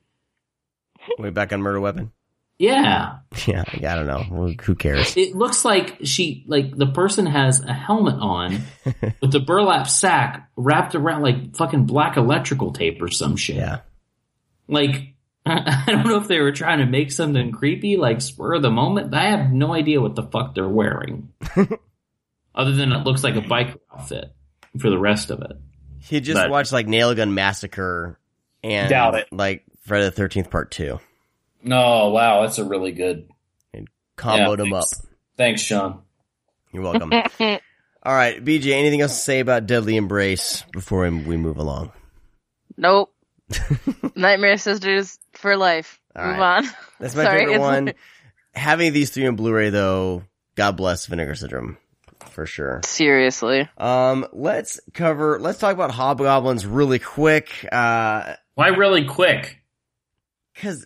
Way 1.17 1.31
back 1.31 1.51
on 1.51 1.61
Murder 1.61 1.81
Weapon. 1.81 2.11
Yeah. 2.59 3.19
Yeah, 3.47 3.63
I 3.67 3.95
don't 3.95 4.05
know. 4.05 4.53
Who 4.61 4.75
cares? 4.75 5.15
It 5.15 5.33
looks 5.33 5.63
like 5.63 5.99
she, 6.03 6.43
like 6.45 6.75
the 6.75 6.87
person 6.87 7.25
has 7.25 7.61
a 7.61 7.73
helmet 7.73 8.15
on 8.19 8.61
with 9.21 9.33
a 9.33 9.39
burlap 9.39 9.87
sack 9.87 10.49
wrapped 10.57 10.93
around 10.93 11.21
like 11.21 11.55
fucking 11.55 11.85
black 11.85 12.17
electrical 12.17 12.73
tape 12.73 13.01
or 13.01 13.07
some 13.09 13.37
shit. 13.37 13.55
Yeah. 13.55 13.79
Like, 14.67 15.13
I 15.45 15.85
don't 15.87 16.05
know 16.05 16.17
if 16.17 16.27
they 16.27 16.39
were 16.39 16.51
trying 16.51 16.79
to 16.79 16.85
make 16.85 17.11
something 17.11 17.53
creepy, 17.53 17.95
like 17.95 18.19
spur 18.19 18.55
of 18.55 18.61
the 18.61 18.69
moment. 18.69 19.13
I 19.13 19.29
have 19.29 19.51
no 19.51 19.73
idea 19.73 20.01
what 20.01 20.15
the 20.15 20.23
fuck 20.23 20.53
they're 20.53 20.67
wearing. 20.67 21.29
Other 22.55 22.73
than 22.73 22.91
it 22.91 23.05
looks 23.05 23.23
like 23.23 23.35
a 23.35 23.41
biker 23.41 23.79
outfit 23.93 24.33
for 24.77 24.89
the 24.89 24.99
rest 24.99 25.31
of 25.31 25.41
it. 25.41 25.53
He 26.01 26.19
just 26.19 26.35
but, 26.35 26.49
watched 26.49 26.73
like 26.73 26.87
Nail 26.87 27.15
Gun 27.15 27.33
Massacre 27.33 28.19
and 28.63 28.89
Doubt 28.89 29.15
it. 29.15 29.27
like 29.31 29.63
Friday 29.85 30.09
the 30.09 30.21
13th 30.21 30.49
Part 30.49 30.71
2. 30.71 30.99
Oh 31.65 32.11
wow, 32.11 32.41
that's 32.41 32.57
a 32.57 32.65
really 32.65 32.91
good. 32.91 33.29
And 33.73 33.87
comboed 34.17 34.49
yeah, 34.49 34.55
them 34.55 34.73
up. 34.73 34.85
Thanks, 35.37 35.61
Sean. 35.61 36.01
You're 36.71 36.83
welcome. 36.83 37.11
All 38.03 38.15
right, 38.15 38.43
BJ. 38.43 38.71
Anything 38.71 39.01
else 39.01 39.15
to 39.15 39.21
say 39.21 39.39
about 39.39 39.65
Deadly 39.65 39.97
Embrace 39.97 40.63
before 40.71 41.01
we 41.01 41.37
move 41.37 41.57
along? 41.57 41.91
Nope. 42.77 43.13
Nightmare 44.15 44.57
Sisters 44.57 45.19
for 45.33 45.57
life. 45.57 45.99
All 46.15 46.25
move 46.25 46.37
right. 46.37 46.57
on. 46.57 46.69
That's 46.99 47.15
my 47.15 47.23
Sorry, 47.23 47.39
favorite 47.39 47.59
one. 47.59 47.93
Having 48.53 48.93
these 48.93 49.09
three 49.09 49.27
on 49.27 49.35
Blu-ray, 49.35 49.69
though, 49.69 50.23
God 50.55 50.77
bless 50.77 51.05
Vinegar 51.05 51.35
Syndrome 51.35 51.77
for 52.27 52.45
sure. 52.45 52.81
Seriously. 52.85 53.69
Um, 53.77 54.25
let's 54.33 54.79
cover. 54.93 55.39
Let's 55.39 55.59
talk 55.59 55.73
about 55.73 55.91
hobgoblins 55.91 56.65
really 56.65 56.99
quick. 56.99 57.67
Uh, 57.71 58.35
why 58.55 58.69
really 58.69 59.05
quick? 59.05 59.59
Because 60.53 60.85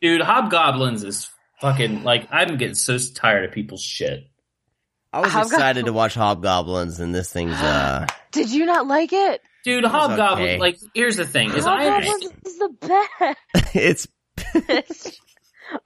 Dude, 0.00 0.20
Hobgoblins 0.22 1.04
is 1.04 1.28
fucking 1.60 2.04
like 2.04 2.28
I'm 2.30 2.56
getting 2.56 2.74
so 2.74 2.96
tired 3.14 3.44
of 3.44 3.52
people's 3.52 3.82
shit. 3.82 4.24
I 5.12 5.20
was 5.20 5.30
Hobgoblin- 5.32 5.54
excited 5.60 5.84
to 5.86 5.92
watch 5.92 6.14
Hobgoblins, 6.14 7.00
and 7.00 7.14
this 7.14 7.32
thing's 7.32 7.52
uh. 7.56 8.06
Did 8.32 8.50
you 8.50 8.64
not 8.66 8.86
like 8.86 9.12
it? 9.12 9.42
Dude, 9.64 9.82
was 9.84 9.92
Hobgoblin. 9.92 10.42
okay. 10.48 10.58
Like, 10.58 10.78
here's 10.94 11.16
the 11.16 11.26
thing: 11.26 11.50
is 11.52 11.66
I 11.66 11.84
Hobgoblins 11.90 12.32
is 12.46 12.58
the 12.58 12.68
best. 12.80 13.74
it's 13.76 14.08
best. 14.66 15.20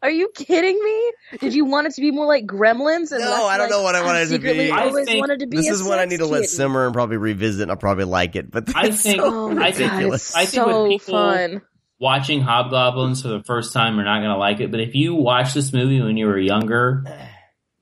Are 0.03 0.11
you 0.11 0.31
kidding 0.35 0.83
me? 0.83 1.39
Did 1.41 1.53
you 1.55 1.67
want 1.67 1.87
it 1.89 1.95
to 1.97 2.01
be 2.01 2.11
more 2.11 2.25
like 2.25 2.47
Gremlins? 2.47 3.13
And 3.13 3.21
No, 3.21 3.29
less 3.31 3.43
I 3.43 3.59
don't 3.59 3.65
like, 3.67 3.71
know 3.71 3.83
what 3.83 3.95
I 3.95 4.03
wanted 4.03 4.31
it 4.33 4.39
to 4.39 4.39
be. 4.39 4.71
I 4.71 4.85
always 4.87 5.05
think 5.05 5.21
wanted 5.21 5.41
to 5.41 5.47
be. 5.47 5.59
this 5.59 5.69
is 5.69 5.83
what 5.83 5.99
I 5.99 6.07
need 6.07 6.19
to 6.21 6.27
let 6.27 6.43
kid. 6.43 6.49
simmer 6.51 6.87
and 6.87 6.95
probably 6.95 7.19
revisit, 7.19 7.61
and 7.63 7.71
I'll 7.71 7.77
probably 7.77 8.05
like 8.05 8.35
it. 8.35 8.51
But 8.51 8.75
I 8.75 8.91
think- 8.93 9.21
so 9.21 9.27
Oh 9.27 9.51
my 9.51 9.67
I 9.67 9.73
think- 9.73 9.91
god, 9.91 9.97
ridiculous. 9.97 10.29
it's 10.29 10.37
I 10.37 10.45
think 10.47 10.65
when 10.67 10.75
so 10.75 10.89
people- 10.89 11.13
fun. 11.15 11.63
Watching 11.99 12.41
Hobgoblins 12.41 13.23
for 13.23 13.29
the 13.29 13.43
first 13.43 13.73
time 13.73 13.97
you're 13.97 14.05
not 14.05 14.19
going 14.19 14.31
to 14.31 14.37
like 14.37 14.61
it. 14.61 14.71
But 14.71 14.81
if 14.81 14.95
you 14.95 15.15
watch 15.15 15.55
this 15.55 15.73
movie 15.73 16.01
when 16.01 16.17
you 16.17 16.27
were 16.27 16.39
younger, 16.39 17.05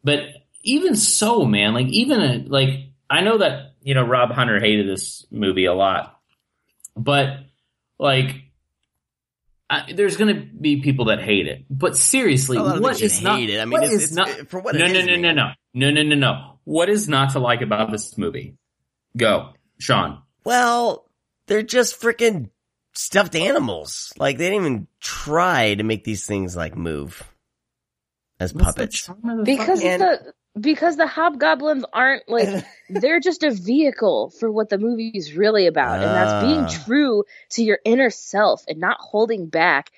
but 0.04 0.20
even 0.62 0.96
so, 0.96 1.44
man, 1.44 1.74
like 1.74 1.88
even 1.88 2.20
uh, 2.20 2.38
like 2.46 2.90
I 3.10 3.20
know 3.22 3.38
that 3.38 3.74
you 3.82 3.94
know 3.94 4.04
Rob 4.04 4.30
Hunter 4.30 4.60
hated 4.60 4.88
this 4.88 5.26
movie 5.30 5.66
a 5.66 5.74
lot, 5.74 6.18
but 6.96 7.38
like. 7.98 8.36
I, 9.70 9.90
there's 9.90 10.18
going 10.18 10.34
to 10.34 10.42
be 10.42 10.82
people 10.82 11.06
that 11.06 11.22
hate 11.22 11.46
it, 11.46 11.64
but 11.70 11.96
seriously, 11.96 12.58
A 12.58 12.78
what 12.78 13.00
is 13.00 13.22
not? 13.22 13.40
it. 13.40 13.58
I 13.58 13.64
mean, 13.64 13.82
it's, 13.82 14.04
it's 14.04 14.12
not? 14.12 14.28
for 14.50 14.60
what 14.60 14.74
no, 14.74 14.84
it 14.84 14.92
no, 14.92 15.00
no, 15.00 15.16
no, 15.16 15.32
no, 15.32 15.52
no, 15.72 15.90
no, 15.90 16.02
no, 16.02 16.14
no. 16.14 16.58
What 16.64 16.90
is 16.90 17.08
not 17.08 17.30
to 17.30 17.38
like 17.38 17.62
about 17.62 17.90
this 17.90 18.18
movie? 18.18 18.58
Go, 19.16 19.54
Sean. 19.78 20.20
Well, 20.44 21.08
they're 21.46 21.62
just 21.62 21.98
freaking 21.98 22.50
stuffed 22.94 23.34
animals. 23.34 24.12
Like 24.18 24.38
they 24.38 24.50
didn't 24.50 24.64
even 24.66 24.86
try 25.00 25.74
to 25.74 25.82
make 25.82 26.04
these 26.04 26.26
things 26.26 26.56
like 26.56 26.76
move 26.76 27.22
as 28.40 28.52
puppets. 28.52 29.08
Because 29.44 29.82
And- 29.82 30.02
the 30.02 30.32
because 30.60 30.96
the 30.98 31.06
hobgoblins 31.06 31.84
aren't 31.94 32.28
like 32.28 32.64
they're 32.90 33.20
just 33.20 33.42
a 33.42 33.50
vehicle 33.50 34.30
for 34.38 34.50
what 34.52 34.68
the 34.68 34.76
movie 34.76 35.08
is 35.14 35.32
really 35.34 35.66
about, 35.66 36.02
and 36.02 36.10
that's 36.10 36.44
being 36.46 36.64
Ah. 36.64 36.84
true 36.84 37.24
to 37.52 37.62
your 37.62 37.78
inner 37.86 38.10
self 38.10 38.62
and 38.68 38.78
not 38.78 38.98
holding 39.00 39.46
back 39.48 39.90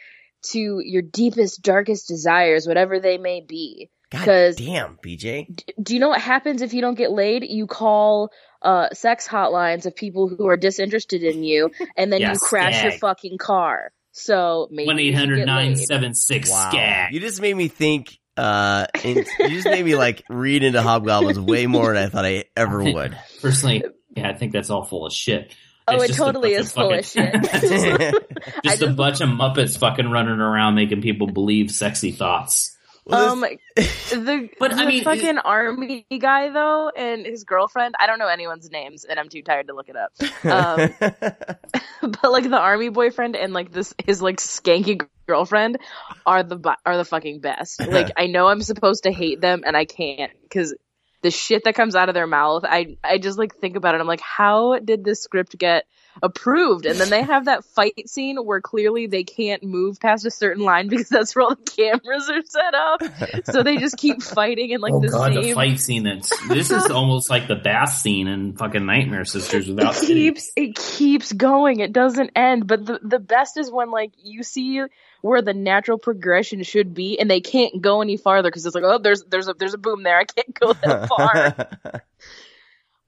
to 0.52 0.80
your 0.84 1.02
deepest, 1.02 1.60
darkest 1.62 2.06
desires, 2.06 2.68
whatever 2.68 3.00
they 3.00 3.18
may 3.18 3.40
be. 3.40 3.90
God 4.10 4.24
'cause- 4.26 4.56
damn, 4.56 4.96
BJ. 5.02 5.48
D- 5.52 5.64
do 5.82 5.94
you 5.94 5.98
know 6.00 6.10
what 6.10 6.20
happens 6.20 6.62
if 6.62 6.72
you 6.72 6.80
don't 6.82 6.94
get 6.94 7.10
laid? 7.10 7.42
You 7.42 7.66
call 7.66 8.30
uh, 8.64 8.88
sex 8.92 9.28
hotlines 9.28 9.86
of 9.86 9.94
people 9.94 10.28
who 10.28 10.48
are 10.48 10.56
disinterested 10.56 11.22
in 11.22 11.44
you, 11.44 11.70
and 11.96 12.12
then 12.12 12.20
Yes, 12.20 12.34
you 12.42 12.48
crash 12.48 12.82
your 12.82 12.92
fucking 12.92 13.38
car. 13.38 13.92
So 14.12 14.68
maybe 14.70 14.86
One 14.86 14.98
you 14.98 15.04
eight 15.04 15.10
should 15.12 15.18
hundred 15.18 15.36
get 15.38 15.46
nine 15.46 15.74
laid. 15.74 15.86
seven 15.86 16.14
six 16.14 16.50
Wow. 16.50 16.70
skag. 16.70 17.12
You 17.14 17.20
just 17.20 17.40
made 17.40 17.54
me 17.56 17.68
think. 17.68 18.18
Uh, 18.36 18.86
in, 19.04 19.18
you 19.38 19.48
just 19.50 19.66
made 19.68 19.84
me 19.84 19.94
like 19.94 20.24
read 20.28 20.64
into 20.64 20.82
hobgoblins 20.82 21.38
way 21.38 21.66
more 21.68 21.94
than 21.94 22.02
I 22.02 22.08
thought 22.08 22.24
I 22.24 22.44
ever 22.56 22.82
would. 22.92 23.16
Personally, 23.40 23.84
yeah, 24.16 24.28
I 24.28 24.34
think 24.34 24.52
that's 24.52 24.70
all 24.70 24.82
full 24.84 25.06
of 25.06 25.12
shit. 25.12 25.54
Oh, 25.86 25.94
It's 25.96 26.04
it 26.04 26.06
just 26.08 26.18
a 26.18 26.22
totally 26.24 26.54
bunch 26.54 26.60
is 26.64 26.72
full 26.72 26.92
of 26.92 27.04
shit. 27.06 27.32
just 27.42 27.54
I 28.66 28.72
a 28.72 28.76
just- 28.76 28.96
bunch 28.96 29.20
of 29.20 29.28
Muppets 29.28 29.78
fucking 29.78 30.08
running 30.10 30.40
around 30.40 30.74
making 30.74 31.02
people 31.02 31.26
believe 31.28 31.70
sexy 31.70 32.10
thoughts. 32.10 32.73
Well, 33.06 33.32
um, 33.32 33.40
the 33.40 33.58
But, 34.58 34.70
the 34.70 34.76
I 34.76 34.86
mean, 34.86 35.04
fucking 35.04 35.38
army 35.38 36.06
guy 36.18 36.48
though, 36.50 36.90
and 36.96 37.26
his 37.26 37.44
girlfriend. 37.44 37.94
I 37.98 38.06
don't 38.06 38.18
know 38.18 38.28
anyone's 38.28 38.70
names, 38.70 39.04
and 39.04 39.18
I'm 39.18 39.28
too 39.28 39.42
tired 39.42 39.68
to 39.68 39.74
look 39.74 39.88
it 39.88 39.96
up. 39.96 40.12
Um, 40.44 40.94
but 41.00 42.32
like 42.32 42.44
the 42.44 42.58
army 42.58 42.90
boyfriend 42.90 43.34
and 43.34 43.52
like 43.52 43.72
this 43.72 43.94
his 44.04 44.20
like 44.20 44.36
skanky 44.36 45.00
girlfriend 45.26 45.78
are 46.26 46.42
the 46.42 46.76
are 46.84 46.96
the 46.96 47.04
fucking 47.04 47.40
best. 47.40 47.80
Like 47.86 48.12
I 48.16 48.26
know 48.26 48.46
I'm 48.46 48.60
supposed 48.62 49.04
to 49.04 49.12
hate 49.12 49.40
them, 49.40 49.62
and 49.66 49.76
I 49.76 49.84
can't 49.84 50.32
because 50.42 50.74
the 51.22 51.30
shit 51.30 51.64
that 51.64 51.74
comes 51.74 51.96
out 51.96 52.08
of 52.08 52.14
their 52.14 52.26
mouth. 52.26 52.64
I 52.66 52.96
I 53.02 53.18
just 53.18 53.38
like 53.38 53.54
think 53.56 53.76
about 53.76 53.94
it. 53.94 54.00
I'm 54.00 54.06
like, 54.06 54.20
how 54.20 54.78
did 54.78 55.02
this 55.02 55.22
script 55.22 55.56
get 55.58 55.84
approved? 56.22 56.86
And 56.86 56.98
then 56.98 57.10
they 57.10 57.22
have 57.22 57.46
that 57.46 57.64
fight 57.64 58.08
scene 58.08 58.36
where 58.38 58.60
clearly 58.60 59.06
they 59.06 59.24
can't 59.24 59.62
move 59.62 60.00
past 60.00 60.24
a 60.26 60.30
certain 60.30 60.64
line 60.64 60.88
because 60.88 61.08
that's 61.08 61.34
where 61.34 61.44
all 61.44 61.54
the 61.54 61.62
cameras 61.62 62.28
are 62.30 62.42
set 62.42 62.74
up. 62.74 63.02
So 63.46 63.62
they 63.62 63.76
just 63.76 63.96
keep 63.96 64.22
fighting 64.22 64.70
in 64.70 64.80
like 64.80 64.92
oh 64.92 65.00
the 65.00 65.08
god, 65.08 65.34
same. 65.34 65.42
the 65.42 65.52
fight 65.54 65.80
scene 65.80 66.04
that's 66.04 66.32
this 66.48 66.70
is 66.70 66.90
almost 66.90 67.30
like 67.30 67.48
the 67.48 67.56
bath 67.56 67.92
scene 67.92 68.26
in 68.26 68.56
fucking 68.56 68.84
Nightmare 68.84 69.24
Sisters 69.24 69.68
without 69.68 69.96
it 70.02 70.06
keeps 70.06 70.52
it 70.56 70.76
keeps 70.76 71.32
going 71.32 71.80
it 71.80 71.92
doesn't 71.92 72.30
end 72.36 72.66
but 72.66 72.84
the 72.84 73.00
the 73.02 73.18
best 73.18 73.56
is 73.56 73.70
when 73.70 73.90
like 73.90 74.12
you 74.22 74.42
see 74.42 74.82
where 75.22 75.42
the 75.42 75.54
natural 75.54 75.98
progression 75.98 76.62
should 76.62 76.94
be 76.94 77.18
and 77.18 77.30
they 77.30 77.40
can't 77.40 77.80
go 77.80 78.02
any 78.02 78.16
farther 78.16 78.48
because 78.48 78.66
it's 78.66 78.74
like 78.74 78.84
oh 78.84 78.98
there's 78.98 79.24
there's 79.24 79.48
a 79.48 79.54
there's 79.54 79.74
a 79.74 79.78
boom 79.78 80.02
there 80.02 80.18
i 80.18 80.24
can't 80.24 80.58
go 80.58 80.72
that 80.72 81.08
far 81.08 82.02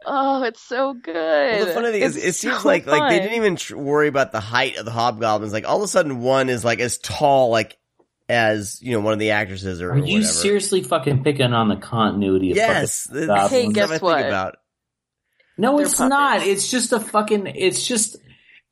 oh 0.07 0.43
it's 0.45 0.61
so 0.63 0.95
good 0.95 1.15
Well, 1.15 1.67
the 1.67 1.73
funny 1.73 1.91
thing 1.93 2.03
is, 2.03 2.17
It's 2.17 2.25
it 2.27 2.35
seems 2.37 2.63
so 2.63 2.69
like 2.69 2.87
like 2.87 3.11
they 3.11 3.19
didn't 3.19 3.37
even 3.37 3.57
tr- 3.57 3.77
worry 3.77 4.09
about 4.09 4.33
the 4.33 4.41
height 4.41 4.77
of 4.79 4.85
the 4.85 4.91
hobgoblins. 4.93 5.53
Like 5.53 5.69
all 5.69 5.77
of 5.79 5.83
a 5.83 5.89
sudden, 5.89 6.21
one 6.21 6.49
is 6.49 6.65
like 6.65 6.81
as 6.81 6.99
tall 6.99 7.51
like 7.51 7.77
as 8.29 8.81
you 8.83 8.93
know 8.93 9.01
one 9.01 9.13
of 9.13 9.19
the 9.19 9.31
actresses 9.33 9.81
or, 9.81 9.91
Are 9.91 9.95
or 9.95 9.97
you 9.99 10.15
whatever. 10.19 10.25
seriously 10.25 10.83
fucking 10.83 11.23
picking 11.23 11.53
on 11.53 11.69
the 11.69 11.77
continuity 11.77 12.51
of 12.53 12.57
Yes. 12.57 13.03
fucking 13.05 13.21
this 13.21 13.27
Goblins? 13.27 13.45
is 13.47 13.51
Hey, 13.51 13.63
stuff 13.65 13.75
guess 13.75 13.85
I 13.85 13.93
think 13.93 14.03
what? 14.03 14.27
About. 14.27 14.57
No, 15.59 15.77
They're 15.77 15.87
it's 15.87 15.97
puppets. 15.97 16.11
not. 16.11 16.43
It's 16.43 16.71
just 16.71 16.93
a 16.93 17.01
fucking 17.01 17.47
it's 17.47 17.87
just 17.87 18.17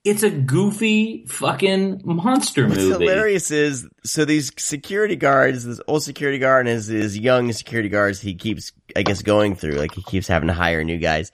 it's 0.05 0.23
a 0.23 0.31
goofy 0.31 1.25
fucking 1.27 2.03
monster 2.05 2.67
What's 2.69 2.77
movie. 2.79 3.05
hilarious 3.07 3.51
is 3.51 3.89
so 4.05 4.25
these 4.27 4.53
security 4.59 5.17
guards, 5.17 5.65
this 5.65 5.81
old 5.89 6.03
security 6.03 6.39
guard 6.39 6.67
and 6.67 6.75
his, 6.75 6.87
his 6.89 7.19
young 7.19 7.51
security 7.53 7.89
guards, 7.89 8.21
he 8.21 8.35
keeps, 8.35 8.73
I 8.95 9.03
guess, 9.03 9.23
going 9.23 9.57
through. 9.57 9.75
Like 9.77 9.95
he 9.95 10.03
keeps 10.03 10.29
having 10.29 10.49
to 10.49 10.53
hire 10.55 10.85
new 10.85 10.99
guys. 10.99 11.33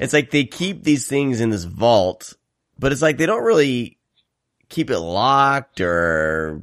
It's 0.00 0.12
like 0.12 0.30
they 0.30 0.44
keep 0.44 0.84
these 0.84 1.08
things 1.08 1.40
in 1.40 1.50
this 1.50 1.64
vault, 1.64 2.34
but 2.78 2.92
it's 2.92 3.02
like 3.02 3.18
they 3.18 3.26
don't 3.26 3.42
really 3.44 3.98
keep 4.68 4.90
it 4.90 4.98
locked 5.00 5.80
or. 5.80 6.62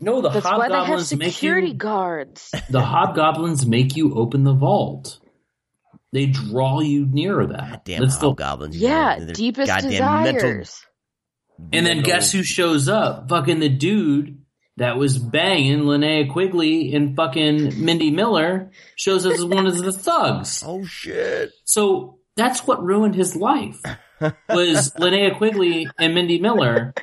No, 0.00 0.20
the 0.22 0.30
that's 0.30 0.44
why 0.44 0.68
they 0.68 0.74
have 0.74 0.86
hobgoblins 0.86 1.14
make 1.16 1.32
security 1.34 1.68
you 1.68 1.74
guards 1.74 2.50
the 2.68 2.80
hobgoblins 2.82 3.64
make 3.66 3.94
you 3.96 4.14
open 4.14 4.42
the 4.44 4.52
vault. 4.54 5.20
They 6.12 6.26
draw 6.26 6.80
you 6.80 7.06
near 7.06 7.46
that. 7.46 7.70
God 7.70 7.80
damn 7.84 8.00
That's 8.02 8.16
the- 8.18 8.26
hobgoblins. 8.28 8.76
you 8.76 8.88
yeah 8.88 9.16
know, 9.20 9.32
deepest 9.32 9.66
goddamn 9.68 10.22
mental- 10.24 10.32
desires 10.34 10.84
and 11.72 11.86
then 11.86 12.02
guess 12.02 12.32
who 12.32 12.42
shows 12.42 12.88
up? 12.88 13.28
Fucking 13.28 13.60
the 13.60 13.68
dude 13.68 14.38
that 14.76 14.96
was 14.96 15.18
banging 15.18 15.80
Linnea 15.80 16.30
Quigley 16.30 16.94
and 16.94 17.14
fucking 17.16 17.84
Mindy 17.84 18.10
Miller 18.10 18.70
shows 18.96 19.24
up 19.24 19.34
as 19.34 19.44
one 19.44 19.66
of 19.66 19.78
the 19.78 19.92
thugs. 19.92 20.62
Oh 20.66 20.84
shit. 20.84 21.52
So 21.64 22.18
that's 22.36 22.66
what 22.66 22.82
ruined 22.82 23.14
his 23.14 23.36
life. 23.36 23.80
Was 24.48 24.90
Linnea 24.98 25.36
Quigley 25.36 25.88
and 25.98 26.14
Mindy 26.14 26.40
Miller. 26.40 26.94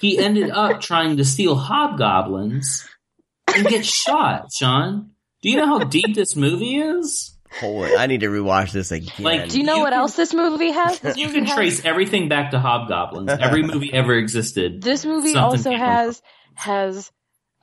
He 0.00 0.18
ended 0.18 0.50
up 0.50 0.80
trying 0.80 1.18
to 1.18 1.24
steal 1.24 1.54
hobgoblins 1.54 2.88
and 3.54 3.66
get 3.66 3.84
shot, 3.86 4.52
Sean. 4.52 5.10
Do 5.42 5.50
you 5.50 5.56
know 5.56 5.66
how 5.66 5.84
deep 5.84 6.14
this 6.14 6.36
movie 6.36 6.76
is? 6.76 7.36
Holy, 7.58 7.96
I 7.96 8.06
need 8.06 8.20
to 8.20 8.28
rewatch 8.28 8.72
this 8.72 8.92
again. 8.92 9.12
Like, 9.18 9.48
do 9.48 9.58
you 9.58 9.64
know 9.64 9.76
You 9.76 9.80
what 9.82 9.90
can- 9.90 9.98
else 10.00 10.14
this 10.16 10.32
movie 10.32 10.70
has 10.70 11.00
this 11.00 11.16
You 11.18 11.26
movie 11.26 11.38
can 11.40 11.46
has- 11.46 11.56
trace 11.56 11.84
everything 11.84 12.28
back 12.28 12.52
to 12.52 12.58
hobgoblins. 12.60 13.30
Every 13.30 13.62
movie 13.62 13.92
ever 13.92 14.14
existed. 14.14 14.82
This 14.82 15.04
movie 15.04 15.34
also 15.36 15.70
came 15.70 15.78
from- 15.78 15.88
has 15.88 16.22
has 16.54 17.10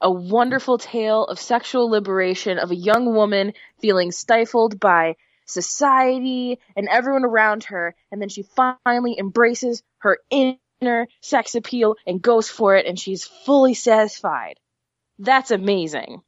a 0.02 0.12
wonderful 0.12 0.78
tale 0.78 1.24
of 1.26 1.40
sexual 1.40 1.90
liberation 1.90 2.60
of 2.60 2.72
a 2.72 2.76
young 2.76 3.14
woman 3.16 3.54
feeling 3.80 4.12
stifled 4.12 4.80
by 4.80 5.16
society 5.46 6.60
and 6.76 6.88
everyone 6.90 7.26
around 7.26 7.64
her, 7.66 7.96
and 8.12 8.22
then 8.22 8.30
she 8.30 8.44
finally 8.44 9.16
embraces 9.18 9.82
her 10.00 10.20
inner 10.30 11.08
sex 11.22 11.56
appeal 11.56 11.96
and 12.06 12.22
goes 12.22 12.50
for 12.50 12.76
it, 12.76 12.86
and 12.86 13.00
she's 13.00 13.24
fully 13.24 13.74
satisfied. 13.74 14.60
That's 15.20 15.50
amazing. 15.52 16.22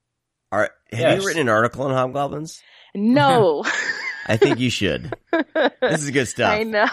Are, 0.52 0.72
have 0.92 1.00
Yes. 1.00 1.22
you 1.22 1.28
written 1.28 1.42
an 1.44 1.50
article 1.50 1.84
on 1.86 1.92
hobgoblins? 1.92 2.62
No, 2.96 3.64
I 4.28 4.38
think 4.38 4.60
you 4.60 4.70
should. 4.70 5.14
This 5.82 6.04
is 6.04 6.12
good 6.12 6.28
stuff. 6.28 6.52
I 6.52 6.64
know. 6.64 6.88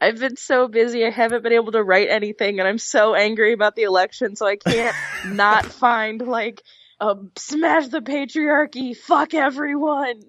I've 0.00 0.20
been 0.20 0.36
so 0.36 0.68
busy, 0.68 1.04
I 1.04 1.10
haven't 1.10 1.42
been 1.42 1.52
able 1.52 1.72
to 1.72 1.82
write 1.82 2.08
anything, 2.10 2.58
and 2.58 2.68
I'm 2.68 2.78
so 2.78 3.14
angry 3.14 3.52
about 3.52 3.76
the 3.76 3.82
election, 3.84 4.36
so 4.36 4.46
I 4.46 4.56
can't 4.56 4.94
not 5.26 5.64
find 5.66 6.20
like 6.20 6.62
um, 7.00 7.30
smash 7.36 7.88
the 7.88 8.00
patriarchy, 8.00 8.96
fuck 8.96 9.34
everyone. 9.34 10.20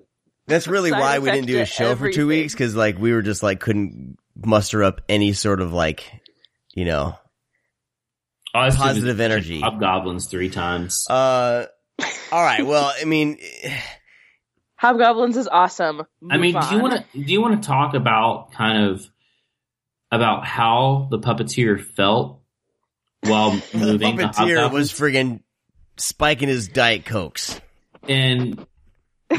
That's 0.48 0.68
really 0.68 0.92
side 0.92 1.00
why 1.00 1.20
we 1.20 1.32
didn't 1.32 1.48
do 1.48 1.58
a 1.58 1.60
to 1.60 1.66
show 1.66 1.96
for 1.96 2.12
two 2.12 2.28
weeks 2.28 2.54
because 2.54 2.76
like 2.76 3.00
we 3.00 3.14
were 3.14 3.22
just 3.22 3.42
like 3.44 3.60
couldn't 3.60 4.18
muster 4.36 4.84
up 4.84 5.02
any 5.10 5.34
sort 5.34 5.60
of 5.60 5.74
like 5.74 6.22
you 6.76 6.86
know 6.86 7.18
All 8.54 8.62
I 8.62 8.66
have 8.66 8.74
to 8.74 8.78
do 8.78 8.84
is 8.84 8.88
positive 8.94 9.18
check 9.18 9.26
energy. 9.26 9.60
Hobgoblins 9.62 10.28
three 10.28 10.50
times. 10.50 11.08
Uh, 11.10 11.66
all 12.32 12.44
right. 12.44 12.66
Well, 12.66 12.94
I 13.00 13.06
mean, 13.06 13.38
Hobgoblins 14.86 15.36
is 15.38 15.48
awesome. 15.48 16.04
I 16.30 16.38
mean, 16.38 16.54
Move 16.54 16.70
do 16.70 16.76
you 16.76 16.82
want 16.82 16.94
to 17.14 17.20
do 17.24 17.34
you 17.34 17.42
want 17.42 17.62
to 17.62 17.68
talk 17.68 17.94
about 17.96 18.52
kind 18.52 18.84
of 18.86 19.10
about 20.12 20.46
how 20.46 21.08
the 21.10 21.18
puppeteer 21.20 21.84
felt 21.84 22.42
while 23.22 23.52
moving 23.74 24.16
the 24.18 24.24
puppeteer 24.26 24.58
hobgoblins? 24.58 24.72
was 24.74 24.92
friggin' 24.94 25.40
spiking 25.98 26.48
his 26.48 26.68
diet 26.68 27.06
cokes. 27.06 27.60
And 28.08 28.64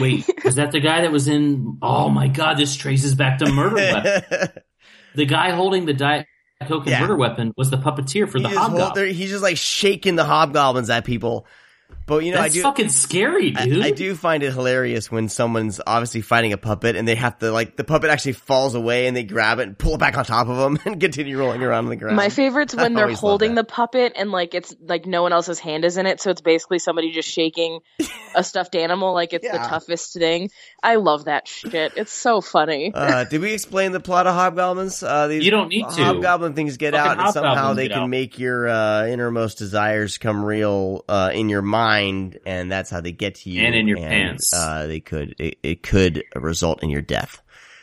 wait, 0.01 0.29
was 0.45 0.57
that 0.57 0.73
the 0.73 0.81
guy 0.81 1.03
that 1.03 1.13
was 1.13 1.29
in? 1.29 1.79
Oh 1.81 2.09
my 2.09 2.27
god, 2.29 2.57
this 2.59 2.75
traces 2.75 3.15
back 3.15 3.39
to 3.39 3.51
Murder 3.53 3.77
Weapon. 3.77 4.49
The 5.15 5.25
guy 5.25 5.53
holding 5.53 5.87
the 5.87 5.95
diet 5.95 6.27
coke 6.69 6.83
and 6.83 6.91
Yeah. 6.91 7.01
murder 7.01 7.17
weapon 7.17 7.55
was 7.57 7.71
the 7.71 7.79
puppeteer 7.79 8.29
for 8.29 8.37
He 8.37 8.43
the 8.43 8.51
just 8.51 8.61
hobgoblin. 8.61 8.93
there- 8.95 9.07
he's 9.07 9.31
just 9.31 9.43
like 9.43 9.57
shaking 9.57 10.15
the 10.17 10.25
hobgoblins 10.25 10.91
at 10.91 11.07
people. 11.07 11.47
But 12.07 12.25
you 12.25 12.31
know, 12.31 12.41
That's 12.41 12.55
I 12.55 12.59
do. 12.59 12.63
fucking 12.63 12.89
scary, 12.91 13.53
I, 13.57 13.65
dude. 13.67 13.85
I 13.85 13.91
do 13.91 14.15
find 14.15 14.43
it 14.45 14.53
hilarious 14.53 15.11
when 15.11 15.29
someone's 15.29 15.81
obviously 15.85 16.21
fighting 16.21 16.53
a 16.53 16.57
puppet 16.57 16.95
and 16.95 17.07
they 17.09 17.17
have 17.17 17.37
to 17.41 17.51
like 17.51 17.77
the 17.77 17.83
puppet 17.83 18.11
actually 18.11 18.35
falls 18.35 18.75
away 18.77 19.09
and 19.09 19.17
they 19.17 19.25
grab 19.25 19.59
it 19.59 19.63
and 19.67 19.77
pull 19.77 19.95
it 19.97 19.99
back 19.99 20.17
on 20.17 20.25
top 20.25 20.47
of 20.47 20.57
them 20.57 20.79
and 20.85 21.01
continue 21.01 21.37
rolling 21.37 21.63
around 21.65 21.85
on 21.87 21.91
the 21.91 21.97
ground. 21.97 22.15
My 22.17 22.29
favorite's 22.29 22.75
I 22.79 22.83
when 22.83 22.95
they're 22.95 23.13
holding 23.13 23.57
the 23.57 23.65
puppet 23.65 24.13
and 24.15 24.31
like 24.31 24.55
it's 24.55 24.75
like 24.81 25.05
no 25.07 25.23
one 25.23 25.33
else's 25.33 25.59
hand 25.59 25.85
is 25.85 25.97
in 25.97 26.07
it, 26.07 26.21
so 26.21 26.31
it's 26.31 26.41
basically 26.43 26.79
somebody 26.79 27.11
just 27.11 27.29
shaking 27.29 27.81
a 28.37 28.45
stuffed 28.45 28.77
animal 28.77 29.13
like 29.13 29.33
it's 29.33 29.45
Yeah. 29.45 29.61
the 29.63 29.69
toughest 29.69 30.15
thing. 30.15 30.51
I 30.85 30.97
love 30.97 31.25
that 31.25 31.49
shit. 31.49 31.95
It's 31.97 32.13
so 32.13 32.41
funny. 32.41 32.93
Uh, 32.95 33.25
did 33.25 33.41
we 33.41 33.53
explain 33.53 33.91
the 33.91 33.99
plot 33.99 34.29
of 34.29 34.35
hobgoblins? 34.37 35.03
Uh, 35.03 35.27
these 35.27 35.45
You 35.45 35.51
don't 35.51 35.69
need 35.69 35.89
to. 35.89 36.05
Hobgoblin 36.05 36.55
things 36.55 36.77
get 36.77 36.95
Fucking 36.95 37.11
out, 37.11 37.19
and 37.25 37.33
somehow 37.35 37.73
they 37.75 37.89
can 37.89 38.03
out. 38.03 38.11
make 38.11 38.39
your 38.39 38.69
uh, 38.69 39.07
innermost 39.07 39.59
desires 39.59 40.19
come 40.19 40.45
real 40.45 41.05
uh, 41.09 41.33
in 41.35 41.49
your 41.49 41.63
mind, 41.63 41.96
and 42.47 42.71
that's 42.71 42.91
how 42.91 43.01
they 43.01 43.13
get 43.13 43.37
to 43.37 43.51
you. 43.51 43.63
And 43.63 43.75
in 43.75 43.89
your 43.89 43.99
pants. 43.99 44.53
Uh, 44.55 44.87
they 44.87 45.01
could 45.01 45.35
it, 45.39 45.59
it 45.63 45.83
could 45.83 46.25
result 46.35 46.83
in 46.83 46.91
your 46.91 47.03
death. 47.03 47.41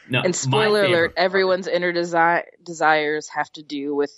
no, 0.10 0.22
And 0.22 0.36
spoiler 0.36 0.84
alert, 0.86 1.14
everyone's 1.18 1.68
inner 1.68 1.94
desi- 1.94 2.44
desires 2.64 3.28
have 3.30 3.52
to 3.54 3.64
do 3.64 3.96
with 3.96 4.12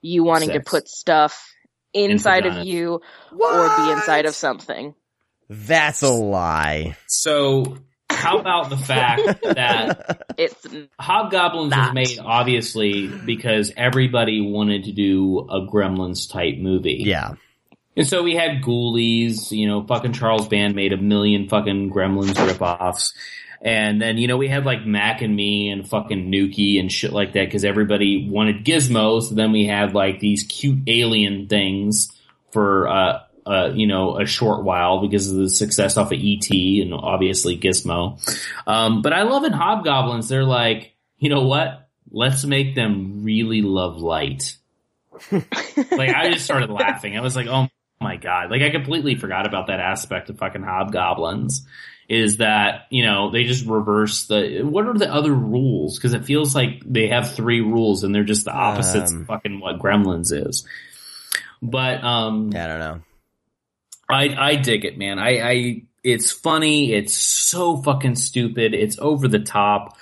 you 0.00 0.22
wanting 0.24 0.50
Sex. 0.50 0.64
to 0.64 0.70
put 0.70 0.88
stuff 0.88 1.52
inside 1.92 2.46
of 2.46 2.54
vaginas. 2.54 2.66
you 2.66 3.00
or 3.32 3.76
be 3.76 3.92
inside 3.92 4.26
of 4.26 4.34
something. 4.34 4.94
That's 5.48 6.02
a 6.02 6.08
lie. 6.10 6.96
So, 7.06 7.76
how 8.10 8.38
about 8.38 8.70
the 8.70 8.76
fact 8.76 9.22
that 9.42 10.22
It's 10.38 10.66
Hobgoblins 10.98 11.70
That. 11.70 11.94
was 11.94 11.94
made 11.94 12.18
obviously 12.18 13.06
because 13.08 13.72
everybody 13.76 14.40
wanted 14.40 14.84
to 14.84 14.92
do 14.92 15.40
a 15.50 15.60
Gremlins 15.70 16.30
type 16.30 16.56
movie. 16.58 17.02
Yeah, 17.06 17.34
And 17.96 18.06
so 18.06 18.22
we 18.22 18.34
had 18.34 18.62
Ghoulies, 18.62 19.50
you 19.52 19.68
know, 19.68 19.84
fucking 19.84 20.12
Charles 20.14 20.48
Band 20.48 20.74
made 20.74 20.92
a 20.92 20.96
million 20.96 21.48
fucking 21.48 21.90
Gremlins 21.90 22.34
ripoffs. 22.34 23.12
And 23.60 24.02
then, 24.02 24.18
you 24.18 24.26
know, 24.28 24.36
we 24.36 24.48
had 24.48 24.66
like 24.66 24.84
Mac 24.84 25.22
and 25.22 25.34
Me 25.34 25.70
and 25.70 25.88
fucking 25.88 26.30
Nukie 26.30 26.78
and 26.78 26.92
shit 26.92 27.12
like 27.12 27.32
that 27.32 27.46
because 27.46 27.64
everybody 27.64 28.28
wanted 28.28 28.64
Gizmo. 28.64 29.22
So 29.22 29.34
then 29.34 29.52
we 29.52 29.66
had 29.66 29.94
like 29.94 30.20
these 30.20 30.42
cute 30.42 30.80
alien 30.86 31.46
things 31.46 32.12
for, 32.50 32.88
uh, 32.88 33.20
uh, 33.46 33.70
you 33.74 33.86
know, 33.86 34.18
a 34.18 34.26
short 34.26 34.64
while 34.64 35.00
because 35.00 35.30
of 35.30 35.36
the 35.36 35.48
success 35.48 35.96
off 35.96 36.12
of 36.12 36.18
ET 36.20 36.50
and 36.50 36.92
obviously 36.92 37.58
Gizmo. 37.58 38.18
Um, 38.66 39.02
but 39.02 39.12
I 39.12 39.22
love 39.22 39.44
in 39.44 39.52
Hobgoblins, 39.52 40.28
they're 40.28 40.44
like, 40.44 40.94
you 41.18 41.30
know 41.30 41.46
what? 41.46 41.88
Let's 42.10 42.44
make 42.44 42.74
them 42.74 43.22
really 43.24 43.62
love 43.62 43.98
light. 43.98 44.56
like 45.32 46.10
I 46.10 46.30
just 46.32 46.44
started 46.44 46.70
laughing. 46.70 47.16
I 47.16 47.20
was 47.20 47.36
like, 47.36 47.46
oh 47.46 47.68
god! 48.24 48.50
Like 48.50 48.62
I 48.62 48.70
completely 48.70 49.14
forgot 49.14 49.46
about 49.46 49.68
that 49.68 49.78
aspect 49.78 50.30
of 50.30 50.38
fucking 50.38 50.62
hobgoblins. 50.64 51.66
Is 52.08 52.38
that 52.38 52.86
you 52.90 53.04
know 53.04 53.30
they 53.30 53.44
just 53.44 53.64
reverse 53.66 54.26
the 54.26 54.60
what 54.62 54.86
are 54.86 54.94
the 54.98 55.12
other 55.12 55.32
rules? 55.32 55.96
Because 55.98 56.12
it 56.12 56.24
feels 56.24 56.54
like 56.54 56.82
they 56.84 57.08
have 57.08 57.34
three 57.34 57.60
rules 57.60 58.02
and 58.04 58.14
they're 58.14 58.24
just 58.24 58.44
the 58.44 58.52
opposites 58.52 59.12
Um. 59.12 59.20
of 59.22 59.26
fucking 59.26 59.60
what 59.60 59.78
Gremlins 59.78 60.32
is. 60.32 60.66
But 61.62 62.02
um, 62.04 62.50
I 62.54 62.66
don't 62.66 62.78
know. 62.80 63.00
I 64.08 64.34
I 64.36 64.56
dig 64.56 64.84
it, 64.84 64.98
man. 64.98 65.18
I 65.18 65.38
I 65.40 65.82
it's 66.02 66.30
funny. 66.30 66.92
It's 66.92 67.14
so 67.14 67.78
fucking 67.78 68.16
stupid. 68.16 68.74
It's 68.74 68.98
over 68.98 69.26
the 69.28 69.38
top. 69.38 69.96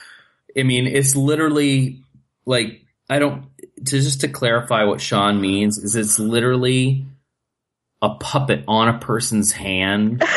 I 0.59 0.65
mean, 0.65 0.89
it's 0.89 1.15
literally 1.15 2.03
like 2.45 2.85
I 3.09 3.21
don't 3.21 3.45
to 3.87 4.01
just 4.01 4.23
to 4.23 4.29
clarify 4.29 4.85
what 4.85 5.01
Sean 5.01 5.41
means 5.41 5.79
is 5.79 5.95
it's 5.95 6.19
literally 6.19 7.07
a 8.03 8.11
puppet 8.17 8.65
on 8.69 8.89
a 8.89 8.99
person's 8.99 9.53
hand. 9.53 10.23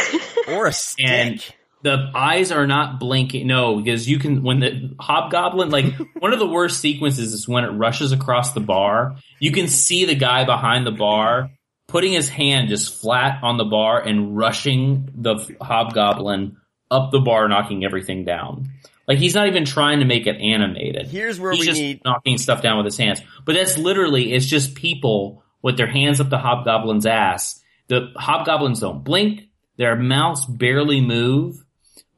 Or 0.48 0.68
a 0.68 0.72
stick. 0.72 1.06
And- 1.08 1.46
the 1.82 2.12
eyes 2.14 2.52
are 2.52 2.66
not 2.68 3.00
blinking. 3.00 3.48
No, 3.48 3.78
because 3.78 4.10
you 4.10 4.18
can 4.20 4.44
when 4.44 4.60
the 4.60 4.96
hobgoblin 5.00 5.70
like 5.70 5.86
one 6.20 6.34
of 6.34 6.40
the 6.40 6.48
worst 6.48 6.80
sequences 6.80 7.32
is 7.34 7.48
when 7.48 7.64
it 7.64 7.70
rushes 7.70 8.12
across 8.12 8.54
the 8.54 8.60
bar. 8.60 9.16
You 9.40 9.52
can 9.52 9.68
see 9.68 10.06
the 10.06 10.16
guy 10.16 10.44
behind 10.46 10.86
the 10.86 10.92
bar 10.92 11.52
putting 11.88 12.14
his 12.14 12.28
hand 12.28 12.70
just 12.70 13.00
flat 13.02 13.40
on 13.44 13.58
the 13.58 13.66
bar 13.66 14.02
and 14.02 14.36
rushing 14.36 15.10
the 15.16 15.36
hobgoblin 15.62 16.58
up 16.90 17.12
the 17.12 17.20
bar, 17.20 17.48
knocking 17.48 17.86
everything 17.86 18.26
down. 18.26 18.72
Like 19.08 19.20
he's 19.20 19.36
not 19.36 19.48
even 19.48 19.66
trying 19.66 20.00
to 20.00 20.06
make 20.06 20.26
it 20.26 20.38
animated. 20.38 21.08
Here's 21.08 21.40
where 21.40 21.52
he's 21.52 21.60
we 21.60 21.66
just 21.68 21.80
need. 21.80 22.02
knocking 22.04 22.38
stuff 22.40 22.62
down 22.64 22.78
with 22.78 22.86
his 22.86 22.98
hands. 22.98 23.22
But 23.46 23.54
that's 23.54 23.78
literally 23.78 24.34
it's 24.34 24.46
just 24.48 24.74
people 24.76 25.44
with 25.66 25.78
their 25.78 25.88
hands 25.88 26.22
up 26.22 26.30
the 26.30 26.38
hobgoblin's 26.38 27.08
ass. 27.08 27.60
The 27.88 28.12
hobgoblins 28.16 28.82
don't 28.82 29.04
blink. 29.04 29.50
Their 29.78 29.96
mouths 29.96 30.46
barely 30.46 31.02
move, 31.02 31.66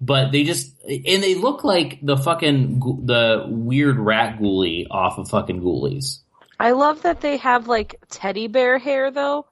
but 0.01 0.33
they 0.33 0.43
just 0.43 0.75
and 0.83 1.23
they 1.23 1.33
look 1.35 1.63
like 1.63 1.97
the 2.03 2.17
fucking 2.17 2.79
the 3.05 3.45
weird 3.47 3.97
rat 3.99 4.37
ghoulie 4.37 4.85
off 4.91 5.17
of 5.17 5.29
fucking 5.29 5.61
ghoulies. 5.61 6.19
I 6.59 6.71
love 6.71 7.03
that 7.03 7.21
they 7.21 7.37
have 7.37 7.69
like 7.69 7.95
teddy 8.09 8.47
bear 8.47 8.77
hair 8.79 9.11
though. 9.11 9.45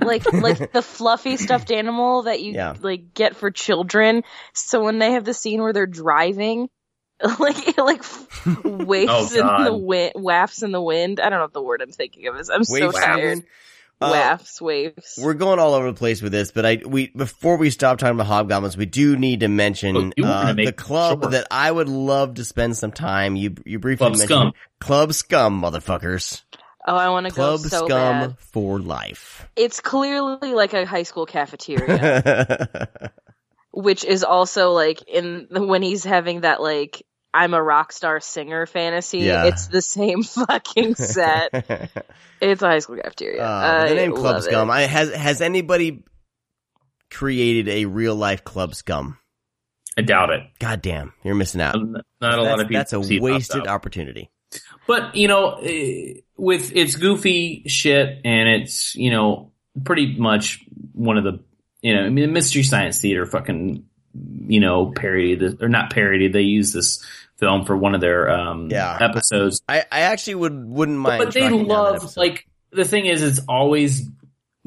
like 0.00 0.24
like 0.32 0.72
the 0.72 0.80
fluffy 0.82 1.36
stuffed 1.36 1.70
animal 1.70 2.22
that 2.22 2.40
you 2.40 2.54
Yeah. 2.54 2.76
like 2.80 3.12
get 3.12 3.36
for 3.36 3.50
children. 3.50 4.22
So 4.54 4.82
when 4.84 4.98
they 4.98 5.12
have 5.12 5.26
the 5.26 5.34
scene 5.34 5.60
where 5.60 5.74
they're 5.74 5.86
driving, 5.86 6.70
like 7.38 7.68
it 7.68 7.78
like 7.78 8.02
wafts 8.64 9.36
Oh, 9.36 9.58
in 9.58 9.64
the 9.64 9.76
wind, 9.76 10.12
wafts 10.16 10.62
in 10.62 10.72
the 10.72 10.80
wind. 10.82 11.20
I 11.20 11.28
don't 11.30 11.38
know 11.38 11.44
what 11.44 11.52
the 11.52 11.62
word 11.62 11.82
I'm 11.82 11.90
thinking 11.90 12.26
of 12.28 12.36
is. 12.36 12.48
I'm 12.50 12.64
so 12.64 12.74
Waves. 12.74 12.98
tired. 12.98 13.38
Uh, 14.00 14.10
wafts, 14.12 14.62
waves. 14.62 15.18
We're 15.20 15.34
going 15.34 15.58
all 15.58 15.74
over 15.74 15.88
the 15.90 15.98
place 15.98 16.22
with 16.22 16.30
this, 16.30 16.52
but 16.52 16.64
I 16.64 16.80
we 16.86 17.08
before 17.08 17.56
we 17.56 17.70
stop 17.70 17.98
talking 17.98 18.14
about 18.14 18.28
hobgoblins, 18.28 18.76
we 18.76 18.86
do 18.86 19.16
need 19.16 19.40
to 19.40 19.48
mention 19.48 20.12
Oh, 20.20 20.24
uh, 20.24 20.52
the 20.52 20.72
club 20.72 21.22
sure. 21.24 21.30
that 21.32 21.48
I 21.50 21.68
would 21.68 21.88
love 21.88 22.34
to 22.34 22.44
spend 22.44 22.76
some 22.76 22.92
time. 22.92 23.34
You 23.34 23.56
you 23.66 23.80
briefly 23.80 24.04
Club 24.06 24.12
mentioned 24.12 24.28
Scum. 24.28 24.52
Club 24.78 25.12
Scum, 25.14 25.60
motherfuckers. 25.60 26.42
Oh, 26.86 26.94
I 26.94 27.08
want 27.08 27.26
to 27.26 27.32
go 27.32 27.58
Club 27.58 27.60
so 27.60 27.86
Scum 27.86 27.88
bad. 27.88 28.38
for 28.38 28.78
life. 28.78 29.48
It's 29.56 29.80
clearly 29.80 30.54
like 30.54 30.74
a 30.74 30.86
high 30.86 31.02
school 31.02 31.26
cafeteria. 31.26 32.88
which 33.72 34.04
is 34.04 34.22
also 34.24 34.70
like 34.72 35.02
in 35.08 35.48
when 35.50 35.82
he's 35.82 36.04
having 36.04 36.42
that 36.42 36.60
like 36.62 37.04
I'm 37.32 37.54
a 37.54 37.62
rock 37.62 37.92
star 37.92 38.20
singer 38.20 38.66
fantasy. 38.66 39.18
Yeah. 39.18 39.46
It's 39.46 39.68
the 39.68 39.82
same 39.82 40.22
fucking 40.24 40.94
set. 40.94 41.90
It's 42.40 42.62
a 42.62 42.68
high 42.68 42.78
school 42.78 42.96
cafeteria. 42.96 43.42
Uh, 43.42 43.86
the 43.86 43.90
I 43.90 43.94
name 43.94 44.12
Club 44.12 44.24
love 44.24 44.36
it. 44.36 44.42
Scum. 44.42 44.70
I, 44.70 44.82
has 44.82 45.12
has 45.12 45.40
anybody 45.40 46.04
created 47.10 47.68
a 47.68 47.86
real 47.86 48.14
life 48.14 48.44
Club 48.44 48.76
Scum? 48.76 49.18
I 49.96 50.02
doubt 50.02 50.30
it. 50.30 50.42
God 50.60 50.80
damn, 50.80 51.14
you're 51.24 51.34
missing 51.34 51.60
out. 51.60 51.74
Not 52.20 52.38
a 52.38 52.42
lot 52.42 52.60
of 52.60 52.68
people. 52.68 52.78
that's 52.78 52.92
a 52.92 53.02
see 53.02 53.18
wasted 53.18 53.62
up. 53.62 53.66
opportunity. 53.66 54.30
But 54.86 55.16
you 55.16 55.26
know, 55.26 55.54
eh, 55.54 56.20
with 56.36 56.74
it's 56.76 56.94
goofy 56.94 57.64
shit, 57.66 58.20
and 58.24 58.48
it's 58.48 58.94
you 58.94 59.10
know 59.10 59.50
pretty 59.84 60.16
much 60.16 60.64
one 60.92 61.18
of 61.18 61.24
the 61.24 61.40
you 61.82 61.96
know 61.96 62.04
I 62.04 62.08
mean 62.08 62.32
Mystery 62.32 62.62
Science 62.62 63.00
Theater 63.00 63.26
fucking 63.26 63.84
you 64.46 64.60
know 64.60 64.92
parody 64.94 65.38
or 65.60 65.68
not 65.68 65.90
parody. 65.90 66.28
They 66.28 66.42
use 66.42 66.72
this 66.72 67.04
film 67.36 67.64
for 67.64 67.76
one 67.76 67.94
of 67.94 68.00
their 68.00 68.30
um 68.30 68.68
Yeah. 68.70 68.96
episodes, 69.00 69.62
I, 69.68 69.84
I 69.92 70.00
actually 70.00 70.36
would 70.36 70.64
wouldn't 70.68 70.98
mind. 70.98 71.24
but 71.24 71.34
they 71.34 71.40
down 71.40 71.58
that 71.58 71.64
love 71.68 72.16
like 72.16 72.46
the 72.72 72.84
thing 72.84 73.06
is 73.06 73.22
it's 73.22 73.40
always 73.48 74.08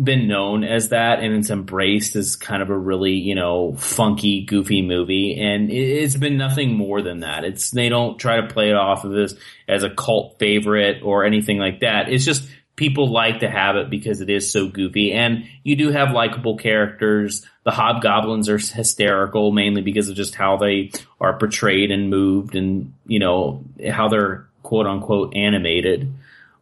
been 0.02 0.28
known 0.28 0.64
as 0.64 0.90
that 0.90 1.20
and 1.20 1.36
it's 1.36 1.50
embraced 1.52 2.16
as 2.16 2.36
kind 2.36 2.64
of 2.64 2.70
a 2.72 2.78
really 2.78 3.12
you 3.12 3.36
know 3.36 3.76
funky 3.78 4.46
goofy 4.46 4.82
movie 4.82 5.38
and 5.40 5.70
it, 5.70 5.76
it's 5.76 6.16
been 6.16 6.38
nothing 6.38 6.74
more 6.74 7.02
than 7.04 7.20
that 7.20 7.44
it's 7.44 7.70
they 7.72 7.90
don't 7.90 8.18
try 8.18 8.42
to 8.42 8.48
play 8.48 8.70
it 8.70 8.76
off 8.76 9.04
of 9.04 9.12
this 9.12 9.36
as 9.68 9.84
a 9.84 9.90
cult 9.92 10.40
favorite 10.40 11.04
or 11.04 11.24
anything 11.26 11.60
like 11.60 11.82
that 11.82 12.10
it's 12.10 12.26
just 12.26 12.48
people 12.76 13.12
like 13.12 13.40
to 13.40 13.50
have 13.50 13.76
it 13.76 13.90
because 13.90 14.22
it 14.22 14.30
is 14.30 14.52
so 14.52 14.68
goofy 14.68 15.12
and 15.12 15.46
you 15.64 15.76
do 15.76 15.92
have 15.92 16.12
likable 16.12 16.58
characters 16.58 17.46
the 17.64 17.72
hobgoblins 17.72 18.50
are 18.50 18.58
hysterical 18.58 19.52
mainly 19.52 19.82
because 19.82 20.10
of 20.10 20.16
just 20.16 20.36
how 20.36 20.58
they 20.58 20.92
are 21.20 21.38
portrayed 21.38 21.92
and 21.92 22.10
moved 22.10 22.56
and 22.56 22.94
you 23.06 23.20
know 23.20 23.64
how 23.92 24.08
they're 24.08 24.48
quote 24.64 24.88
unquote 24.88 25.36
animated 25.36 26.12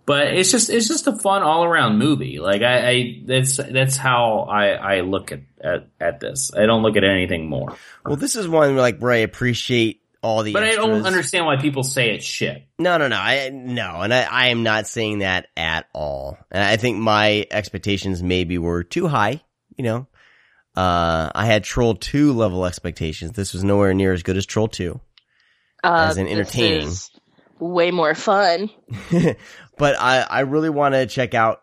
but 0.09 0.33
it's 0.33 0.49
just 0.49 0.71
it's 0.71 0.87
just 0.87 1.05
a 1.05 1.15
fun 1.15 1.43
all 1.43 1.63
around 1.63 1.99
movie. 1.99 2.39
Like 2.39 2.63
I, 2.63 2.89
I 2.89 3.21
that's 3.25 3.57
that's 3.57 3.95
how 3.95 4.47
I 4.49 4.69
I 4.69 5.01
look 5.01 5.31
at, 5.31 5.41
at 5.61 5.85
at 5.99 6.19
this. 6.19 6.51
I 6.51 6.65
don't 6.65 6.81
look 6.81 6.97
at 6.97 7.03
anything 7.03 7.47
more. 7.47 7.75
well, 8.03 8.15
this 8.15 8.35
is 8.35 8.47
one 8.47 8.75
like 8.75 8.97
where 8.97 9.11
I 9.11 9.17
appreciate 9.17 9.98
all 10.21 10.43
the. 10.43 10.53
But 10.53 10.63
I 10.63 10.75
don't 10.75 11.05
understand 11.05 11.45
why 11.45 11.57
people 11.57 11.83
say 11.83 12.13
it's 12.13 12.25
shit. 12.25 12.67
No, 12.77 12.97
no, 12.97 13.07
no. 13.07 13.17
I 13.17 13.49
no, 13.49 14.01
and 14.01 14.13
I, 14.13 14.23
I 14.23 14.47
am 14.47 14.63
not 14.63 14.87
saying 14.87 15.19
that 15.19 15.47
at 15.55 15.87
all. 15.93 16.37
And 16.51 16.63
I 16.63 16.77
think 16.77 16.97
my 16.97 17.45
expectations 17.51 18.21
maybe 18.23 18.57
were 18.57 18.83
too 18.83 19.07
high. 19.07 19.41
you 19.77 19.83
know, 19.83 20.07
uh, 20.75 21.29
I 21.33 21.45
had 21.45 21.63
Troll 21.63 21.95
2 21.95 22.33
level 22.33 22.65
expectations. 22.65 23.31
This 23.31 23.53
was 23.53 23.63
nowhere 23.63 23.93
near 23.93 24.13
as 24.13 24.23
good 24.23 24.37
as 24.37 24.45
Troll 24.45 24.67
2. 24.67 24.99
Uh, 25.83 26.07
As 26.09 26.17
in 26.17 26.25
this 26.25 26.33
entertaining. 26.33 26.87
is 26.87 27.09
way 27.59 27.91
more 27.91 28.13
fun. 28.15 28.69
but 29.77 29.95
I, 29.99 30.21
I 30.21 30.39
really 30.41 30.69
want 30.69 30.95
to 30.95 31.05
check 31.05 31.33
out 31.33 31.61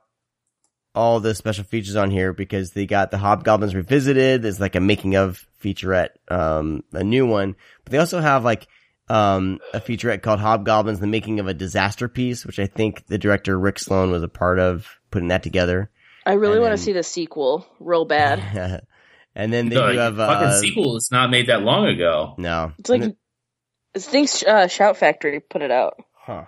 all 0.97 1.21
the 1.21 1.35
special 1.35 1.63
features 1.65 1.95
on 1.95 2.11
here 2.11 2.33
because 2.33 2.73
they 2.73 2.87
got 2.87 3.11
the 3.11 3.19
Hobgoblins 3.19 3.75
revisited. 3.75 4.43
There's 4.43 4.59
like 4.61 4.75
a 4.75 4.81
making 4.81 5.15
of 5.15 5.45
featurette, 5.63 6.11
um, 6.29 6.83
a 6.93 7.05
new 7.05 7.27
one, 7.27 7.55
but 7.85 7.93
they 7.93 7.99
also 7.99 8.19
have 8.21 8.45
like, 8.45 8.67
um, 9.09 9.61
a 9.73 9.81
featurette 9.81 10.23
called 10.23 10.41
Hobgoblins, 10.41 10.99
the 10.99 11.07
making 11.07 11.39
of 11.39 11.47
a 11.47 11.55
disaster 11.55 12.09
piece, 12.09 12.45
which 12.45 12.59
I 12.59 12.67
think 12.67 13.07
the 13.07 13.19
director 13.19 13.57
Rick 13.57 13.79
Sloan 13.79 14.11
was 14.11 14.25
a 14.25 14.29
part 14.29 14.59
of 14.59 14.89
putting 15.13 15.29
that 15.29 15.45
together. 15.45 15.91
I 16.25 16.33
really 16.33 16.59
want 16.59 16.73
to 16.73 16.79
see 16.79 16.93
the 16.93 17.05
sequel 17.05 17.65
real 17.79 18.05
bad. 18.05 18.83
and 19.37 19.53
then 19.53 19.69
they 19.69 19.77
The 19.77 19.93
do 19.93 19.99
have, 19.99 20.17
fucking 20.17 20.49
uh, 20.49 20.59
sequel 20.61 20.95
was 20.95 21.11
not 21.13 21.31
made 21.31 21.49
that 21.49 21.63
long 21.63 21.87
ago. 21.87 22.35
no. 22.39 22.73
It's 22.79 22.91
like 22.91 23.03
I 23.03 23.99
think 23.99 24.29
uh, 24.47 24.67
Shout 24.67 24.97
Factory 24.97 25.39
put 25.41 25.63
it 25.63 25.71
out. 25.71 25.95
Huh. 26.15 26.47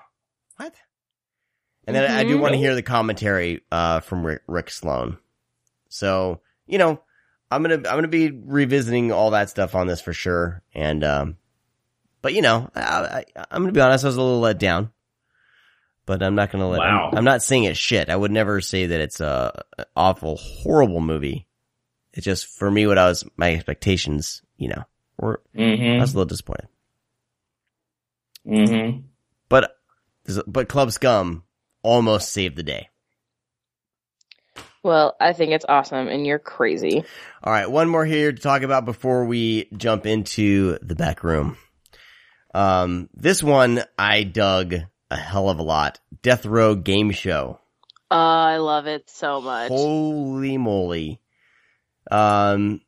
What? 0.57 0.75
And 1.89 1.97
then 1.97 2.11
I 2.11 2.23
do 2.25 2.37
Mhm. 2.37 2.41
want 2.41 2.53
to 2.53 2.59
hear 2.59 2.75
the 2.75 2.83
commentary 2.83 3.63
uh, 3.73 4.01
from 4.01 4.25
Rick, 4.25 4.43
Rick 4.47 4.71
Sloan. 4.71 5.17
So 5.89 6.41
you 6.67 6.77
know, 6.79 7.01
I'm 7.51 7.63
gonna 7.63 7.77
I'm 7.77 7.83
gonna 7.83 8.09
be 8.09 8.31
revisiting 8.31 9.11
all 9.11 9.31
that 9.31 9.49
stuff 9.51 9.75
on 9.75 9.87
this 9.87 10.01
for 10.03 10.13
sure. 10.13 10.63
And 10.75 11.03
um, 11.03 11.37
but 12.21 12.35
you 12.35 12.43
know, 12.43 12.69
I, 12.75 13.25
I, 13.37 13.45
I'm 13.51 13.63
gonna 13.63 13.73
be 13.73 13.81
honest, 13.81 14.05
I 14.05 14.09
was 14.09 14.17
a 14.17 14.23
little 14.23 14.41
let 14.41 14.59
down. 14.59 14.91
But 16.05 16.23
I'm 16.23 16.35
not 16.35 16.51
gonna 16.53 16.69
let. 16.69 16.79
Wow. 16.81 17.09
I'm, 17.13 17.19
I'm 17.19 17.25
not 17.25 17.43
saying 17.43 17.65
it's 17.65 17.79
shit. 17.79 18.09
I 18.11 18.17
would 18.17 18.31
never 18.31 18.61
say 18.61 18.87
that 18.87 19.01
it's 19.01 19.21
a 19.21 19.63
awful, 19.97 20.37
horrible 20.37 21.01
movie. 21.01 21.47
It's 22.15 22.25
just 22.25 22.47
for 22.47 22.71
me, 22.71 22.87
what 22.87 22.99
I 22.99 23.09
was 23.09 23.25
my 23.37 23.55
expectations. 23.55 24.43
You 24.59 24.69
know, 24.69 24.85
were 25.19 25.43
I 25.55 25.59
Mm-hmm. 25.59 26.01
was 26.01 26.13
a 26.13 26.17
little 26.17 26.27
disappointed. 26.29 26.69
Mm-hmm. 28.47 29.01
But 29.49 29.77
but 30.47 30.69
Club 30.69 30.93
Scum 30.93 31.45
almost 31.83 32.33
saved 32.33 32.57
the 32.57 32.63
day. 32.63 32.89
Well, 34.83 35.17
I 35.21 35.33
think 35.33 35.53
it's 35.53 35.67
awesome, 35.69 36.09
and 36.09 36.27
you're 36.27 36.39
crazy. 36.39 37.05
All 37.43 37.53
right, 37.53 37.71
one 37.71 37.89
more 37.89 38.05
here 38.05 38.33
to 38.33 38.41
talk 38.41 38.63
about 38.63 38.85
before 38.85 39.25
we 39.25 39.69
jump 39.77 40.07
into 40.07 40.79
the 40.83 40.95
back 40.95 41.25
room. 41.25 41.57
Um, 42.55 43.09
this 43.13 43.43
one 43.43 43.83
I 43.99 44.23
dug 44.23 44.75
a 45.11 45.17
hell 45.17 45.49
of 45.49 45.59
a 45.59 45.63
lot. 45.63 46.01
Death 46.23 46.47
Row 46.47 46.75
Game 46.75 47.11
Show. 47.11 47.59
Uh, 48.11 48.15
I 48.15 48.57
love 48.59 48.87
it 48.87 49.11
so 49.11 49.41
much. 49.41 49.69
Holy 49.69 50.57
moly. 50.57 51.21
Um, 52.11 52.81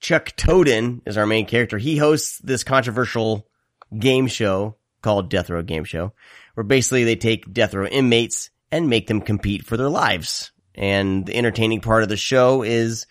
Chuck 0.00 0.36
Toedan 0.36 1.00
is 1.06 1.16
our 1.16 1.26
main 1.26 1.46
character. 1.46 1.78
He 1.78 1.96
hosts 1.96 2.38
this 2.38 2.64
controversial 2.64 3.48
game 3.96 4.26
show 4.26 4.76
called 5.02 5.30
Death 5.30 5.48
Row 5.50 5.62
Game 5.62 5.84
Show, 5.84 6.12
where 6.56 6.64
basically 6.64 7.04
they 7.04 7.16
take 7.16 7.52
death 7.52 7.74
row 7.74 7.86
inmates 7.86 8.48
and 8.72 8.88
make 8.88 9.06
them 9.06 9.20
compete 9.20 9.62
for 9.62 9.76
their 9.76 9.90
lives. 9.90 10.52
And 10.74 11.26
the 11.26 11.36
entertaining 11.36 11.82
part 11.82 12.02
of 12.02 12.08
the 12.08 12.16
show 12.16 12.62
is, 12.62 13.06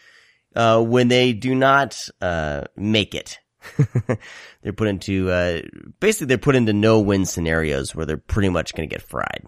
uh, 0.55 0.81
when 0.81 1.09
they 1.09 1.31
do 1.31 1.53
not, 1.53 2.09
uh, 2.21 2.63
make 2.75 3.13
it. 3.13 3.37
they're 4.63 4.73
put 4.73 4.87
into, 4.87 5.29
uh, 5.29 5.61
basically 5.99 6.25
they're 6.25 6.39
put 6.39 6.55
into 6.55 6.73
no-win 6.73 7.25
scenarios 7.27 7.93
where 7.93 8.07
they're 8.07 8.17
pretty 8.17 8.49
much 8.49 8.73
gonna 8.73 8.87
get 8.87 9.03
fried. 9.03 9.45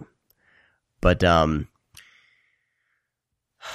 But, 1.00 1.24
um, 1.24 1.66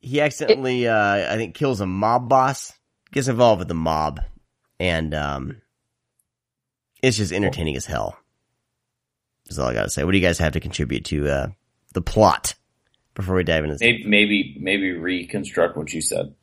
he 0.00 0.20
accidentally, 0.20 0.86
uh, 0.86 1.32
I 1.32 1.36
think 1.36 1.54
kills 1.54 1.80
a 1.80 1.86
mob 1.86 2.28
boss, 2.28 2.74
gets 3.12 3.28
involved 3.28 3.60
with 3.60 3.68
the 3.68 3.74
mob, 3.74 4.20
and, 4.78 5.14
um, 5.14 5.62
it's 7.02 7.16
just 7.16 7.32
entertaining 7.32 7.76
as 7.76 7.86
hell. 7.86 8.16
That's 9.46 9.58
all 9.58 9.68
I 9.68 9.74
gotta 9.74 9.90
say. 9.90 10.04
What 10.04 10.12
do 10.12 10.18
you 10.18 10.24
guys 10.24 10.38
have 10.38 10.52
to 10.52 10.60
contribute 10.60 11.04
to, 11.06 11.28
uh, 11.28 11.46
the 11.92 12.02
plot 12.02 12.54
before 13.14 13.34
we 13.34 13.44
dive 13.44 13.64
into 13.64 13.74
this? 13.74 13.80
Maybe, 13.80 14.04
maybe, 14.06 14.56
maybe 14.60 14.92
reconstruct 14.92 15.76
what 15.76 15.92
you 15.92 16.00
said. 16.00 16.34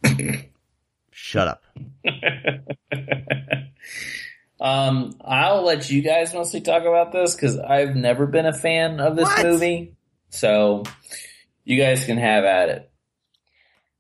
Shut 1.12 1.48
up. 1.48 1.64
um, 4.60 5.16
I'll 5.24 5.64
let 5.64 5.90
you 5.90 6.02
guys 6.02 6.34
mostly 6.34 6.62
talk 6.62 6.84
about 6.84 7.12
this 7.12 7.36
because 7.36 7.58
I've 7.58 7.96
never 7.96 8.28
been 8.28 8.46
a 8.46 8.54
fan 8.54 9.00
of 9.00 9.16
this 9.16 9.26
What? 9.26 9.46
movie. 9.46 9.96
So 10.30 10.84
you 11.64 11.78
guys 11.82 12.06
can 12.06 12.18
have 12.18 12.44
at 12.44 12.70
it. 12.70 12.92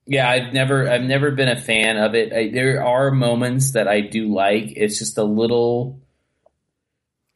Yeah, 0.05 0.29
I've 0.29 0.53
never, 0.53 0.89
I've 0.89 1.01
never 1.01 1.31
been 1.31 1.49
a 1.49 1.59
fan 1.59 1.97
of 1.97 2.15
it. 2.15 2.31
I, 2.31 2.49
there 2.49 2.83
are 2.85 3.11
moments 3.11 3.71
that 3.71 3.87
I 3.87 4.01
do 4.01 4.33
like. 4.33 4.71
It's 4.75 4.99
just 4.99 5.17
a 5.17 5.23
little, 5.23 5.99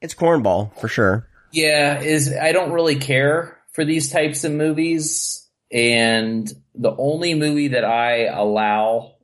It's 0.02 0.16
cornball, 0.16 0.78
for 0.80 0.88
sure. 0.88 1.28
yeah, 1.52 2.02
is 2.02 2.34
I 2.34 2.52
don't 2.52 2.72
really 2.72 2.96
care 2.96 3.58
for 3.74 3.86
these 3.86 4.12
types 4.12 4.44
of 4.44 4.52
movies. 4.52 5.48
And 5.72 6.52
the 6.76 6.96
only 6.98 7.34
movie 7.34 7.70
that 7.70 7.86
I 7.86 8.26
allow, 8.26 9.16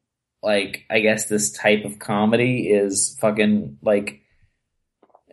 like, 0.41 0.86
I 0.90 0.99
guess 0.99 1.26
this 1.26 1.52
type 1.52 1.84
of 1.84 1.99
comedy 1.99 2.70
is 2.70 3.18
fucking 3.20 3.80
like, 3.82 4.22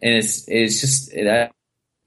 and 0.02 0.14
it's, 0.14 0.48
it's 0.48 0.80
just, 0.80 1.12
it, 1.12 1.28
I, 1.28 1.50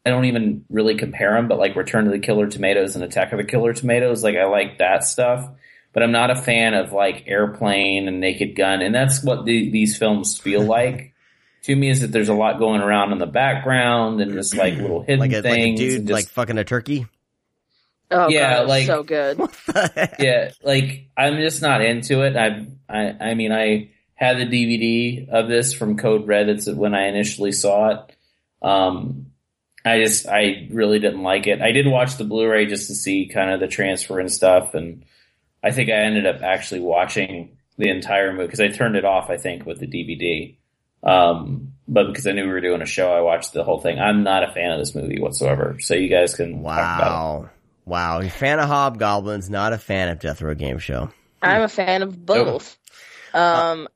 I 0.06 0.10
don't 0.10 0.26
even 0.26 0.66
really 0.70 0.96
compare 0.96 1.34
them, 1.34 1.48
but 1.48 1.58
like 1.58 1.76
Return 1.76 2.06
to 2.06 2.12
the 2.12 2.20
Killer 2.20 2.48
Tomatoes 2.48 2.96
and 2.96 3.04
Attack 3.04 3.32
of 3.32 3.38
the 3.38 3.44
Killer 3.46 3.74
Tomatoes, 3.74 4.24
like 4.24 4.36
I 4.36 4.46
like 4.46 4.80
that 4.80 5.04
stuff. 5.04 5.50
But 5.94 6.04
I'm 6.04 6.12
not 6.12 6.30
a 6.30 6.36
fan 6.36 6.74
of 6.74 6.92
like 6.92 7.24
Airplane 7.28 8.08
and 8.08 8.20
Naked 8.20 8.56
Gun. 8.56 8.82
And 8.82 8.94
that's 8.94 9.24
what 9.24 9.46
the, 9.46 9.72
these 9.72 9.98
films 9.98 10.38
feel 10.38 10.62
like. 10.62 11.14
To 11.68 11.76
me, 11.76 11.90
is 11.90 12.02
that 12.02 12.12
there's 12.12 12.30
a 12.30 12.34
lot 12.34 12.60
going 12.60 12.82
around 12.82 13.12
in 13.12 13.18
the 13.20 13.26
background 13.26 14.20
and 14.22 14.32
just 14.34 14.56
like 14.56 14.76
little 14.78 15.02
hidden 15.02 15.20
Like 15.20 15.32
a, 15.32 15.36
like 15.36 15.46
a 15.46 15.50
things. 15.50 15.80
dude, 15.80 16.02
just- 16.08 16.12
like 16.14 16.28
fucking 16.30 16.58
a 16.58 16.64
turkey. 16.64 17.06
Oh, 18.10 18.30
Yeah, 18.30 18.60
God, 18.60 18.68
like- 18.70 18.86
so 18.86 19.04
good. 19.04 19.38
What 19.40 19.54
the 19.68 19.92
heck? 19.96 20.16
yeah, 20.20 20.52
like 20.64 21.10
I'm 21.18 21.36
just 21.38 21.62
not 21.62 21.82
into 21.82 22.22
it. 22.24 22.36
I, 22.38 22.66
I, 22.90 23.32
I 23.32 23.34
mean, 23.34 23.52
I 23.52 23.90
had 24.16 24.38
the 24.38 24.46
DVD 24.46 25.28
of 25.30 25.48
this 25.50 25.74
from 25.74 25.98
Code 25.98 26.26
Red. 26.26 26.48
It's 26.50 26.68
when 26.68 26.96
I 26.96 27.08
initially 27.08 27.52
saw 27.52 27.90
it. 27.90 28.16
Um, 28.62 29.28
I 29.86 30.00
just, 30.02 30.28
I 30.28 30.68
really 30.72 31.00
didn't 31.00 31.22
like 31.24 31.48
it. 31.48 31.62
I 31.62 31.72
did 31.72 31.86
watch 31.86 32.16
the 32.18 32.24
Blu-ray 32.24 32.66
just 32.66 32.88
to 32.88 32.96
see 32.96 33.28
kind 33.28 33.52
of 33.52 33.60
the 33.60 33.68
transfer 33.68 34.20
and 34.20 34.32
stuff, 34.32 34.74
and 34.74 35.04
I 35.64 35.72
think 35.72 35.90
I 35.90 35.94
ended 35.96 36.26
up 36.26 36.42
actually 36.42 36.80
watching 36.82 37.58
the 37.78 37.90
entire 37.90 38.32
movie 38.34 38.46
because 38.48 38.60
I 38.62 38.70
turned 38.70 38.96
it 38.96 39.06
off. 39.06 39.30
I 39.30 39.38
think 39.38 39.66
with 39.66 39.80
the 39.80 39.86
DVD. 39.88 40.56
Um, 41.04 41.74
but 41.88 42.08
because 42.08 42.28
I 42.28 42.32
knew 42.32 42.44
we 42.44 42.50
were 42.50 42.62
doing 42.62 42.82
a 42.82 42.86
show, 42.86 43.12
I 43.12 43.22
watched 43.22 43.54
the 43.54 43.64
whole 43.64 43.80
thing. 43.80 44.00
I'm 44.00 44.24
not 44.24 44.44
a 44.44 44.52
fan 44.52 44.72
of 44.72 44.80
this 44.80 44.94
movie 44.94 45.20
whatsoever. 45.20 45.78
So 45.80 45.94
you 45.96 46.10
guys 46.10 46.36
can 46.36 46.64
talk 46.64 46.74
about 46.74 47.00
it. 47.00 47.04
Wow. 47.04 47.50
Wow. 47.86 48.20
You're 48.20 48.28
a 48.28 48.32
fan 48.32 48.60
of 48.60 48.68
Hobgoblins, 48.68 49.50
not 49.50 49.74
a 49.74 49.78
fan 49.78 50.10
of 50.10 50.20
Death 50.20 50.42
Row 50.42 50.54
Game 50.54 50.80
Show. 50.80 51.10
I'm 51.42 51.62
a 51.62 51.70
fan 51.70 52.02
of 52.02 52.26
both. 52.26 52.78
Um, 53.34 53.88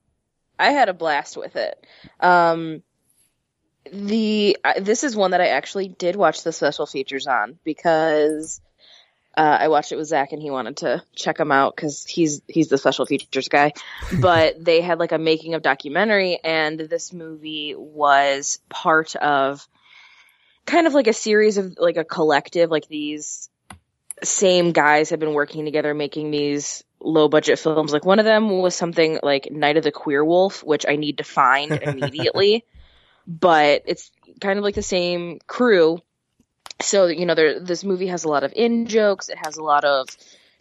I 0.57 0.71
had 0.71 0.89
a 0.89 0.93
blast 0.93 1.37
with 1.37 1.55
it. 1.55 1.85
Um, 2.19 2.83
the 3.91 4.57
I 4.63 4.79
this 4.79 5.03
is 5.03 5.15
one 5.15 5.31
that 5.31 5.41
I 5.41 5.47
actually 5.47 5.87
did 5.87 6.15
watch 6.15 6.43
the 6.43 6.51
special 6.51 6.85
features 6.85 7.25
on 7.25 7.57
because 7.63 8.61
uh, 9.37 9.57
I 9.61 9.67
watched 9.69 9.91
it 9.91 9.95
with 9.95 10.07
Zach 10.07 10.33
and 10.33 10.41
he 10.41 10.51
wanted 10.51 10.77
to 10.77 11.03
check 11.15 11.37
them 11.37 11.51
out 11.51 11.75
because 11.75 12.05
he's 12.05 12.41
he's 12.47 12.67
the 12.67 12.77
special 12.77 13.05
features 13.05 13.47
guy. 13.47 13.73
But 14.19 14.63
they 14.63 14.81
had 14.81 14.99
like 14.99 15.13
a 15.13 15.17
making 15.17 15.53
of 15.53 15.61
documentary, 15.61 16.39
and 16.43 16.79
this 16.79 17.13
movie 17.13 17.75
was 17.77 18.59
part 18.69 19.15
of 19.15 19.65
kind 20.65 20.85
of 20.85 20.93
like 20.93 21.07
a 21.07 21.13
series 21.13 21.57
of 21.57 21.77
like 21.77 21.97
a 21.97 22.03
collective, 22.03 22.69
like 22.69 22.87
these 22.87 23.49
same 24.23 24.71
guys 24.71 25.09
have 25.09 25.19
been 25.19 25.33
working 25.33 25.65
together 25.65 25.93
making 25.93 26.31
these 26.31 26.83
low 26.99 27.27
budget 27.27 27.57
films. 27.57 27.93
Like 27.93 28.05
one 28.05 28.19
of 28.19 28.25
them 28.25 28.49
was 28.49 28.75
something 28.75 29.19
like 29.23 29.49
Night 29.49 29.77
of 29.77 29.83
the 29.83 29.91
Queer 29.91 30.23
Wolf, 30.23 30.63
which 30.63 30.85
I 30.87 30.95
need 30.97 31.17
to 31.17 31.23
find 31.23 31.71
immediately. 31.81 32.65
but 33.25 33.83
it's 33.85 34.11
kind 34.39 34.57
of 34.59 34.63
like 34.63 34.75
the 34.75 34.83
same 34.83 35.39
crew. 35.47 35.99
So, 36.81 37.07
you 37.07 37.25
know, 37.25 37.35
there 37.35 37.59
this 37.59 37.83
movie 37.83 38.07
has 38.07 38.23
a 38.23 38.29
lot 38.29 38.43
of 38.43 38.53
in 38.55 38.87
jokes. 38.87 39.29
It 39.29 39.37
has 39.37 39.57
a 39.57 39.63
lot 39.63 39.85
of 39.85 40.07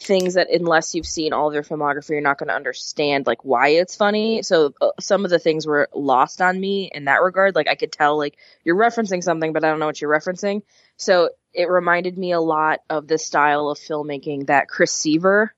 things 0.01 0.35
that 0.35 0.49
unless 0.51 0.95
you've 0.95 1.07
seen 1.07 1.33
all 1.33 1.49
of 1.49 1.53
their 1.53 1.63
filmography, 1.63 2.11
you're 2.11 2.21
not 2.23 2.39
going 2.39 2.49
to 2.49 2.55
understand 2.55 3.27
like 3.27 3.45
why 3.45 3.69
it's 3.69 3.97
funny. 3.97 4.43
So 4.43 4.73
uh, 4.81 4.91
some 4.99 5.25
of 5.25 5.31
the 5.31 5.39
things 5.39 5.67
were 5.67 5.89
lost 5.95 6.41
on 6.41 6.59
me 6.59 6.91
in 6.93 7.05
that 7.05 7.23
regard. 7.23 7.55
Like 7.55 7.69
I 7.69 7.75
could 7.75 7.93
tell 7.93 8.17
like 8.17 8.37
you're 8.65 8.77
referencing 8.77 9.23
something, 9.23 9.53
but 9.53 9.63
I 9.63 9.69
don't 9.69 9.79
know 9.79 9.87
what 9.87 10.01
you're 10.01 10.11
referencing. 10.11 10.63
So 10.97 11.31
it 11.53 11.69
reminded 11.69 12.17
me 12.17 12.33
a 12.33 12.41
lot 12.41 12.81
of 12.89 13.09
the 13.09 13.19
style 13.19 13.69
of 13.69 13.79
filmmaking 13.79 14.47
that 14.47 14.69
Chris 14.69 14.93
Seaver 14.93 15.55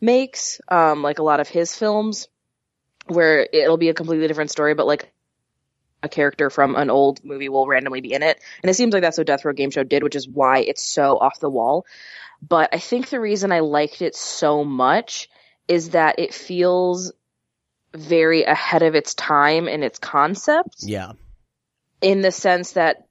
makes, 0.00 0.60
um, 0.68 1.02
like 1.02 1.18
a 1.18 1.24
lot 1.24 1.40
of 1.40 1.48
his 1.48 1.74
films, 1.74 2.28
where 3.06 3.48
it'll 3.52 3.78
be 3.78 3.88
a 3.88 3.94
completely 3.94 4.28
different 4.28 4.50
story, 4.50 4.74
but 4.74 4.86
like 4.86 5.10
a 6.02 6.08
character 6.08 6.50
from 6.50 6.76
an 6.76 6.90
old 6.90 7.24
movie 7.24 7.48
will 7.48 7.66
randomly 7.66 8.00
be 8.00 8.12
in 8.12 8.22
it. 8.22 8.40
And 8.62 8.70
it 8.70 8.74
seems 8.74 8.92
like 8.92 9.02
that's 9.02 9.18
what 9.18 9.26
Death 9.26 9.44
Row 9.44 9.52
Game 9.52 9.70
Show 9.70 9.82
did, 9.84 10.02
which 10.02 10.16
is 10.16 10.28
why 10.28 10.60
it's 10.60 10.82
so 10.82 11.18
off 11.18 11.40
the 11.40 11.50
wall. 11.50 11.86
But 12.40 12.70
I 12.72 12.78
think 12.78 13.08
the 13.08 13.20
reason 13.20 13.50
I 13.50 13.60
liked 13.60 14.00
it 14.00 14.14
so 14.14 14.64
much 14.64 15.28
is 15.66 15.90
that 15.90 16.18
it 16.18 16.32
feels 16.32 17.12
very 17.94 18.44
ahead 18.44 18.82
of 18.82 18.94
its 18.94 19.14
time 19.14 19.66
in 19.66 19.82
its 19.82 19.98
concept 19.98 20.76
Yeah. 20.82 21.12
in 22.00 22.20
the 22.20 22.30
sense 22.30 22.72
that 22.72 23.06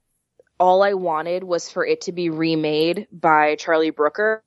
all 0.58 0.82
I 0.82 0.94
wanted 0.94 1.44
was 1.44 1.70
for 1.70 1.84
it 1.86 2.02
to 2.02 2.12
be 2.12 2.30
remade 2.30 3.06
by 3.12 3.56
Charlie 3.56 3.90
Brooker 3.90 4.42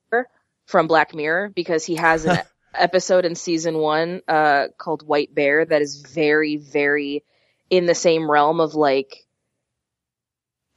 from 0.66 0.88
Black 0.88 1.14
Mirror 1.14 1.50
because 1.50 1.86
he 1.86 1.96
has 1.96 2.26
an 2.26 2.40
episode 2.74 3.26
in 3.26 3.36
season 3.36 3.78
one 3.78 4.22
uh, 4.28 4.68
called 4.78 5.06
White 5.06 5.34
Bear 5.36 5.64
that 5.66 5.82
is 5.82 6.02
very, 6.02 6.58
very 6.58 7.24
in 7.72 7.86
the 7.88 7.96
same 7.96 8.30
realm 8.30 8.60
of 8.60 8.76
like 8.76 9.26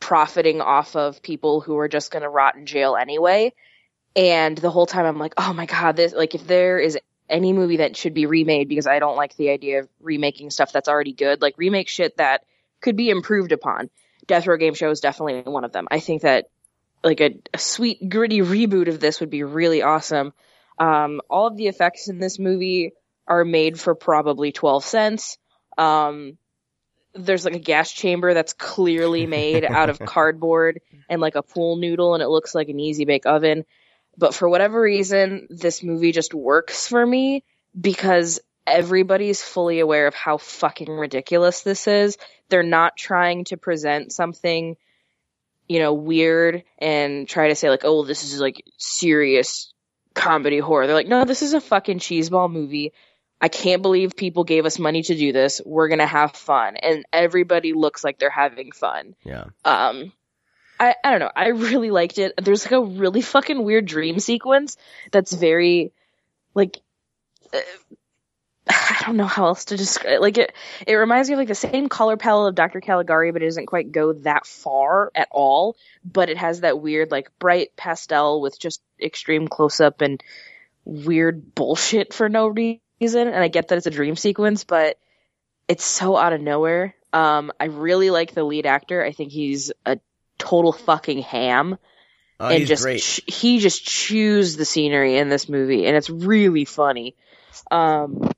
profiting 0.00 0.60
off 0.60 0.96
of 0.96 1.20
people 1.22 1.60
who 1.60 1.76
are 1.76 1.88
just 1.88 2.10
going 2.10 2.22
to 2.22 2.28
rot 2.28 2.56
in 2.56 2.64
jail 2.64 2.96
anyway. 2.96 3.52
And 4.16 4.56
the 4.56 4.70
whole 4.70 4.86
time 4.86 5.04
I'm 5.04 5.18
like, 5.18 5.34
oh 5.36 5.52
my 5.52 5.66
God, 5.66 5.96
this, 5.96 6.14
like, 6.14 6.36
if 6.36 6.46
there 6.46 6.78
is 6.78 6.96
any 7.28 7.52
movie 7.52 7.78
that 7.78 7.96
should 7.96 8.14
be 8.14 8.26
remade 8.26 8.68
because 8.68 8.86
I 8.86 9.00
don't 9.00 9.16
like 9.16 9.34
the 9.36 9.50
idea 9.50 9.80
of 9.80 9.88
remaking 10.00 10.50
stuff 10.50 10.72
that's 10.72 10.88
already 10.88 11.12
good, 11.12 11.42
like 11.42 11.54
remake 11.58 11.88
shit 11.88 12.16
that 12.18 12.44
could 12.80 12.96
be 12.96 13.10
improved 13.10 13.50
upon. 13.50 13.90
Death 14.26 14.46
Row 14.46 14.56
Game 14.56 14.74
Show 14.74 14.90
is 14.90 15.00
definitely 15.00 15.50
one 15.50 15.64
of 15.64 15.72
them. 15.72 15.88
I 15.90 15.98
think 15.98 16.22
that 16.22 16.46
like 17.02 17.20
a, 17.20 17.34
a 17.52 17.58
sweet 17.58 18.08
gritty 18.08 18.40
reboot 18.40 18.88
of 18.88 19.00
this 19.00 19.20
would 19.20 19.30
be 19.30 19.42
really 19.42 19.82
awesome. 19.82 20.32
Um, 20.78 21.20
all 21.28 21.48
of 21.48 21.56
the 21.56 21.66
effects 21.66 22.08
in 22.08 22.18
this 22.18 22.38
movie 22.38 22.92
are 23.26 23.44
made 23.44 23.80
for 23.80 23.94
probably 23.94 24.52
12 24.52 24.84
cents. 24.84 25.38
Um, 25.76 26.38
there's 27.14 27.44
like 27.44 27.54
a 27.54 27.60
gas 27.60 27.92
chamber 27.92 28.34
that's 28.34 28.52
clearly 28.52 29.26
made 29.26 29.64
out 29.68 29.90
of 29.90 29.98
cardboard 29.98 30.80
and 31.08 31.20
like 31.20 31.36
a 31.36 31.42
pool 31.42 31.76
noodle 31.76 32.14
and 32.14 32.22
it 32.22 32.28
looks 32.28 32.54
like 32.54 32.68
an 32.68 32.80
easy 32.80 33.04
bake 33.04 33.26
oven. 33.26 33.64
But 34.16 34.34
for 34.34 34.48
whatever 34.48 34.80
reason, 34.80 35.48
this 35.50 35.82
movie 35.82 36.12
just 36.12 36.34
works 36.34 36.88
for 36.88 37.04
me 37.04 37.44
because 37.78 38.40
everybody's 38.66 39.42
fully 39.42 39.80
aware 39.80 40.06
of 40.06 40.14
how 40.14 40.38
fucking 40.38 40.90
ridiculous 40.90 41.62
this 41.62 41.86
is. 41.86 42.16
They're 42.48 42.62
not 42.62 42.96
trying 42.96 43.44
to 43.44 43.56
present 43.56 44.12
something, 44.12 44.76
you 45.68 45.78
know, 45.80 45.94
weird 45.94 46.62
and 46.78 47.28
try 47.28 47.48
to 47.48 47.54
say 47.54 47.70
like, 47.70 47.84
oh, 47.84 48.04
this 48.04 48.22
is 48.24 48.40
like 48.40 48.64
serious 48.78 49.72
comedy 50.14 50.58
horror. 50.58 50.86
They're 50.86 50.94
like, 50.94 51.08
no, 51.08 51.24
this 51.24 51.42
is 51.42 51.54
a 51.54 51.60
fucking 51.60 51.98
cheeseball 51.98 52.50
movie. 52.50 52.92
I 53.40 53.48
can't 53.48 53.82
believe 53.82 54.16
people 54.16 54.44
gave 54.44 54.65
us 54.65 54.78
money 54.78 55.02
to 55.02 55.15
do 55.15 55.32
this. 55.32 55.61
We're 55.65 55.89
gonna 55.89 56.06
have 56.06 56.32
fun, 56.32 56.77
and 56.77 57.05
everybody 57.12 57.73
looks 57.73 58.02
like 58.05 58.19
they're 58.19 58.31
having 58.31 58.73
fun. 58.73 59.15
Yeah. 59.24 59.44
Um, 59.65 60.12
I 60.78 60.94
I 61.05 61.11
don't 61.11 61.20
know. 61.20 61.32
I 61.35 61.48
really 61.48 61.90
liked 61.90 62.19
it. 62.19 62.35
There's 62.43 62.65
like 62.65 62.73
a 62.73 62.81
really 62.81 63.23
fucking 63.23 63.62
weird 63.62 63.86
dream 63.86 64.19
sequence 64.19 64.77
that's 65.11 65.32
very, 65.32 65.93
like, 66.55 66.81
uh, 67.52 67.59
I 68.69 69.02
don't 69.05 69.16
know 69.16 69.27
how 69.27 69.47
else 69.47 69.66
to 69.66 69.77
describe. 69.77 70.20
Like 70.20 70.39
it, 70.39 70.52
it 70.86 70.94
reminds 70.94 71.28
me 71.28 71.35
of 71.35 71.39
like 71.39 71.48
the 71.48 71.55
same 71.55 71.89
color 71.89 72.16
palette 72.16 72.51
of 72.51 72.55
Dr. 72.55 72.81
Caligari, 72.81 73.31
but 73.31 73.43
it 73.43 73.47
doesn't 73.47 73.66
quite 73.66 73.93
go 73.93 74.15
that 74.15 74.47
far 74.47 75.11
at 75.15 75.28
all. 75.31 75.77
But 76.05 76.31
it 76.31 76.39
has 76.39 76.61
that 76.61 76.81
weird 76.81 77.11
like 77.11 77.31
bright 77.39 77.77
pastel 77.77 78.40
with 78.40 78.59
just 78.59 78.81
extreme 79.01 79.48
close 79.48 79.81
up 79.81 80.01
and 80.01 80.23
weird 80.85 81.55
bullshit 81.55 82.15
for 82.15 82.28
no 82.28 82.47
reason. 82.48 82.81
And 83.00 83.36
I 83.36 83.48
get 83.48 83.68
that 83.68 83.76
it's 83.76 83.86
a 83.86 83.90
dream 83.90 84.16
sequence, 84.16 84.64
but 84.64 84.98
it's 85.68 85.84
so 85.84 86.16
out 86.16 86.32
of 86.32 86.40
nowhere. 86.40 86.94
Um, 87.12 87.52
I 87.60 87.66
really 87.66 88.10
like 88.10 88.34
the 88.34 88.44
lead 88.44 88.66
actor. 88.66 89.02
I 89.02 89.12
think 89.12 89.30
he's 89.30 89.72
a 89.86 89.98
total 90.38 90.72
fucking 90.72 91.22
ham. 91.22 91.78
Oh, 92.40 92.48
and 92.48 92.58
he's 92.58 92.68
just 92.68 92.82
great. 92.82 93.00
ch- 93.00 93.22
he 93.26 93.58
just 93.60 93.84
chews 93.84 94.56
the 94.56 94.64
scenery 94.64 95.16
in 95.18 95.28
this 95.28 95.48
movie, 95.48 95.86
and 95.86 95.96
it's 95.96 96.10
really 96.10 96.64
funny. 96.64 97.14
Um, 97.70 98.28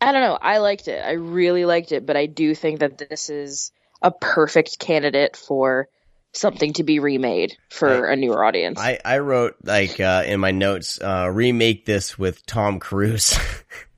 I 0.00 0.10
don't 0.10 0.22
know. 0.22 0.36
I 0.40 0.58
liked 0.58 0.88
it. 0.88 1.04
I 1.04 1.12
really 1.12 1.64
liked 1.64 1.92
it, 1.92 2.04
but 2.04 2.16
I 2.16 2.26
do 2.26 2.56
think 2.56 2.80
that 2.80 2.98
this 2.98 3.30
is 3.30 3.70
a 4.02 4.10
perfect 4.10 4.80
candidate 4.80 5.36
for 5.36 5.88
something 6.32 6.72
to 6.74 6.82
be 6.82 6.98
remade 6.98 7.56
for 7.70 8.08
a 8.08 8.16
newer 8.16 8.44
audience. 8.44 8.78
I, 8.78 8.98
I 9.04 9.18
wrote 9.18 9.56
like 9.64 10.00
uh, 10.00 10.24
in 10.26 10.40
my 10.40 10.50
notes, 10.50 11.00
uh, 11.00 11.28
remake 11.32 11.84
this 11.84 12.18
with 12.18 12.44
Tom 12.46 12.78
Cruise. 12.80 13.38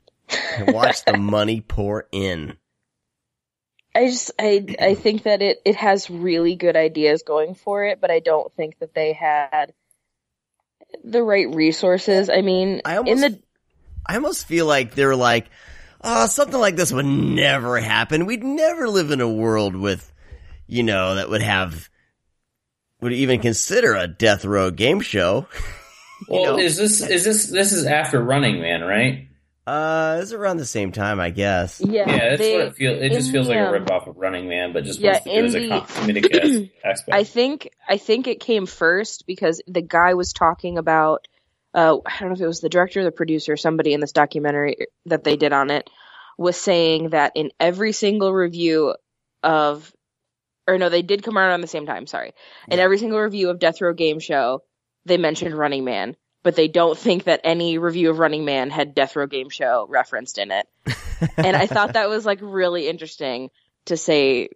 Watch 0.69 1.05
the 1.05 1.17
money 1.19 1.61
pour 1.61 2.07
in. 2.13 2.57
I 3.95 4.07
just 4.07 4.33
I 4.39 4.67
I 4.81 4.95
think 4.95 5.23
that 5.23 5.41
it 5.41 5.59
it 5.65 5.77
has 5.77 6.11
really 6.11 6.57
good 6.57 6.77
ideas 6.77 7.23
going 7.23 7.55
for 7.55 7.85
it, 7.85 8.01
but 8.01 8.11
I 8.11 8.19
don't 8.19 8.53
think 8.57 8.79
that 8.81 8.95
they 8.95 9.13
had 9.13 9.73
the 11.05 11.23
right 11.23 11.55
resources. 11.55 12.29
I 12.29 12.41
mean, 12.41 12.83
I 12.85 12.95
in 12.95 12.99
almost- 13.09 13.23
the 13.23 13.43
I 14.07 14.17
almost 14.17 14.47
feel 14.47 14.67
like 14.67 14.95
they're 14.95 15.17
like, 15.17 15.47
oh, 16.03 16.27
something 16.27 16.59
like 16.61 16.77
this 16.77 16.93
would 16.93 17.07
never 17.07 17.81
happen. 17.81 18.27
We'd 18.27 18.45
never 18.45 18.89
live 18.89 19.11
in 19.11 19.21
a 19.21 19.29
world 19.29 19.75
with, 19.75 20.13
you 20.67 20.83
know, 20.83 21.15
that 21.15 21.31
would 21.31 21.41
have, 21.43 21.89
would 23.05 23.13
even 23.13 23.41
consider 23.41 23.95
a 23.95 24.09
death 24.09 24.45
row 24.45 24.71
game 24.71 25.01
show. 25.01 25.47
Well, 26.29 26.57
know? 26.57 26.59
is 26.59 26.77
this 26.79 27.03
is 27.03 27.25
this 27.25 27.47
this 27.49 27.73
is 27.73 27.85
after 27.85 28.23
Running 28.23 28.61
Man, 28.61 28.83
right? 28.83 29.29
Uh, 29.67 30.21
it's 30.23 30.33
around 30.33 30.57
the 30.57 30.65
same 30.65 30.91
time, 30.93 31.21
I 31.21 31.29
guess. 31.31 31.83
yeah, 31.85 32.09
Yeah, 32.09 32.31
that's 32.31 32.39
they, 32.39 32.57
what 32.57 32.67
it 32.69 32.77
feels. 32.77 33.03
It 33.03 33.13
just 33.13 33.31
feels 33.31 33.47
the, 33.47 33.55
like 33.55 33.61
a 33.61 33.67
um, 33.67 33.73
rip 33.73 33.91
off 33.91 34.07
of 34.07 34.17
Running 34.17 34.49
Man, 34.49 34.73
but 34.73 34.85
just 34.85 35.01
yeah, 35.01 35.13
wants 35.13 35.25
to 35.25 35.31
it 35.31 35.45
as 35.45 35.55
in 35.55 35.63
a 35.63 35.65
the- 35.65 35.81
com- 35.81 35.87
comedic 35.87 36.71
aspect. 36.85 37.15
I 37.15 37.25
think 37.25 37.71
I 37.87 37.99
think 37.99 38.27
it 38.27 38.41
came 38.41 38.65
first 38.65 39.27
because 39.27 39.61
the 39.67 39.83
guy 39.83 40.15
was 40.15 40.33
talking 40.33 40.79
about 40.79 41.27
uh, 41.75 41.99
I 42.07 42.21
don't 42.21 42.29
know 42.29 42.35
if 42.35 42.41
it 42.41 42.47
was 42.47 42.61
the 42.61 42.71
director 42.71 43.01
or 43.01 43.05
the 43.05 43.13
producer, 43.13 43.57
somebody 43.57 43.93
in 43.93 44.01
this 44.01 44.13
documentary 44.13 44.87
that 45.07 45.25
they 45.25 45.37
did 45.37 45.53
on 45.53 45.71
it 45.71 45.91
was 46.39 46.57
saying 46.57 47.11
that 47.11 47.33
in 47.35 47.51
every 47.61 47.93
single 47.93 48.33
review 48.33 48.95
of 49.43 49.93
or 50.67 50.79
no, 50.79 50.89
they 50.89 51.03
did 51.03 51.23
come 51.23 51.37
out 51.37 51.51
on 51.51 51.61
the 51.61 51.67
same 51.67 51.87
time, 51.87 52.07
sorry. 52.07 52.33
In 52.69 52.79
every 52.79 52.99
single 52.99 53.21
review 53.21 53.51
of 53.51 53.59
Death 53.59 53.81
Row 53.81 53.93
Game 53.93 54.19
Show, 54.19 54.63
they 55.05 55.19
mentioned 55.19 55.55
Running 55.55 55.85
Man, 55.85 56.17
but 56.43 56.57
they 56.57 56.69
don't 56.69 56.99
think 56.99 57.25
that 57.25 57.41
any 57.45 57.79
review 57.79 58.11
of 58.11 58.19
Running 58.19 58.45
Man 58.45 58.71
had 58.71 58.95
Death 58.95 59.17
Row 59.17 59.27
Game 59.27 59.51
Show 59.51 59.87
referenced 59.89 60.39
in 60.39 60.51
it. 60.51 60.67
and 61.37 61.57
I 61.57 61.67
thought 61.67 61.95
that 61.95 62.09
was 62.09 62.25
like 62.25 62.39
really 62.43 62.89
interesting 62.89 63.51
to 63.87 63.97
say 63.97 64.49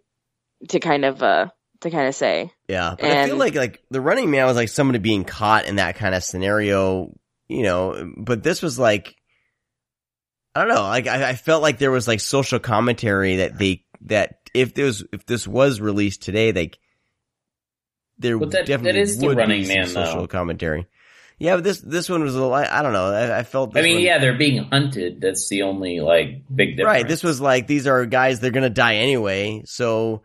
to 0.69 0.79
kind 0.79 1.05
of 1.05 1.21
uh 1.21 1.47
to 1.81 1.89
kind 1.89 2.07
of 2.07 2.15
say. 2.15 2.51
Yeah, 2.67 2.95
but 2.99 3.09
I 3.09 3.27
feel 3.27 3.37
like 3.37 3.55
like 3.55 3.83
the 3.89 4.01
Running 4.01 4.31
Man 4.31 4.45
was 4.45 4.55
like 4.55 4.69
somebody 4.69 4.99
being 4.99 5.23
caught 5.23 5.65
in 5.65 5.75
that 5.75 5.95
kind 5.95 6.15
of 6.15 6.23
scenario, 6.23 7.13
you 7.47 7.63
know. 7.63 8.11
But 8.17 8.43
this 8.43 8.61
was 8.61 8.77
like, 8.77 9.15
I 10.55 10.61
don't 10.61 10.73
know. 10.73 10.81
Like 10.81 11.07
I, 11.07 11.29
I 11.29 11.33
felt 11.35 11.61
like 11.61 11.77
there 11.77 11.91
was 11.91 12.07
like 12.07 12.19
social 12.19 12.59
commentary 12.59 13.37
that 13.37 13.57
they 13.57 13.85
that 14.01 14.49
if 14.53 14.73
this 14.73 15.03
if 15.13 15.25
this 15.25 15.47
was 15.47 15.79
released 15.81 16.21
today, 16.21 16.51
like 16.51 16.79
there 18.17 18.37
that- 18.39 18.51
that 18.51 18.65
definitely 18.65 19.01
is 19.01 19.17
the 19.17 19.27
would 19.27 19.37
Running 19.37 19.61
be 19.61 19.65
some 19.67 19.75
Man, 19.75 19.87
social 19.87 20.21
though. 20.21 20.27
commentary. 20.27 20.87
Yeah, 21.37 21.55
but 21.55 21.63
this 21.63 21.79
this 21.79 22.09
one 22.09 22.21
was 22.21 22.35
a 22.35 22.37
little. 22.37 22.53
I, 22.53 22.81
don't 22.81 22.91
know. 22.91 23.13
I, 23.13 23.39
I 23.39 23.43
felt. 23.43 23.77
I 23.77 23.81
mean, 23.81 23.95
one- 23.95 24.03
yeah, 24.03 24.17
they're 24.17 24.37
being 24.37 24.61
hunted. 24.65 25.21
That's 25.21 25.47
the 25.47 25.61
only 25.61 26.01
like 26.01 26.43
big 26.53 26.75
difference. 26.75 26.85
right. 26.95 27.07
This 27.07 27.23
was 27.23 27.39
like 27.39 27.65
these 27.65 27.87
are 27.87 28.05
guys 28.05 28.41
they're 28.41 28.51
gonna 28.51 28.69
die 28.69 28.95
anyway, 28.95 29.61
so 29.65 30.23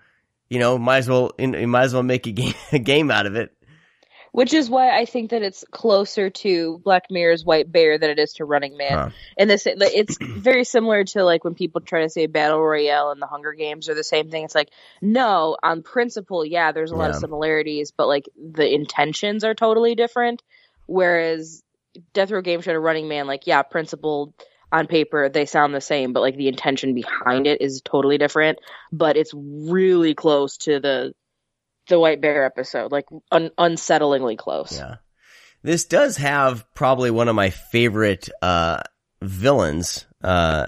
you 0.51 0.59
know 0.59 0.77
might 0.77 0.99
as 0.99 1.09
well 1.09 1.31
you 1.39 1.69
might 1.69 1.85
as 1.85 1.95
well 1.95 2.03
make 2.03 2.27
a 2.27 2.33
game 2.33 2.55
a 2.73 2.81
game 2.81 3.13
out 3.13 3.27
of 3.27 3.37
it. 3.37 3.54
Which 4.35 4.53
is 4.53 4.69
why 4.69 4.91
I 4.91 5.05
think 5.05 5.31
that 5.31 5.43
it's 5.43 5.65
closer 5.71 6.29
to 6.29 6.81
Black 6.83 7.05
Mirror's 7.09 7.45
White 7.45 7.71
Bear 7.71 7.99
than 7.99 8.11
it 8.11 8.19
is 8.19 8.33
to 8.33 8.45
Running 8.45 8.77
Man. 8.77 8.93
Huh. 8.93 9.11
And 9.39 9.49
this, 9.49 9.63
it's 9.65 10.19
very 10.21 10.65
similar 10.65 11.05
to 11.05 11.23
like 11.23 11.45
when 11.45 11.55
people 11.55 11.81
try 11.81 12.03
to 12.03 12.09
say 12.09 12.27
Battle 12.27 12.61
Royale 12.61 13.13
and 13.13 13.23
the 13.23 13.29
Hunger 13.29 13.53
Games 13.53 13.89
are 13.89 13.95
the 13.95 14.03
same 14.03 14.31
thing. 14.31 14.43
It's 14.43 14.55
like, 14.57 14.71
no, 15.01 15.57
on 15.63 15.85
principle, 15.85 16.45
yeah, 16.45 16.73
there's 16.73 16.91
a 16.91 16.97
lot 16.97 17.11
of 17.11 17.17
similarities, 17.17 17.93
but 17.93 18.09
like 18.09 18.29
the 18.37 18.69
intentions 18.69 19.45
are 19.45 19.55
totally 19.55 19.95
different. 19.95 20.43
Whereas 20.87 21.63
Death 22.13 22.33
Row 22.33 22.43
Game 22.43 22.61
Show 22.61 22.73
and 22.73 22.83
Running 22.83 23.07
Man, 23.07 23.29
like, 23.29 23.47
yeah, 23.47 23.63
principle 23.63 24.35
on 24.73 24.89
paper, 24.89 25.29
they 25.29 25.47
sound 25.47 25.77
the 25.77 25.81
same, 25.81 26.13
but 26.13 26.23
like 26.23 26.37
the 26.37 26.49
intention 26.49 26.93
behind 26.95 27.47
it 27.47 27.61
is 27.61 27.83
totally 27.85 28.19
different. 28.19 28.59
But 28.91 29.17
it's 29.17 29.33
really 29.33 30.17
close 30.17 30.57
to 30.59 30.81
the 30.81 31.15
the 31.89 31.99
White 31.99 32.21
Bear 32.21 32.45
episode, 32.45 32.93
like 32.93 33.07
un- 33.31 33.51
unsettlingly 33.59 34.37
close. 34.39 34.77
Yeah. 34.77 34.97
This 35.63 35.85
does 35.87 36.17
have 36.19 36.65
probably 36.75 37.11
one 37.11 37.29
of 37.29 37.35
my 37.35 37.51
favorite 37.51 38.29
uh 38.43 38.83
villains 39.23 40.05
uh 40.23 40.67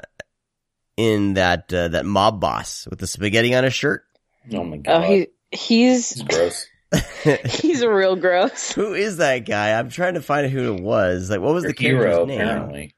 in 0.96 1.34
that 1.34 1.72
uh, 1.72 1.88
that 1.88 2.06
mob 2.06 2.40
boss 2.40 2.86
with 2.88 2.98
the 2.98 3.06
spaghetti 3.06 3.54
on 3.54 3.64
his 3.64 3.74
shirt. 3.74 4.04
Oh 4.52 4.64
my 4.64 4.78
god. 4.78 5.04
Oh, 5.04 5.06
he 5.06 5.26
he's 5.50 6.12
it's 6.12 6.22
gross. 6.22 6.66
he's 7.60 7.82
a 7.82 7.90
real 7.92 8.16
gross. 8.16 8.72
who 8.74 8.94
is 8.94 9.18
that 9.18 9.40
guy? 9.40 9.78
I'm 9.78 9.90
trying 9.90 10.14
to 10.14 10.22
find 10.22 10.50
who 10.50 10.74
it 10.74 10.80
was. 10.80 11.28
Like 11.28 11.40
what 11.40 11.52
was 11.54 11.64
Your 11.64 11.72
the 11.72 11.76
character's 11.76 12.14
hero, 12.14 12.24
name? 12.24 12.40
apparently. 12.40 12.94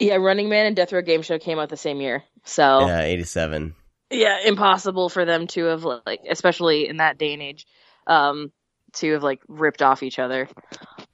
Yeah, 0.00 0.16
Running 0.16 0.48
Man 0.48 0.66
and 0.66 0.76
Death 0.76 0.92
Row 0.92 1.02
Game 1.02 1.22
Show 1.22 1.38
came 1.38 1.58
out 1.58 1.68
the 1.70 1.76
same 1.76 2.00
year, 2.00 2.22
so 2.44 2.86
Yeah, 2.86 3.00
87. 3.02 3.74
Yeah, 4.10 4.38
impossible 4.44 5.08
for 5.08 5.24
them 5.24 5.46
to 5.48 5.64
have 5.64 5.84
like, 5.84 6.20
especially 6.28 6.88
in 6.88 6.98
that 6.98 7.18
day 7.18 7.32
and 7.32 7.42
age, 7.42 7.66
um, 8.06 8.52
to 8.94 9.12
have 9.12 9.22
like 9.22 9.40
ripped 9.48 9.82
off 9.82 10.02
each 10.02 10.18
other. 10.18 10.48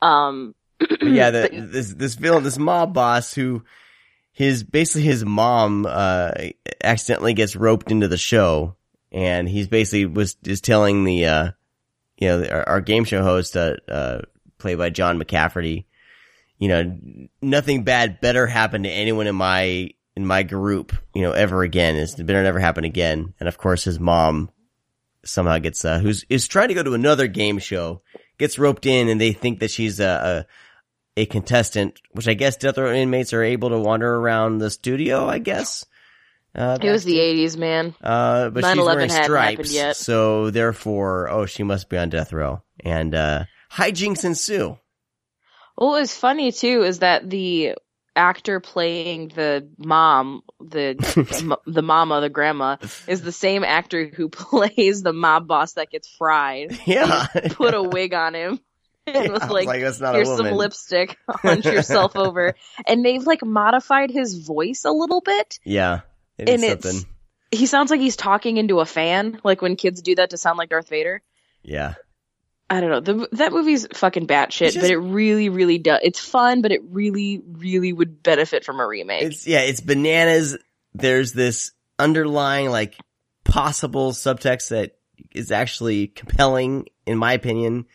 Um, 0.00 0.54
yeah, 1.02 1.30
the, 1.30 1.48
this 1.72 1.92
this 1.94 2.14
villain, 2.14 2.44
this 2.44 2.58
mob 2.58 2.94
boss 2.94 3.34
who 3.34 3.64
his 4.32 4.62
basically 4.62 5.02
his 5.02 5.24
mom 5.24 5.86
uh 5.88 6.30
accidentally 6.82 7.34
gets 7.34 7.56
roped 7.56 7.90
into 7.90 8.08
the 8.08 8.16
show, 8.16 8.76
and 9.10 9.48
he's 9.48 9.68
basically 9.68 10.06
was 10.06 10.36
is 10.44 10.60
telling 10.60 11.04
the 11.04 11.26
uh 11.26 11.50
you 12.18 12.28
know 12.28 12.44
our, 12.46 12.68
our 12.68 12.80
game 12.80 13.04
show 13.04 13.22
host 13.22 13.56
uh, 13.56 13.74
uh 13.88 14.20
played 14.58 14.78
by 14.78 14.90
John 14.90 15.18
McCafferty, 15.18 15.84
you 16.58 16.68
know 16.68 16.98
nothing 17.42 17.82
bad 17.82 18.20
better 18.20 18.46
happen 18.46 18.84
to 18.84 18.90
anyone 18.90 19.26
in 19.26 19.34
my 19.34 19.90
in 20.16 20.26
my 20.26 20.42
group 20.42 20.94
you 21.14 21.22
know 21.22 21.32
ever 21.32 21.62
again. 21.62 21.96
It's 21.96 22.14
better 22.14 22.42
never 22.42 22.60
happen 22.60 22.84
again. 22.84 23.34
And 23.40 23.48
of 23.48 23.58
course, 23.58 23.84
his 23.84 23.98
mom 24.00 24.50
somehow 25.24 25.58
gets 25.58 25.84
uh 25.84 25.98
who's 25.98 26.24
is 26.28 26.46
trying 26.46 26.68
to 26.68 26.74
go 26.74 26.82
to 26.82 26.94
another 26.94 27.26
game 27.26 27.58
show 27.58 28.02
gets 28.38 28.58
roped 28.58 28.86
in, 28.86 29.08
and 29.08 29.20
they 29.20 29.32
think 29.32 29.60
that 29.60 29.70
she's 29.70 30.00
a, 30.00 30.46
a 31.16 31.22
a 31.22 31.26
contestant, 31.26 32.00
which 32.12 32.28
I 32.28 32.34
guess 32.34 32.56
death 32.56 32.78
row 32.78 32.92
inmates 32.92 33.32
are 33.32 33.42
able 33.42 33.70
to 33.70 33.78
wander 33.78 34.12
around 34.14 34.58
the 34.58 34.70
studio. 34.70 35.28
I 35.28 35.38
guess. 35.38 35.84
Uh, 36.56 36.78
it 36.80 36.90
was 36.90 37.04
the 37.04 37.18
'80s, 37.18 37.56
man. 37.56 37.94
uh, 38.00 38.48
but 38.50 38.64
she's 38.64 38.76
9/11 38.76 38.86
wearing 38.86 39.10
stripes, 39.10 39.74
yet. 39.74 39.96
so 39.96 40.50
therefore, 40.50 41.28
oh, 41.28 41.46
she 41.46 41.64
must 41.64 41.88
be 41.88 41.98
on 41.98 42.10
death 42.10 42.32
row, 42.32 42.62
and 42.78 43.12
uh, 43.12 43.44
hijinks 43.72 44.24
ensue. 44.24 44.78
What 45.74 46.00
was 46.00 46.14
funny 46.14 46.52
too 46.52 46.82
is 46.84 47.00
that 47.00 47.28
the 47.28 47.74
actor 48.16 48.60
playing 48.60 49.28
the 49.28 49.68
mom, 49.78 50.42
the 50.60 50.96
m- 51.42 51.56
the 51.66 51.82
mama, 51.82 52.20
the 52.20 52.28
grandma, 52.28 52.76
is 53.06 53.22
the 53.22 53.32
same 53.32 53.64
actor 53.64 54.06
who 54.06 54.28
plays 54.30 55.02
the 55.02 55.12
mob 55.12 55.46
boss 55.48 55.74
that 55.74 55.90
gets 55.90 56.08
fried. 56.08 56.78
Yeah, 56.86 57.26
Put 57.50 57.74
a 57.74 57.82
wig 57.82 58.14
on 58.14 58.34
him 58.34 58.60
and 59.06 59.26
Yeah, 59.26 59.30
was 59.32 59.42
I 59.42 59.48
like, 59.48 59.80
that's 59.80 60.00
not 60.00 60.14
"Here's 60.14 60.28
a 60.28 60.36
some 60.36 60.52
lipstick, 60.52 61.16
hunch 61.28 61.64
yourself 61.66 62.16
over." 62.16 62.54
And 62.86 63.04
they've 63.04 63.26
like 63.26 63.44
modified 63.44 64.10
his 64.10 64.38
voice 64.46 64.84
a 64.84 64.92
little 64.92 65.20
bit. 65.20 65.58
Yeah, 65.64 66.00
it 66.38 66.48
is 66.48 66.54
And 66.54 66.64
it's- 66.64 66.82
something. 66.82 67.10
He 67.50 67.66
sounds 67.66 67.88
like 67.92 68.00
he's 68.00 68.16
talking 68.16 68.56
into 68.56 68.80
a 68.80 68.86
fan, 68.86 69.40
like 69.44 69.62
when 69.62 69.76
kids 69.76 70.02
do 70.02 70.16
that 70.16 70.30
to 70.30 70.36
sound 70.36 70.58
like 70.58 70.70
Darth 70.70 70.88
Vader. 70.88 71.22
Yeah, 71.62 71.94
I 72.70 72.80
don't 72.80 72.90
know. 72.90 73.00
The, 73.00 73.28
that 73.36 73.52
movie's 73.52 73.86
fucking 73.94 74.26
batshit, 74.26 74.72
just- 74.72 74.80
but 74.80 74.90
it 74.90 74.96
really, 74.96 75.48
really 75.48 75.78
does. 75.78 76.00
It's 76.02 76.18
fun, 76.18 76.62
but 76.62 76.72
it 76.72 76.80
really, 76.90 77.42
really 77.46 77.92
would 77.92 78.22
benefit 78.22 78.64
from 78.64 78.80
a 78.80 78.86
remake. 78.86 79.22
it's 79.22 79.46
yeah, 79.46 79.60
it's 79.60 79.80
bananas. 79.80 80.56
There's 80.94 81.32
this 81.32 81.72
underlying 81.98 82.70
like 82.70 82.96
possible 83.44 84.12
subtext 84.12 84.68
that 84.70 84.96
is 85.32 85.50
actually 85.52 86.06
compelling, 86.08 86.86
in 87.06 87.18
my 87.18 87.32
opinion. 87.34 87.86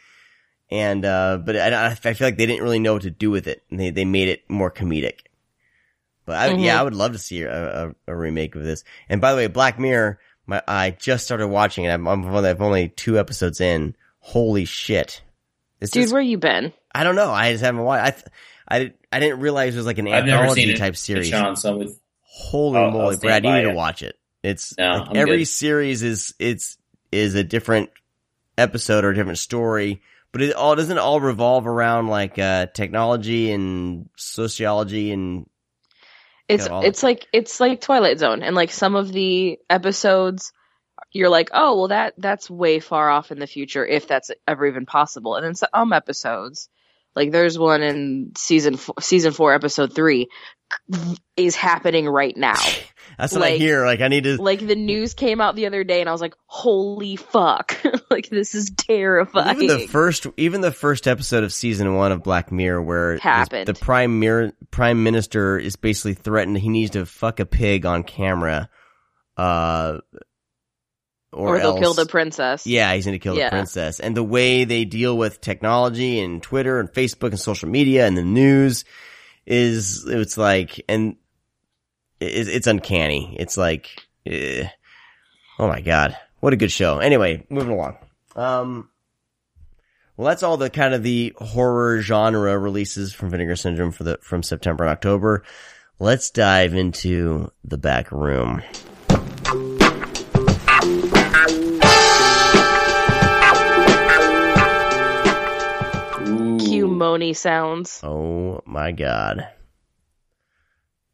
And 0.71 1.03
uh, 1.03 1.39
but 1.43 1.57
I, 1.57 1.87
I 1.87 1.95
feel 1.95 2.27
like 2.27 2.37
they 2.37 2.45
didn't 2.45 2.61
really 2.63 2.77
know 2.79 2.93
what 2.93 3.01
to 3.01 3.09
do 3.09 3.31
with 3.31 3.47
it, 3.47 3.63
and 3.71 3.79
they 3.79 3.89
they 3.89 4.05
made 4.05 4.27
it 4.29 4.47
more 4.49 4.69
comedic. 4.69 5.21
But 6.25 6.37
I, 6.37 6.49
Mhm. 6.49 6.63
yeah, 6.63 6.79
I 6.79 6.83
would 6.83 6.93
love 6.93 7.13
to 7.13 7.17
see 7.17 7.41
a, 7.41 7.87
a, 7.87 7.95
a 8.07 8.15
remake 8.15 8.53
of 8.55 8.63
this. 8.63 8.83
And 9.09 9.19
by 9.19 9.31
the 9.31 9.37
way, 9.37 9.47
Black 9.47 9.79
Mirror, 9.79 10.19
my 10.45 10.61
I 10.67 10.91
just 10.91 11.25
started 11.25 11.47
watching 11.47 11.85
it. 11.85 11.89
I'm, 11.89 12.07
I'm 12.07 12.23
I'm 12.23 12.61
only 12.61 12.89
two 12.89 13.17
episodes 13.17 13.59
in. 13.59 13.95
Holy 14.19 14.65
shit! 14.65 15.21
It's 15.81 15.91
Dude, 15.91 16.03
just, 16.03 16.13
where 16.13 16.21
you 16.21 16.37
been? 16.37 16.73
I 16.93 17.03
don't 17.03 17.15
know. 17.15 17.31
I 17.31 17.51
just 17.51 17.63
haven't 17.63 17.81
watched. 17.83 18.23
I 18.69 18.77
I 18.77 18.93
I 19.11 19.19
didn't 19.19 19.39
realize 19.39 19.73
it 19.73 19.77
was 19.77 19.85
like 19.85 19.97
an 19.97 20.07
I've 20.07 20.25
never 20.25 20.43
seen 20.53 20.69
anthology 20.69 20.71
it, 20.73 20.77
type 20.77 20.95
series. 20.95 21.27
Sean, 21.29 21.55
so 21.55 21.77
with 21.77 21.99
Holy 22.21 22.77
I'll- 22.77 22.85
I'll 22.85 22.91
moly, 22.91 23.17
Brad! 23.17 23.43
You 23.43 23.49
by 23.49 23.61
need 23.63 23.69
to 23.69 23.73
watch 23.73 24.03
it. 24.03 24.17
It's 24.43 24.77
No, 24.77 24.97
like 25.07 25.15
every 25.15 25.37
good. 25.39 25.45
series 25.47 26.03
is 26.03 26.33
it's 26.39 26.77
is 27.11 27.35
a 27.35 27.43
different 27.43 27.89
episode 28.57 29.03
or 29.03 29.09
a 29.09 29.15
different 29.15 29.39
story, 29.39 30.01
but 30.31 30.41
it 30.41 30.53
all 30.53 30.75
doesn't 30.75 30.97
all 30.97 31.19
revolve 31.19 31.65
around 31.65 32.07
like 32.07 32.37
uh 32.37 32.67
technology 32.67 33.51
and 33.51 34.09
sociology 34.15 35.11
and 35.11 35.49
It's 36.47 36.67
it's 36.69 37.03
like 37.03 37.25
it's 37.33 37.59
like 37.59 37.81
Twilight 37.81 38.19
Zone, 38.19 38.43
and 38.43 38.55
like 38.55 38.71
some 38.71 38.95
of 38.95 39.11
the 39.11 39.59
episodes, 39.69 40.51
you're 41.11 41.29
like, 41.29 41.49
oh 41.53 41.77
well, 41.77 41.87
that 41.89 42.13
that's 42.17 42.49
way 42.49 42.79
far 42.79 43.09
off 43.09 43.31
in 43.31 43.39
the 43.39 43.47
future, 43.47 43.85
if 43.85 44.07
that's 44.07 44.31
ever 44.47 44.65
even 44.67 44.85
possible. 44.85 45.35
And 45.35 45.45
then 45.45 45.55
some 45.55 45.91
episodes, 45.93 46.69
like 47.15 47.31
there's 47.31 47.57
one 47.57 47.81
in 47.81 48.31
season 48.37 48.77
four, 48.77 48.95
season 48.99 49.31
four, 49.33 49.53
episode 49.53 49.93
three, 49.95 50.27
is 51.35 51.55
happening 51.55 52.07
right 52.07 52.37
now. 52.37 52.53
that's 53.17 53.33
what 53.33 53.41
I 53.41 53.49
Like- 53.51 53.59
hear. 53.59 53.85
Like 53.85 54.01
I 54.01 54.07
need 54.07 54.25
to. 54.25 54.39
like 54.39 54.65
the 54.65 54.75
news 54.75 55.15
came 55.15 55.41
out 55.41 55.55
the 55.55 55.65
other 55.65 55.83
day, 55.83 55.99
and 55.99 56.07
I 56.07 56.11
was 56.11 56.21
like, 56.21 56.35
holy 56.45 57.15
fuck, 57.15 57.75
like 58.11 58.29
this 58.29 58.53
is 58.53 58.69
terrifying. 58.77 59.63
Even 59.63 59.79
the 59.79 59.87
first, 59.87 60.27
even 60.37 60.61
the 60.61 60.71
first 60.71 61.07
episode 61.07 61.43
of 61.43 61.51
season 61.51 61.95
one 61.95 62.11
of 62.11 62.21
Black 62.21 62.51
Mirror, 62.51 62.83
where 62.83 63.17
Happened. 63.17 63.67
the 63.67 63.73
prime 63.73 64.19
mirror, 64.19 64.51
prime 64.69 65.01
minister 65.03 65.57
is 65.57 65.75
basically 65.75 66.13
threatened 66.13 66.57
he 66.59 66.69
needs 66.69 66.91
to 66.91 67.07
fuck 67.07 67.39
a 67.39 67.45
pig 67.47 67.87
on 67.87 68.03
camera, 68.03 68.69
uh, 69.37 69.97
or, 71.31 71.55
or 71.55 71.59
they'll 71.59 71.79
kill 71.79 71.93
the 71.93 72.05
princess. 72.05 72.65
Yeah, 72.65 72.93
he's 72.93 73.05
going 73.05 73.13
to 73.17 73.23
kill 73.23 73.35
Yeah. 73.35 73.45
the 73.49 73.55
princess. 73.55 73.99
And 73.99 74.15
the 74.17 74.23
way 74.23 74.63
they 74.63 74.85
deal 74.85 75.17
with 75.17 75.41
technology 75.41 76.19
and 76.19 76.41
Twitter 76.41 76.79
and 76.79 76.89
Facebook 76.89 77.29
and 77.29 77.39
social 77.39 77.69
media 77.69 78.07
and 78.07 78.17
the 78.17 78.23
news 78.23 78.85
is, 79.45 80.05
it's 80.07 80.37
like, 80.37 80.83
and 80.89 81.15
it, 82.19 82.47
it's 82.47 82.67
uncanny. 82.67 83.35
It's 83.39 83.57
like, 83.57 83.89
eh. 84.25 84.67
oh 85.59 85.67
my 85.67 85.81
God. 85.81 86.17
What 86.39 86.53
a 86.53 86.57
good 86.57 86.71
show. 86.71 86.99
Anyway, 86.99 87.45
moving 87.49 87.73
along. 87.73 87.97
Um, 88.35 88.89
well, 90.17 90.27
that's 90.27 90.43
all 90.43 90.57
the 90.57 90.69
kind 90.69 90.93
of 90.93 91.03
the 91.03 91.33
horror 91.37 92.01
genre 92.01 92.57
releases 92.57 93.13
from 93.13 93.29
Vinegar 93.29 93.55
Syndrome 93.55 93.91
for 93.91 94.03
the, 94.03 94.17
from 94.21 94.41
September 94.43 94.83
and 94.85 94.91
October. 94.91 95.43
Let's 95.99 96.29
dive 96.31 96.73
into 96.73 97.51
the 97.65 97.77
back 97.77 98.11
room. 98.11 98.61
Ooh. 106.99 107.03
Cue 107.03 107.05
Moni 107.05 107.33
sounds. 107.33 108.01
Oh 108.03 108.61
my 108.65 108.91
god. 108.91 109.47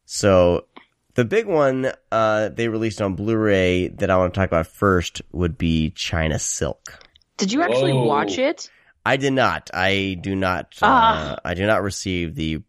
So 0.04 0.66
the 1.14 1.24
big 1.24 1.46
one 1.46 1.92
uh 2.12 2.48
they 2.48 2.68
released 2.68 3.00
on 3.00 3.14
Blu-ray 3.14 3.88
that 3.88 4.10
I 4.10 4.16
want 4.16 4.34
to 4.34 4.40
talk 4.40 4.48
about 4.48 4.66
first 4.66 5.22
would 5.32 5.56
be 5.58 5.90
China 5.90 6.38
Silk. 6.38 6.98
Did 7.36 7.52
you 7.52 7.62
actually 7.62 7.92
Whoa. 7.92 8.04
watch 8.04 8.38
it? 8.38 8.70
I 9.04 9.16
did 9.16 9.32
not. 9.32 9.70
I 9.72 10.18
do 10.20 10.34
not 10.34 10.74
uh, 10.82 10.86
Ah. 10.86 11.36
I 11.44 11.54
do 11.54 11.66
not 11.66 11.82
receive 11.82 12.34
the 12.34 12.62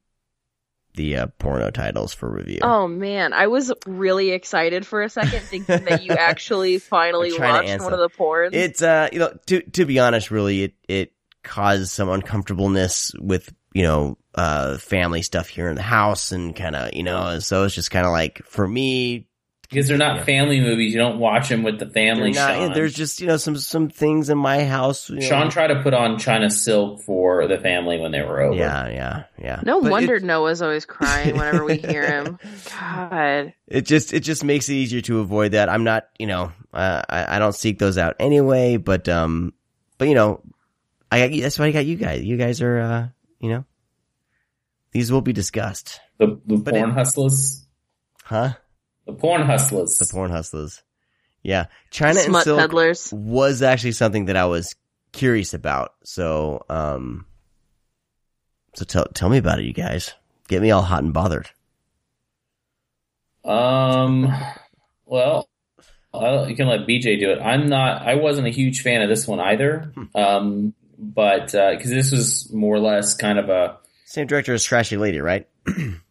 the 0.93 1.15
uh, 1.15 1.27
porno 1.37 1.69
titles 1.69 2.13
for 2.13 2.29
review. 2.29 2.59
Oh 2.63 2.87
man, 2.87 3.31
I 3.31 3.47
was 3.47 3.71
really 3.85 4.31
excited 4.31 4.85
for 4.85 5.03
a 5.03 5.09
second, 5.09 5.41
thinking 5.43 5.85
that 5.85 6.03
you 6.03 6.11
actually 6.11 6.79
finally 6.79 7.29
I'm 7.29 7.35
trying 7.35 7.65
to 7.65 7.71
watched 7.71 7.83
one 7.83 7.93
of 7.93 7.99
the 7.99 8.09
porns. 8.09 8.53
It's 8.53 8.81
uh 8.81 9.09
you 9.11 9.19
know 9.19 9.37
to 9.47 9.61
to 9.61 9.85
be 9.85 9.99
honest 9.99 10.31
really 10.31 10.63
it 10.63 10.73
it 10.87 11.13
caused 11.47 11.89
some 11.89 12.09
uncomfortableness 12.09 13.13
with 13.19 13.53
you 13.73 13.83
know 13.83 14.17
uh 14.35 14.77
family 14.77 15.21
stuff 15.21 15.47
here 15.47 15.69
in 15.69 15.75
the 15.75 15.81
house 15.81 16.31
and 16.31 16.55
kind 16.55 16.75
of 16.75 16.93
you 16.93 17.03
know 17.03 17.39
so 17.39 17.63
it's 17.63 17.75
just 17.75 17.91
kind 17.91 18.05
of 18.05 18.11
like 18.11 18.41
for 18.45 18.67
me 18.67 19.27
because 19.69 19.89
they're 19.89 19.97
not 19.97 20.15
Yeah. 20.17 20.23
family 20.23 20.61
movies. 20.61 20.93
You 20.93 20.99
don't 20.99 21.19
watch 21.19 21.49
them 21.49 21.61
with 21.61 21.77
the 21.77 21.87
family. 21.89 22.31
not- 22.31 22.55
Sean. 22.55 22.73
there's 22.73 22.93
just 22.93 23.19
you 23.19 23.27
know 23.27 23.35
some 23.35 23.57
some 23.57 23.89
things 23.89 24.29
in 24.29 24.37
my 24.37 24.63
house. 24.63 25.09
You 25.09 25.15
know, 25.17 25.21
Sean 25.27 25.49
tried 25.49 25.67
to 25.67 25.83
put 25.83 25.93
on 25.93 26.17
China 26.17 26.49
Silk 26.49 27.01
for 27.01 27.45
the 27.49 27.57
family 27.57 27.99
when 27.99 28.13
they 28.13 28.21
were 28.21 28.39
over. 28.41 28.55
yeah, 28.55 28.87
yeah, 28.87 29.23
yeah. 29.37 29.59
no 29.65 29.81
But 29.81 29.91
wonder 29.91 30.15
it, 30.15 30.23
Noah's 30.23 30.61
always 30.61 30.85
crying 30.85 31.35
whenever 31.35 31.65
we 31.65 31.75
hear 31.75 32.05
him. 32.23 32.39
God, 32.79 33.53
it 33.67 33.81
just 33.85 34.13
it 34.13 34.21
just 34.21 34.45
makes 34.45 34.69
it 34.69 34.73
easier 34.75 35.01
to 35.01 35.19
avoid 35.19 35.51
that. 35.51 35.67
I'm 35.67 35.83
not 35.83 36.07
you 36.17 36.27
know 36.27 36.53
uh, 36.73 37.01
I 37.09 37.35
I 37.35 37.39
don't 37.39 37.53
seek 37.55 37.77
those 37.77 37.97
out 37.97 38.15
anyway, 38.21 38.77
but 38.77 39.09
um 39.09 39.53
but 39.97 40.07
you 40.07 40.15
know 40.15 40.41
I 41.11 41.27
got, 41.27 41.41
that's 41.41 41.57
why 41.59 41.65
I 41.67 41.71
got 41.71 41.85
you 41.85 41.95
guys. 41.95 42.23
You 42.23 42.37
guys 42.37 42.61
are 42.61 42.79
uh 42.79 43.07
you 43.39 43.49
know 43.49 43.65
these 44.91 45.11
will 45.11 45.21
be 45.21 45.33
discussed, 45.33 45.99
The 46.17 46.39
the 46.45 46.57
But 46.57 46.73
porn 46.73 46.89
it- 46.89 46.93
hustlers. 46.93 47.65
huh? 48.23 48.53
The 49.05 49.13
porn 49.13 49.41
hustlers. 49.43 49.97
The 49.97 50.07
porn 50.11 50.31
hustlers. 50.31 50.81
Yeah, 51.43 51.67
China 51.91 52.19
and 52.19 52.35
Silk 52.37 52.59
peddlers. 52.59 53.11
was 53.13 53.61
actually 53.61 53.93
something 53.93 54.25
that 54.25 54.35
I 54.35 54.45
was 54.45 54.75
curious 55.13 55.53
about. 55.53 55.93
So 56.03 56.65
um 56.69 57.25
so 58.75 58.83
tell 58.85 59.05
tell 59.13 59.29
me 59.29 59.37
about 59.37 59.59
it, 59.59 59.65
you 59.65 59.73
guys. 59.73 60.13
Get 60.49 60.61
me 60.61 60.71
all 60.71 60.81
hot 60.81 61.03
and 61.03 61.13
bothered. 61.13 61.49
Um, 63.43 64.33
well, 65.05 65.47
I, 66.13 66.47
you 66.47 66.55
can 66.55 66.67
let 66.67 66.81
BJ 66.87 67.19
do 67.19 67.31
it. 67.31 67.39
I'm 67.39 67.67
not. 67.69 68.01
I 68.01 68.15
wasn't 68.15 68.47
a 68.47 68.49
huge 68.51 68.81
fan 68.81 69.01
of 69.01 69.09
this 69.09 69.27
one 69.27 69.39
either. 69.39 69.91
Hmm. 69.95 70.03
Um, 70.17 70.73
but 70.97 71.51
because 71.51 71.89
this 71.89 72.11
was 72.11 72.51
more 72.53 72.75
or 72.75 72.79
less 72.79 73.13
kind 73.13 73.39
of 73.39 73.49
a 73.49 73.77
Same 74.05 74.27
director 74.27 74.53
as 74.53 74.63
Trashy 74.63 74.97
Lady, 74.97 75.19
right? 75.19 75.47
um, 75.67 76.01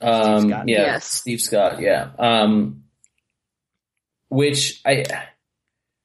Scott? 0.00 0.68
yeah, 0.68 0.82
Yes. 0.82 1.06
Steve 1.06 1.40
Scott, 1.40 1.80
yeah. 1.80 2.10
Um, 2.18 2.84
which 4.28 4.80
I 4.84 5.04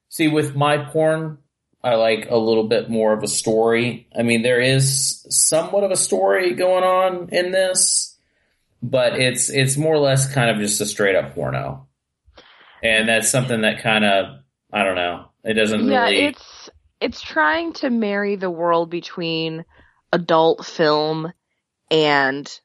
see 0.09 0.27
with 0.27 0.55
my 0.55 0.77
porn 0.77 1.39
I 1.83 1.95
like 1.95 2.27
a 2.29 2.37
little 2.37 2.67
bit 2.67 2.89
more 2.89 3.13
of 3.13 3.23
a 3.23 3.27
story. 3.27 4.07
I 4.17 4.21
mean, 4.21 4.43
there 4.43 4.61
is 4.61 5.25
somewhat 5.29 5.83
of 5.83 5.91
a 5.91 5.95
story 5.95 6.53
going 6.53 6.83
on 6.83 7.29
in 7.29 7.51
this, 7.51 8.17
but 8.83 9.19
it's 9.19 9.49
it's 9.49 9.77
more 9.77 9.95
or 9.95 9.99
less 9.99 10.31
kind 10.31 10.49
of 10.51 10.57
just 10.57 10.79
a 10.81 10.85
straight 10.85 11.15
up 11.15 11.33
porno, 11.33 11.87
and 12.83 13.09
that's 13.09 13.29
something 13.29 13.61
that 13.61 13.81
kind 13.81 14.05
of 14.05 14.41
I 14.71 14.83
don't 14.83 14.95
know. 14.95 15.25
It 15.43 15.53
doesn't 15.53 15.87
yeah, 15.87 16.03
really. 16.03 16.25
it's 16.25 16.69
it's 17.01 17.19
trying 17.19 17.73
to 17.73 17.89
marry 17.89 18.35
the 18.35 18.49
world 18.49 18.89
between 18.91 19.65
adult 20.13 20.65
film 20.65 21.33
and 21.89 22.59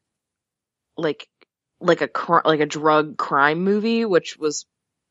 like 0.97 1.29
like 1.81 2.03
a 2.03 2.11
like 2.45 2.61
a 2.61 2.67
drug 2.67 3.17
crime 3.17 3.65
movie, 3.65 4.05
which 4.05 4.37
was 4.37 4.67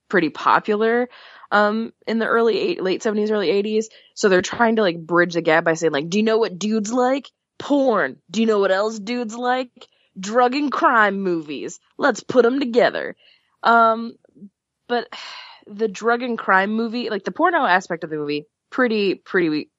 pretty 0.07 0.29
popular 0.29 1.09
um 1.51 1.91
in 2.05 2.19
the 2.19 2.27
early 2.27 2.59
eight, 2.59 2.81
late 2.81 3.01
70s 3.01 3.31
early 3.31 3.47
80s 3.47 3.85
so 4.13 4.29
they're 4.29 4.43
trying 4.43 4.75
to 4.75 4.83
like 4.83 4.99
bridge 4.99 5.33
the 5.33 5.41
gap 5.41 5.63
by 5.63 5.73
saying 5.73 5.91
like 5.91 6.09
do 6.09 6.19
you 6.19 6.23
know 6.23 6.37
what 6.37 6.59
dudes 6.59 6.93
like? 6.93 7.29
Porn. 7.57 8.17
Do 8.29 8.41
you 8.41 8.47
know 8.47 8.59
what 8.59 8.71
else 8.71 8.99
dudes 8.99 9.35
like? 9.35 9.69
Drug 10.19 10.53
and 10.55 10.71
crime 10.71 11.21
movies. 11.21 11.79
Let's 11.97 12.21
put 12.21 12.43
them 12.43 12.59
together. 12.59 13.15
Um 13.63 14.13
but 14.87 15.07
the 15.67 15.87
drug 15.87 16.21
and 16.21 16.37
crime 16.37 16.71
movie 16.71 17.09
like 17.09 17.23
the 17.23 17.31
porno 17.31 17.65
aspect 17.65 18.03
of 18.03 18.11
the 18.11 18.17
movie 18.17 18.45
pretty 18.75 19.15
pretty 19.15 19.69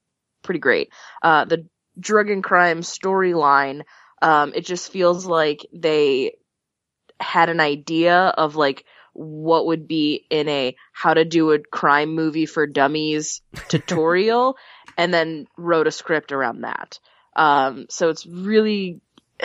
pretty 0.42 0.60
great 0.60 0.88
uh 1.22 1.44
the 1.44 1.66
drug 1.98 2.30
and 2.30 2.42
crime 2.42 2.80
storyline 2.80 3.82
um 4.22 4.52
it 4.54 4.64
just 4.64 4.90
feels 4.90 5.26
like 5.26 5.66
they 5.72 6.32
had 7.20 7.48
an 7.48 7.60
idea 7.60 8.16
of 8.16 8.56
like 8.56 8.84
what 9.12 9.66
would 9.66 9.88
be 9.88 10.26
in 10.30 10.48
a 10.48 10.76
how 10.92 11.14
to 11.14 11.24
do 11.24 11.52
a 11.52 11.58
crime 11.58 12.14
movie 12.14 12.46
for 12.46 12.66
dummies 12.66 13.40
tutorial 13.68 14.56
and 14.98 15.12
then 15.12 15.46
wrote 15.56 15.86
a 15.86 15.90
script 15.90 16.32
around 16.32 16.62
that. 16.62 16.98
Um, 17.34 17.86
so 17.90 18.08
it's 18.10 18.26
really, 18.26 19.00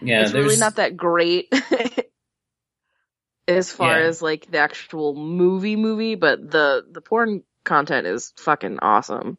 yeah, 0.00 0.22
it's 0.22 0.32
really 0.32 0.56
not 0.56 0.76
that 0.76 0.96
great 0.96 1.52
as 3.48 3.72
far 3.72 3.98
Yeah. 3.98 4.06
as 4.06 4.22
like 4.22 4.50
the 4.50 4.58
actual 4.58 5.14
movie 5.14 5.76
movie, 5.76 6.14
but 6.14 6.50
the, 6.50 6.84
the 6.90 7.00
porn 7.00 7.42
content 7.64 8.06
is 8.06 8.32
fucking 8.36 8.78
awesome. 8.80 9.38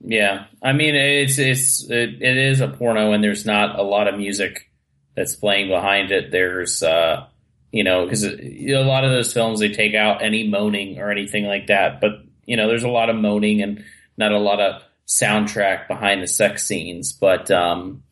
Yeah, 0.00 0.46
I 0.62 0.72
mean 0.72 0.94
it's 0.94 1.38
it's 1.38 1.88
it, 1.90 2.22
it 2.22 2.36
is 2.36 2.60
a 2.60 2.68
porno, 2.68 3.12
and 3.12 3.24
there's 3.24 3.46
not 3.46 3.78
a 3.78 3.82
lot 3.82 4.06
of 4.08 4.16
music 4.18 4.70
that's 5.14 5.34
playing 5.34 5.68
behind 5.68 6.10
it. 6.10 6.30
There's 6.30 6.82
uh, 6.82 7.26
you 7.74 7.82
know, 7.82 8.04
because 8.04 8.24
a 8.24 8.84
lot 8.84 9.04
of 9.04 9.10
those 9.10 9.32
films 9.32 9.60
they 9.60 9.70
take 9.70 9.94
out 9.94 10.22
any 10.22 10.46
moaning 10.46 11.00
or 11.00 11.10
anything 11.10 11.44
like 11.44 11.66
that, 11.68 12.00
but 12.00 12.12
you 12.46 12.56
know, 12.56 12.68
there's 12.68 12.84
a 12.84 12.88
lot 12.88 13.10
of 13.10 13.16
moaning 13.16 13.62
and 13.62 13.84
not 14.16 14.32
a 14.32 14.38
lot 14.38 14.60
of 14.60 14.82
soundtrack 15.06 15.88
behind 15.88 16.22
the 16.22 16.28
sex 16.28 16.64
scenes. 16.66 17.12
But 17.12 17.50
um, 17.50 18.02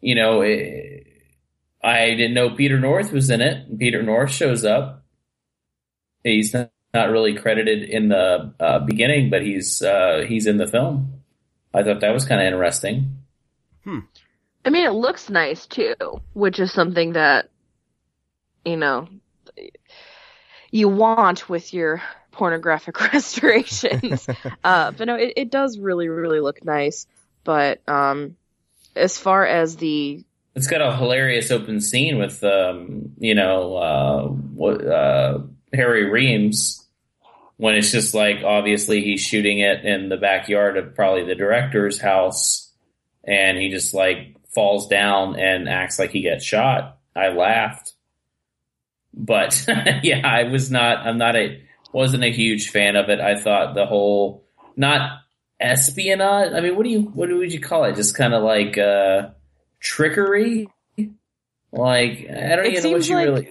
you 0.00 0.14
know, 0.14 0.40
it, 0.42 1.06
I 1.82 2.10
didn't 2.10 2.34
know 2.34 2.50
Peter 2.50 2.80
North 2.80 3.12
was 3.12 3.30
in 3.30 3.40
it. 3.40 3.78
Peter 3.78 4.02
North 4.02 4.30
shows 4.30 4.64
up. 4.64 5.04
He's 6.22 6.54
not, 6.54 6.70
not 6.94 7.10
really 7.10 7.34
credited 7.34 7.82
in 7.82 8.08
the 8.08 8.54
uh, 8.60 8.78
beginning, 8.78 9.28
but 9.28 9.42
he's 9.42 9.82
uh, 9.82 10.24
he's 10.26 10.46
in 10.46 10.56
the 10.56 10.66
film. 10.66 11.20
I 11.74 11.82
thought 11.82 12.00
that 12.00 12.14
was 12.14 12.24
kind 12.24 12.40
of 12.40 12.46
interesting. 12.46 13.18
I 14.64 14.70
mean, 14.70 14.86
it 14.86 14.92
looks 14.92 15.28
nice 15.28 15.66
too, 15.66 15.94
which 16.32 16.58
is 16.58 16.72
something 16.72 17.12
that, 17.12 17.50
you 18.64 18.76
know, 18.76 19.08
you 20.70 20.88
want 20.88 21.48
with 21.48 21.74
your 21.74 22.02
pornographic 22.32 22.98
restorations. 23.12 24.26
uh, 24.64 24.92
but 24.92 25.06
no, 25.06 25.16
it, 25.16 25.34
it 25.36 25.50
does 25.50 25.78
really, 25.78 26.08
really 26.08 26.40
look 26.40 26.64
nice. 26.64 27.06
But, 27.44 27.86
um, 27.88 28.36
as 28.96 29.18
far 29.18 29.44
as 29.44 29.76
the, 29.76 30.24
It's 30.54 30.66
got 30.66 30.80
a 30.80 30.96
hilarious 30.96 31.50
open 31.50 31.80
scene 31.80 32.18
with, 32.18 32.42
um, 32.42 33.12
you 33.18 33.34
know, 33.34 33.76
uh, 33.76 34.28
what, 34.28 34.86
uh, 34.86 35.40
Harry 35.74 36.08
Reams 36.08 36.83
when 37.56 37.74
it's 37.76 37.92
just 37.92 38.14
like 38.14 38.42
obviously 38.44 39.02
he's 39.02 39.20
shooting 39.20 39.58
it 39.60 39.84
in 39.84 40.08
the 40.08 40.16
backyard 40.16 40.76
of 40.76 40.94
probably 40.94 41.24
the 41.24 41.34
director's 41.34 42.00
house 42.00 42.72
and 43.22 43.56
he 43.58 43.70
just 43.70 43.94
like 43.94 44.36
falls 44.54 44.88
down 44.88 45.38
and 45.38 45.68
acts 45.68 45.98
like 45.98 46.10
he 46.10 46.20
gets 46.20 46.44
shot. 46.44 46.98
I 47.16 47.28
laughed. 47.28 47.92
But 49.12 49.64
yeah, 50.02 50.26
I 50.26 50.44
was 50.44 50.70
not, 50.70 51.06
I'm 51.06 51.18
not 51.18 51.36
a, 51.36 51.62
wasn't 51.92 52.24
a 52.24 52.32
huge 52.32 52.70
fan 52.70 52.96
of 52.96 53.08
it. 53.08 53.20
I 53.20 53.36
thought 53.40 53.74
the 53.74 53.86
whole, 53.86 54.44
not 54.76 55.20
espionage. 55.60 56.52
I 56.52 56.60
mean, 56.60 56.74
what 56.76 56.82
do 56.82 56.90
you, 56.90 57.02
what 57.02 57.28
would 57.30 57.52
you 57.52 57.60
call 57.60 57.84
it? 57.84 57.94
Just 57.94 58.16
kind 58.16 58.34
of 58.34 58.42
like, 58.42 58.76
uh, 58.76 59.28
trickery? 59.80 60.68
Like, 61.72 62.26
I 62.30 62.56
don't 62.56 62.66
It 62.66 62.72
even 62.72 62.82
know 62.84 62.90
what 62.98 63.08
you 63.08 63.14
like- 63.14 63.24
really, 63.26 63.48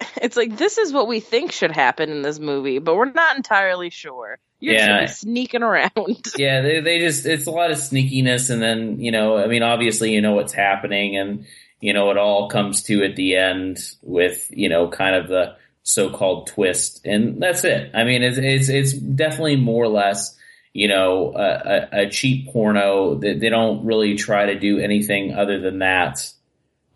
it's 0.22 0.36
like, 0.36 0.56
this 0.56 0.78
is 0.78 0.92
what 0.92 1.08
we 1.08 1.20
think 1.20 1.52
should 1.52 1.72
happen 1.72 2.10
in 2.10 2.22
this 2.22 2.38
movie, 2.38 2.78
but 2.78 2.96
we're 2.96 3.10
not 3.12 3.36
entirely 3.36 3.90
sure. 3.90 4.38
You're 4.58 4.74
Yeah. 4.74 5.06
just 5.06 5.20
sneaking 5.20 5.62
around. 5.62 6.26
yeah, 6.38 6.60
they, 6.60 6.80
they 6.80 6.98
just, 7.00 7.24
it's 7.26 7.46
a 7.46 7.50
lot 7.50 7.70
of 7.70 7.78
sneakiness. 7.78 8.50
And 8.50 8.60
then, 8.60 9.00
you 9.00 9.10
know, 9.10 9.38
I 9.38 9.46
mean, 9.46 9.62
obviously, 9.62 10.12
you 10.12 10.20
know 10.20 10.34
what's 10.34 10.52
happening 10.52 11.16
and, 11.16 11.46
you 11.80 11.94
know, 11.94 12.10
it 12.10 12.18
all 12.18 12.48
comes 12.50 12.82
to 12.84 13.02
at 13.04 13.16
the 13.16 13.36
end 13.36 13.78
with, 14.02 14.46
you 14.50 14.68
know, 14.68 14.88
kind 14.88 15.16
of 15.16 15.28
the 15.28 15.56
so-called 15.82 16.48
twist. 16.48 17.00
And 17.06 17.42
that's 17.42 17.64
it. 17.64 17.90
I 17.94 18.04
mean, 18.04 18.22
it's, 18.22 18.36
it's, 18.38 18.68
it's 18.68 18.92
definitely 18.92 19.56
more 19.56 19.84
or 19.84 19.88
less, 19.88 20.36
you 20.74 20.88
know, 20.88 21.32
a, 21.34 21.40
a, 21.40 22.02
a 22.02 22.10
cheap 22.10 22.48
porno 22.52 23.14
that 23.16 23.40
they 23.40 23.48
don't 23.48 23.84
really 23.86 24.14
try 24.16 24.46
to 24.46 24.58
do 24.58 24.78
anything 24.78 25.32
other 25.34 25.58
than 25.58 25.78
that. 25.78 26.30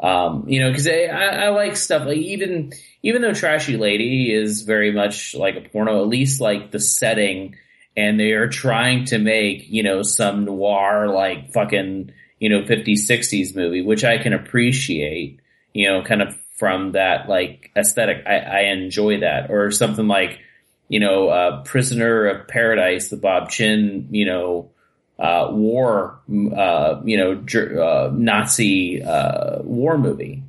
Um, 0.01 0.49
you 0.49 0.61
know, 0.61 0.73
cause 0.73 0.89
I, 0.89 1.05
I, 1.05 1.25
I 1.25 1.49
like 1.51 1.77
stuff 1.77 2.07
like 2.07 2.19
even, 2.19 2.73
even 3.03 3.23
though 3.23 3.33
Trashy 3.33 3.77
Lady 3.77 4.33
is 4.33 4.63
very 4.63 4.93
much 4.93 5.35
like 5.35 5.57
a 5.57 5.61
porno, 5.61 6.03
at 6.03 6.09
least 6.09 6.41
like 6.41 6.71
the 6.71 6.81
setting 6.81 7.57
and 7.97 8.19
they 8.19 8.33
are 8.33 8.49
trying 8.49 9.05
to 9.07 9.19
make, 9.19 9.69
you 9.69 9.83
know, 9.83 10.03
some 10.03 10.45
noir 10.45 11.09
like 11.09 11.53
fucking, 11.53 12.13
you 12.41 12.49
know, 12.49 12.63
50s, 12.63 13.09
60s 13.09 13.55
movie, 13.55 13.83
which 13.83 14.05
I 14.05 14.19
can 14.19 14.33
appreciate, 14.33 15.41
you 15.73 15.89
know, 15.89 16.03
kind 16.03 16.23
of 16.23 16.37
from 16.57 16.93
that 16.93 17.29
like 17.29 17.71
aesthetic. 17.77 18.25
I, 18.27 18.39
I 18.39 18.61
enjoy 18.73 19.21
that. 19.21 19.51
Or 19.51 19.71
something 19.71 20.09
like, 20.09 20.41
you 20.89 21.01
know, 21.01 21.29
uh, 21.29 21.63
Prisoner 21.63 22.27
of 22.27 22.49
Paradise, 22.49 23.09
the 23.09 23.17
Bob 23.17 23.51
Chinn, 23.51 24.09
you 24.11 24.27
know, 24.27 24.71
uh, 25.19 25.49
war, 25.51 26.19
uh, 26.57 27.01
you 27.05 27.17
know, 27.17 27.83
uh, 27.83 28.11
Nazi, 28.13 29.03
uh, 29.03 29.63
war 29.63 29.97
movie. 29.99 30.43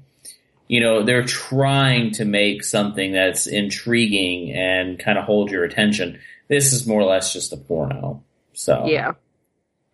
You 0.68 0.80
know, 0.82 1.04
they're 1.04 1.26
trying 1.26 2.12
to 2.14 2.26
make 2.26 2.64
something 2.64 3.12
that's 3.14 3.46
intriguing 3.46 4.52
and 4.52 4.98
kind 4.98 5.20
of 5.20 5.26
hold 5.26 5.52
your 5.52 5.64
attention. 5.64 6.20
This 6.48 6.74
is 6.74 6.88
more 6.88 7.02
or 7.02 7.06
less 7.06 7.34
just 7.34 7.54
a 7.54 7.58
porno. 7.58 8.24
So 8.54 8.86
yeah. 8.88 9.12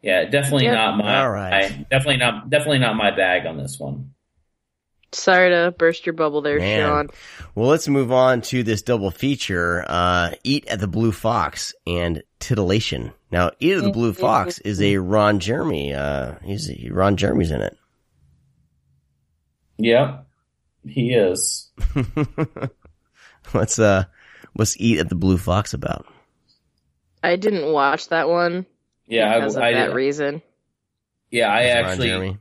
yeah, 0.01 0.23
definitely 0.25 0.65
Yeah. 0.65 0.75
not 0.75 0.97
my, 0.97 1.19
All 1.19 1.29
right. 1.29 1.89
definitely 1.89 2.17
not, 2.17 2.49
definitely 2.49 2.79
not 2.79 2.95
my 2.95 3.11
bag 3.11 3.45
on 3.45 3.57
this 3.57 3.77
one. 3.79 4.13
Sorry 5.13 5.49
to 5.49 5.73
burst 5.77 6.05
your 6.05 6.13
bubble 6.13 6.41
there, 6.41 6.57
Man. 6.59 6.87
Sean. 6.87 7.09
Well, 7.53 7.67
let's 7.69 7.87
move 7.87 8.11
on 8.13 8.41
to 8.43 8.63
this 8.63 8.81
double 8.81 9.11
feature, 9.11 9.83
uh, 9.87 10.31
Eat 10.43 10.65
at 10.67 10.79
the 10.79 10.87
Blue 10.87 11.11
Fox 11.11 11.73
and 11.85 12.23
Titillation. 12.39 13.11
Now, 13.29 13.51
Eat 13.59 13.73
at 13.77 13.83
the 13.83 13.91
Blue 13.91 14.13
Fox 14.13 14.59
is 14.59 14.81
a 14.81 14.97
Ron 14.97 15.39
Jeremy, 15.39 15.93
uh, 15.93 16.35
he's, 16.43 16.71
Ron 16.89 17.17
Jeremy's 17.17 17.51
in 17.51 17.61
it. 17.61 17.77
Yep, 19.77 20.27
he 20.87 21.11
is. 21.13 21.71
what's, 23.51 23.79
uh, 23.79 24.05
what's 24.53 24.79
Eat 24.79 24.99
at 24.99 25.09
the 25.09 25.15
Blue 25.15 25.37
Fox 25.37 25.73
about? 25.73 26.05
I 27.23 27.35
didn't 27.35 27.71
watch 27.71 28.09
that 28.09 28.29
one 28.29 28.65
Yeah, 29.07 29.35
because 29.35 29.55
I, 29.57 29.59
of 29.69 29.75
I 29.75 29.79
that 29.79 29.85
did- 29.87 29.95
reason. 29.95 30.41
yeah, 31.29 31.47
I 31.49 31.67
Ron 31.81 31.85
actually, 31.85 32.07
Jeremy? 32.07 32.37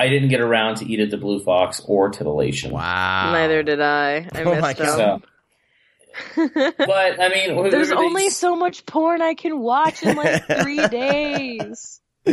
I 0.00 0.08
didn't 0.08 0.30
get 0.30 0.40
around 0.40 0.76
to 0.76 0.86
eat 0.90 0.98
at 1.00 1.10
the 1.10 1.16
Blue 1.18 1.40
Fox 1.40 1.80
or 1.84 2.08
Titillation. 2.10 2.70
Wow. 2.72 3.32
Neither 3.32 3.62
did 3.62 3.80
I. 3.80 4.26
I 4.32 4.42
Oh 4.44 4.54
my 4.60 4.68
missed 4.68 4.78
God. 4.78 4.98
them. 4.98 5.22
But 6.78 7.20
I 7.20 7.28
mean, 7.28 7.70
There's 7.70 7.92
only 7.92 8.24
these- 8.24 8.36
so 8.36 8.56
much 8.56 8.84
porn 8.86 9.22
I 9.22 9.34
can 9.34 9.58
watch 9.60 10.02
in 10.02 10.16
like 10.16 10.44
three 10.62 10.86
days. 10.88 12.00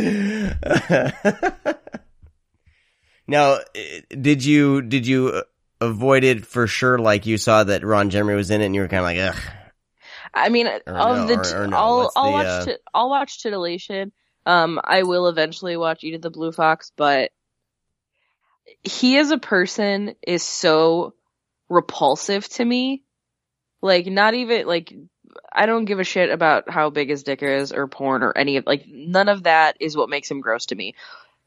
now, 3.26 3.58
eh, 3.74 4.00
did 4.20 4.44
you 4.44 4.82
did 4.82 5.06
you 5.06 5.42
avoid 5.80 6.24
it 6.24 6.46
for 6.46 6.66
sure? 6.66 6.98
Like 6.98 7.26
you 7.26 7.38
saw 7.38 7.64
that 7.64 7.84
Ron 7.84 8.10
Jeremy 8.10 8.34
was 8.34 8.50
in 8.50 8.60
it, 8.62 8.66
and 8.66 8.74
you 8.74 8.80
were 8.82 8.88
kind 8.88 9.00
of 9.00 9.04
like, 9.04 9.18
ugh. 9.36 9.42
I 10.34 10.48
mean, 10.50 10.66
Or 10.66 10.80
of 10.86 11.16
no, 11.18 11.26
the, 11.26 11.34
or- 11.38 11.44
t- 11.44 11.54
or 11.54 11.66
no, 11.68 11.76
I'll 11.76 11.98
what's 11.98 12.12
I'll 12.16 12.24
the, 12.26 12.30
watch 12.32 12.46
uh, 12.46 12.64
ti- 12.66 12.76
I'll 12.94 13.10
watch 13.10 13.42
Titillation. 13.42 14.12
Um, 14.46 14.80
I 14.82 15.02
will 15.02 15.26
eventually 15.28 15.76
watch 15.76 16.04
Eat 16.04 16.14
at 16.14 16.22
the 16.22 16.30
Blue 16.30 16.52
Fox, 16.52 16.90
but 16.96 17.30
he 18.84 19.18
as 19.18 19.30
a 19.30 19.38
person 19.38 20.14
is 20.26 20.42
so 20.42 21.14
repulsive 21.68 22.48
to 22.50 22.64
me. 22.64 23.02
Like, 23.80 24.06
not 24.06 24.34
even 24.34 24.66
like 24.66 24.92
I 25.52 25.66
don't 25.66 25.84
give 25.84 26.00
a 26.00 26.04
shit 26.04 26.30
about 26.30 26.68
how 26.70 26.90
big 26.90 27.10
his 27.10 27.22
dick 27.22 27.42
is 27.42 27.72
or 27.72 27.86
porn 27.86 28.22
or 28.22 28.36
any 28.36 28.56
of 28.56 28.66
like 28.66 28.86
none 28.88 29.28
of 29.28 29.44
that 29.44 29.76
is 29.80 29.96
what 29.96 30.08
makes 30.08 30.30
him 30.30 30.40
gross 30.40 30.66
to 30.66 30.74
me. 30.74 30.94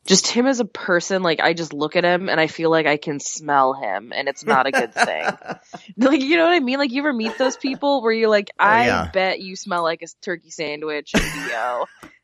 Just 0.06 0.28
him 0.28 0.48
as 0.48 0.60
a 0.60 0.66
person, 0.66 1.22
like 1.22 1.40
I 1.40 1.54
just 1.54 1.74
look 1.74 1.96
at 1.96 2.04
him 2.04 2.28
and 2.30 2.40
I 2.40 2.48
feel 2.48 2.72
like 2.72 2.88
I 2.88 2.98
can 2.98 3.20
smell 3.20 3.74
him 3.74 4.12
and 4.16 4.28
it's 4.28 4.44
not 4.44 4.66
a 4.66 4.72
good 4.72 4.94
thing. 4.94 5.28
like 5.98 6.22
you 6.22 6.38
know 6.38 6.46
what 6.46 6.54
I 6.54 6.60
mean? 6.60 6.80
Like 6.80 6.92
you 6.92 7.02
ever 7.02 7.14
meet 7.14 7.38
those 7.38 7.58
people 7.58 8.02
where 8.02 8.12
you're 8.12 8.30
like, 8.30 8.50
oh, 8.60 8.64
I 8.64 8.82
Oh, 8.82 8.86
yeah. 8.86 9.12
bet 9.14 9.40
you 9.40 9.56
smell 9.56 9.84
like 9.84 10.02
a 10.02 10.08
turkey 10.22 10.50
sandwich 10.50 11.14
and 11.14 11.24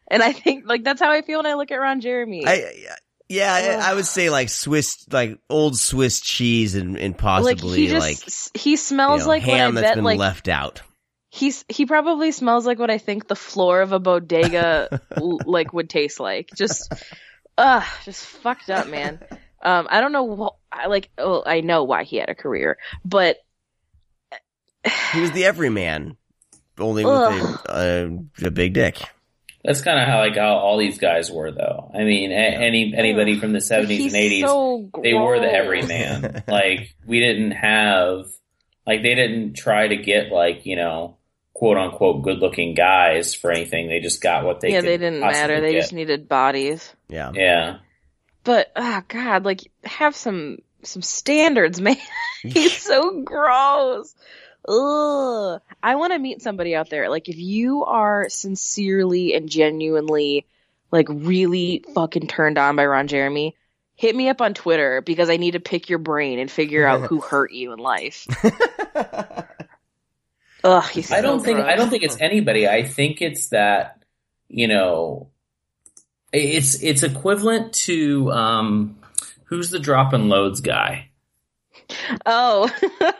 and 0.09 0.23
I 0.23 0.31
think 0.31 0.65
like 0.67 0.83
that's 0.83 1.01
how 1.01 1.11
I 1.11 1.21
feel 1.21 1.39
when 1.39 1.45
I 1.45 1.53
look 1.55 1.71
at 1.71 1.75
Ron 1.75 2.01
Jeremy. 2.01 2.47
I, 2.47 2.53
yeah, 3.29 3.79
I, 3.83 3.91
I 3.91 3.93
would 3.95 4.05
say 4.05 4.29
like 4.29 4.49
Swiss, 4.49 5.05
like 5.11 5.39
old 5.49 5.77
Swiss 5.77 6.21
cheese 6.21 6.75
and, 6.75 6.97
and 6.97 7.13
like 7.13 7.17
possibly 7.17 7.77
he 7.79 7.87
just 7.87 8.53
like, 8.53 8.61
he 8.61 8.71
you 8.71 8.77
smells 8.77 9.21
know, 9.21 9.27
like 9.27 9.45
what 9.45 9.53
I 9.53 9.57
ham 9.57 9.75
that's 9.75 9.87
bet 9.87 9.95
been 9.95 10.03
like 10.03 10.19
left 10.19 10.47
out. 10.47 10.81
He's 11.29 11.65
he 11.67 11.85
probably 11.85 12.31
smells 12.31 12.65
like 12.65 12.79
what 12.79 12.89
I 12.89 12.97
think 12.97 13.27
the 13.27 13.35
floor 13.35 13.81
of 13.81 13.91
a 13.91 13.99
bodega 13.99 15.01
l- 15.17 15.39
like 15.45 15.73
would 15.73 15.89
taste 15.89 16.19
like. 16.19 16.49
Just 16.55 16.93
uh 17.57 17.83
just 18.05 18.25
fucked 18.25 18.69
up, 18.69 18.87
man. 18.87 19.19
Um 19.61 19.87
I 19.89 19.99
don't 20.01 20.13
know 20.13 20.23
what 20.23 20.55
I 20.71 20.87
like 20.87 21.09
oh 21.17 21.43
I 21.45 21.61
know 21.61 21.83
why 21.83 22.03
he 22.03 22.17
had 22.17 22.29
a 22.29 22.35
career, 22.35 22.77
but 23.03 23.37
He 25.11 25.21
was 25.21 25.31
the 25.31 25.45
everyman, 25.45 26.15
only 26.79 27.03
with 27.03 27.13
a, 27.13 27.59
a, 28.43 28.45
a 28.47 28.51
big 28.51 28.73
dick. 28.73 28.97
That's 29.67 29.81
kind 29.81 29.99
of 29.99 30.07
how 30.07 30.19
like 30.19 30.37
how 30.37 30.55
all 30.59 30.77
these 30.77 30.97
guys 30.97 31.29
were, 31.29 31.51
though. 31.51 31.91
I 31.93 32.05
mean, 32.05 32.31
a- 32.31 32.35
any 32.35 32.93
anybody 32.95 33.37
from 33.37 33.51
the 33.51 33.59
seventies 33.59 34.13
and 34.13 34.15
eighties, 34.15 34.45
so 34.45 34.89
they 35.03 35.13
were 35.13 35.41
the 35.41 35.47
gross. 35.47 35.55
everyman. 35.55 36.43
like 36.47 36.95
we 37.05 37.19
didn't 37.19 37.51
have, 37.51 38.27
like 38.85 39.01
they 39.03 39.13
didn't 39.13 39.55
try 39.55 39.89
to 39.89 39.97
get 39.97 40.31
like 40.31 40.65
you 40.65 40.77
know, 40.77 41.17
quote 41.53 41.75
unquote, 41.75 42.23
good 42.23 42.39
looking 42.39 42.75
guys 42.75 43.35
for 43.35 43.51
anything. 43.51 43.89
They 43.89 43.99
just 43.99 44.21
got 44.21 44.45
what 44.45 44.61
they. 44.61 44.69
yeah, 44.71 44.79
could 44.79 44.87
they 44.87 44.97
didn't 44.97 45.19
matter. 45.19 45.59
They 45.59 45.73
get. 45.73 45.81
just 45.81 45.91
needed 45.91 46.29
bodies. 46.29 46.93
Yeah. 47.09 47.33
yeah. 47.33 47.79
But 48.45 48.71
oh 48.73 49.01
god, 49.09 49.43
like 49.43 49.69
have 49.83 50.15
some 50.15 50.59
some 50.83 51.01
standards, 51.01 51.81
man. 51.81 51.97
He's 52.41 52.81
so 52.81 53.21
gross. 53.21 54.15
Ugh. 54.67 55.61
I 55.81 55.95
want 55.95 56.13
to 56.13 56.19
meet 56.19 56.41
somebody 56.41 56.75
out 56.75 56.89
there. 56.89 57.09
Like, 57.09 57.29
if 57.29 57.37
you 57.37 57.85
are 57.85 58.27
sincerely 58.29 59.33
and 59.33 59.49
genuinely, 59.49 60.45
like, 60.91 61.07
really 61.09 61.83
fucking 61.93 62.27
turned 62.27 62.57
on 62.57 62.75
by 62.75 62.85
Ron 62.85 63.07
Jeremy, 63.07 63.55
hit 63.95 64.15
me 64.15 64.29
up 64.29 64.41
on 64.41 64.53
Twitter 64.53 65.01
because 65.01 65.29
I 65.29 65.37
need 65.37 65.51
to 65.51 65.59
pick 65.59 65.89
your 65.89 65.99
brain 65.99 66.39
and 66.39 66.51
figure 66.51 66.85
out 66.85 67.01
who 67.01 67.21
hurt 67.21 67.51
you 67.51 67.73
in 67.73 67.79
life. 67.79 68.27
Ugh, 70.63 70.89
he's 70.89 71.11
I 71.11 71.21
don't 71.21 71.39
so 71.39 71.45
think. 71.45 71.59
I 71.59 71.75
don't 71.75 71.89
think 71.89 72.03
it's 72.03 72.19
anybody. 72.19 72.67
I 72.67 72.83
think 72.83 73.21
it's 73.21 73.49
that 73.49 73.97
you 74.49 74.67
know, 74.67 75.29
it's 76.31 76.81
it's 76.81 77.03
equivalent 77.03 77.73
to 77.73 78.31
um, 78.31 78.99
who's 79.45 79.69
the 79.69 79.79
drop 79.79 80.13
and 80.13 80.29
loads 80.29 80.61
guy? 80.61 81.09
Oh. 82.25 82.69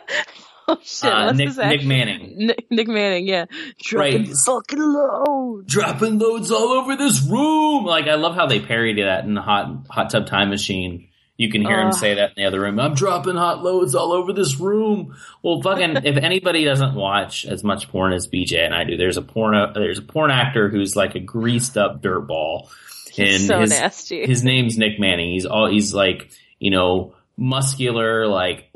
oh 0.68 0.78
shit. 0.82 1.10
Uh, 1.12 1.32
what's 1.34 1.38
Nick 1.38 1.56
Nick 1.56 1.84
Manning. 1.84 2.34
Nick, 2.36 2.66
Nick 2.70 2.88
Manning, 2.88 3.26
yeah. 3.26 3.46
Dropping 3.82 4.26
Right. 4.26 4.36
fucking 4.36 4.78
low. 4.78 5.62
dropping 5.66 6.18
loads 6.18 6.50
all 6.50 6.68
over 6.72 6.96
this 6.96 7.22
room. 7.22 7.84
Like 7.84 8.06
I 8.06 8.14
love 8.14 8.34
how 8.34 8.46
they 8.46 8.60
parody 8.60 9.02
that 9.02 9.24
in 9.24 9.34
the 9.34 9.42
hot 9.42 9.86
hot 9.90 10.10
tub 10.10 10.26
time 10.26 10.50
machine. 10.50 11.08
You 11.36 11.48
can 11.50 11.62
hear 11.62 11.80
him 11.80 11.92
say 11.92 12.14
that 12.14 12.30
in 12.30 12.34
the 12.42 12.44
other 12.46 12.60
room. 12.60 12.80
I'm 12.80 12.94
dropping 12.94 13.36
hot 13.36 13.62
loads 13.62 13.94
all 13.94 14.10
over 14.12 14.32
this 14.32 14.58
room. 14.58 15.16
Well, 15.40 15.62
fucking, 15.62 15.98
if 16.04 16.16
anybody 16.22 16.64
doesn't 16.64 16.96
watch 16.96 17.44
as 17.44 17.62
much 17.62 17.88
porn 17.90 18.12
as 18.12 18.26
BJ 18.26 18.64
and 18.64 18.74
I 18.74 18.82
do, 18.82 18.96
there's 18.96 19.18
a 19.18 19.22
porn 19.22 19.72
there's 19.72 20.00
a 20.00 20.02
porn 20.02 20.32
actor 20.32 20.68
who's 20.68 20.96
like 20.96 21.14
a 21.14 21.20
greased 21.20 21.76
up 21.78 22.02
dirtball. 22.02 22.68
And 23.16 23.40
so 23.40 23.60
his, 23.60 23.70
nasty. 23.70 24.26
his 24.26 24.42
name's 24.42 24.78
Nick 24.78 24.98
Manning. 24.98 25.30
He's 25.32 25.46
all, 25.46 25.68
he's 25.70 25.94
like, 25.94 26.28
you 26.58 26.70
know, 26.72 27.14
muscular, 27.38 28.26
like, 28.26 28.68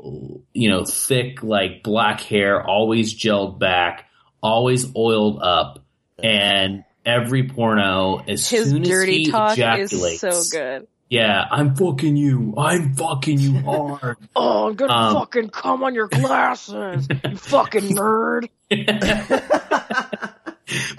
you 0.53 0.69
know, 0.69 0.85
thick, 0.85 1.43
like 1.43 1.83
black 1.83 2.21
hair, 2.21 2.65
always 2.65 3.13
gelled 3.13 3.59
back, 3.59 4.07
always 4.41 4.95
oiled 4.95 5.39
up. 5.41 5.79
And 6.21 6.83
every 7.05 7.47
porno, 7.49 8.19
as 8.27 8.49
His 8.49 8.69
soon 8.69 8.81
as 8.83 9.03
he 9.03 9.29
talk 9.29 9.53
ejaculates, 9.53 10.23
is 10.23 10.49
so 10.49 10.57
good. 10.57 10.87
yeah, 11.09 11.45
I'm 11.51 11.75
fucking 11.75 12.15
you. 12.15 12.53
I'm 12.57 12.93
fucking 12.95 13.39
you 13.39 13.59
hard. 13.59 14.17
Oh, 14.35 14.69
I'm 14.69 14.75
gonna 14.75 14.93
Um, 14.93 15.13
fucking 15.15 15.49
come 15.49 15.83
on 15.83 15.93
your 15.93 16.07
glasses, 16.07 17.07
you 17.09 17.35
fucking 17.37 17.81
nerd. 17.97 18.47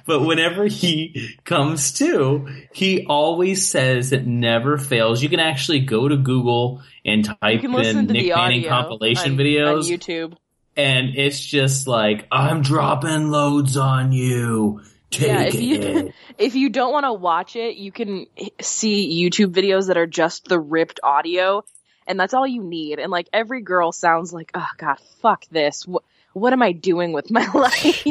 but 0.07 0.21
whenever 0.21 0.67
he 0.67 1.37
comes 1.45 1.93
to, 1.95 2.49
he 2.73 3.07
always 3.07 3.67
says 3.69 4.13
it 4.13 4.27
never 4.27 4.79
fails. 4.79 5.23
You 5.23 5.29
can 5.29 5.41
actually 5.41 5.81
go 5.81 6.09
to 6.09 6.17
Google 6.17 6.83
and 7.05 7.25
type 7.25 7.63
in 7.65 8.07
Nick 8.07 8.35
Manning 8.35 8.65
compilation 8.69 9.33
on, 9.33 9.39
videos, 9.39 9.77
on 9.77 9.83
YouTube. 9.83 10.37
and 10.77 11.11
it's 11.17 11.41
just 11.41 11.87
like, 11.87 12.27
I'm 12.33 12.63
dropping 12.63 13.31
loads 13.31 13.77
on 13.77 14.13
you. 14.13 14.83
Take 15.11 15.29
Yeah, 15.29 15.41
if 15.43 15.55
it. 15.55 15.63
you 15.63 16.13
if 16.39 16.55
you 16.57 16.71
don't 16.71 16.93
want 16.93 17.05
to 17.05 17.13
watch 17.13 17.55
it, 17.57 17.77
you 17.77 17.93
can 17.93 18.27
see 18.61 19.23
YouTube 19.31 19.53
videos 19.53 19.87
that 19.89 19.97
are 19.97 20.07
just 20.07 20.47
the 20.47 20.59
ripped 20.59 20.99
audio, 21.05 21.65
and 22.07 22.19
that's 22.19 22.35
all 22.35 22.47
you 22.47 22.63
need. 22.65 22.99
And 22.99 23.13
like 23.13 23.29
every 23.33 23.61
girl 23.63 23.93
sounds 23.93 24.33
like, 24.33 24.51
oh 24.55 24.69
god, 24.77 24.99
fuck 25.21 25.45
this. 25.51 25.87
What 25.87 26.03
what 26.33 26.53
am 26.53 26.63
I 26.63 26.73
doing 26.73 27.13
with 27.13 27.31
my 27.31 27.47
life? 27.55 28.05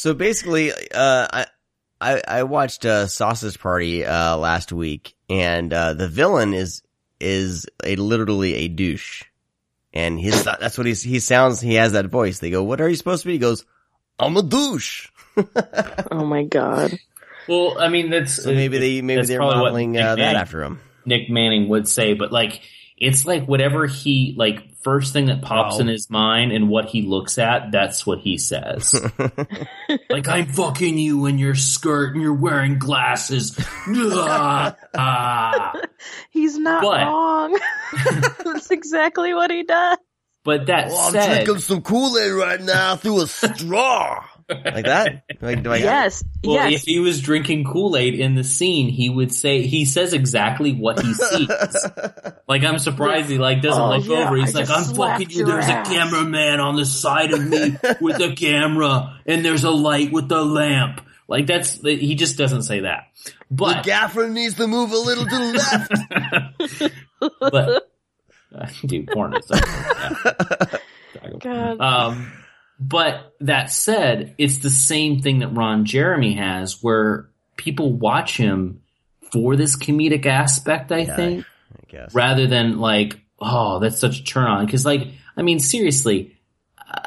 So 0.00 0.14
basically, 0.14 0.72
uh, 0.72 1.26
I, 1.30 1.46
I, 2.00 2.22
I 2.26 2.42
watched, 2.44 2.86
uh, 2.86 3.06
Sausage 3.06 3.60
Party, 3.60 4.02
uh, 4.02 4.38
last 4.38 4.72
week 4.72 5.14
and, 5.28 5.70
uh, 5.70 5.92
the 5.92 6.08
villain 6.08 6.54
is, 6.54 6.80
is 7.20 7.66
a 7.84 7.96
literally 7.96 8.54
a 8.54 8.68
douche. 8.68 9.24
And 9.92 10.18
his, 10.18 10.42
that's 10.42 10.78
what 10.78 10.86
he's, 10.86 11.02
he 11.02 11.18
sounds, 11.18 11.60
he 11.60 11.74
has 11.74 11.92
that 11.92 12.06
voice. 12.06 12.38
They 12.38 12.48
go, 12.48 12.62
what 12.62 12.80
are 12.80 12.88
you 12.88 12.96
supposed 12.96 13.24
to 13.24 13.26
be? 13.26 13.34
He 13.34 13.38
goes, 13.38 13.66
I'm 14.18 14.38
a 14.38 14.42
douche. 14.42 15.08
oh 16.10 16.24
my 16.24 16.44
god. 16.44 16.98
well, 17.46 17.78
I 17.78 17.90
mean, 17.90 18.08
that's 18.08 18.42
So 18.42 18.54
maybe 18.54 18.78
they 18.78 19.02
maybe 19.02 19.26
they're 19.26 19.36
probably 19.36 19.58
modeling, 19.58 19.92
Nick 19.92 20.02
uh, 20.02 20.16
that 20.16 20.34
after 20.34 20.62
him. 20.62 20.80
Nick 21.04 21.28
Manning 21.28 21.68
would 21.68 21.86
say, 21.86 22.14
but 22.14 22.32
like 22.32 22.62
it's 23.00 23.24
like 23.24 23.46
whatever 23.46 23.86
he 23.86 24.34
like 24.36 24.76
first 24.82 25.12
thing 25.12 25.26
that 25.26 25.42
pops 25.42 25.74
Wow. 25.76 25.80
in 25.80 25.88
his 25.88 26.08
mind 26.10 26.52
and 26.52 26.68
what 26.68 26.86
he 26.86 27.02
looks 27.02 27.38
at, 27.38 27.72
that's 27.72 28.06
what 28.06 28.18
he 28.20 28.36
says. 28.38 28.94
like 30.10 30.28
I'm 30.28 30.46
fucking 30.46 30.96
you 30.98 31.26
in 31.26 31.38
your 31.38 31.54
skirt 31.54 32.12
and 32.14 32.22
you're 32.22 32.34
wearing 32.34 32.78
glasses. 32.78 33.58
Ah, 33.88 34.76
ah. 34.94 35.72
He's 36.30 36.56
not 36.58 36.84
What? 36.84 37.00
wrong. 37.02 37.58
that's 38.44 38.70
exactly 38.70 39.34
what 39.34 39.50
he 39.50 39.64
does. 39.64 39.98
But 40.44 40.66
that 40.66 40.88
Well, 40.88 40.96
I'm 40.98 41.12
said, 41.12 41.44
drinking 41.44 41.58
some 41.62 41.82
Kool-Aid 41.82 42.32
right 42.32 42.60
now 42.62 42.96
through 42.96 43.22
a 43.22 43.26
straw. 43.26 44.24
Like 44.50 44.84
that? 44.84 45.24
Like, 45.40 45.62
do 45.62 45.72
I? 45.72 45.76
Yes, 45.76 46.22
well, 46.44 46.54
yes. 46.54 46.72
if 46.80 46.82
he 46.82 46.98
was 46.98 47.20
drinking 47.20 47.64
Kool 47.64 47.96
Aid 47.96 48.14
in 48.18 48.34
the 48.34 48.44
scene, 48.44 48.88
he 48.88 49.08
would 49.08 49.32
say 49.32 49.62
he 49.62 49.84
says 49.84 50.12
exactly 50.12 50.72
what 50.72 51.00
he 51.00 51.14
sees. 51.14 51.48
like 52.48 52.64
I'm 52.64 52.78
surprised 52.78 53.28
he 53.30 53.38
like 53.38 53.62
doesn't 53.62 53.80
Oh, 53.82 53.96
look 53.96 54.06
yeah, 54.06 54.26
over. 54.26 54.36
He's 54.36 54.54
I 54.54 54.60
like, 54.60 54.70
I'm 54.70 54.94
fucking 54.94 55.30
you. 55.30 55.46
There's 55.46 55.64
ass." 55.66 55.88
a 55.88 55.92
cameraman 55.94 56.60
on 56.60 56.76
the 56.76 56.84
side 56.86 57.32
of 57.32 57.46
me 57.46 57.76
with 58.00 58.20
a 58.20 58.34
camera, 58.34 59.20
and 59.26 59.44
there's 59.44 59.64
a 59.64 59.70
light 59.70 60.12
with 60.12 60.30
a 60.32 60.42
lamp. 60.42 61.00
Like 61.28 61.46
that's 61.46 61.80
he 61.80 62.16
just 62.16 62.36
doesn't 62.36 62.62
say 62.62 62.80
that. 62.80 63.04
The 63.24 63.32
But 63.50 63.84
gaffer 63.84 64.28
needs 64.28 64.54
to 64.56 64.66
move 64.66 64.90
a 64.90 64.96
little 64.98 65.24
to 65.26 65.30
the 65.30 66.90
left. 67.20 67.40
but 67.40 67.90
dude, 68.86 69.06
porn 69.08 69.34
is. 69.36 69.48
yeah. 69.50 71.30
God. 71.38 71.80
Um, 71.80 72.32
but 72.80 73.34
that 73.40 73.70
said, 73.70 74.34
it's 74.38 74.58
the 74.58 74.70
same 74.70 75.20
thing 75.20 75.40
that 75.40 75.48
Ron 75.48 75.84
Jeremy 75.84 76.32
has, 76.34 76.82
where 76.82 77.28
people 77.56 77.92
watch 77.92 78.36
him 78.38 78.80
for 79.32 79.54
this 79.54 79.76
comedic 79.76 80.24
aspect. 80.26 80.90
I 80.90 81.00
Yeah. 81.00 81.16
think, 81.16 81.44
I 81.76 81.84
guess. 81.92 82.14
rather 82.14 82.46
than 82.46 82.78
like, 82.78 83.20
oh, 83.38 83.78
that's 83.80 83.98
such 83.98 84.20
a 84.20 84.24
turn 84.24 84.46
on. 84.46 84.64
Because, 84.64 84.86
like, 84.86 85.08
I 85.36 85.42
mean, 85.42 85.60
seriously, 85.60 86.36
uh, 86.78 87.02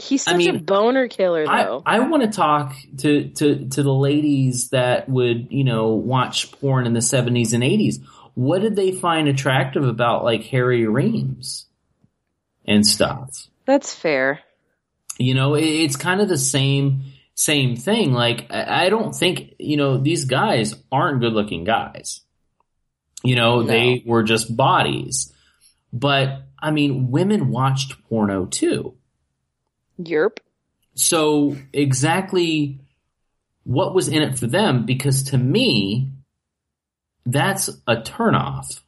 He's 0.00 0.26
I 0.26 0.32
such 0.32 0.46
a 0.46 0.58
boner 0.58 1.08
killer, 1.08 1.44
I, 1.48 1.64
though. 1.64 1.82
I 1.84 1.98
want 2.00 2.22
to 2.22 2.30
talk 2.30 2.74
to, 2.98 3.28
to, 3.28 3.68
to 3.68 3.82
the 3.82 3.92
ladies 3.92 4.70
that 4.70 5.08
would, 5.08 5.48
you 5.50 5.64
know, 5.64 5.88
watch 5.88 6.50
porn 6.52 6.86
in 6.86 6.92
the 6.94 7.00
70s 7.00 7.52
and 7.52 7.62
80s. 7.62 7.96
What 8.34 8.62
did 8.62 8.76
they 8.76 8.92
find 8.92 9.26
attractive 9.28 9.84
about 9.84 10.22
like 10.24 10.44
Harry 10.44 10.86
Reams 10.86 11.66
and 12.64 12.86
stuff? 12.86 13.48
That's 13.66 13.92
fair. 13.94 14.40
You 15.18 15.34
know, 15.34 15.54
it- 15.54 15.64
it's 15.64 15.96
kind 15.96 16.20
of 16.20 16.28
the 16.28 16.38
same, 16.38 17.02
same 17.34 17.76
thing. 17.76 18.12
Like, 18.12 18.46
I 18.50 18.86
I 18.86 18.88
don't 18.88 19.12
think, 19.14 19.54
you 19.58 19.76
know, 19.76 19.98
these 19.98 20.24
guys 20.24 20.74
aren't 20.92 21.20
good 21.20 21.32
looking 21.32 21.64
guys. 21.64 22.20
You 23.24 23.34
know, 23.34 23.60
No. 23.62 23.66
they 23.66 24.02
were 24.06 24.22
just 24.22 24.56
bodies. 24.56 25.32
But, 25.92 26.42
I 26.58 26.70
mean, 26.70 27.10
women 27.10 27.50
watched 27.50 28.00
porno 28.08 28.46
too. 28.46 28.94
Yerp. 30.00 30.38
so 30.94 31.56
exactly 31.72 32.78
what 33.64 33.94
was 33.94 34.08
in 34.08 34.22
it 34.22 34.38
for 34.38 34.46
them? 34.46 34.84
Because 34.86 35.24
to 35.24 35.38
me, 35.38 36.10
that's 37.26 37.68
a 37.86 37.96
turnoff. 37.96 38.80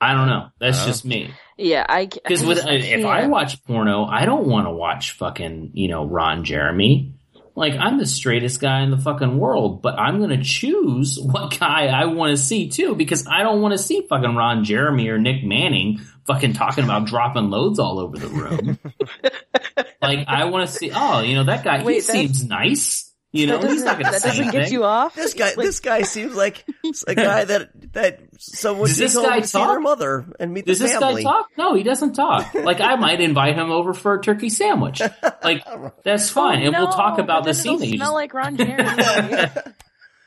I 0.00 0.12
don't 0.14 0.26
know. 0.28 0.48
That's 0.60 0.82
Oh. 0.82 0.86
just 0.86 1.04
me. 1.04 1.30
Yeah, 1.56 1.86
I 1.88 2.06
Because 2.06 2.44
with 2.44 2.58
just 2.58 2.68
if 2.68 3.04
I 3.04 3.26
watch 3.26 3.62
porno, 3.64 4.04
I 4.04 4.24
don't 4.24 4.46
want 4.46 4.66
to 4.66 4.70
watch 4.70 5.12
fucking 5.12 5.70
you 5.74 5.88
know 5.88 6.04
Ron 6.04 6.44
Jeremy. 6.44 7.14
Like 7.54 7.72
I'm 7.72 7.98
the 7.98 8.06
straightest 8.06 8.60
guy 8.60 8.82
in 8.82 8.90
the 8.90 8.98
fucking 8.98 9.38
world, 9.38 9.80
but 9.80 9.98
I'm 9.98 10.20
gonna 10.20 10.42
choose 10.42 11.18
what 11.18 11.58
guy 11.58 11.86
I 11.86 12.04
want 12.04 12.32
to 12.32 12.36
see 12.36 12.68
too 12.68 12.94
because 12.94 13.26
I 13.26 13.42
don't 13.42 13.62
want 13.62 13.72
to 13.72 13.78
see 13.78 14.06
fucking 14.06 14.36
Ron 14.36 14.64
Jeremy 14.64 15.08
or 15.08 15.18
Nick 15.18 15.42
Manning 15.42 16.00
fucking 16.26 16.52
talking 16.52 16.84
about 16.84 17.06
dropping 17.06 17.50
loads 17.50 17.78
all 17.78 17.98
over 17.98 18.18
the 18.18 18.28
room. 18.28 18.78
like 20.02 20.28
I 20.28 20.44
want 20.46 20.68
to 20.68 20.74
see. 20.74 20.90
Oh, 20.94 21.20
you 21.20 21.36
know 21.36 21.44
that 21.44 21.64
guy. 21.64 21.82
Wait, 21.82 21.94
he 21.94 22.00
seems 22.02 22.44
nice. 22.44 23.05
You 23.32 23.46
know 23.46 23.58
he's 23.60 23.82
not 23.82 23.98
gonna 23.98 24.12
that 24.12 24.22
say 24.22 24.28
doesn't 24.28 24.44
anything. 24.44 24.60
get 24.62 24.70
you 24.72 24.84
off. 24.84 25.14
This 25.14 25.34
guy, 25.34 25.48
Like, 25.48 25.56
this 25.56 25.80
guy 25.80 26.02
seems 26.02 26.34
like 26.34 26.64
a 27.06 27.14
guy 27.14 27.44
that 27.44 27.92
that 27.92 28.20
someone 28.38 28.88
Does 28.88 28.96
take 28.96 29.06
this 29.08 29.16
guy 29.16 29.40
to 29.40 29.46
see 29.46 29.58
talk? 29.58 29.68
their 29.70 29.80
mother 29.80 30.24
and 30.40 30.54
meet 30.54 30.64
Does 30.64 30.78
the 30.78 30.88
family. 30.88 31.00
Does 31.06 31.14
this 31.16 31.24
guy 31.24 31.30
talk? 31.30 31.48
No, 31.58 31.74
he 31.74 31.82
doesn't 31.82 32.14
talk. 32.14 32.54
Like 32.54 32.80
I 32.80 32.96
might 32.96 33.20
invite 33.20 33.56
him 33.56 33.70
over 33.70 33.92
for 33.92 34.14
a 34.14 34.22
turkey 34.22 34.48
sandwich. 34.48 35.02
Like 35.42 35.64
that's 36.04 36.30
fine, 36.30 36.62
and 36.62 36.74
we'll 36.74 36.88
Oh, 36.88 36.92
talk 36.92 37.18
about 37.18 37.44
the 37.44 37.52
scene 37.52 37.74
it'll 37.74 37.86
you 37.86 37.96
smell 37.98 38.08
just. 38.08 38.14
like 38.14 38.32
Ron 38.32 38.56
Jeremy. 38.56 39.02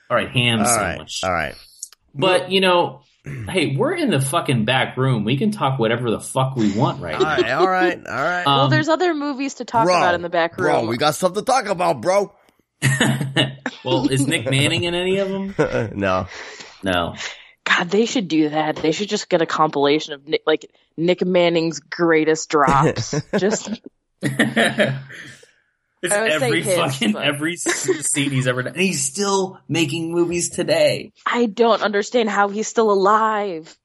All 0.09 0.17
right, 0.17 0.29
ham 0.29 0.59
All 0.59 0.65
right, 0.65 0.75
sandwich. 0.75 1.23
all 1.23 1.31
right. 1.33 1.55
But 2.13 2.51
you 2.51 2.61
know, 2.61 3.01
hey, 3.23 3.75
we're 3.75 3.93
in 3.95 4.09
the 4.11 4.19
fucking 4.19 4.65
back 4.65 4.97
room. 4.97 5.23
We 5.23 5.37
can 5.37 5.51
talk 5.51 5.79
whatever 5.79 6.11
the 6.11 6.19
fuck 6.19 6.55
we 6.55 6.71
want 6.73 7.01
right 7.01 7.15
All 7.15 7.21
now. 7.21 7.35
right, 7.37 7.51
all 7.53 7.67
right, 7.67 8.07
all 8.07 8.13
right. 8.15 8.43
Um, 8.47 8.57
well, 8.57 8.67
there's 8.67 8.89
other 8.89 9.13
movies 9.13 9.55
to 9.55 9.65
talk 9.65 9.85
Bro, 9.85 9.97
about 9.97 10.15
in 10.15 10.21
the 10.21 10.29
back 10.29 10.57
room. 10.57 10.65
Bro, 10.71 10.85
we 10.87 10.97
got 10.97 11.15
stuff 11.15 11.33
to 11.33 11.41
talk 11.41 11.65
about, 11.67 12.01
bro. 12.01 12.33
well, 13.83 14.09
is 14.09 14.25
Nick 14.27 14.49
Manning 14.49 14.83
in 14.85 14.93
any 14.95 15.17
of 15.17 15.29
them? 15.29 15.53
no. 15.95 16.27
No. 16.83 17.15
God, 17.65 17.89
they 17.89 18.05
should 18.05 18.27
do 18.27 18.49
that. 18.49 18.77
They 18.77 18.91
should 18.91 19.09
just 19.09 19.29
get 19.29 19.41
a 19.41 19.45
compilation 19.45 20.13
of 20.13 20.27
Nick, 20.27 20.41
like 20.47 20.65
Nick 20.97 21.23
Manning's 21.25 21.79
greatest 21.79 22.49
drops. 22.49 23.13
just 23.37 23.69
It's 26.01 26.13
I 26.13 26.21
would 26.21 26.31
say 26.31 26.35
every 26.47 26.61
his, 26.61 26.75
fucking 26.75 27.11
but- 27.11 27.23
every 27.23 27.57
scene 27.57 28.31
he's 28.31 28.47
ever 28.47 28.63
done, 28.63 28.73
and 28.73 28.81
he's 28.81 29.03
still 29.03 29.59
making 29.67 30.11
movies 30.13 30.49
today. 30.49 31.11
I 31.25 31.45
don't 31.45 31.81
understand 31.81 32.29
how 32.29 32.47
he's 32.47 32.67
still 32.69 32.89
alive. 32.91 33.77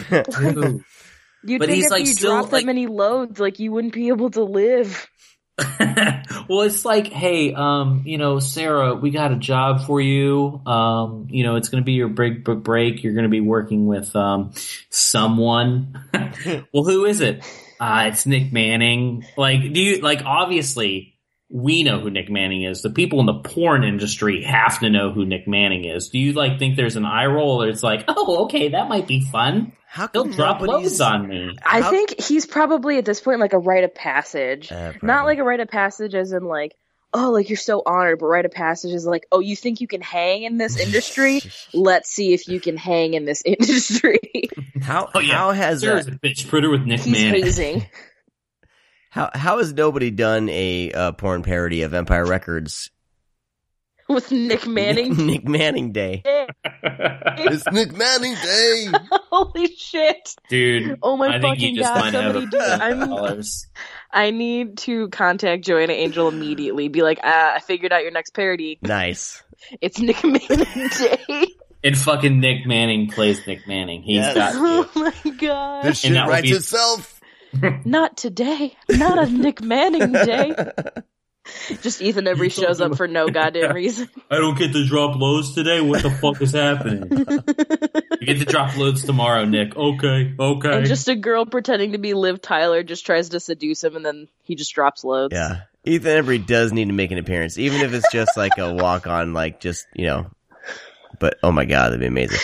You'd 0.00 1.58
But 1.58 1.68
think 1.68 1.70
he's, 1.76 1.86
if 1.86 1.90
like, 1.90 2.00
you 2.00 2.06
still, 2.06 2.32
dropped 2.32 2.52
like- 2.52 2.62
that 2.62 2.66
many 2.66 2.86
loads, 2.86 3.38
like 3.38 3.58
you 3.58 3.72
wouldn't 3.72 3.92
be 3.94 4.08
able 4.08 4.30
to 4.30 4.42
live. 4.44 5.06
well, 6.48 6.62
it's 6.62 6.84
like, 6.84 7.08
hey, 7.08 7.54
um, 7.54 8.02
you 8.04 8.18
know, 8.18 8.38
Sarah, 8.38 8.94
we 8.94 9.10
got 9.10 9.32
a 9.32 9.36
job 9.36 9.86
for 9.86 10.00
you. 10.00 10.60
Um, 10.66 11.28
you 11.30 11.44
know, 11.44 11.56
it's 11.56 11.68
going 11.68 11.82
to 11.82 11.84
be 11.84 11.92
your 11.92 12.08
break 12.08 12.44
b- 12.44 12.54
break. 12.54 13.02
You're 13.02 13.14
going 13.14 13.24
to 13.24 13.30
be 13.30 13.40
working 13.40 13.86
with 13.86 14.14
um 14.16 14.52
someone. 14.90 16.04
well, 16.72 16.84
who 16.84 17.04
is 17.04 17.20
it? 17.20 17.44
Uh, 17.80 18.10
it's 18.12 18.26
Nick 18.26 18.52
Manning. 18.52 19.24
Like, 19.36 19.60
do 19.72 19.80
you 19.80 20.00
like? 20.00 20.22
Obviously, 20.24 21.11
we 21.54 21.82
know 21.82 22.00
who 22.00 22.08
Nick 22.10 22.30
Manning 22.30 22.62
is. 22.62 22.80
The 22.80 22.88
people 22.90 23.20
in 23.20 23.26
the 23.26 23.40
porn 23.40 23.84
industry 23.84 24.42
have 24.42 24.80
to 24.80 24.88
know 24.88 25.12
who 25.12 25.26
Nick 25.26 25.46
Manning 25.46 25.84
is. 25.84 26.08
Do 26.08 26.18
you 26.18 26.32
like 26.32 26.58
think 26.58 26.76
there's 26.76 26.96
an 26.96 27.04
eye 27.04 27.26
roll, 27.26 27.62
or 27.62 27.68
it's 27.68 27.82
like, 27.82 28.04
oh, 28.08 28.44
okay, 28.44 28.70
that 28.70 28.88
might 28.88 29.06
be 29.06 29.20
fun. 29.20 29.72
How 29.86 30.08
He'll 30.10 30.24
drop 30.24 30.62
nobody's- 30.62 30.98
loads 30.98 31.00
on 31.02 31.28
me. 31.28 31.54
I 31.64 31.82
How- 31.82 31.90
think 31.90 32.18
he's 32.18 32.46
probably 32.46 32.96
at 32.96 33.04
this 33.04 33.20
point 33.20 33.40
like 33.40 33.52
a 33.52 33.58
rite 33.58 33.84
of 33.84 33.94
passage. 33.94 34.72
Uh, 34.72 34.92
Not 35.02 35.26
like 35.26 35.38
a 35.38 35.44
rite 35.44 35.60
of 35.60 35.68
passage 35.68 36.14
as 36.14 36.32
in 36.32 36.44
like, 36.44 36.74
oh, 37.12 37.30
like 37.32 37.50
you're 37.50 37.58
so 37.58 37.82
honored, 37.84 38.18
but 38.20 38.24
rite 38.28 38.46
of 38.46 38.52
passage 38.52 38.92
is 38.94 39.04
like, 39.04 39.26
oh, 39.30 39.40
you 39.40 39.54
think 39.54 39.82
you 39.82 39.86
can 39.86 40.00
hang 40.00 40.44
in 40.44 40.56
this 40.56 40.78
industry? 40.78 41.42
Let's 41.74 42.08
see 42.10 42.32
if 42.32 42.48
you 42.48 42.58
can 42.58 42.78
hang 42.78 43.12
in 43.12 43.26
this 43.26 43.42
industry. 43.46 44.18
How 44.80 45.10
Oh, 45.14 45.18
yeah. 45.20 45.34
how 45.36 45.52
has 45.52 45.80
Sarah's 45.82 46.08
uh, 46.08 46.12
a 46.12 46.14
bitch. 46.14 46.48
Put 46.48 46.66
with 46.70 46.82
Nick 46.86 47.00
He's 47.00 47.12
Manning. 47.12 47.42
hazing. 47.44 47.86
how 49.12 49.28
how 49.34 49.58
has 49.58 49.74
nobody 49.74 50.10
done 50.10 50.48
a 50.48 50.90
uh, 50.92 51.12
porn 51.12 51.42
parody 51.42 51.82
of 51.82 51.92
Empire 51.92 52.24
Records? 52.24 52.90
With 54.08 54.32
Nick 54.32 54.66
Manning. 54.66 55.10
Nick, 55.10 55.18
Nick 55.44 55.48
Manning 55.48 55.92
Day. 55.92 56.22
it's 56.82 57.64
Nick 57.70 57.92
Manning 57.96 58.34
Day. 58.34 58.86
Holy 59.30 59.68
shit. 59.76 60.34
Dude, 60.48 60.98
Oh 61.02 61.16
my 61.16 61.28
I 61.28 61.40
think 61.40 61.54
fucking 61.56 61.74
you 61.76 61.80
just 61.82 61.94
god, 61.94 62.12
somebody 62.12 62.44
a 62.46 62.48
do 62.50 62.56
it. 62.58 62.80
I'm, 62.80 62.98
dollars. 63.08 63.66
I 64.10 64.30
need 64.30 64.78
to 64.78 65.08
contact 65.10 65.64
Joanna 65.64 65.92
Angel 65.92 66.28
immediately. 66.28 66.88
Be 66.88 67.02
like, 67.02 67.20
ah, 67.22 67.54
I 67.54 67.60
figured 67.60 67.92
out 67.92 68.02
your 68.02 68.10
next 68.10 68.30
parody. 68.34 68.78
Nice. 68.82 69.42
It's 69.80 69.98
Nick 69.98 70.22
Manning 70.24 70.66
Day. 70.98 71.46
And 71.84 71.96
fucking 71.96 72.40
Nick 72.40 72.66
Manning 72.66 73.08
plays 73.08 73.46
Nick 73.46 73.66
Manning. 73.68 74.02
He's 74.02 74.16
Yes. 74.16 74.34
got 74.34 74.54
you. 74.54 74.60
oh 74.94 75.12
my 75.24 75.30
god. 75.36 75.84
This 75.84 76.04
And 76.04 76.10
shit 76.10 76.12
that 76.14 76.26
would 76.26 76.32
writes 76.32 76.50
be- 76.50 76.56
itself. 76.56 77.20
Not 77.84 78.16
today. 78.16 78.74
Not 78.88 79.18
a 79.18 79.30
Nick 79.30 79.62
Manning 79.62 80.12
day. 80.12 80.54
Just 81.82 82.00
Ethan 82.00 82.26
Embry 82.26 82.52
shows 82.52 82.80
up 82.80 82.96
for 82.96 83.08
no 83.08 83.28
goddamn 83.28 83.74
reason. 83.74 84.08
I 84.30 84.36
don't 84.36 84.56
get 84.56 84.72
to 84.72 84.86
drop 84.86 85.16
loads 85.16 85.54
today. 85.54 85.80
What 85.80 86.02
the 86.02 86.10
fuck 86.10 86.40
is 86.40 86.52
happening? 86.52 87.08
you 88.20 88.26
get 88.26 88.38
to 88.38 88.44
drop 88.44 88.76
loads 88.76 89.02
tomorrow, 89.04 89.44
Nick. 89.44 89.76
Okay, 89.76 90.34
okay. 90.38 90.76
And 90.78 90.86
just 90.86 91.08
a 91.08 91.16
girl 91.16 91.44
pretending 91.44 91.92
to 91.92 91.98
be 91.98 92.14
Liv 92.14 92.40
Tyler 92.40 92.84
just 92.84 93.04
tries 93.04 93.30
to 93.30 93.40
seduce 93.40 93.82
him 93.82 93.96
and 93.96 94.06
then 94.06 94.28
he 94.44 94.54
just 94.54 94.72
drops 94.72 95.02
loads. 95.02 95.34
Yeah. 95.34 95.62
Ethan 95.84 96.24
Embry 96.24 96.46
does 96.46 96.72
need 96.72 96.86
to 96.86 96.94
make 96.94 97.10
an 97.10 97.18
appearance, 97.18 97.58
even 97.58 97.80
if 97.80 97.92
it's 97.92 98.10
just 98.12 98.36
like 98.36 98.56
a 98.58 98.72
walk 98.72 99.08
on, 99.08 99.32
like 99.32 99.58
just, 99.58 99.86
you 99.94 100.06
know. 100.06 100.30
But 101.18 101.38
oh 101.42 101.50
my 101.50 101.64
god, 101.64 101.88
that'd 101.88 102.00
be 102.00 102.06
amazing. 102.06 102.38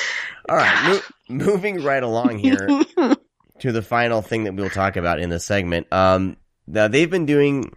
All 0.49 0.57
right, 0.57 1.01
mo- 1.29 1.37
moving 1.37 1.85
right 1.85 2.03
along 2.03 2.39
here 2.39 2.69
to 3.61 3.73
the 3.73 3.83
final 3.83 4.23
thing 4.23 4.45
that 4.45 4.55
we'll 4.55 4.71
talk 4.71 4.97
about 4.97 5.21
in 5.21 5.31
this 5.31 5.45
segment. 5.45 5.93
Um, 5.93 6.37
now 6.67 6.89
they've 6.89 7.11
been 7.11 7.27
doing 7.27 7.73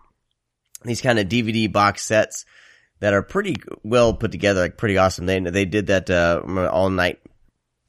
these 0.83 1.01
kind 1.01 1.19
of 1.19 1.27
DVD 1.27 1.71
box 1.71 2.03
sets 2.03 2.45
that 2.99 3.13
are 3.13 3.23
pretty 3.23 3.55
well 3.83 4.13
put 4.13 4.31
together, 4.31 4.61
like 4.61 4.77
pretty 4.77 4.97
awesome. 4.97 5.25
They 5.25 5.39
they 5.39 5.65
did 5.65 5.87
that 5.87 6.09
uh, 6.09 6.41
all 6.71 6.89
night 6.89 7.19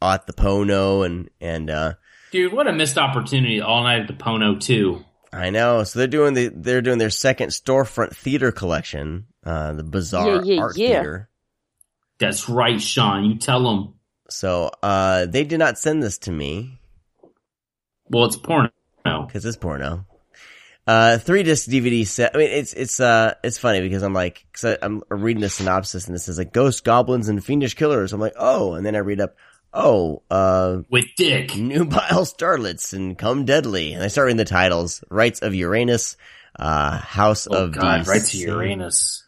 at 0.01 0.27
the 0.27 0.33
Pono 0.33 1.05
and 1.05 1.31
and 1.41 1.71
uh, 1.71 1.95
Dude, 2.31 2.53
what 2.53 2.67
a 2.67 2.73
missed 2.73 2.99
opportunity 2.99 3.61
all 3.61 3.83
night 3.83 4.01
at 4.01 4.09
the 4.09 4.15
Pono 4.15 4.61
too. 4.61 5.05
I 5.33 5.51
know. 5.51 5.85
So 5.85 5.99
they're 5.99 6.09
doing 6.09 6.35
the 6.35 6.49
they're 6.49 6.83
doing 6.83 6.99
their 6.99 7.11
second 7.11 7.51
storefront 7.51 8.15
theater 8.15 8.53
collection, 8.53 9.27
uh, 9.45 9.73
the 9.73 9.85
Bizarre 9.85 10.43
Yeah, 10.45 10.55
yeah, 10.55 10.61
Art 10.61 10.77
yeah. 10.77 10.89
Theater. 10.89 11.29
That's 12.19 12.49
right, 12.49 12.81
Sean. 12.81 13.25
You 13.25 13.39
tell 13.39 13.63
them. 13.63 13.95
So 14.31 14.71
uh, 14.83 15.27
they 15.27 15.45
did 15.45 15.59
not 15.59 15.79
send 15.79 16.03
this 16.03 16.19
to 16.19 16.33
me 16.33 16.79
Well, 18.09 18.25
it's 18.27 18.37
porno. 18.37 18.71
because 19.05 19.45
it's 19.45 19.57
porno. 19.57 20.07
Uh, 20.87 21.17
three 21.19 21.45
disc 21.45 21.69
DVD 21.69 22.05
set. 22.07 22.35
I 22.35 22.39
mean, 22.39 22.51
it's 22.51 22.73
it's 22.73 22.99
uh 22.99 23.35
it's 23.45 23.57
funny 23.59 23.81
because 23.83 24.03
I'm 24.03 24.15
like, 24.15 24.45
cause 24.53 24.65
I, 24.65 24.79
I'm 24.85 25.03
reading 25.09 25.41
the 25.41 25.49
synopsis 25.49 26.07
and 26.09 26.17
it 26.17 26.19
says 26.21 26.39
like 26.39 26.53
ghosts, 26.53 26.81
goblins, 26.81 27.29
and 27.29 27.43
fiendish 27.45 27.75
killers. 27.75 28.13
I'm 28.13 28.21
like, 28.21 28.35
oh, 28.37 28.75
and 28.75 28.85
then 28.85 28.97
I 28.97 28.99
read 28.99 29.21
up, 29.21 29.37
oh, 29.73 30.23
uh, 30.29 30.79
With 30.91 31.07
Dick. 31.17 31.57
nubile 31.57 32.25
starlets 32.27 32.93
and 32.95 33.17
come 33.17 33.45
deadly, 33.45 33.93
and 33.93 34.03
I 34.03 34.09
start 34.09 34.27
reading 34.27 34.39
the 34.39 34.45
titles: 34.45 35.05
Rites 35.09 35.41
of 35.41 35.55
Uranus, 35.55 36.17
uh, 36.59 36.99
House 36.99 37.47
Oh, 37.49 37.67
of 37.67 37.73
God. 37.73 38.05
the 38.05 38.11
Right 38.11 38.23
to 38.25 38.37
Uranus. 38.39 39.25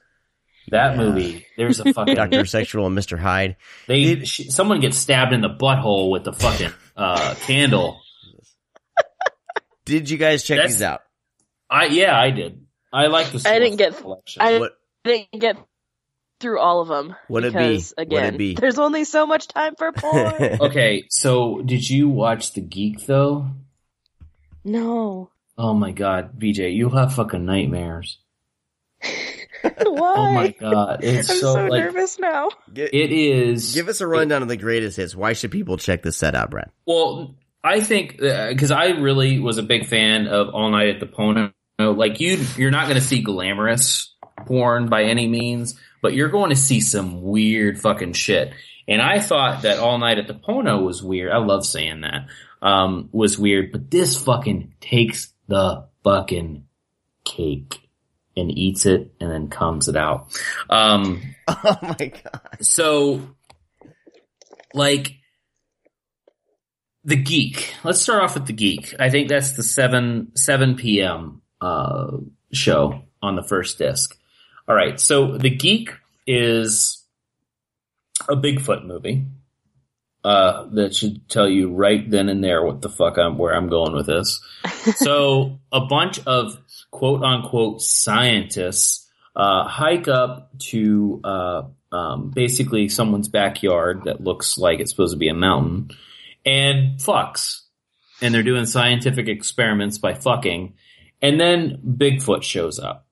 That 0.70 0.96
Yeah. 0.96 1.04
movie. 1.04 1.46
There's 1.56 1.78
a 1.78 1.92
fucking. 1.92 2.14
Doctor 2.16 2.44
Sexual 2.46 2.86
and 2.86 2.94
Mister 2.96 3.16
Hyde. 3.16 3.56
They 3.86 4.24
sh- 4.24 4.48
someone 4.48 4.80
gets 4.80 4.96
stabbed 4.98 5.32
in 5.32 5.40
the 5.40 5.50
butthole 5.50 6.10
with 6.10 6.24
the 6.24 6.32
fucking 6.32 6.72
uh, 6.96 7.34
candle. 7.42 8.00
Did 9.84 10.08
you 10.10 10.16
guys 10.18 10.42
check 10.42 10.56
That's- 10.58 10.74
these 10.74 10.82
out? 10.82 11.00
I 11.70 11.86
yeah, 11.86 12.18
I 12.18 12.30
did. 12.30 12.64
I 12.92 13.06
like 13.08 13.28
the. 13.32 13.48
I 13.48 13.58
didn't 13.58 13.76
get- 13.78 13.96
Collection. 13.96 14.42
I 14.42 14.58
What 14.58 14.72
didn't 15.04 15.40
get 15.40 15.56
through 16.40 16.60
all 16.60 16.80
of 16.80 16.88
them. 16.88 17.14
Would 17.28 17.44
it 17.44 17.52
be? 17.54 17.58
because, 17.58 17.94
Would 17.98 18.06
it 18.12 18.16
Again, 18.16 18.36
be? 18.36 18.54
there's 18.60 18.78
only 18.78 19.04
so 19.04 19.26
much 19.26 19.48
time 19.48 19.74
for 19.76 19.92
porn. 19.92 20.34
okay, 20.60 21.04
so 21.10 21.62
did 21.62 21.88
you 21.88 22.08
watch 22.08 22.52
the 22.52 22.60
Geek 22.60 23.06
though? 23.06 23.48
no. 24.64 25.30
Oh 25.56 25.72
my 25.72 25.92
god, 25.92 26.38
BJ, 26.38 26.74
you'll 26.74 26.96
have 26.96 27.14
fucking 27.14 27.44
nightmares. 27.44 28.18
Why? 29.02 29.10
Oh 29.86 30.32
my 30.32 30.48
god, 30.48 31.02
it's 31.02 31.30
I'm 31.30 31.36
so, 31.38 31.54
so, 31.54 31.64
like 31.66 31.84
nervous 31.84 32.18
now. 32.18 32.50
It 32.74 33.12
is. 33.12 33.72
Give 33.72 33.88
us 33.88 34.02
a 34.02 34.06
rundown 34.06 34.42
of 34.42 34.48
the 34.48 34.58
greatest 34.58 34.98
hits. 34.98 35.14
Why 35.16 35.32
should 35.32 35.52
people 35.52 35.78
check 35.78 36.02
this 36.02 36.18
set 36.18 36.34
out, 36.34 36.50
Brad? 36.50 36.70
Well, 36.86 37.34
I 37.64 37.80
think 37.80 38.18
because 38.18 38.70
I 38.70 38.88
really 38.90 39.38
was 39.38 39.56
a 39.56 39.62
big 39.62 39.86
fan 39.86 40.26
of 40.26 40.50
All 40.50 40.70
Night 40.70 40.88
at 40.90 41.00
the 41.00 41.06
Pono. 41.06 41.52
Like 41.78 42.20
you, 42.20 42.44
you're 42.56 42.70
not 42.70 42.84
going 42.84 43.00
to 43.00 43.06
see 43.06 43.22
glamorous 43.22 44.14
porn 44.46 44.88
by 44.88 45.04
any 45.04 45.26
means, 45.26 45.80
but 46.02 46.12
you're 46.14 46.28
going 46.28 46.50
to 46.50 46.56
see 46.56 46.80
some 46.80 47.22
weird 47.22 47.80
fucking 47.80 48.12
shit. 48.12 48.52
And 48.86 49.00
I 49.00 49.18
thought 49.18 49.62
that 49.62 49.78
All 49.78 49.98
Night 49.98 50.18
at 50.18 50.26
the 50.28 50.34
Pono 50.34 50.84
was 50.84 51.02
weird. 51.02 51.32
I 51.32 51.38
love 51.38 51.64
saying 51.64 52.02
that. 52.02 52.26
Um, 52.60 53.08
was 53.12 53.38
weird, 53.38 53.72
but 53.72 53.90
this 53.90 54.16
fucking 54.18 54.74
takes 54.80 55.32
the 55.48 55.86
fucking 56.02 56.66
cake 57.24 57.80
and 58.36 58.50
eats 58.50 58.86
it 58.86 59.14
and 59.20 59.30
then 59.30 59.48
comes 59.48 59.88
it 59.88 59.96
out. 59.96 60.38
Um, 60.68 61.22
Oh 61.48 61.78
my 61.82 62.06
god. 62.06 62.40
so, 62.62 63.20
like, 64.72 65.16
the 67.04 67.16
geek. 67.16 67.74
Let's 67.84 68.00
start 68.00 68.22
off 68.22 68.34
with 68.34 68.46
the 68.46 68.52
geek. 68.52 68.94
I 68.98 69.10
think 69.10 69.28
that's 69.28 69.52
the 69.52 69.62
seven 69.62 70.32
seven 70.34 70.76
p.m. 70.76 71.42
Uh, 71.60 72.18
show 72.52 73.02
on 73.22 73.36
the 73.36 73.42
first 73.42 73.78
disc. 73.78 74.16
All 74.68 74.74
right, 74.74 74.98
so 74.98 75.36
the 75.36 75.50
geek 75.50 75.90
is 76.26 77.04
a 78.28 78.36
Bigfoot 78.36 78.86
movie. 78.86 79.26
Uh, 80.24 80.66
that 80.72 80.94
should 80.94 81.28
tell 81.28 81.46
you 81.46 81.70
right 81.70 82.10
then 82.10 82.30
and 82.30 82.42
there 82.42 82.64
what 82.64 82.80
the 82.80 82.88
fuck 82.88 83.18
I'm 83.18 83.36
where 83.36 83.54
I'm 83.54 83.68
going 83.68 83.92
with 83.92 84.06
this. 84.06 84.40
so 84.96 85.58
a 85.70 85.80
bunch 85.84 86.18
of 86.26 86.58
quote 86.90 87.22
unquote 87.22 87.82
scientists 87.82 89.06
uh, 89.36 89.68
hike 89.68 90.08
up 90.08 90.58
to 90.70 91.20
uh, 91.24 91.62
um, 91.92 92.30
basically 92.30 92.88
someone's 92.88 93.28
backyard 93.28 94.04
that 94.04 94.22
looks 94.22 94.56
like 94.56 94.80
it's 94.80 94.90
supposed 94.90 95.12
to 95.12 95.18
be 95.18 95.28
a 95.28 95.34
mountain 95.34 95.90
and 96.44 96.98
fucks. 96.98 97.60
And 98.20 98.34
they're 98.34 98.42
doing 98.42 98.66
scientific 98.66 99.28
experiments 99.28 99.98
by 99.98 100.14
fucking. 100.14 100.74
And 101.20 101.40
then 101.40 101.80
Bigfoot 101.84 102.42
shows 102.42 102.78
up 102.78 103.06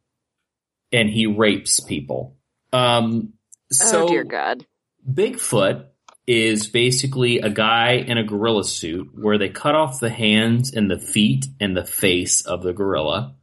and 0.92 1.08
he 1.08 1.26
rapes 1.26 1.80
people. 1.80 2.36
Um, 2.72 3.32
so 3.70 4.04
oh 4.04 4.08
dear 4.08 4.24
God. 4.24 4.66
Bigfoot 5.10 5.86
is 6.26 6.68
basically 6.68 7.40
a 7.40 7.50
guy 7.50 7.92
in 7.94 8.16
a 8.16 8.24
gorilla 8.24 8.64
suit 8.64 9.10
where 9.14 9.38
they 9.38 9.48
cut 9.48 9.74
off 9.74 9.98
the 9.98 10.10
hands 10.10 10.72
and 10.72 10.90
the 10.90 10.98
feet 10.98 11.46
and 11.58 11.76
the 11.76 11.84
face 11.84 12.46
of 12.46 12.62
the 12.62 12.72
gorilla. 12.72 13.34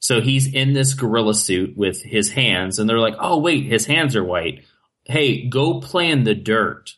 So 0.00 0.20
he's 0.20 0.52
in 0.52 0.72
this 0.72 0.94
gorilla 0.94 1.34
suit 1.34 1.76
with 1.76 2.02
his 2.02 2.30
hands 2.30 2.78
and 2.78 2.88
they're 2.88 2.98
like, 2.98 3.16
oh 3.18 3.38
wait, 3.38 3.64
his 3.64 3.86
hands 3.86 4.16
are 4.16 4.24
white. 4.24 4.64
Hey, 5.04 5.48
go 5.48 5.80
play 5.80 6.10
in 6.10 6.24
the 6.24 6.34
dirt. 6.34 6.96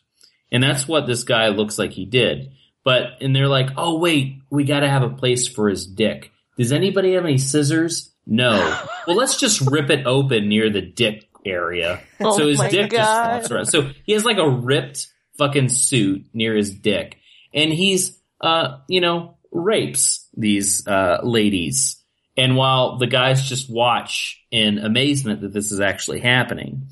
And 0.53 0.63
that's 0.63 0.87
what 0.87 1.07
this 1.07 1.23
guy 1.23 1.49
looks 1.49 1.79
like 1.79 1.91
he 1.91 2.05
did. 2.05 2.51
But, 2.83 3.21
and 3.21 3.35
they're 3.35 3.47
like, 3.47 3.71
oh 3.75 3.97
wait, 3.97 4.41
we 4.49 4.63
gotta 4.63 4.89
have 4.89 5.03
a 5.03 5.09
place 5.09 5.47
for 5.47 5.67
his 5.67 5.85
dick. 5.87 6.31
Does 6.57 6.71
anybody 6.71 7.13
have 7.13 7.25
any 7.25 7.39
scissors? 7.39 8.13
No. 8.25 8.51
well, 9.07 9.15
let's 9.15 9.37
just 9.37 9.61
rip 9.61 9.89
it 9.89 10.05
open 10.05 10.47
near 10.47 10.69
the 10.69 10.81
dick 10.81 11.27
area. 11.45 12.01
Oh 12.21 12.37
so 12.37 12.47
his 12.47 12.59
dick 12.59 12.91
God. 12.91 12.97
just 12.97 13.11
flops 13.11 13.51
around. 13.51 13.65
So 13.65 13.91
he 14.05 14.13
has 14.13 14.23
like 14.23 14.37
a 14.37 14.49
ripped 14.49 15.07
fucking 15.37 15.69
suit 15.69 16.25
near 16.33 16.55
his 16.55 16.73
dick. 16.73 17.17
And 17.53 17.71
he's, 17.71 18.19
uh, 18.39 18.79
you 18.87 19.01
know, 19.01 19.37
rapes 19.51 20.27
these, 20.35 20.87
uh, 20.87 21.19
ladies. 21.23 21.97
And 22.37 22.55
while 22.55 22.97
the 22.97 23.07
guys 23.07 23.47
just 23.47 23.69
watch 23.69 24.43
in 24.51 24.79
amazement 24.79 25.41
that 25.41 25.53
this 25.53 25.71
is 25.71 25.79
actually 25.79 26.19
happening. 26.19 26.87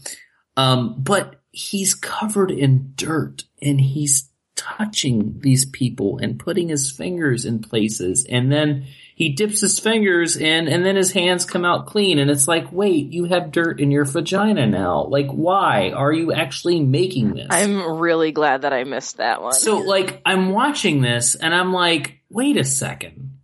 Um, 0.55 0.95
but 0.99 1.40
he's 1.51 1.93
covered 1.93 2.51
in 2.51 2.93
dirt 2.95 3.43
and 3.61 3.79
he's 3.79 4.29
touching 4.55 5.39
these 5.39 5.65
people 5.65 6.19
and 6.19 6.39
putting 6.39 6.69
his 6.69 6.91
fingers 6.91 7.45
in 7.45 7.59
places. 7.59 8.25
And 8.29 8.51
then 8.51 8.85
he 9.15 9.29
dips 9.29 9.61
his 9.61 9.79
fingers 9.79 10.37
in 10.37 10.67
and 10.67 10.85
then 10.85 10.95
his 10.95 11.11
hands 11.11 11.45
come 11.45 11.65
out 11.65 11.87
clean. 11.87 12.19
And 12.19 12.29
it's 12.29 12.47
like 12.47 12.71
wait 12.71 13.11
you 13.11 13.25
have 13.25 13.51
dirt 13.51 13.79
in 13.79 13.91
your 13.91 14.05
vagina 14.05 14.67
now. 14.67 15.05
Like 15.05 15.27
why 15.31 15.91
are 15.91 16.11
you 16.13 16.31
actually 16.31 16.79
making 16.79 17.33
this? 17.33 17.47
I'm 17.49 17.99
really 17.99 18.31
glad 18.31 18.61
that 18.63 18.73
I 18.73 18.83
missed 18.83 19.17
that 19.17 19.41
one. 19.41 19.53
so 19.53 19.79
like 19.79 20.21
I'm 20.25 20.51
watching 20.51 21.01
this 21.01 21.35
and 21.35 21.55
I'm 21.55 21.73
like 21.73 22.19
wait 22.29 22.57
a 22.57 22.63
second. 22.63 23.39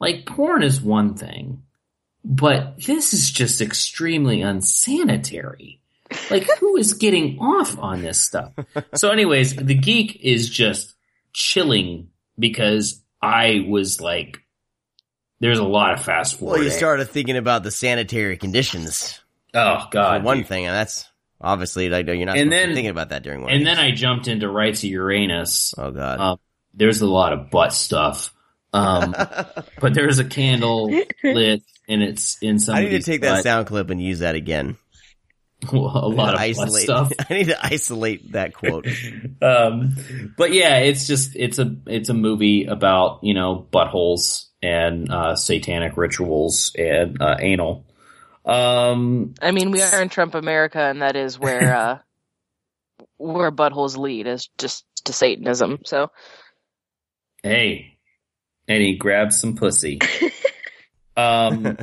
Like 0.00 0.26
porn 0.26 0.62
is 0.62 0.80
one 0.80 1.14
thing 1.14 1.62
but 2.24 2.78
this 2.78 3.12
is 3.12 3.30
just 3.30 3.60
extremely 3.60 4.42
unsanitary 4.42 5.81
like 6.30 6.48
who 6.58 6.76
is 6.76 6.94
getting 6.94 7.38
off 7.38 7.78
on 7.78 8.02
this 8.02 8.20
stuff? 8.20 8.52
So 8.94 9.10
anyways 9.10 9.56
the 9.56 9.74
geek 9.74 10.20
is 10.22 10.48
just 10.50 10.94
chilling 11.32 12.08
because 12.38 13.02
i 13.22 13.64
was 13.68 14.00
like 14.00 14.38
there's 15.40 15.58
a 15.58 15.64
lot 15.64 15.92
of 15.94 16.02
fast 16.02 16.38
forward 16.38 16.54
Well, 16.56 16.64
you 16.64 16.70
started 16.70 17.06
thinking 17.08 17.36
about 17.36 17.62
the 17.62 17.70
sanitary 17.70 18.36
conditions. 18.36 19.20
Oh 19.54 19.80
for 19.80 19.88
god 19.90 20.24
one 20.24 20.38
dude. 20.38 20.46
thing, 20.46 20.66
and 20.66 20.74
that's 20.74 21.04
obviously 21.40 21.88
like 21.88 22.06
you're 22.06 22.16
not 22.26 22.36
And 22.36 22.50
supposed 22.50 22.50
to 22.50 22.66
then- 22.66 22.74
thinking 22.74 22.90
about 22.90 23.08
that 23.10 23.22
during 23.22 23.42
one. 23.42 23.52
and 23.52 23.66
then 23.66 23.78
i 23.78 23.90
jumped 23.90 24.28
into 24.28 24.48
rites 24.48 24.82
of 24.84 24.90
uranus. 24.90 25.74
Oh 25.78 25.90
god, 25.90 26.20
uh, 26.20 26.36
there's 26.74 27.00
a 27.02 27.06
lot 27.06 27.32
of 27.32 27.50
butt 27.50 27.72
stuff. 27.72 28.32
Um 28.72 29.14
but 29.80 29.94
there's 29.94 30.18
a 30.18 30.24
candle 30.24 30.86
lit 31.24 31.62
and 31.88 32.02
it's 32.02 32.38
in 32.40 32.58
some 32.58 32.76
I 32.76 32.82
need 32.84 32.90
to 32.90 33.02
take 33.02 33.20
that 33.22 33.42
sound 33.42 33.66
clip 33.66 33.90
and 33.90 34.00
use 34.02 34.20
that 34.20 34.34
again. 34.34 34.76
a 35.72 35.76
lot 35.76 36.34
of 36.34 36.40
I 36.40 36.48
need 36.48 36.54
to 36.54 36.60
butt 36.60 36.68
isolate. 36.68 36.84
stuff 36.84 37.12
I 37.30 37.34
need 37.34 37.46
to 37.46 37.66
isolate 37.66 38.32
that 38.32 38.54
quote. 38.54 38.86
um, 39.42 39.96
but 40.36 40.52
yeah, 40.52 40.78
it's 40.78 41.06
just 41.06 41.36
it's 41.36 41.58
a 41.58 41.76
it's 41.86 42.08
a 42.08 42.14
movie 42.14 42.64
about 42.64 43.22
you 43.22 43.34
know 43.34 43.66
buttholes 43.72 44.46
and 44.62 45.10
uh, 45.10 45.36
satanic 45.36 45.96
rituals 45.96 46.72
and 46.76 47.20
uh, 47.20 47.36
anal. 47.40 47.86
Um, 48.44 49.34
I 49.40 49.52
mean, 49.52 49.70
we 49.70 49.82
are 49.82 50.02
in 50.02 50.08
Trump 50.08 50.34
America, 50.34 50.80
and 50.80 51.02
that 51.02 51.16
is 51.16 51.38
where 51.38 51.74
uh, 51.74 51.98
where 53.18 53.52
buttholes 53.52 53.96
lead 53.96 54.26
is 54.26 54.48
just 54.58 54.84
to 55.04 55.12
Satanism. 55.12 55.80
So 55.84 56.10
hey, 57.42 57.98
and 58.68 58.82
he 58.82 58.96
grabs 58.96 59.40
some 59.40 59.56
pussy. 59.56 60.00
um, 61.16 61.76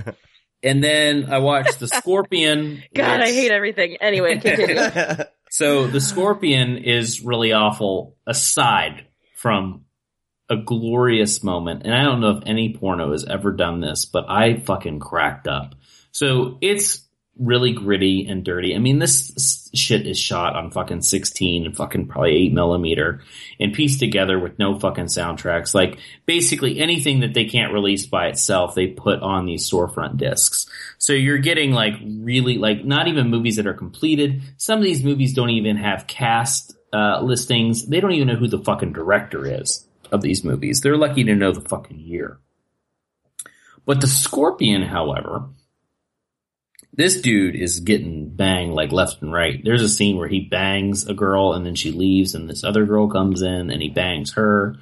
and 0.64 0.84
then 0.84 1.26
I 1.31 1.40
watched 1.40 1.80
the 1.80 1.88
Scorpion. 1.88 2.84
God, 2.95 3.22
I 3.22 3.31
hate 3.31 3.52
everything. 3.52 3.98
Anyway, 4.02 4.40
continue. 4.40 5.26
So 5.52 5.88
the 5.88 5.99
Scorpion 5.99 6.77
is 6.77 7.22
really 7.22 7.53
awful 7.53 8.15
aside 8.27 9.07
from 9.36 9.86
a 10.48 10.57
glorious 10.57 11.44
moment. 11.44 11.84
And 11.84 11.94
I 11.94 12.03
don't 12.03 12.22
know 12.22 12.38
if 12.38 12.44
any 12.45 12.76
porno 12.76 13.11
has 13.11 13.26
ever 13.26 13.52
done 13.52 13.81
this, 13.81 14.06
but 14.06 14.30
I 14.30 14.57
fucking 14.57 14.99
cracked 14.99 15.48
up. 15.48 15.76
So 16.11 16.57
it's 16.61 17.07
really 17.40 17.72
gritty 17.72 18.28
and 18.28 18.44
dirty. 18.44 18.76
I 18.76 18.80
mean, 18.80 18.99
this 18.99 19.70
shit 19.74 20.06
is 20.06 20.20
shot 20.20 20.56
on 20.56 20.72
fucking 20.72 21.02
16 21.02 21.66
and 21.66 21.76
fucking 21.76 22.07
probably 22.07 22.36
8 22.48 22.53
millimeter 22.53 23.22
and 23.60 23.74
pieced 23.74 23.99
together 23.99 24.38
with 24.38 24.60
no 24.60 24.78
fucking 24.78 25.06
soundtracks. 25.06 25.74
Like 25.74 25.98
basically 26.26 26.80
anything 26.80 27.22
that 27.22 27.34
they 27.34 27.45
can't 27.45 27.74
release 27.74 28.06
by 28.06 28.28
itself, 28.28 28.76
they 28.76 28.88
put 28.88 29.22
on 29.22 29.45
these 29.45 29.70
storefront 29.70 30.18
discs. 30.18 30.70
So 30.98 31.14
you're 31.14 31.38
getting 31.38 31.72
like 31.72 31.94
really 32.03 32.57
like 32.57 32.84
not 32.84 33.07
even 33.07 33.30
movies 33.30 33.56
that 33.56 33.68
are 33.68 33.74
completed. 33.74 34.41
Some 34.57 34.78
of 34.78 34.84
these 34.84 35.03
movies 35.03 35.34
don't 35.34 35.52
even 35.52 35.78
have 35.78 36.07
cast 36.07 36.76
uh, 36.91 37.22
listings. 37.22 37.88
They 37.88 38.02
don't 38.02 38.11
even 38.11 38.28
know 38.28 38.36
who 38.36 38.48
the 38.48 38.60
fucking 38.60 38.94
director 38.94 39.45
is 39.45 39.88
of 40.11 40.22
these 40.22 40.44
movies. 40.44 40.82
They're 40.82 40.98
lucky 40.98 41.24
to 41.24 41.36
know 41.36 41.52
the 41.52 41.68
fucking 41.68 41.99
year. 41.99 42.40
But 43.86 44.02
the 44.02 44.07
Scorpion, 44.07 44.84
however, 44.84 45.45
this 46.94 47.22
dude 47.22 47.56
is 47.56 47.80
getting 47.80 48.30
banged 48.30 48.74
like 48.74 48.91
left 48.91 49.22
and 49.22 49.32
right. 49.32 49.61
There's 49.64 49.82
a 49.82 49.90
scene 49.90 50.18
where 50.18 50.28
he 50.28 50.41
bangs 50.41 51.07
a 51.07 51.14
girl 51.14 51.53
and 51.53 51.66
then 51.66 51.76
she 51.76 51.91
leaves 51.91 52.36
and 52.36 52.49
this 52.49 52.64
other 52.64 52.86
girl 52.86 53.07
comes 53.07 53.41
in 53.41 53.70
and 53.70 53.82
he 53.82 53.90
bangs 53.90 54.34
her. 54.34 54.76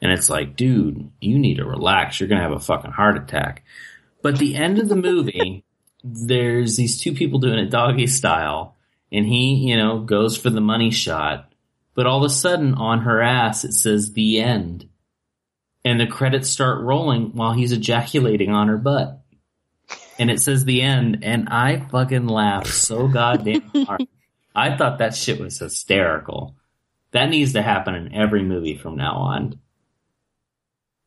And 0.00 0.12
it's 0.12 0.28
like, 0.28 0.56
dude, 0.56 1.10
you 1.20 1.38
need 1.38 1.56
to 1.56 1.64
relax. 1.64 2.20
You're 2.20 2.28
going 2.28 2.40
to 2.40 2.48
have 2.48 2.56
a 2.56 2.60
fucking 2.60 2.92
heart 2.92 3.16
attack. 3.16 3.64
But 4.22 4.38
the 4.38 4.56
end 4.56 4.78
of 4.78 4.88
the 4.88 4.96
movie, 4.96 5.64
there's 6.04 6.76
these 6.76 7.00
two 7.00 7.14
people 7.14 7.38
doing 7.38 7.58
it 7.58 7.70
doggy 7.70 8.06
style 8.06 8.76
and 9.10 9.26
he, 9.26 9.54
you 9.54 9.76
know, 9.76 10.00
goes 10.00 10.36
for 10.36 10.50
the 10.50 10.60
money 10.60 10.90
shot. 10.90 11.50
But 11.94 12.06
all 12.06 12.18
of 12.18 12.30
a 12.30 12.34
sudden 12.34 12.74
on 12.74 13.00
her 13.00 13.22
ass, 13.22 13.64
it 13.64 13.72
says 13.72 14.12
the 14.12 14.40
end. 14.40 14.88
And 15.84 16.00
the 16.00 16.06
credits 16.06 16.48
start 16.48 16.82
rolling 16.82 17.34
while 17.34 17.52
he's 17.52 17.72
ejaculating 17.72 18.50
on 18.50 18.68
her 18.68 18.78
butt. 18.78 19.23
And 20.18 20.30
it 20.30 20.40
says 20.40 20.64
the 20.64 20.82
end. 20.82 21.20
And 21.22 21.48
I 21.48 21.80
fucking 21.80 22.26
laughed 22.26 22.68
so 22.68 23.08
goddamn 23.08 23.62
hard. 23.86 24.06
I 24.54 24.76
thought 24.76 24.98
that 24.98 25.14
shit 25.14 25.40
was 25.40 25.58
hysterical. 25.58 26.54
That 27.10 27.28
needs 27.30 27.52
to 27.54 27.62
happen 27.62 27.94
in 27.94 28.14
every 28.14 28.42
movie 28.42 28.76
from 28.76 28.96
now 28.96 29.14
on. 29.16 29.58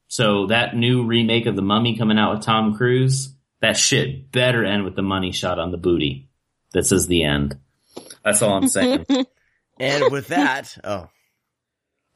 So 0.09 0.47
that 0.47 0.75
new 0.75 1.05
remake 1.05 1.45
of 1.45 1.55
The 1.55 1.61
Mummy 1.61 1.97
coming 1.97 2.17
out 2.17 2.35
with 2.35 2.45
Tom 2.45 2.75
Cruise, 2.75 3.33
that 3.61 3.77
shit 3.77 4.31
better 4.31 4.63
end 4.63 4.85
with 4.85 4.95
the 4.95 5.01
money 5.01 5.31
shot 5.31 5.59
on 5.59 5.71
the 5.71 5.77
booty 5.77 6.29
This 6.71 6.91
is 6.91 7.07
the 7.07 7.23
end. 7.23 7.57
That's 8.23 8.41
all 8.41 8.55
I'm 8.55 8.67
saying. 8.69 9.05
and 9.79 10.11
with 10.11 10.27
that, 10.27 10.77
oh, 10.83 11.09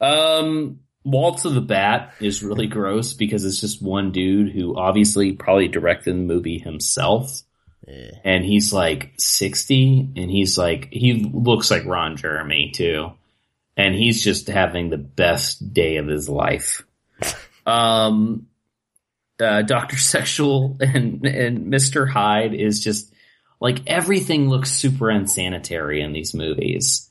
Um, 0.00 0.80
Waltz 1.04 1.44
of 1.44 1.54
the 1.54 1.60
Bat 1.60 2.14
is 2.20 2.42
really 2.42 2.66
gross 2.66 3.12
because 3.14 3.44
it's 3.44 3.60
just 3.60 3.82
one 3.82 4.12
dude 4.12 4.52
who 4.52 4.76
obviously 4.76 5.32
probably 5.32 5.68
directed 5.68 6.12
the 6.12 6.18
movie 6.18 6.58
himself. 6.58 7.42
eh. 7.88 8.10
And 8.24 8.44
he's 8.44 8.72
like 8.72 9.12
60 9.18 10.10
and 10.16 10.30
he's 10.30 10.56
like, 10.56 10.88
he 10.92 11.28
looks 11.32 11.70
like 11.70 11.84
Ron 11.84 12.16
Jeremy 12.16 12.70
too. 12.74 13.12
And 13.76 13.94
he's 13.94 14.22
just 14.22 14.48
having 14.48 14.90
the 14.90 14.98
best 14.98 15.72
day 15.72 15.96
of 15.96 16.06
his 16.06 16.28
life. 16.28 16.82
Um, 17.64 18.48
uh, 19.40 19.62
Doctor 19.62 19.96
Sexual 19.96 20.78
and 20.80 21.24
and 21.24 21.66
Mister 21.66 22.06
Hyde 22.06 22.54
is 22.54 22.82
just 22.82 23.12
like 23.60 23.78
everything 23.86 24.48
looks 24.48 24.72
super 24.72 25.10
unsanitary 25.10 26.00
in 26.02 26.12
these 26.12 26.34
movies. 26.34 27.08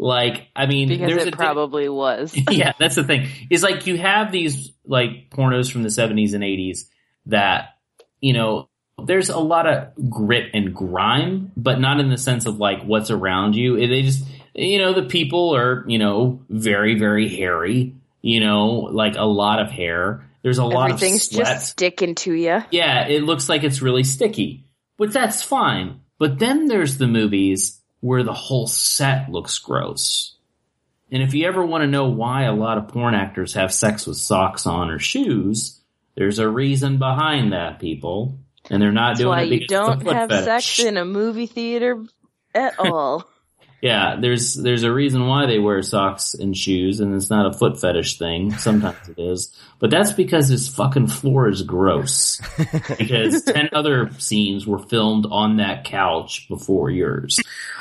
Like, 0.00 0.48
I 0.56 0.64
mean, 0.64 0.88
because 0.88 1.10
there's 1.10 1.26
it 1.26 1.34
a 1.34 1.36
probably 1.36 1.86
was. 1.90 2.34
yeah, 2.50 2.72
that's 2.78 2.94
the 2.94 3.04
thing. 3.04 3.28
Is 3.50 3.62
like 3.62 3.86
you 3.86 3.98
have 3.98 4.32
these 4.32 4.72
like 4.86 5.28
pornos 5.28 5.70
from 5.70 5.82
the 5.82 5.90
70s 5.90 6.32
and 6.32 6.42
80s 6.42 6.86
that, 7.26 7.76
you 8.18 8.32
know, 8.32 8.70
there's 9.04 9.28
a 9.28 9.38
lot 9.38 9.66
of 9.66 9.88
grit 10.08 10.52
and 10.54 10.74
grime, 10.74 11.52
but 11.54 11.80
not 11.80 12.00
in 12.00 12.08
the 12.08 12.16
sense 12.16 12.46
of 12.46 12.58
like 12.58 12.82
what's 12.82 13.10
around 13.10 13.56
you. 13.56 13.76
They 13.76 14.00
just, 14.00 14.24
you 14.54 14.78
know, 14.78 14.94
the 14.94 15.02
people 15.02 15.54
are, 15.54 15.84
you 15.86 15.98
know, 15.98 16.40
very, 16.48 16.98
very 16.98 17.28
hairy, 17.28 17.94
you 18.22 18.40
know, 18.40 18.88
like 18.90 19.16
a 19.16 19.24
lot 19.24 19.60
of 19.60 19.70
hair. 19.70 20.26
There's 20.42 20.58
a 20.58 20.64
lot 20.64 20.92
of 20.92 20.98
things 20.98 21.28
just 21.28 21.66
sticking 21.68 22.14
to 22.16 22.32
you. 22.32 22.62
Yeah, 22.70 23.06
it 23.06 23.22
looks 23.22 23.50
like 23.50 23.64
it's 23.64 23.82
really 23.82 24.04
sticky, 24.04 24.64
but 24.96 25.12
that's 25.12 25.42
fine. 25.42 26.00
But 26.18 26.38
then 26.38 26.68
there's 26.68 26.96
the 26.96 27.06
movies 27.06 27.79
where 28.00 28.22
the 28.22 28.32
whole 28.32 28.66
set 28.66 29.30
looks 29.30 29.58
gross. 29.58 30.36
And 31.12 31.22
if 31.22 31.34
you 31.34 31.46
ever 31.46 31.64
want 31.64 31.82
to 31.82 31.88
know 31.88 32.08
why 32.08 32.44
a 32.44 32.52
lot 32.52 32.78
of 32.78 32.88
porn 32.88 33.14
actors 33.14 33.54
have 33.54 33.72
sex 33.72 34.06
with 34.06 34.16
socks 34.16 34.66
on 34.66 34.90
or 34.90 34.98
shoes, 34.98 35.80
there's 36.14 36.38
a 36.38 36.48
reason 36.48 36.98
behind 36.98 37.52
that, 37.52 37.80
people. 37.80 38.38
And 38.68 38.80
they're 38.80 38.92
not 38.92 39.10
That's 39.10 39.20
doing 39.20 39.28
why 39.28 39.42
it 39.42 39.52
you 39.52 39.60
because 39.60 39.94
it's 39.94 40.02
a 40.02 40.04
don't 40.04 40.14
have 40.14 40.28
fetish. 40.30 40.76
sex 40.76 40.86
in 40.86 40.96
a 40.96 41.04
movie 41.04 41.46
theater 41.46 42.04
at 42.54 42.78
all. 42.78 43.28
Yeah, 43.82 44.16
there's 44.20 44.54
there's 44.54 44.82
a 44.82 44.92
reason 44.92 45.26
why 45.26 45.46
they 45.46 45.58
wear 45.58 45.80
socks 45.82 46.34
and 46.34 46.54
shoes, 46.54 47.00
and 47.00 47.14
it's 47.14 47.30
not 47.30 47.46
a 47.46 47.56
foot 47.56 47.80
fetish 47.80 48.18
thing. 48.18 48.52
Sometimes 48.52 49.08
it 49.08 49.18
is, 49.18 49.56
but 49.78 49.90
that's 49.90 50.12
because 50.12 50.48
this 50.50 50.68
fucking 50.68 51.06
floor 51.06 51.48
is 51.48 51.62
gross. 51.62 52.40
because 52.98 53.42
ten 53.44 53.70
other 53.72 54.10
scenes 54.18 54.66
were 54.66 54.78
filmed 54.78 55.26
on 55.30 55.56
that 55.56 55.84
couch 55.84 56.46
before 56.48 56.90
yours. 56.90 57.40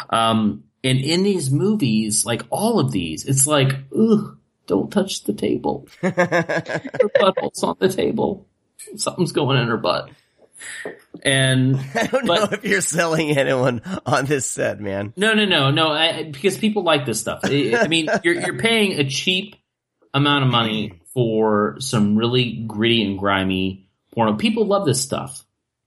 Um, 0.09 0.63
and 0.83 0.99
in 0.99 1.23
these 1.23 1.51
movies, 1.51 2.25
like 2.25 2.43
all 2.49 2.79
of 2.79 2.91
these, 2.91 3.25
it's 3.25 3.45
like, 3.45 3.75
ugh, 3.93 4.37
don't 4.67 4.91
touch 4.91 5.25
the 5.25 5.33
table. 5.33 5.87
Her 6.01 6.11
butthole's 6.11 7.63
on 7.63 7.75
the 7.79 7.89
table. 7.89 8.47
Something's 8.95 9.33
going 9.33 9.57
in 9.57 9.67
her 9.67 9.77
butt. 9.77 10.09
And 11.23 11.75
I 11.95 12.07
don't 12.07 12.25
But- 12.27 12.51
know 12.51 12.57
if 12.57 12.63
you're 12.63 12.81
selling 12.81 13.37
anyone 13.37 13.81
on 14.05 14.25
this 14.25 14.45
set, 14.49 14.79
man. 14.79 15.13
no, 15.17 15.33
no, 15.33 15.45
no, 15.45 15.71
no. 15.71 15.89
I, 15.89 16.23
because 16.23 16.57
people 16.57 16.83
like 16.83 17.05
this 17.05 17.19
stuff. 17.19 17.41
I, 17.43 17.75
I 17.77 17.87
mean, 17.87 18.07
you're 18.23 18.35
you're 18.35 18.57
paying 18.59 18.93
a 18.99 19.09
cheap 19.09 19.55
amount 20.13 20.43
of 20.45 20.51
money 20.51 21.01
for 21.13 21.75
some 21.79 22.15
really 22.15 22.63
gritty 22.67 23.03
and 23.03 23.17
grimy 23.19 23.87
porno. 24.13 24.35
People 24.35 24.65
love 24.65 24.85
this 24.85 25.01
stuff. 25.01 25.43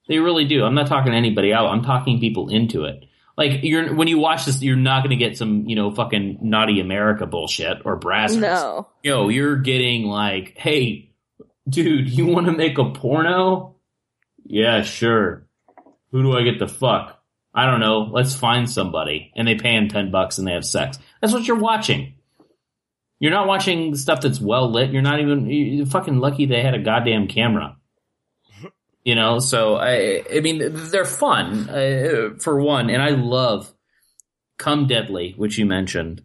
They 0.08 0.18
really 0.18 0.44
do. 0.46 0.64
I'm 0.64 0.74
not 0.74 0.88
talking 0.88 1.12
to 1.12 1.16
anybody 1.18 1.52
out. 1.52 1.66
I'm 1.68 1.82
talking 1.84 2.18
people 2.20 2.48
into 2.48 2.84
it. 2.84 3.04
Like 3.38 3.60
you're 3.62 3.94
when 3.94 4.08
you 4.08 4.18
watch 4.18 4.44
this, 4.44 4.60
you're 4.62 4.76
not 4.76 5.00
going 5.04 5.16
to 5.18 5.24
get 5.24 5.38
some 5.38 5.66
you 5.66 5.74
know 5.76 5.90
fucking 5.90 6.38
naughty 6.42 6.80
America 6.80 7.24
bullshit 7.26 7.78
or 7.86 7.98
Brazzers. 7.98 8.40
No. 8.40 8.88
Yo, 9.02 9.28
you're 9.30 9.56
getting 9.56 10.04
like, 10.04 10.54
hey, 10.58 11.12
dude, 11.68 12.10
you 12.10 12.26
want 12.26 12.46
to 12.46 12.52
make 12.52 12.76
a 12.78 12.90
porno? 12.90 13.71
Yeah, 14.44 14.82
sure. 14.82 15.46
Who 16.10 16.22
do 16.22 16.36
I 16.36 16.42
get 16.42 16.58
to 16.58 16.68
fuck? 16.68 17.18
I 17.54 17.66
don't 17.66 17.80
know. 17.80 18.08
Let's 18.10 18.34
find 18.34 18.68
somebody. 18.68 19.30
And 19.36 19.46
they 19.46 19.54
pay 19.56 19.76
him 19.76 19.88
10 19.88 20.10
bucks 20.10 20.38
and 20.38 20.46
they 20.46 20.52
have 20.52 20.64
sex. 20.64 20.98
That's 21.20 21.32
what 21.32 21.46
you're 21.46 21.58
watching. 21.58 22.14
You're 23.18 23.30
not 23.30 23.46
watching 23.46 23.94
stuff 23.94 24.22
that's 24.22 24.40
well 24.40 24.70
lit. 24.70 24.90
You're 24.90 25.02
not 25.02 25.20
even, 25.20 25.48
you're 25.48 25.86
fucking 25.86 26.18
lucky 26.18 26.46
they 26.46 26.62
had 26.62 26.74
a 26.74 26.82
goddamn 26.82 27.28
camera. 27.28 27.76
You 29.04 29.16
know, 29.16 29.40
so 29.40 29.74
I, 29.74 30.22
I 30.32 30.38
mean, 30.38 30.60
they're 30.92 31.04
fun, 31.04 31.68
uh, 31.68 32.34
for 32.38 32.60
one. 32.60 32.88
And 32.88 33.02
I 33.02 33.08
love 33.08 33.74
Come 34.58 34.86
Deadly, 34.86 35.34
which 35.36 35.58
you 35.58 35.66
mentioned. 35.66 36.22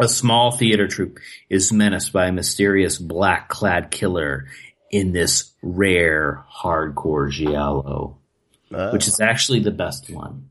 A 0.00 0.08
small 0.08 0.50
theater 0.50 0.88
troupe 0.88 1.20
is 1.48 1.72
menaced 1.72 2.12
by 2.12 2.26
a 2.26 2.32
mysterious 2.32 2.98
black 2.98 3.48
clad 3.48 3.92
killer 3.92 4.46
in 4.90 5.12
this 5.12 5.52
rare 5.62 6.44
hardcore 6.52 7.30
giallo, 7.30 8.18
Uh, 8.72 8.90
which 8.90 9.06
is 9.06 9.20
actually 9.20 9.60
the 9.60 9.70
best 9.70 10.10
one. 10.10 10.50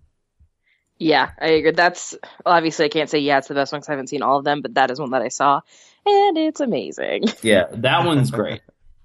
Yeah, 0.98 1.32
I 1.40 1.48
agree. 1.48 1.72
That's 1.72 2.16
well, 2.46 2.56
obviously 2.56 2.86
I 2.86 2.90
can't 2.90 3.10
say 3.10 3.20
yeah, 3.20 3.40
it's 3.40 3.48
the 3.48 3.54
best 3.54 3.72
one 3.72 3.80
because 3.80 3.90
I 3.90 3.94
haven't 3.94 4.08
seen 4.08 4.22
all 4.22 4.38
of 4.38 4.46
them, 4.46 4.62
but 4.62 4.76
that 4.76 4.92
is 4.92 5.00
one 5.00 5.12
that 5.12 5.22
I 5.22 5.28
saw, 5.28 5.62
and 6.06 6.38
it's 6.38 6.62
amazing. 6.62 7.26
Yeah, 7.42 7.66
that 7.72 8.06
one's 8.06 8.32
great. 8.32 8.62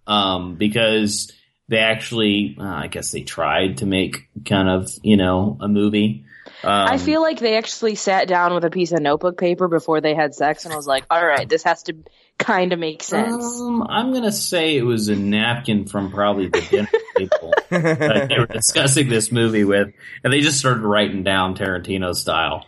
Um, 0.07 0.57
because 0.57 1.33
they 1.69 1.79
actually, 1.79 2.57
uh, 2.59 2.65
I 2.65 2.87
guess 2.89 3.13
they 3.13 3.23
tried 3.23 3.79
to 3.79 3.87
make 3.87 4.29
kind 4.45 4.69
of, 4.69 4.91
you 5.03 5.17
know, 5.17 5.57
a 5.61 5.69
movie. 5.69 6.25
Um, 6.65 6.71
I 6.89 6.99
feel 6.99 7.23
like 7.23 7.39
they 7.39 7.57
actually 7.57 7.95
sat 7.95 8.29
down 8.29 8.55
with 8.55 8.65
a 8.65 8.71
piece 8.71 8.93
of 8.93 9.01
notebook 9.01 9.39
paper 9.39 9.69
before 9.69 10.01
they 10.01 10.15
had 10.15 10.35
sex, 10.35 10.65
and 10.65 10.75
I 10.75 10.77
was 10.77 10.87
like, 10.87 11.05
"All 11.11 11.25
right, 11.25 11.49
this 11.49 11.63
has 11.65 11.85
to 11.85 11.97
kind 12.41 12.73
of 12.73 12.79
makes 12.79 13.07
sense." 13.07 13.45
Um, 13.61 13.87
I'm 13.89 14.13
gonna 14.13 14.33
say 14.33 14.77
it 14.77 14.83
was 14.83 15.09
a 15.09 15.17
napkin 15.17 15.87
from 15.87 16.11
probably 16.11 16.49
the 16.49 16.61
dinner 16.63 16.89
table 17.17 17.55
that 17.69 18.29
they 18.29 18.39
were 18.39 18.47
discussing 18.47 19.09
this 19.09 19.31
movie 19.31 19.65
with, 19.65 19.93
and 20.25 20.33
they 20.33 20.41
just 20.41 20.59
started 20.59 20.83
writing 20.83 21.23
down 21.23 21.55
Tarantino 21.55 22.15
style. 22.15 22.67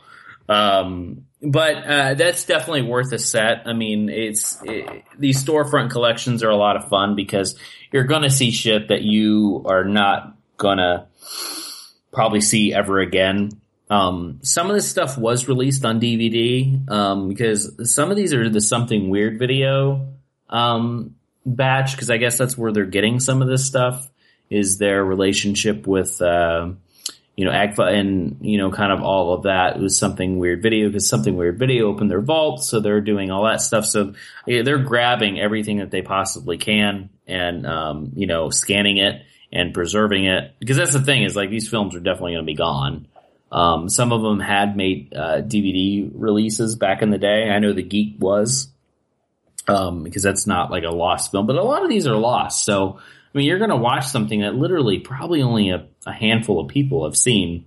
Um, 0.49 1.27
but 1.43 1.77
uh, 1.85 2.15
that's 2.15 2.45
definitely 2.45 2.83
worth 2.83 3.13
a 3.13 3.19
set. 3.19 3.63
I 3.67 3.73
mean, 3.73 4.09
it's 4.09 4.63
it, 4.63 5.05
these 5.19 5.45
storefront 5.45 5.91
collections 5.91 6.43
are 6.45 6.51
a 6.51 6.57
lot 6.57 6.77
of 6.77 6.89
fun 6.89 7.17
because 7.17 7.57
you're 7.91 8.05
gonna 8.05 8.31
see 8.31 8.51
shit 8.53 8.89
that 8.89 9.03
you 9.03 9.65
are 9.67 9.85
not 9.85 10.37
gonna 10.57 11.09
probably 12.13 12.41
see 12.41 12.73
ever 12.73 13.01
again. 13.01 13.51
Um, 13.91 14.39
some 14.43 14.71
of 14.71 14.77
this 14.77 14.89
stuff 14.89 15.19
was 15.19 15.49
released 15.49 15.85
on 15.85 16.01
DVD 16.01 16.89
um, 16.91 17.29
because 17.29 17.93
some 17.93 18.11
of 18.11 18.17
these 18.17 18.33
are 18.33 18.49
the 18.49 18.61
something 18.61 19.11
weird 19.11 19.39
video 19.39 20.09
um, 20.49 21.17
batch 21.45 21.93
because 21.93 22.11
I 22.11 22.17
guess 22.17 22.39
that's 22.39 22.57
where 22.57 22.73
they're 22.73 22.85
getting 22.87 23.21
some 23.21 23.43
of 23.43 23.49
this 23.49 23.67
stuff 23.67 24.09
is 24.49 24.79
their 24.79 25.05
relationship 25.05 25.87
with 25.87 26.23
uh, 26.23 26.71
you 27.37 27.45
know 27.45 27.51
Agfa 27.51 27.93
and 27.93 28.39
you 28.41 28.59
know 28.59 28.71
kind 28.71 28.93
of 28.93 29.03
all 29.03 29.35
of 29.35 29.43
that 29.45 29.79
was 29.79 29.99
something 29.99 30.39
weird 30.39 30.63
video 30.63 30.89
because 30.89 31.09
something 31.09 31.37
weird 31.37 31.59
video 31.59 31.87
opened 31.87 32.11
their 32.11 32.21
vault 32.21 32.63
so 32.63 32.81
they're 32.81 33.01
doing 33.01 33.31
all 33.31 33.45
that 33.45 33.61
stuff 33.61 33.85
so 33.87 34.15
yeah, 34.47 34.63
they're 34.63 34.79
grabbing 34.79 35.41
everything 35.41 35.79
that 35.79 35.91
they 35.91 36.03
possibly 36.03 36.59
can 36.59 37.09
and 37.27 37.67
um, 37.67 38.13
you 38.15 38.27
know 38.27 38.51
scanning 38.51 38.99
it 38.99 39.23
and 39.53 39.75
preserving 39.75 40.25
it 40.25 40.55
because 40.61 40.77
that's 40.77 40.93
the 40.93 41.03
thing 41.03 41.23
is 41.23 41.37
like 41.37 41.51
these 41.51 41.69
films 41.69 41.95
are 41.95 42.01
definitely 42.01 42.33
going 42.33 42.45
to 42.45 42.51
be 42.51 42.55
gone. 42.55 43.07
Um, 43.53 43.89
some 43.89 44.13
of 44.13 44.23
them 44.23 44.41
had 44.41 44.77
made 44.77 45.13
uh, 45.15 45.43
DVD 45.43 46.11
releases 46.13 46.75
back 46.75 47.03
in 47.03 47.11
the 47.11 47.19
day. 47.19 47.51
I 47.51 47.59
know 47.59 47.75
the 47.75 47.83
Geek 47.83 48.17
was 48.19 48.69
um, 49.69 50.03
because 50.03 50.23
that's 50.23 50.47
not 50.47 50.71
like 50.71 50.85
a 50.85 50.91
lost 50.91 51.31
film, 51.31 51.47
but 51.47 51.57
a 51.57 51.63
lot 51.63 51.85
of 51.85 51.91
these 51.91 52.07
are 52.07 52.17
lost. 52.17 52.65
So 52.65 52.99
I 52.99 53.39
mean, 53.39 53.47
you're 53.47 53.59
going 53.59 53.71
to 53.71 53.77
watch 53.77 54.07
something 54.07 54.41
that 54.41 54.55
literally 54.55 54.99
probably 54.99 55.43
only 55.43 55.71
a, 55.71 55.87
a 56.07 56.13
handful 56.13 56.61
of 56.61 56.69
people 56.69 57.05
have 57.05 57.17
seen 57.17 57.67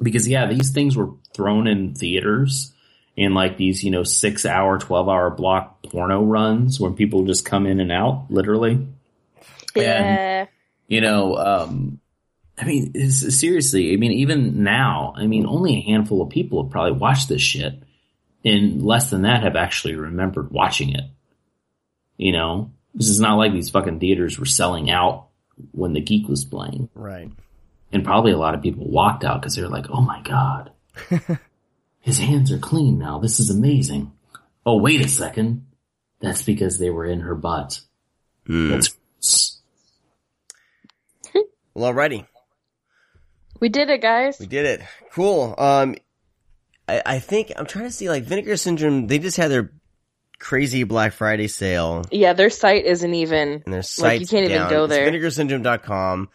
because 0.00 0.28
yeah, 0.28 0.46
these 0.46 0.72
things 0.72 0.96
were 0.96 1.10
thrown 1.34 1.66
in 1.66 1.94
theaters 1.94 2.72
in 3.16 3.34
like 3.34 3.56
these, 3.56 3.82
you 3.82 3.90
know, 3.90 4.02
six 4.02 4.44
hour, 4.44 4.78
12 4.78 5.08
hour 5.08 5.30
block 5.30 5.82
porno 5.84 6.22
runs 6.22 6.80
where 6.80 6.90
people 6.90 7.24
just 7.24 7.44
come 7.44 7.66
in 7.66 7.80
and 7.80 7.92
out 7.92 8.26
literally. 8.28 8.86
Yeah, 9.74 10.46
You 10.86 11.00
know, 11.00 11.36
um, 11.36 12.00
I 12.56 12.64
mean, 12.64 13.10
seriously, 13.10 13.92
I 13.92 13.96
mean, 13.96 14.12
even 14.12 14.62
now, 14.62 15.12
I 15.16 15.26
mean, 15.26 15.46
only 15.46 15.76
a 15.76 15.80
handful 15.80 16.22
of 16.22 16.30
people 16.30 16.62
have 16.62 16.70
probably 16.70 16.92
watched 16.92 17.28
this 17.28 17.42
shit 17.42 17.82
and 18.44 18.84
less 18.84 19.10
than 19.10 19.22
that 19.22 19.42
have 19.42 19.56
actually 19.56 19.96
remembered 19.96 20.50
watching 20.50 20.94
it. 20.94 21.04
You 22.16 22.32
know, 22.32 22.70
this 22.94 23.08
is 23.08 23.18
not 23.18 23.36
like 23.36 23.52
these 23.52 23.70
fucking 23.70 23.98
theaters 23.98 24.38
were 24.38 24.46
selling 24.46 24.88
out 24.90 25.28
when 25.72 25.94
the 25.94 26.00
geek 26.00 26.28
was 26.28 26.44
playing. 26.44 26.88
right. 26.94 27.30
And 27.92 28.04
probably 28.04 28.32
a 28.32 28.38
lot 28.38 28.54
of 28.54 28.62
people 28.62 28.84
walked 28.88 29.22
out 29.24 29.40
because 29.40 29.54
they 29.54 29.62
were 29.62 29.68
like, 29.68 29.86
oh 29.88 30.00
my 30.00 30.20
God, 30.22 30.72
his 32.00 32.18
hands 32.18 32.50
are 32.50 32.58
clean 32.58 32.98
now. 32.98 33.20
This 33.20 33.38
is 33.38 33.50
amazing. 33.50 34.10
Oh, 34.66 34.78
wait 34.78 35.00
a 35.00 35.08
second. 35.08 35.66
That's 36.20 36.42
because 36.42 36.78
they 36.78 36.90
were 36.90 37.04
in 37.04 37.20
her 37.20 37.36
butt. 37.36 37.80
Mm. 38.48 38.70
That's 38.70 39.60
Well, 41.74 41.92
alrighty. 41.92 42.26
We 43.60 43.68
did 43.68 43.90
it, 43.90 44.00
guys. 44.02 44.38
We 44.38 44.46
did 44.46 44.66
it. 44.66 44.82
Cool. 45.12 45.54
Um, 45.58 45.96
I, 46.88 47.02
I 47.06 47.18
think 47.18 47.52
I'm 47.56 47.66
trying 47.66 47.86
to 47.86 47.90
see 47.90 48.08
like 48.08 48.24
Vinegar 48.24 48.56
Syndrome. 48.56 49.06
They 49.06 49.18
just 49.18 49.36
had 49.36 49.50
their 49.50 49.72
crazy 50.38 50.84
Black 50.84 51.12
Friday 51.14 51.48
sale, 51.48 52.04
Yeah, 52.10 52.32
their 52.34 52.50
site 52.50 52.84
isn't 52.84 53.14
even. 53.14 53.62
and 53.64 53.72
their 53.72 53.82
site 53.82 54.20
you 54.20 54.26
can't 54.26 54.44
even 54.44 54.58
down. 54.58 54.70
go 54.70 54.84
It's 54.84 54.92
there. 54.92 55.10
vinegarsyndrome.com. 55.10 56.28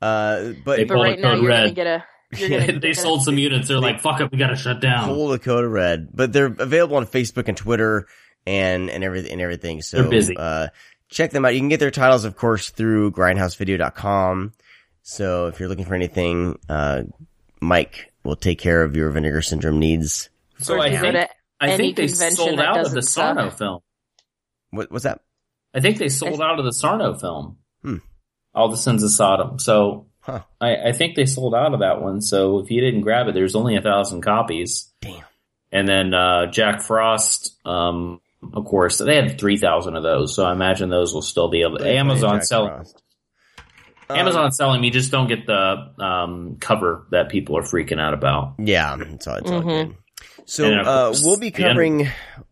Uh, 0.00 0.52
but 0.64 0.76
They 0.78 0.84
But 0.84 0.94
Pull 0.94 1.02
right 1.04 1.16
the 1.16 1.22
now, 1.22 1.30
code 1.34 1.40
you're 1.42 1.48
red. 1.48 1.60
gonna 1.62 1.72
get 1.74 1.86
a. 1.86 2.04
You're 2.36 2.48
Yeah, 2.50 2.66
gonna 2.66 2.78
they 2.80 2.90
a- 2.90 2.94
sold 2.94 3.22
some 3.22 3.38
units. 3.38 3.68
They're 3.68 3.78
like, 3.78 4.00
fuck 4.00 4.20
it, 4.20 4.32
we 4.32 4.38
gotta 4.38 4.56
shut 4.56 4.80
down. 4.80 5.06
pull 5.08 5.28
the 5.28 5.38
code 5.38 5.70
red. 5.70 6.08
But 6.12 6.32
they're 6.32 6.46
available 6.46 6.96
on 6.96 7.06
Facebook 7.06 7.46
and 7.46 7.56
Twitter 7.56 8.08
and 8.46 8.90
and 8.90 9.04
everything 9.04 9.32
and 9.32 9.40
everything. 9.40 9.82
So 9.82 9.98
They're 10.02 10.10
busy. 10.10 10.36
Uh, 10.36 10.68
check 11.08 11.30
them 11.30 11.44
out. 11.44 11.54
You 11.54 11.60
can 11.60 11.68
get 11.68 11.78
their 11.78 11.90
titles, 11.92 12.24
of 12.24 12.34
course, 12.34 12.70
through 12.70 13.12
grindhousevideo.com. 13.12 14.52
So 15.02 15.46
if 15.46 15.58
you're 15.60 15.68
looking 15.68 15.84
for 15.84 15.94
anything, 15.94 16.58
uh, 16.68 17.02
Mike 17.60 18.12
will 18.24 18.36
take 18.36 18.58
care 18.58 18.82
of 18.82 18.96
your 18.96 19.10
vinegar 19.10 19.42
syndrome 19.42 19.78
needs. 19.78 20.30
So 20.58 20.80
I 20.80 20.96
think 20.96 21.28
I 21.60 21.76
think 21.76 21.96
they 21.96 22.08
sold 22.08 22.60
out 22.60 22.76
of 22.78 22.84
doesn't 22.84 22.94
the 22.94 23.02
suck. 23.02 23.36
Sarno 23.36 23.50
film. 23.50 23.80
What, 24.70 24.90
what's 24.90 25.04
that? 25.04 25.20
I 25.74 25.80
think 25.80 25.98
they 25.98 26.08
sold 26.08 26.40
out 26.40 26.58
of 26.58 26.64
the 26.64 26.72
Sarno 26.72 27.14
film. 27.14 27.58
Hmm. 27.82 27.96
All 28.54 28.68
the 28.70 28.76
Sins 28.76 29.02
of 29.02 29.10
Sodom. 29.10 29.58
So 29.58 30.06
Huh. 30.22 30.42
I, 30.60 30.76
I 30.76 30.92
think 30.92 31.16
they 31.16 31.26
sold 31.26 31.52
out 31.52 31.74
of 31.74 31.80
that 31.80 32.00
one. 32.00 32.20
So 32.20 32.60
if 32.60 32.70
you 32.70 32.80
didn't 32.80 33.00
grab 33.00 33.26
it, 33.26 33.34
there's 33.34 33.56
only 33.56 33.76
a 33.76 33.82
thousand 33.82 34.22
copies. 34.22 34.92
Damn. 35.00 35.24
And 35.72 35.88
then 35.88 36.14
uh, 36.14 36.46
Jack 36.46 36.82
Frost, 36.82 37.58
um, 37.66 38.20
of 38.52 38.64
course, 38.64 38.98
they 38.98 39.16
had 39.16 39.38
three 39.38 39.56
thousand 39.56 39.96
of 39.96 40.04
those. 40.04 40.34
So 40.34 40.44
I 40.44 40.52
imagine 40.52 40.90
those 40.90 41.12
will 41.12 41.22
still 41.22 41.48
be 41.48 41.62
able. 41.62 41.82
Amazon 41.82 42.42
selling. 42.42 42.68
Frost. 42.68 43.02
Um, 44.12 44.18
Amazon 44.18 44.52
selling 44.52 44.80
me. 44.80 44.90
Just 44.90 45.10
don't 45.10 45.28
get 45.28 45.46
the 45.46 45.92
um, 45.98 46.56
cover 46.60 47.06
that 47.10 47.28
people 47.28 47.56
are 47.58 47.62
freaking 47.62 48.00
out 48.00 48.14
about. 48.14 48.54
Yeah, 48.58 48.96
it's 49.00 49.26
all, 49.26 49.36
it's 49.36 49.50
all 49.50 49.62
Mhm. 49.62 49.86
good. 49.88 49.96
So 50.44 50.72
uh, 50.72 51.14
we'll 51.22 51.38
be 51.38 51.50
covering 51.50 52.08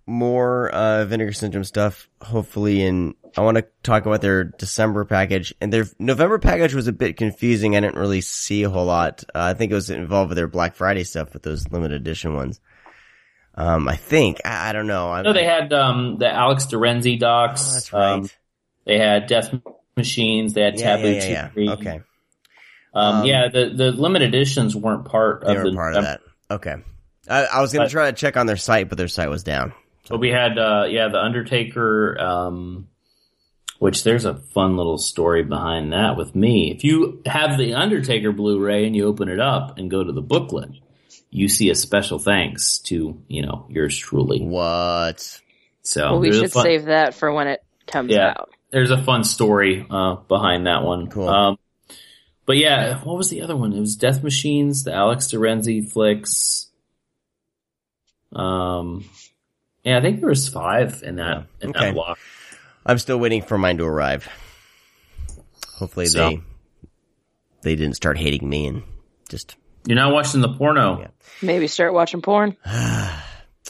more 0.06 0.70
uh, 0.70 1.04
vinegar 1.04 1.32
syndrome 1.32 1.64
stuff. 1.64 2.08
Hopefully, 2.22 2.82
And 2.84 3.14
I 3.36 3.42
want 3.42 3.56
to 3.58 3.66
talk 3.82 4.06
about 4.06 4.20
their 4.20 4.44
December 4.44 5.04
package 5.04 5.54
and 5.60 5.72
their 5.72 5.84
November 5.98 6.38
package 6.38 6.74
was 6.74 6.86
a 6.88 6.92
bit 6.92 7.16
confusing. 7.16 7.76
I 7.76 7.80
didn't 7.80 7.96
really 7.98 8.20
see 8.20 8.62
a 8.62 8.70
whole 8.70 8.86
lot. 8.86 9.24
Uh, 9.34 9.40
I 9.40 9.54
think 9.54 9.72
it 9.72 9.74
was 9.74 9.90
involved 9.90 10.30
with 10.30 10.36
their 10.36 10.48
Black 10.48 10.74
Friday 10.76 11.04
stuff 11.04 11.32
with 11.32 11.42
those 11.42 11.68
limited 11.70 12.00
edition 12.00 12.34
ones. 12.34 12.60
Um, 13.56 13.88
I 13.88 13.96
think 13.96 14.40
I, 14.44 14.70
I 14.70 14.72
don't 14.72 14.86
know. 14.86 15.10
I, 15.10 15.22
No, 15.22 15.32
they 15.32 15.44
had 15.44 15.72
um, 15.72 16.18
the 16.18 16.28
Alex 16.32 16.66
Dorenzi 16.66 17.18
docs. 17.18 17.62
Oh, 17.68 17.72
that's 17.74 17.92
right. 17.92 18.12
Um, 18.12 18.30
they 18.86 18.98
had 18.98 19.26
Death 19.26 19.52
Machines. 19.96 20.52
They 20.54 20.62
had 20.62 20.78
yeah, 20.78 20.96
Taboo 20.96 21.08
yeah, 21.10 21.28
yeah, 21.28 21.48
Tree. 21.48 21.64
yeah. 21.66 21.72
Okay, 21.72 22.00
Um, 22.94 23.16
Um, 23.16 23.24
yeah, 23.26 23.48
the 23.48 23.70
the 23.74 23.92
limited 23.92 24.28
editions 24.34 24.74
weren't 24.76 25.04
part 25.04 25.44
they 25.46 25.56
of 25.56 25.62
were 25.64 25.70
the 25.70 25.76
part 25.76 25.96
of 25.96 26.04
that. 26.04 26.20
Okay, 26.50 26.74
I, 27.28 27.44
I 27.44 27.60
was 27.60 27.72
gonna 27.72 27.84
But- 27.86 27.90
try 27.90 28.10
to 28.10 28.16
check 28.16 28.36
on 28.36 28.46
their 28.46 28.56
site, 28.56 28.88
but 28.88 28.98
their 28.98 29.08
site 29.08 29.28
was 29.30 29.42
down. 29.42 29.72
But 30.08 30.18
we 30.18 30.30
had 30.30 30.58
uh, 30.58 30.86
yeah, 30.88 31.08
the 31.08 31.18
Undertaker. 31.18 32.18
Um, 32.20 32.86
which 33.78 34.04
there's 34.04 34.26
a 34.26 34.34
fun 34.34 34.76
little 34.76 34.98
story 34.98 35.42
behind 35.42 35.94
that 35.94 36.14
with 36.14 36.34
me. 36.36 36.70
If 36.70 36.84
you 36.84 37.22
have 37.24 37.56
the 37.56 37.72
Undertaker 37.72 38.30
Blu-ray 38.30 38.84
and 38.86 38.94
you 38.94 39.06
open 39.06 39.30
it 39.30 39.40
up 39.40 39.78
and 39.78 39.90
go 39.90 40.04
to 40.04 40.12
the 40.12 40.20
booklet, 40.20 40.68
you 41.30 41.48
see 41.48 41.70
a 41.70 41.74
special 41.74 42.18
thanks 42.18 42.80
to 42.80 43.22
you 43.26 43.40
know 43.40 43.66
yours 43.70 43.96
truly. 43.96 44.42
What? 44.42 45.40
So 45.82 46.10
well, 46.10 46.20
we 46.20 46.30
should 46.30 46.52
fun- 46.52 46.64
save 46.64 46.84
that 46.86 47.14
for 47.14 47.32
when 47.32 47.48
it 47.48 47.62
comes 47.86 48.10
Yeah. 48.12 48.34
out. 48.36 48.49
There's 48.70 48.90
a 48.90 49.02
fun 49.02 49.24
story 49.24 49.86
uh, 49.90 50.16
behind 50.16 50.66
that 50.66 50.82
one. 50.82 51.08
Cool. 51.08 51.28
Um, 51.28 51.58
but 52.46 52.56
yeah, 52.56 52.98
what 53.04 53.16
was 53.16 53.30
the 53.30 53.42
other 53.42 53.56
one? 53.56 53.72
It 53.72 53.80
was 53.80 53.96
Death 53.96 54.22
Machines, 54.22 54.84
the 54.84 54.92
Alex 54.92 55.28
Dorenzi 55.28 55.88
flicks. 55.88 56.68
Um, 58.32 59.04
yeah, 59.84 59.98
I 59.98 60.00
think 60.00 60.20
there 60.20 60.28
was 60.28 60.48
five 60.48 61.02
in 61.04 61.16
that 61.16 61.46
in 61.60 61.70
Okay. 61.70 61.86
that 61.86 61.94
block. 61.94 62.18
I'm 62.86 62.98
still 62.98 63.18
waiting 63.18 63.42
for 63.42 63.58
mine 63.58 63.78
to 63.78 63.84
arrive. 63.84 64.28
Hopefully 65.76 66.06
So- 66.06 66.28
they 66.30 66.40
they 67.62 67.76
didn't 67.76 67.96
start 67.96 68.16
hating 68.18 68.48
me 68.48 68.66
and 68.66 68.82
just 69.28 69.56
You're 69.86 69.96
not 69.96 70.12
watching 70.12 70.40
the 70.40 70.48
porno. 70.54 71.00
Yeah. 71.00 71.08
Maybe 71.42 71.66
start 71.66 71.92
watching 71.92 72.22
porn. 72.22 72.56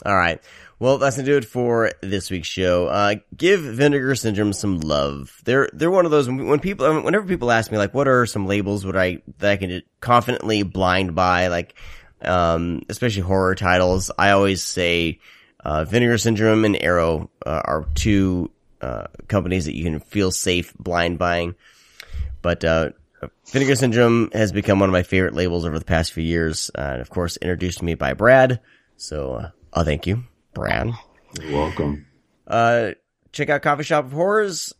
all 0.05 0.15
right. 0.15 0.41
Well, 0.81 0.97
that's 0.97 1.15
gonna 1.15 1.27
do 1.27 1.37
it 1.37 1.45
for 1.45 1.91
this 2.01 2.31
week's 2.31 2.47
show. 2.47 2.87
Uh, 2.87 3.17
give 3.37 3.61
Vinegar 3.61 4.15
Syndrome 4.15 4.51
some 4.51 4.79
love. 4.79 5.39
They're 5.45 5.69
they're 5.73 5.91
one 5.91 6.05
of 6.05 6.11
those 6.11 6.27
when 6.27 6.59
people 6.59 7.03
whenever 7.03 7.27
people 7.27 7.51
ask 7.51 7.71
me 7.71 7.77
like, 7.77 7.93
what 7.93 8.07
are 8.07 8.25
some 8.25 8.47
labels 8.47 8.83
would 8.83 8.97
I 8.97 9.21
that 9.37 9.51
I 9.51 9.57
can 9.57 9.83
confidently 9.99 10.63
blind 10.63 11.13
buy 11.13 11.49
like, 11.49 11.75
um, 12.23 12.81
especially 12.89 13.21
horror 13.21 13.53
titles. 13.53 14.09
I 14.17 14.31
always 14.31 14.63
say, 14.63 15.19
uh, 15.63 15.83
Vinegar 15.83 16.17
Syndrome 16.17 16.65
and 16.65 16.81
Arrow 16.81 17.29
uh, 17.45 17.61
are 17.63 17.85
two 17.93 18.49
uh, 18.81 19.05
companies 19.27 19.65
that 19.65 19.75
you 19.75 19.83
can 19.83 19.99
feel 19.99 20.31
safe 20.31 20.73
blind 20.79 21.19
buying. 21.19 21.53
But 22.41 22.65
uh, 22.65 22.89
Vinegar 23.51 23.75
Syndrome 23.75 24.31
has 24.33 24.51
become 24.51 24.79
one 24.79 24.89
of 24.89 24.93
my 24.93 25.03
favorite 25.03 25.35
labels 25.35 25.63
over 25.63 25.77
the 25.77 25.85
past 25.85 26.11
few 26.11 26.23
years, 26.23 26.71
uh, 26.73 26.81
and 26.93 27.01
of 27.01 27.11
course, 27.11 27.37
introduced 27.37 27.77
to 27.77 27.85
me 27.85 27.93
by 27.93 28.15
Brad. 28.15 28.61
So, 28.97 29.33
uh, 29.35 29.49
oh, 29.73 29.83
thank 29.83 30.07
you, 30.07 30.23
Brad. 30.53 30.91
You're 31.39 31.51
welcome. 31.51 32.05
Uh, 32.47 32.91
check 33.31 33.49
out 33.49 33.61
Coffee 33.61 33.83
Shop 33.83 34.05
of 34.05 34.11
Horrors. 34.11 34.73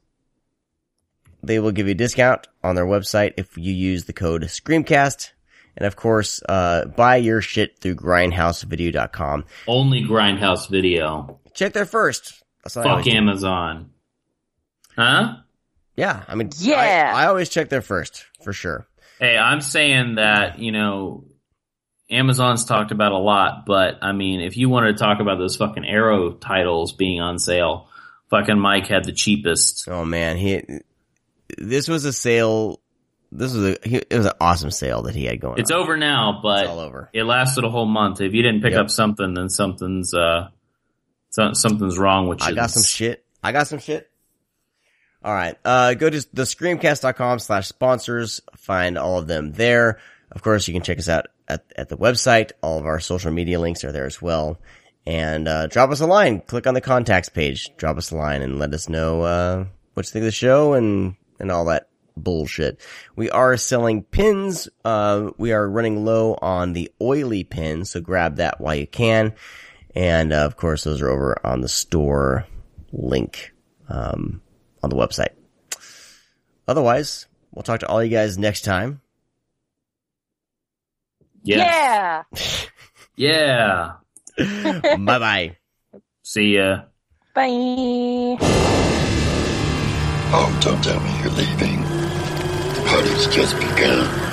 They 1.44 1.60
will 1.60 1.72
give 1.72 1.88
you 1.88 1.92
a 1.94 1.96
discount 1.96 2.48
on 2.64 2.76
their 2.76 2.86
website 2.86 3.34
if 3.38 3.58
you 3.58 3.74
use 3.74 4.06
the 4.06 4.14
code 4.14 4.44
Screamcast. 4.44 5.32
And 5.78 5.88
of 5.88 5.96
course, 5.96 6.42
uh, 6.48 6.86
buy 6.86 7.16
your 7.16 7.42
shit 7.42 7.80
through 7.80 7.96
grindhousevideo.com. 7.96 9.46
Only 9.68 10.02
Grindhouse 10.04 10.70
Video. 10.70 11.40
Check 11.54 11.74
there 11.74 11.86
first. 11.86 12.44
That's 12.64 12.76
what 12.76 12.82
I 12.82 12.90
Fuck 12.90 12.92
always 12.92 13.06
do. 13.06 13.12
Amazon. 13.12 13.90
Huh? 14.96 15.36
Yeah, 15.96 16.24
I 16.28 16.36
mean, 16.36 16.50
Yeah. 16.58 17.12
I, 17.16 17.24
I 17.24 17.28
always 17.28 17.50
check 17.50 17.70
there 17.70 17.82
first, 17.82 18.26
for 18.44 18.54
sure. 18.54 18.86
Hey, 19.20 19.38
I'm 19.38 19.62
saying 19.62 20.16
that, 20.16 20.60
you 20.60 20.72
know, 20.72 21.24
Amazon's 22.12 22.66
talked 22.66 22.92
about 22.92 23.12
a 23.14 23.18
lot, 23.18 23.66
but 23.66 24.00
I 24.02 24.12
mean, 24.12 24.42
if 24.42 24.58
you 24.58 24.68
wanted 24.70 24.98
to 24.98 25.04
talk 25.04 25.20
about 25.22 25.38
those 25.38 25.56
fucking 25.56 25.86
Arrow 25.86 26.32
titles 26.34 26.92
being 26.94 27.22
on 27.22 27.40
sale, 27.40 27.88
fucking 28.30 28.60
Mike 28.60 28.88
had 28.88 29.06
the 29.06 29.14
cheapest. 29.14 29.88
Oh 29.88 30.04
man, 30.06 30.38
he, 30.38 30.62
this 31.58 31.88
was 31.88 32.06
a 32.06 32.14
sale. 32.14 32.82
This 33.32 33.54
was 33.54 33.64
a, 33.64 33.78
he, 33.88 33.96
it 33.96 34.14
was 34.18 34.26
an 34.26 34.34
awesome 34.42 34.72
sale 34.72 35.04
that 35.04 35.16
he 35.16 35.24
had 35.24 35.40
going 35.40 35.58
It's 35.60 35.72
on. 35.72 35.80
over 35.80 35.96
now, 35.96 36.42
but 36.44 36.64
It's 36.64 36.70
all 36.70 36.80
over. 36.80 37.10
it 37.14 37.24
lasted 37.24 37.64
a 37.64 37.70
whole 37.70 37.86
month. 37.86 38.20
If 38.20 38.34
you 38.34 38.42
didn't 38.42 38.62
pick 38.62 38.74
Yep. 38.74 38.82
up 38.82 38.90
something, 38.90 39.34
then 39.34 39.48
something's, 39.48 40.14
uh, 40.14 40.50
something's 41.30 41.98
wrong 41.98 42.28
with 42.28 42.42
you. 42.42 42.48
I 42.48 42.52
got 42.52 42.72
some 42.72 42.84
shit. 42.84 43.24
I 43.42 43.54
got 43.54 43.68
some 43.68 43.80
shit. 43.80 44.10
All 45.24 45.34
right. 45.34 45.56
Uh, 45.64 45.94
go 45.94 46.10
to 46.10 46.26
the 46.34 46.42
screamcast.com 46.44 47.40
slash 47.40 47.68
sponsors. 47.68 48.42
Find 48.58 48.98
all 48.98 49.18
of 49.20 49.28
them 49.28 49.54
there. 49.54 50.00
Of 50.32 50.42
course, 50.42 50.68
you 50.68 50.74
can 50.74 50.84
check 50.84 50.98
us 51.00 51.08
out 51.08 51.28
at, 51.52 51.66
at 51.76 51.90
the 51.90 51.98
website. 51.98 52.52
All 52.62 52.80
of 52.80 52.86
our 52.86 53.00
social 53.00 53.32
media 53.32 53.60
links 53.60 53.84
are 53.84 53.92
there 53.92 54.06
as 54.06 54.22
well. 54.22 54.60
And, 55.06 55.48
uh, 55.48 55.68
drop 55.68 55.90
us 55.90 56.02
a 56.02 56.08
line. 56.08 56.42
Click 56.42 56.68
on 56.68 56.74
the 56.74 56.82
contacts 56.82 57.30
page. 57.30 57.70
Drop 57.78 57.98
us 57.98 58.12
a 58.12 58.16
line 58.16 58.42
and 58.42 58.60
let 58.60 58.74
us 58.74 58.88
know, 58.88 59.22
uh, 59.22 59.66
what 59.94 60.06
you 60.06 60.12
think 60.12 60.24
of 60.24 60.28
the 60.28 60.32
show 60.32 60.74
and, 60.74 61.16
and 61.40 61.52
all 61.52 61.66
that 61.66 61.90
bullshit. 62.16 62.80
We 63.16 63.30
are 63.30 63.58
selling 63.58 64.04
pins. 64.04 64.70
Uh, 64.86 65.32
we 65.38 65.54
are 65.54 65.70
running 65.70 66.06
low 66.06 66.38
on 66.42 66.74
the 66.74 66.92
oily 67.02 67.44
pins, 67.44 67.92
so 67.92 68.02
grab 68.02 68.38
that 68.38 68.62
while 68.62 68.76
you 68.76 68.88
can. 68.88 69.34
And 69.96 70.32
uh, 70.32 70.46
of 70.46 70.56
course, 70.56 70.84
those 70.84 71.02
are 71.02 71.10
over 71.10 71.36
on 71.46 71.62
the 71.62 71.68
store 71.68 72.46
link 72.92 73.54
um, 73.90 74.42
on 74.84 74.90
the 74.90 74.96
website. 74.96 75.34
Otherwise, 76.68 77.28
we'll 77.52 77.64
talk 77.64 77.82
to 77.82 77.88
all 77.88 78.04
you 78.04 78.10
guys 78.10 78.38
next 78.38 78.62
time. 78.62 79.02
Yes. 81.44 82.68
Yeah. 83.16 83.96
yeah. 84.38 84.96
bye 84.98 85.20
bye. 85.20 85.58
See 86.24 86.56
ya. 86.56 86.84
Bye. 87.34 88.38
Oh, 90.34 90.60
don't 90.62 90.84
tell 90.84 91.00
me 91.00 91.10
you're 91.22 91.32
leaving. 91.32 91.82
The 91.82 92.84
party's 92.88 93.28
just 93.28 93.56
begun. 93.60 94.32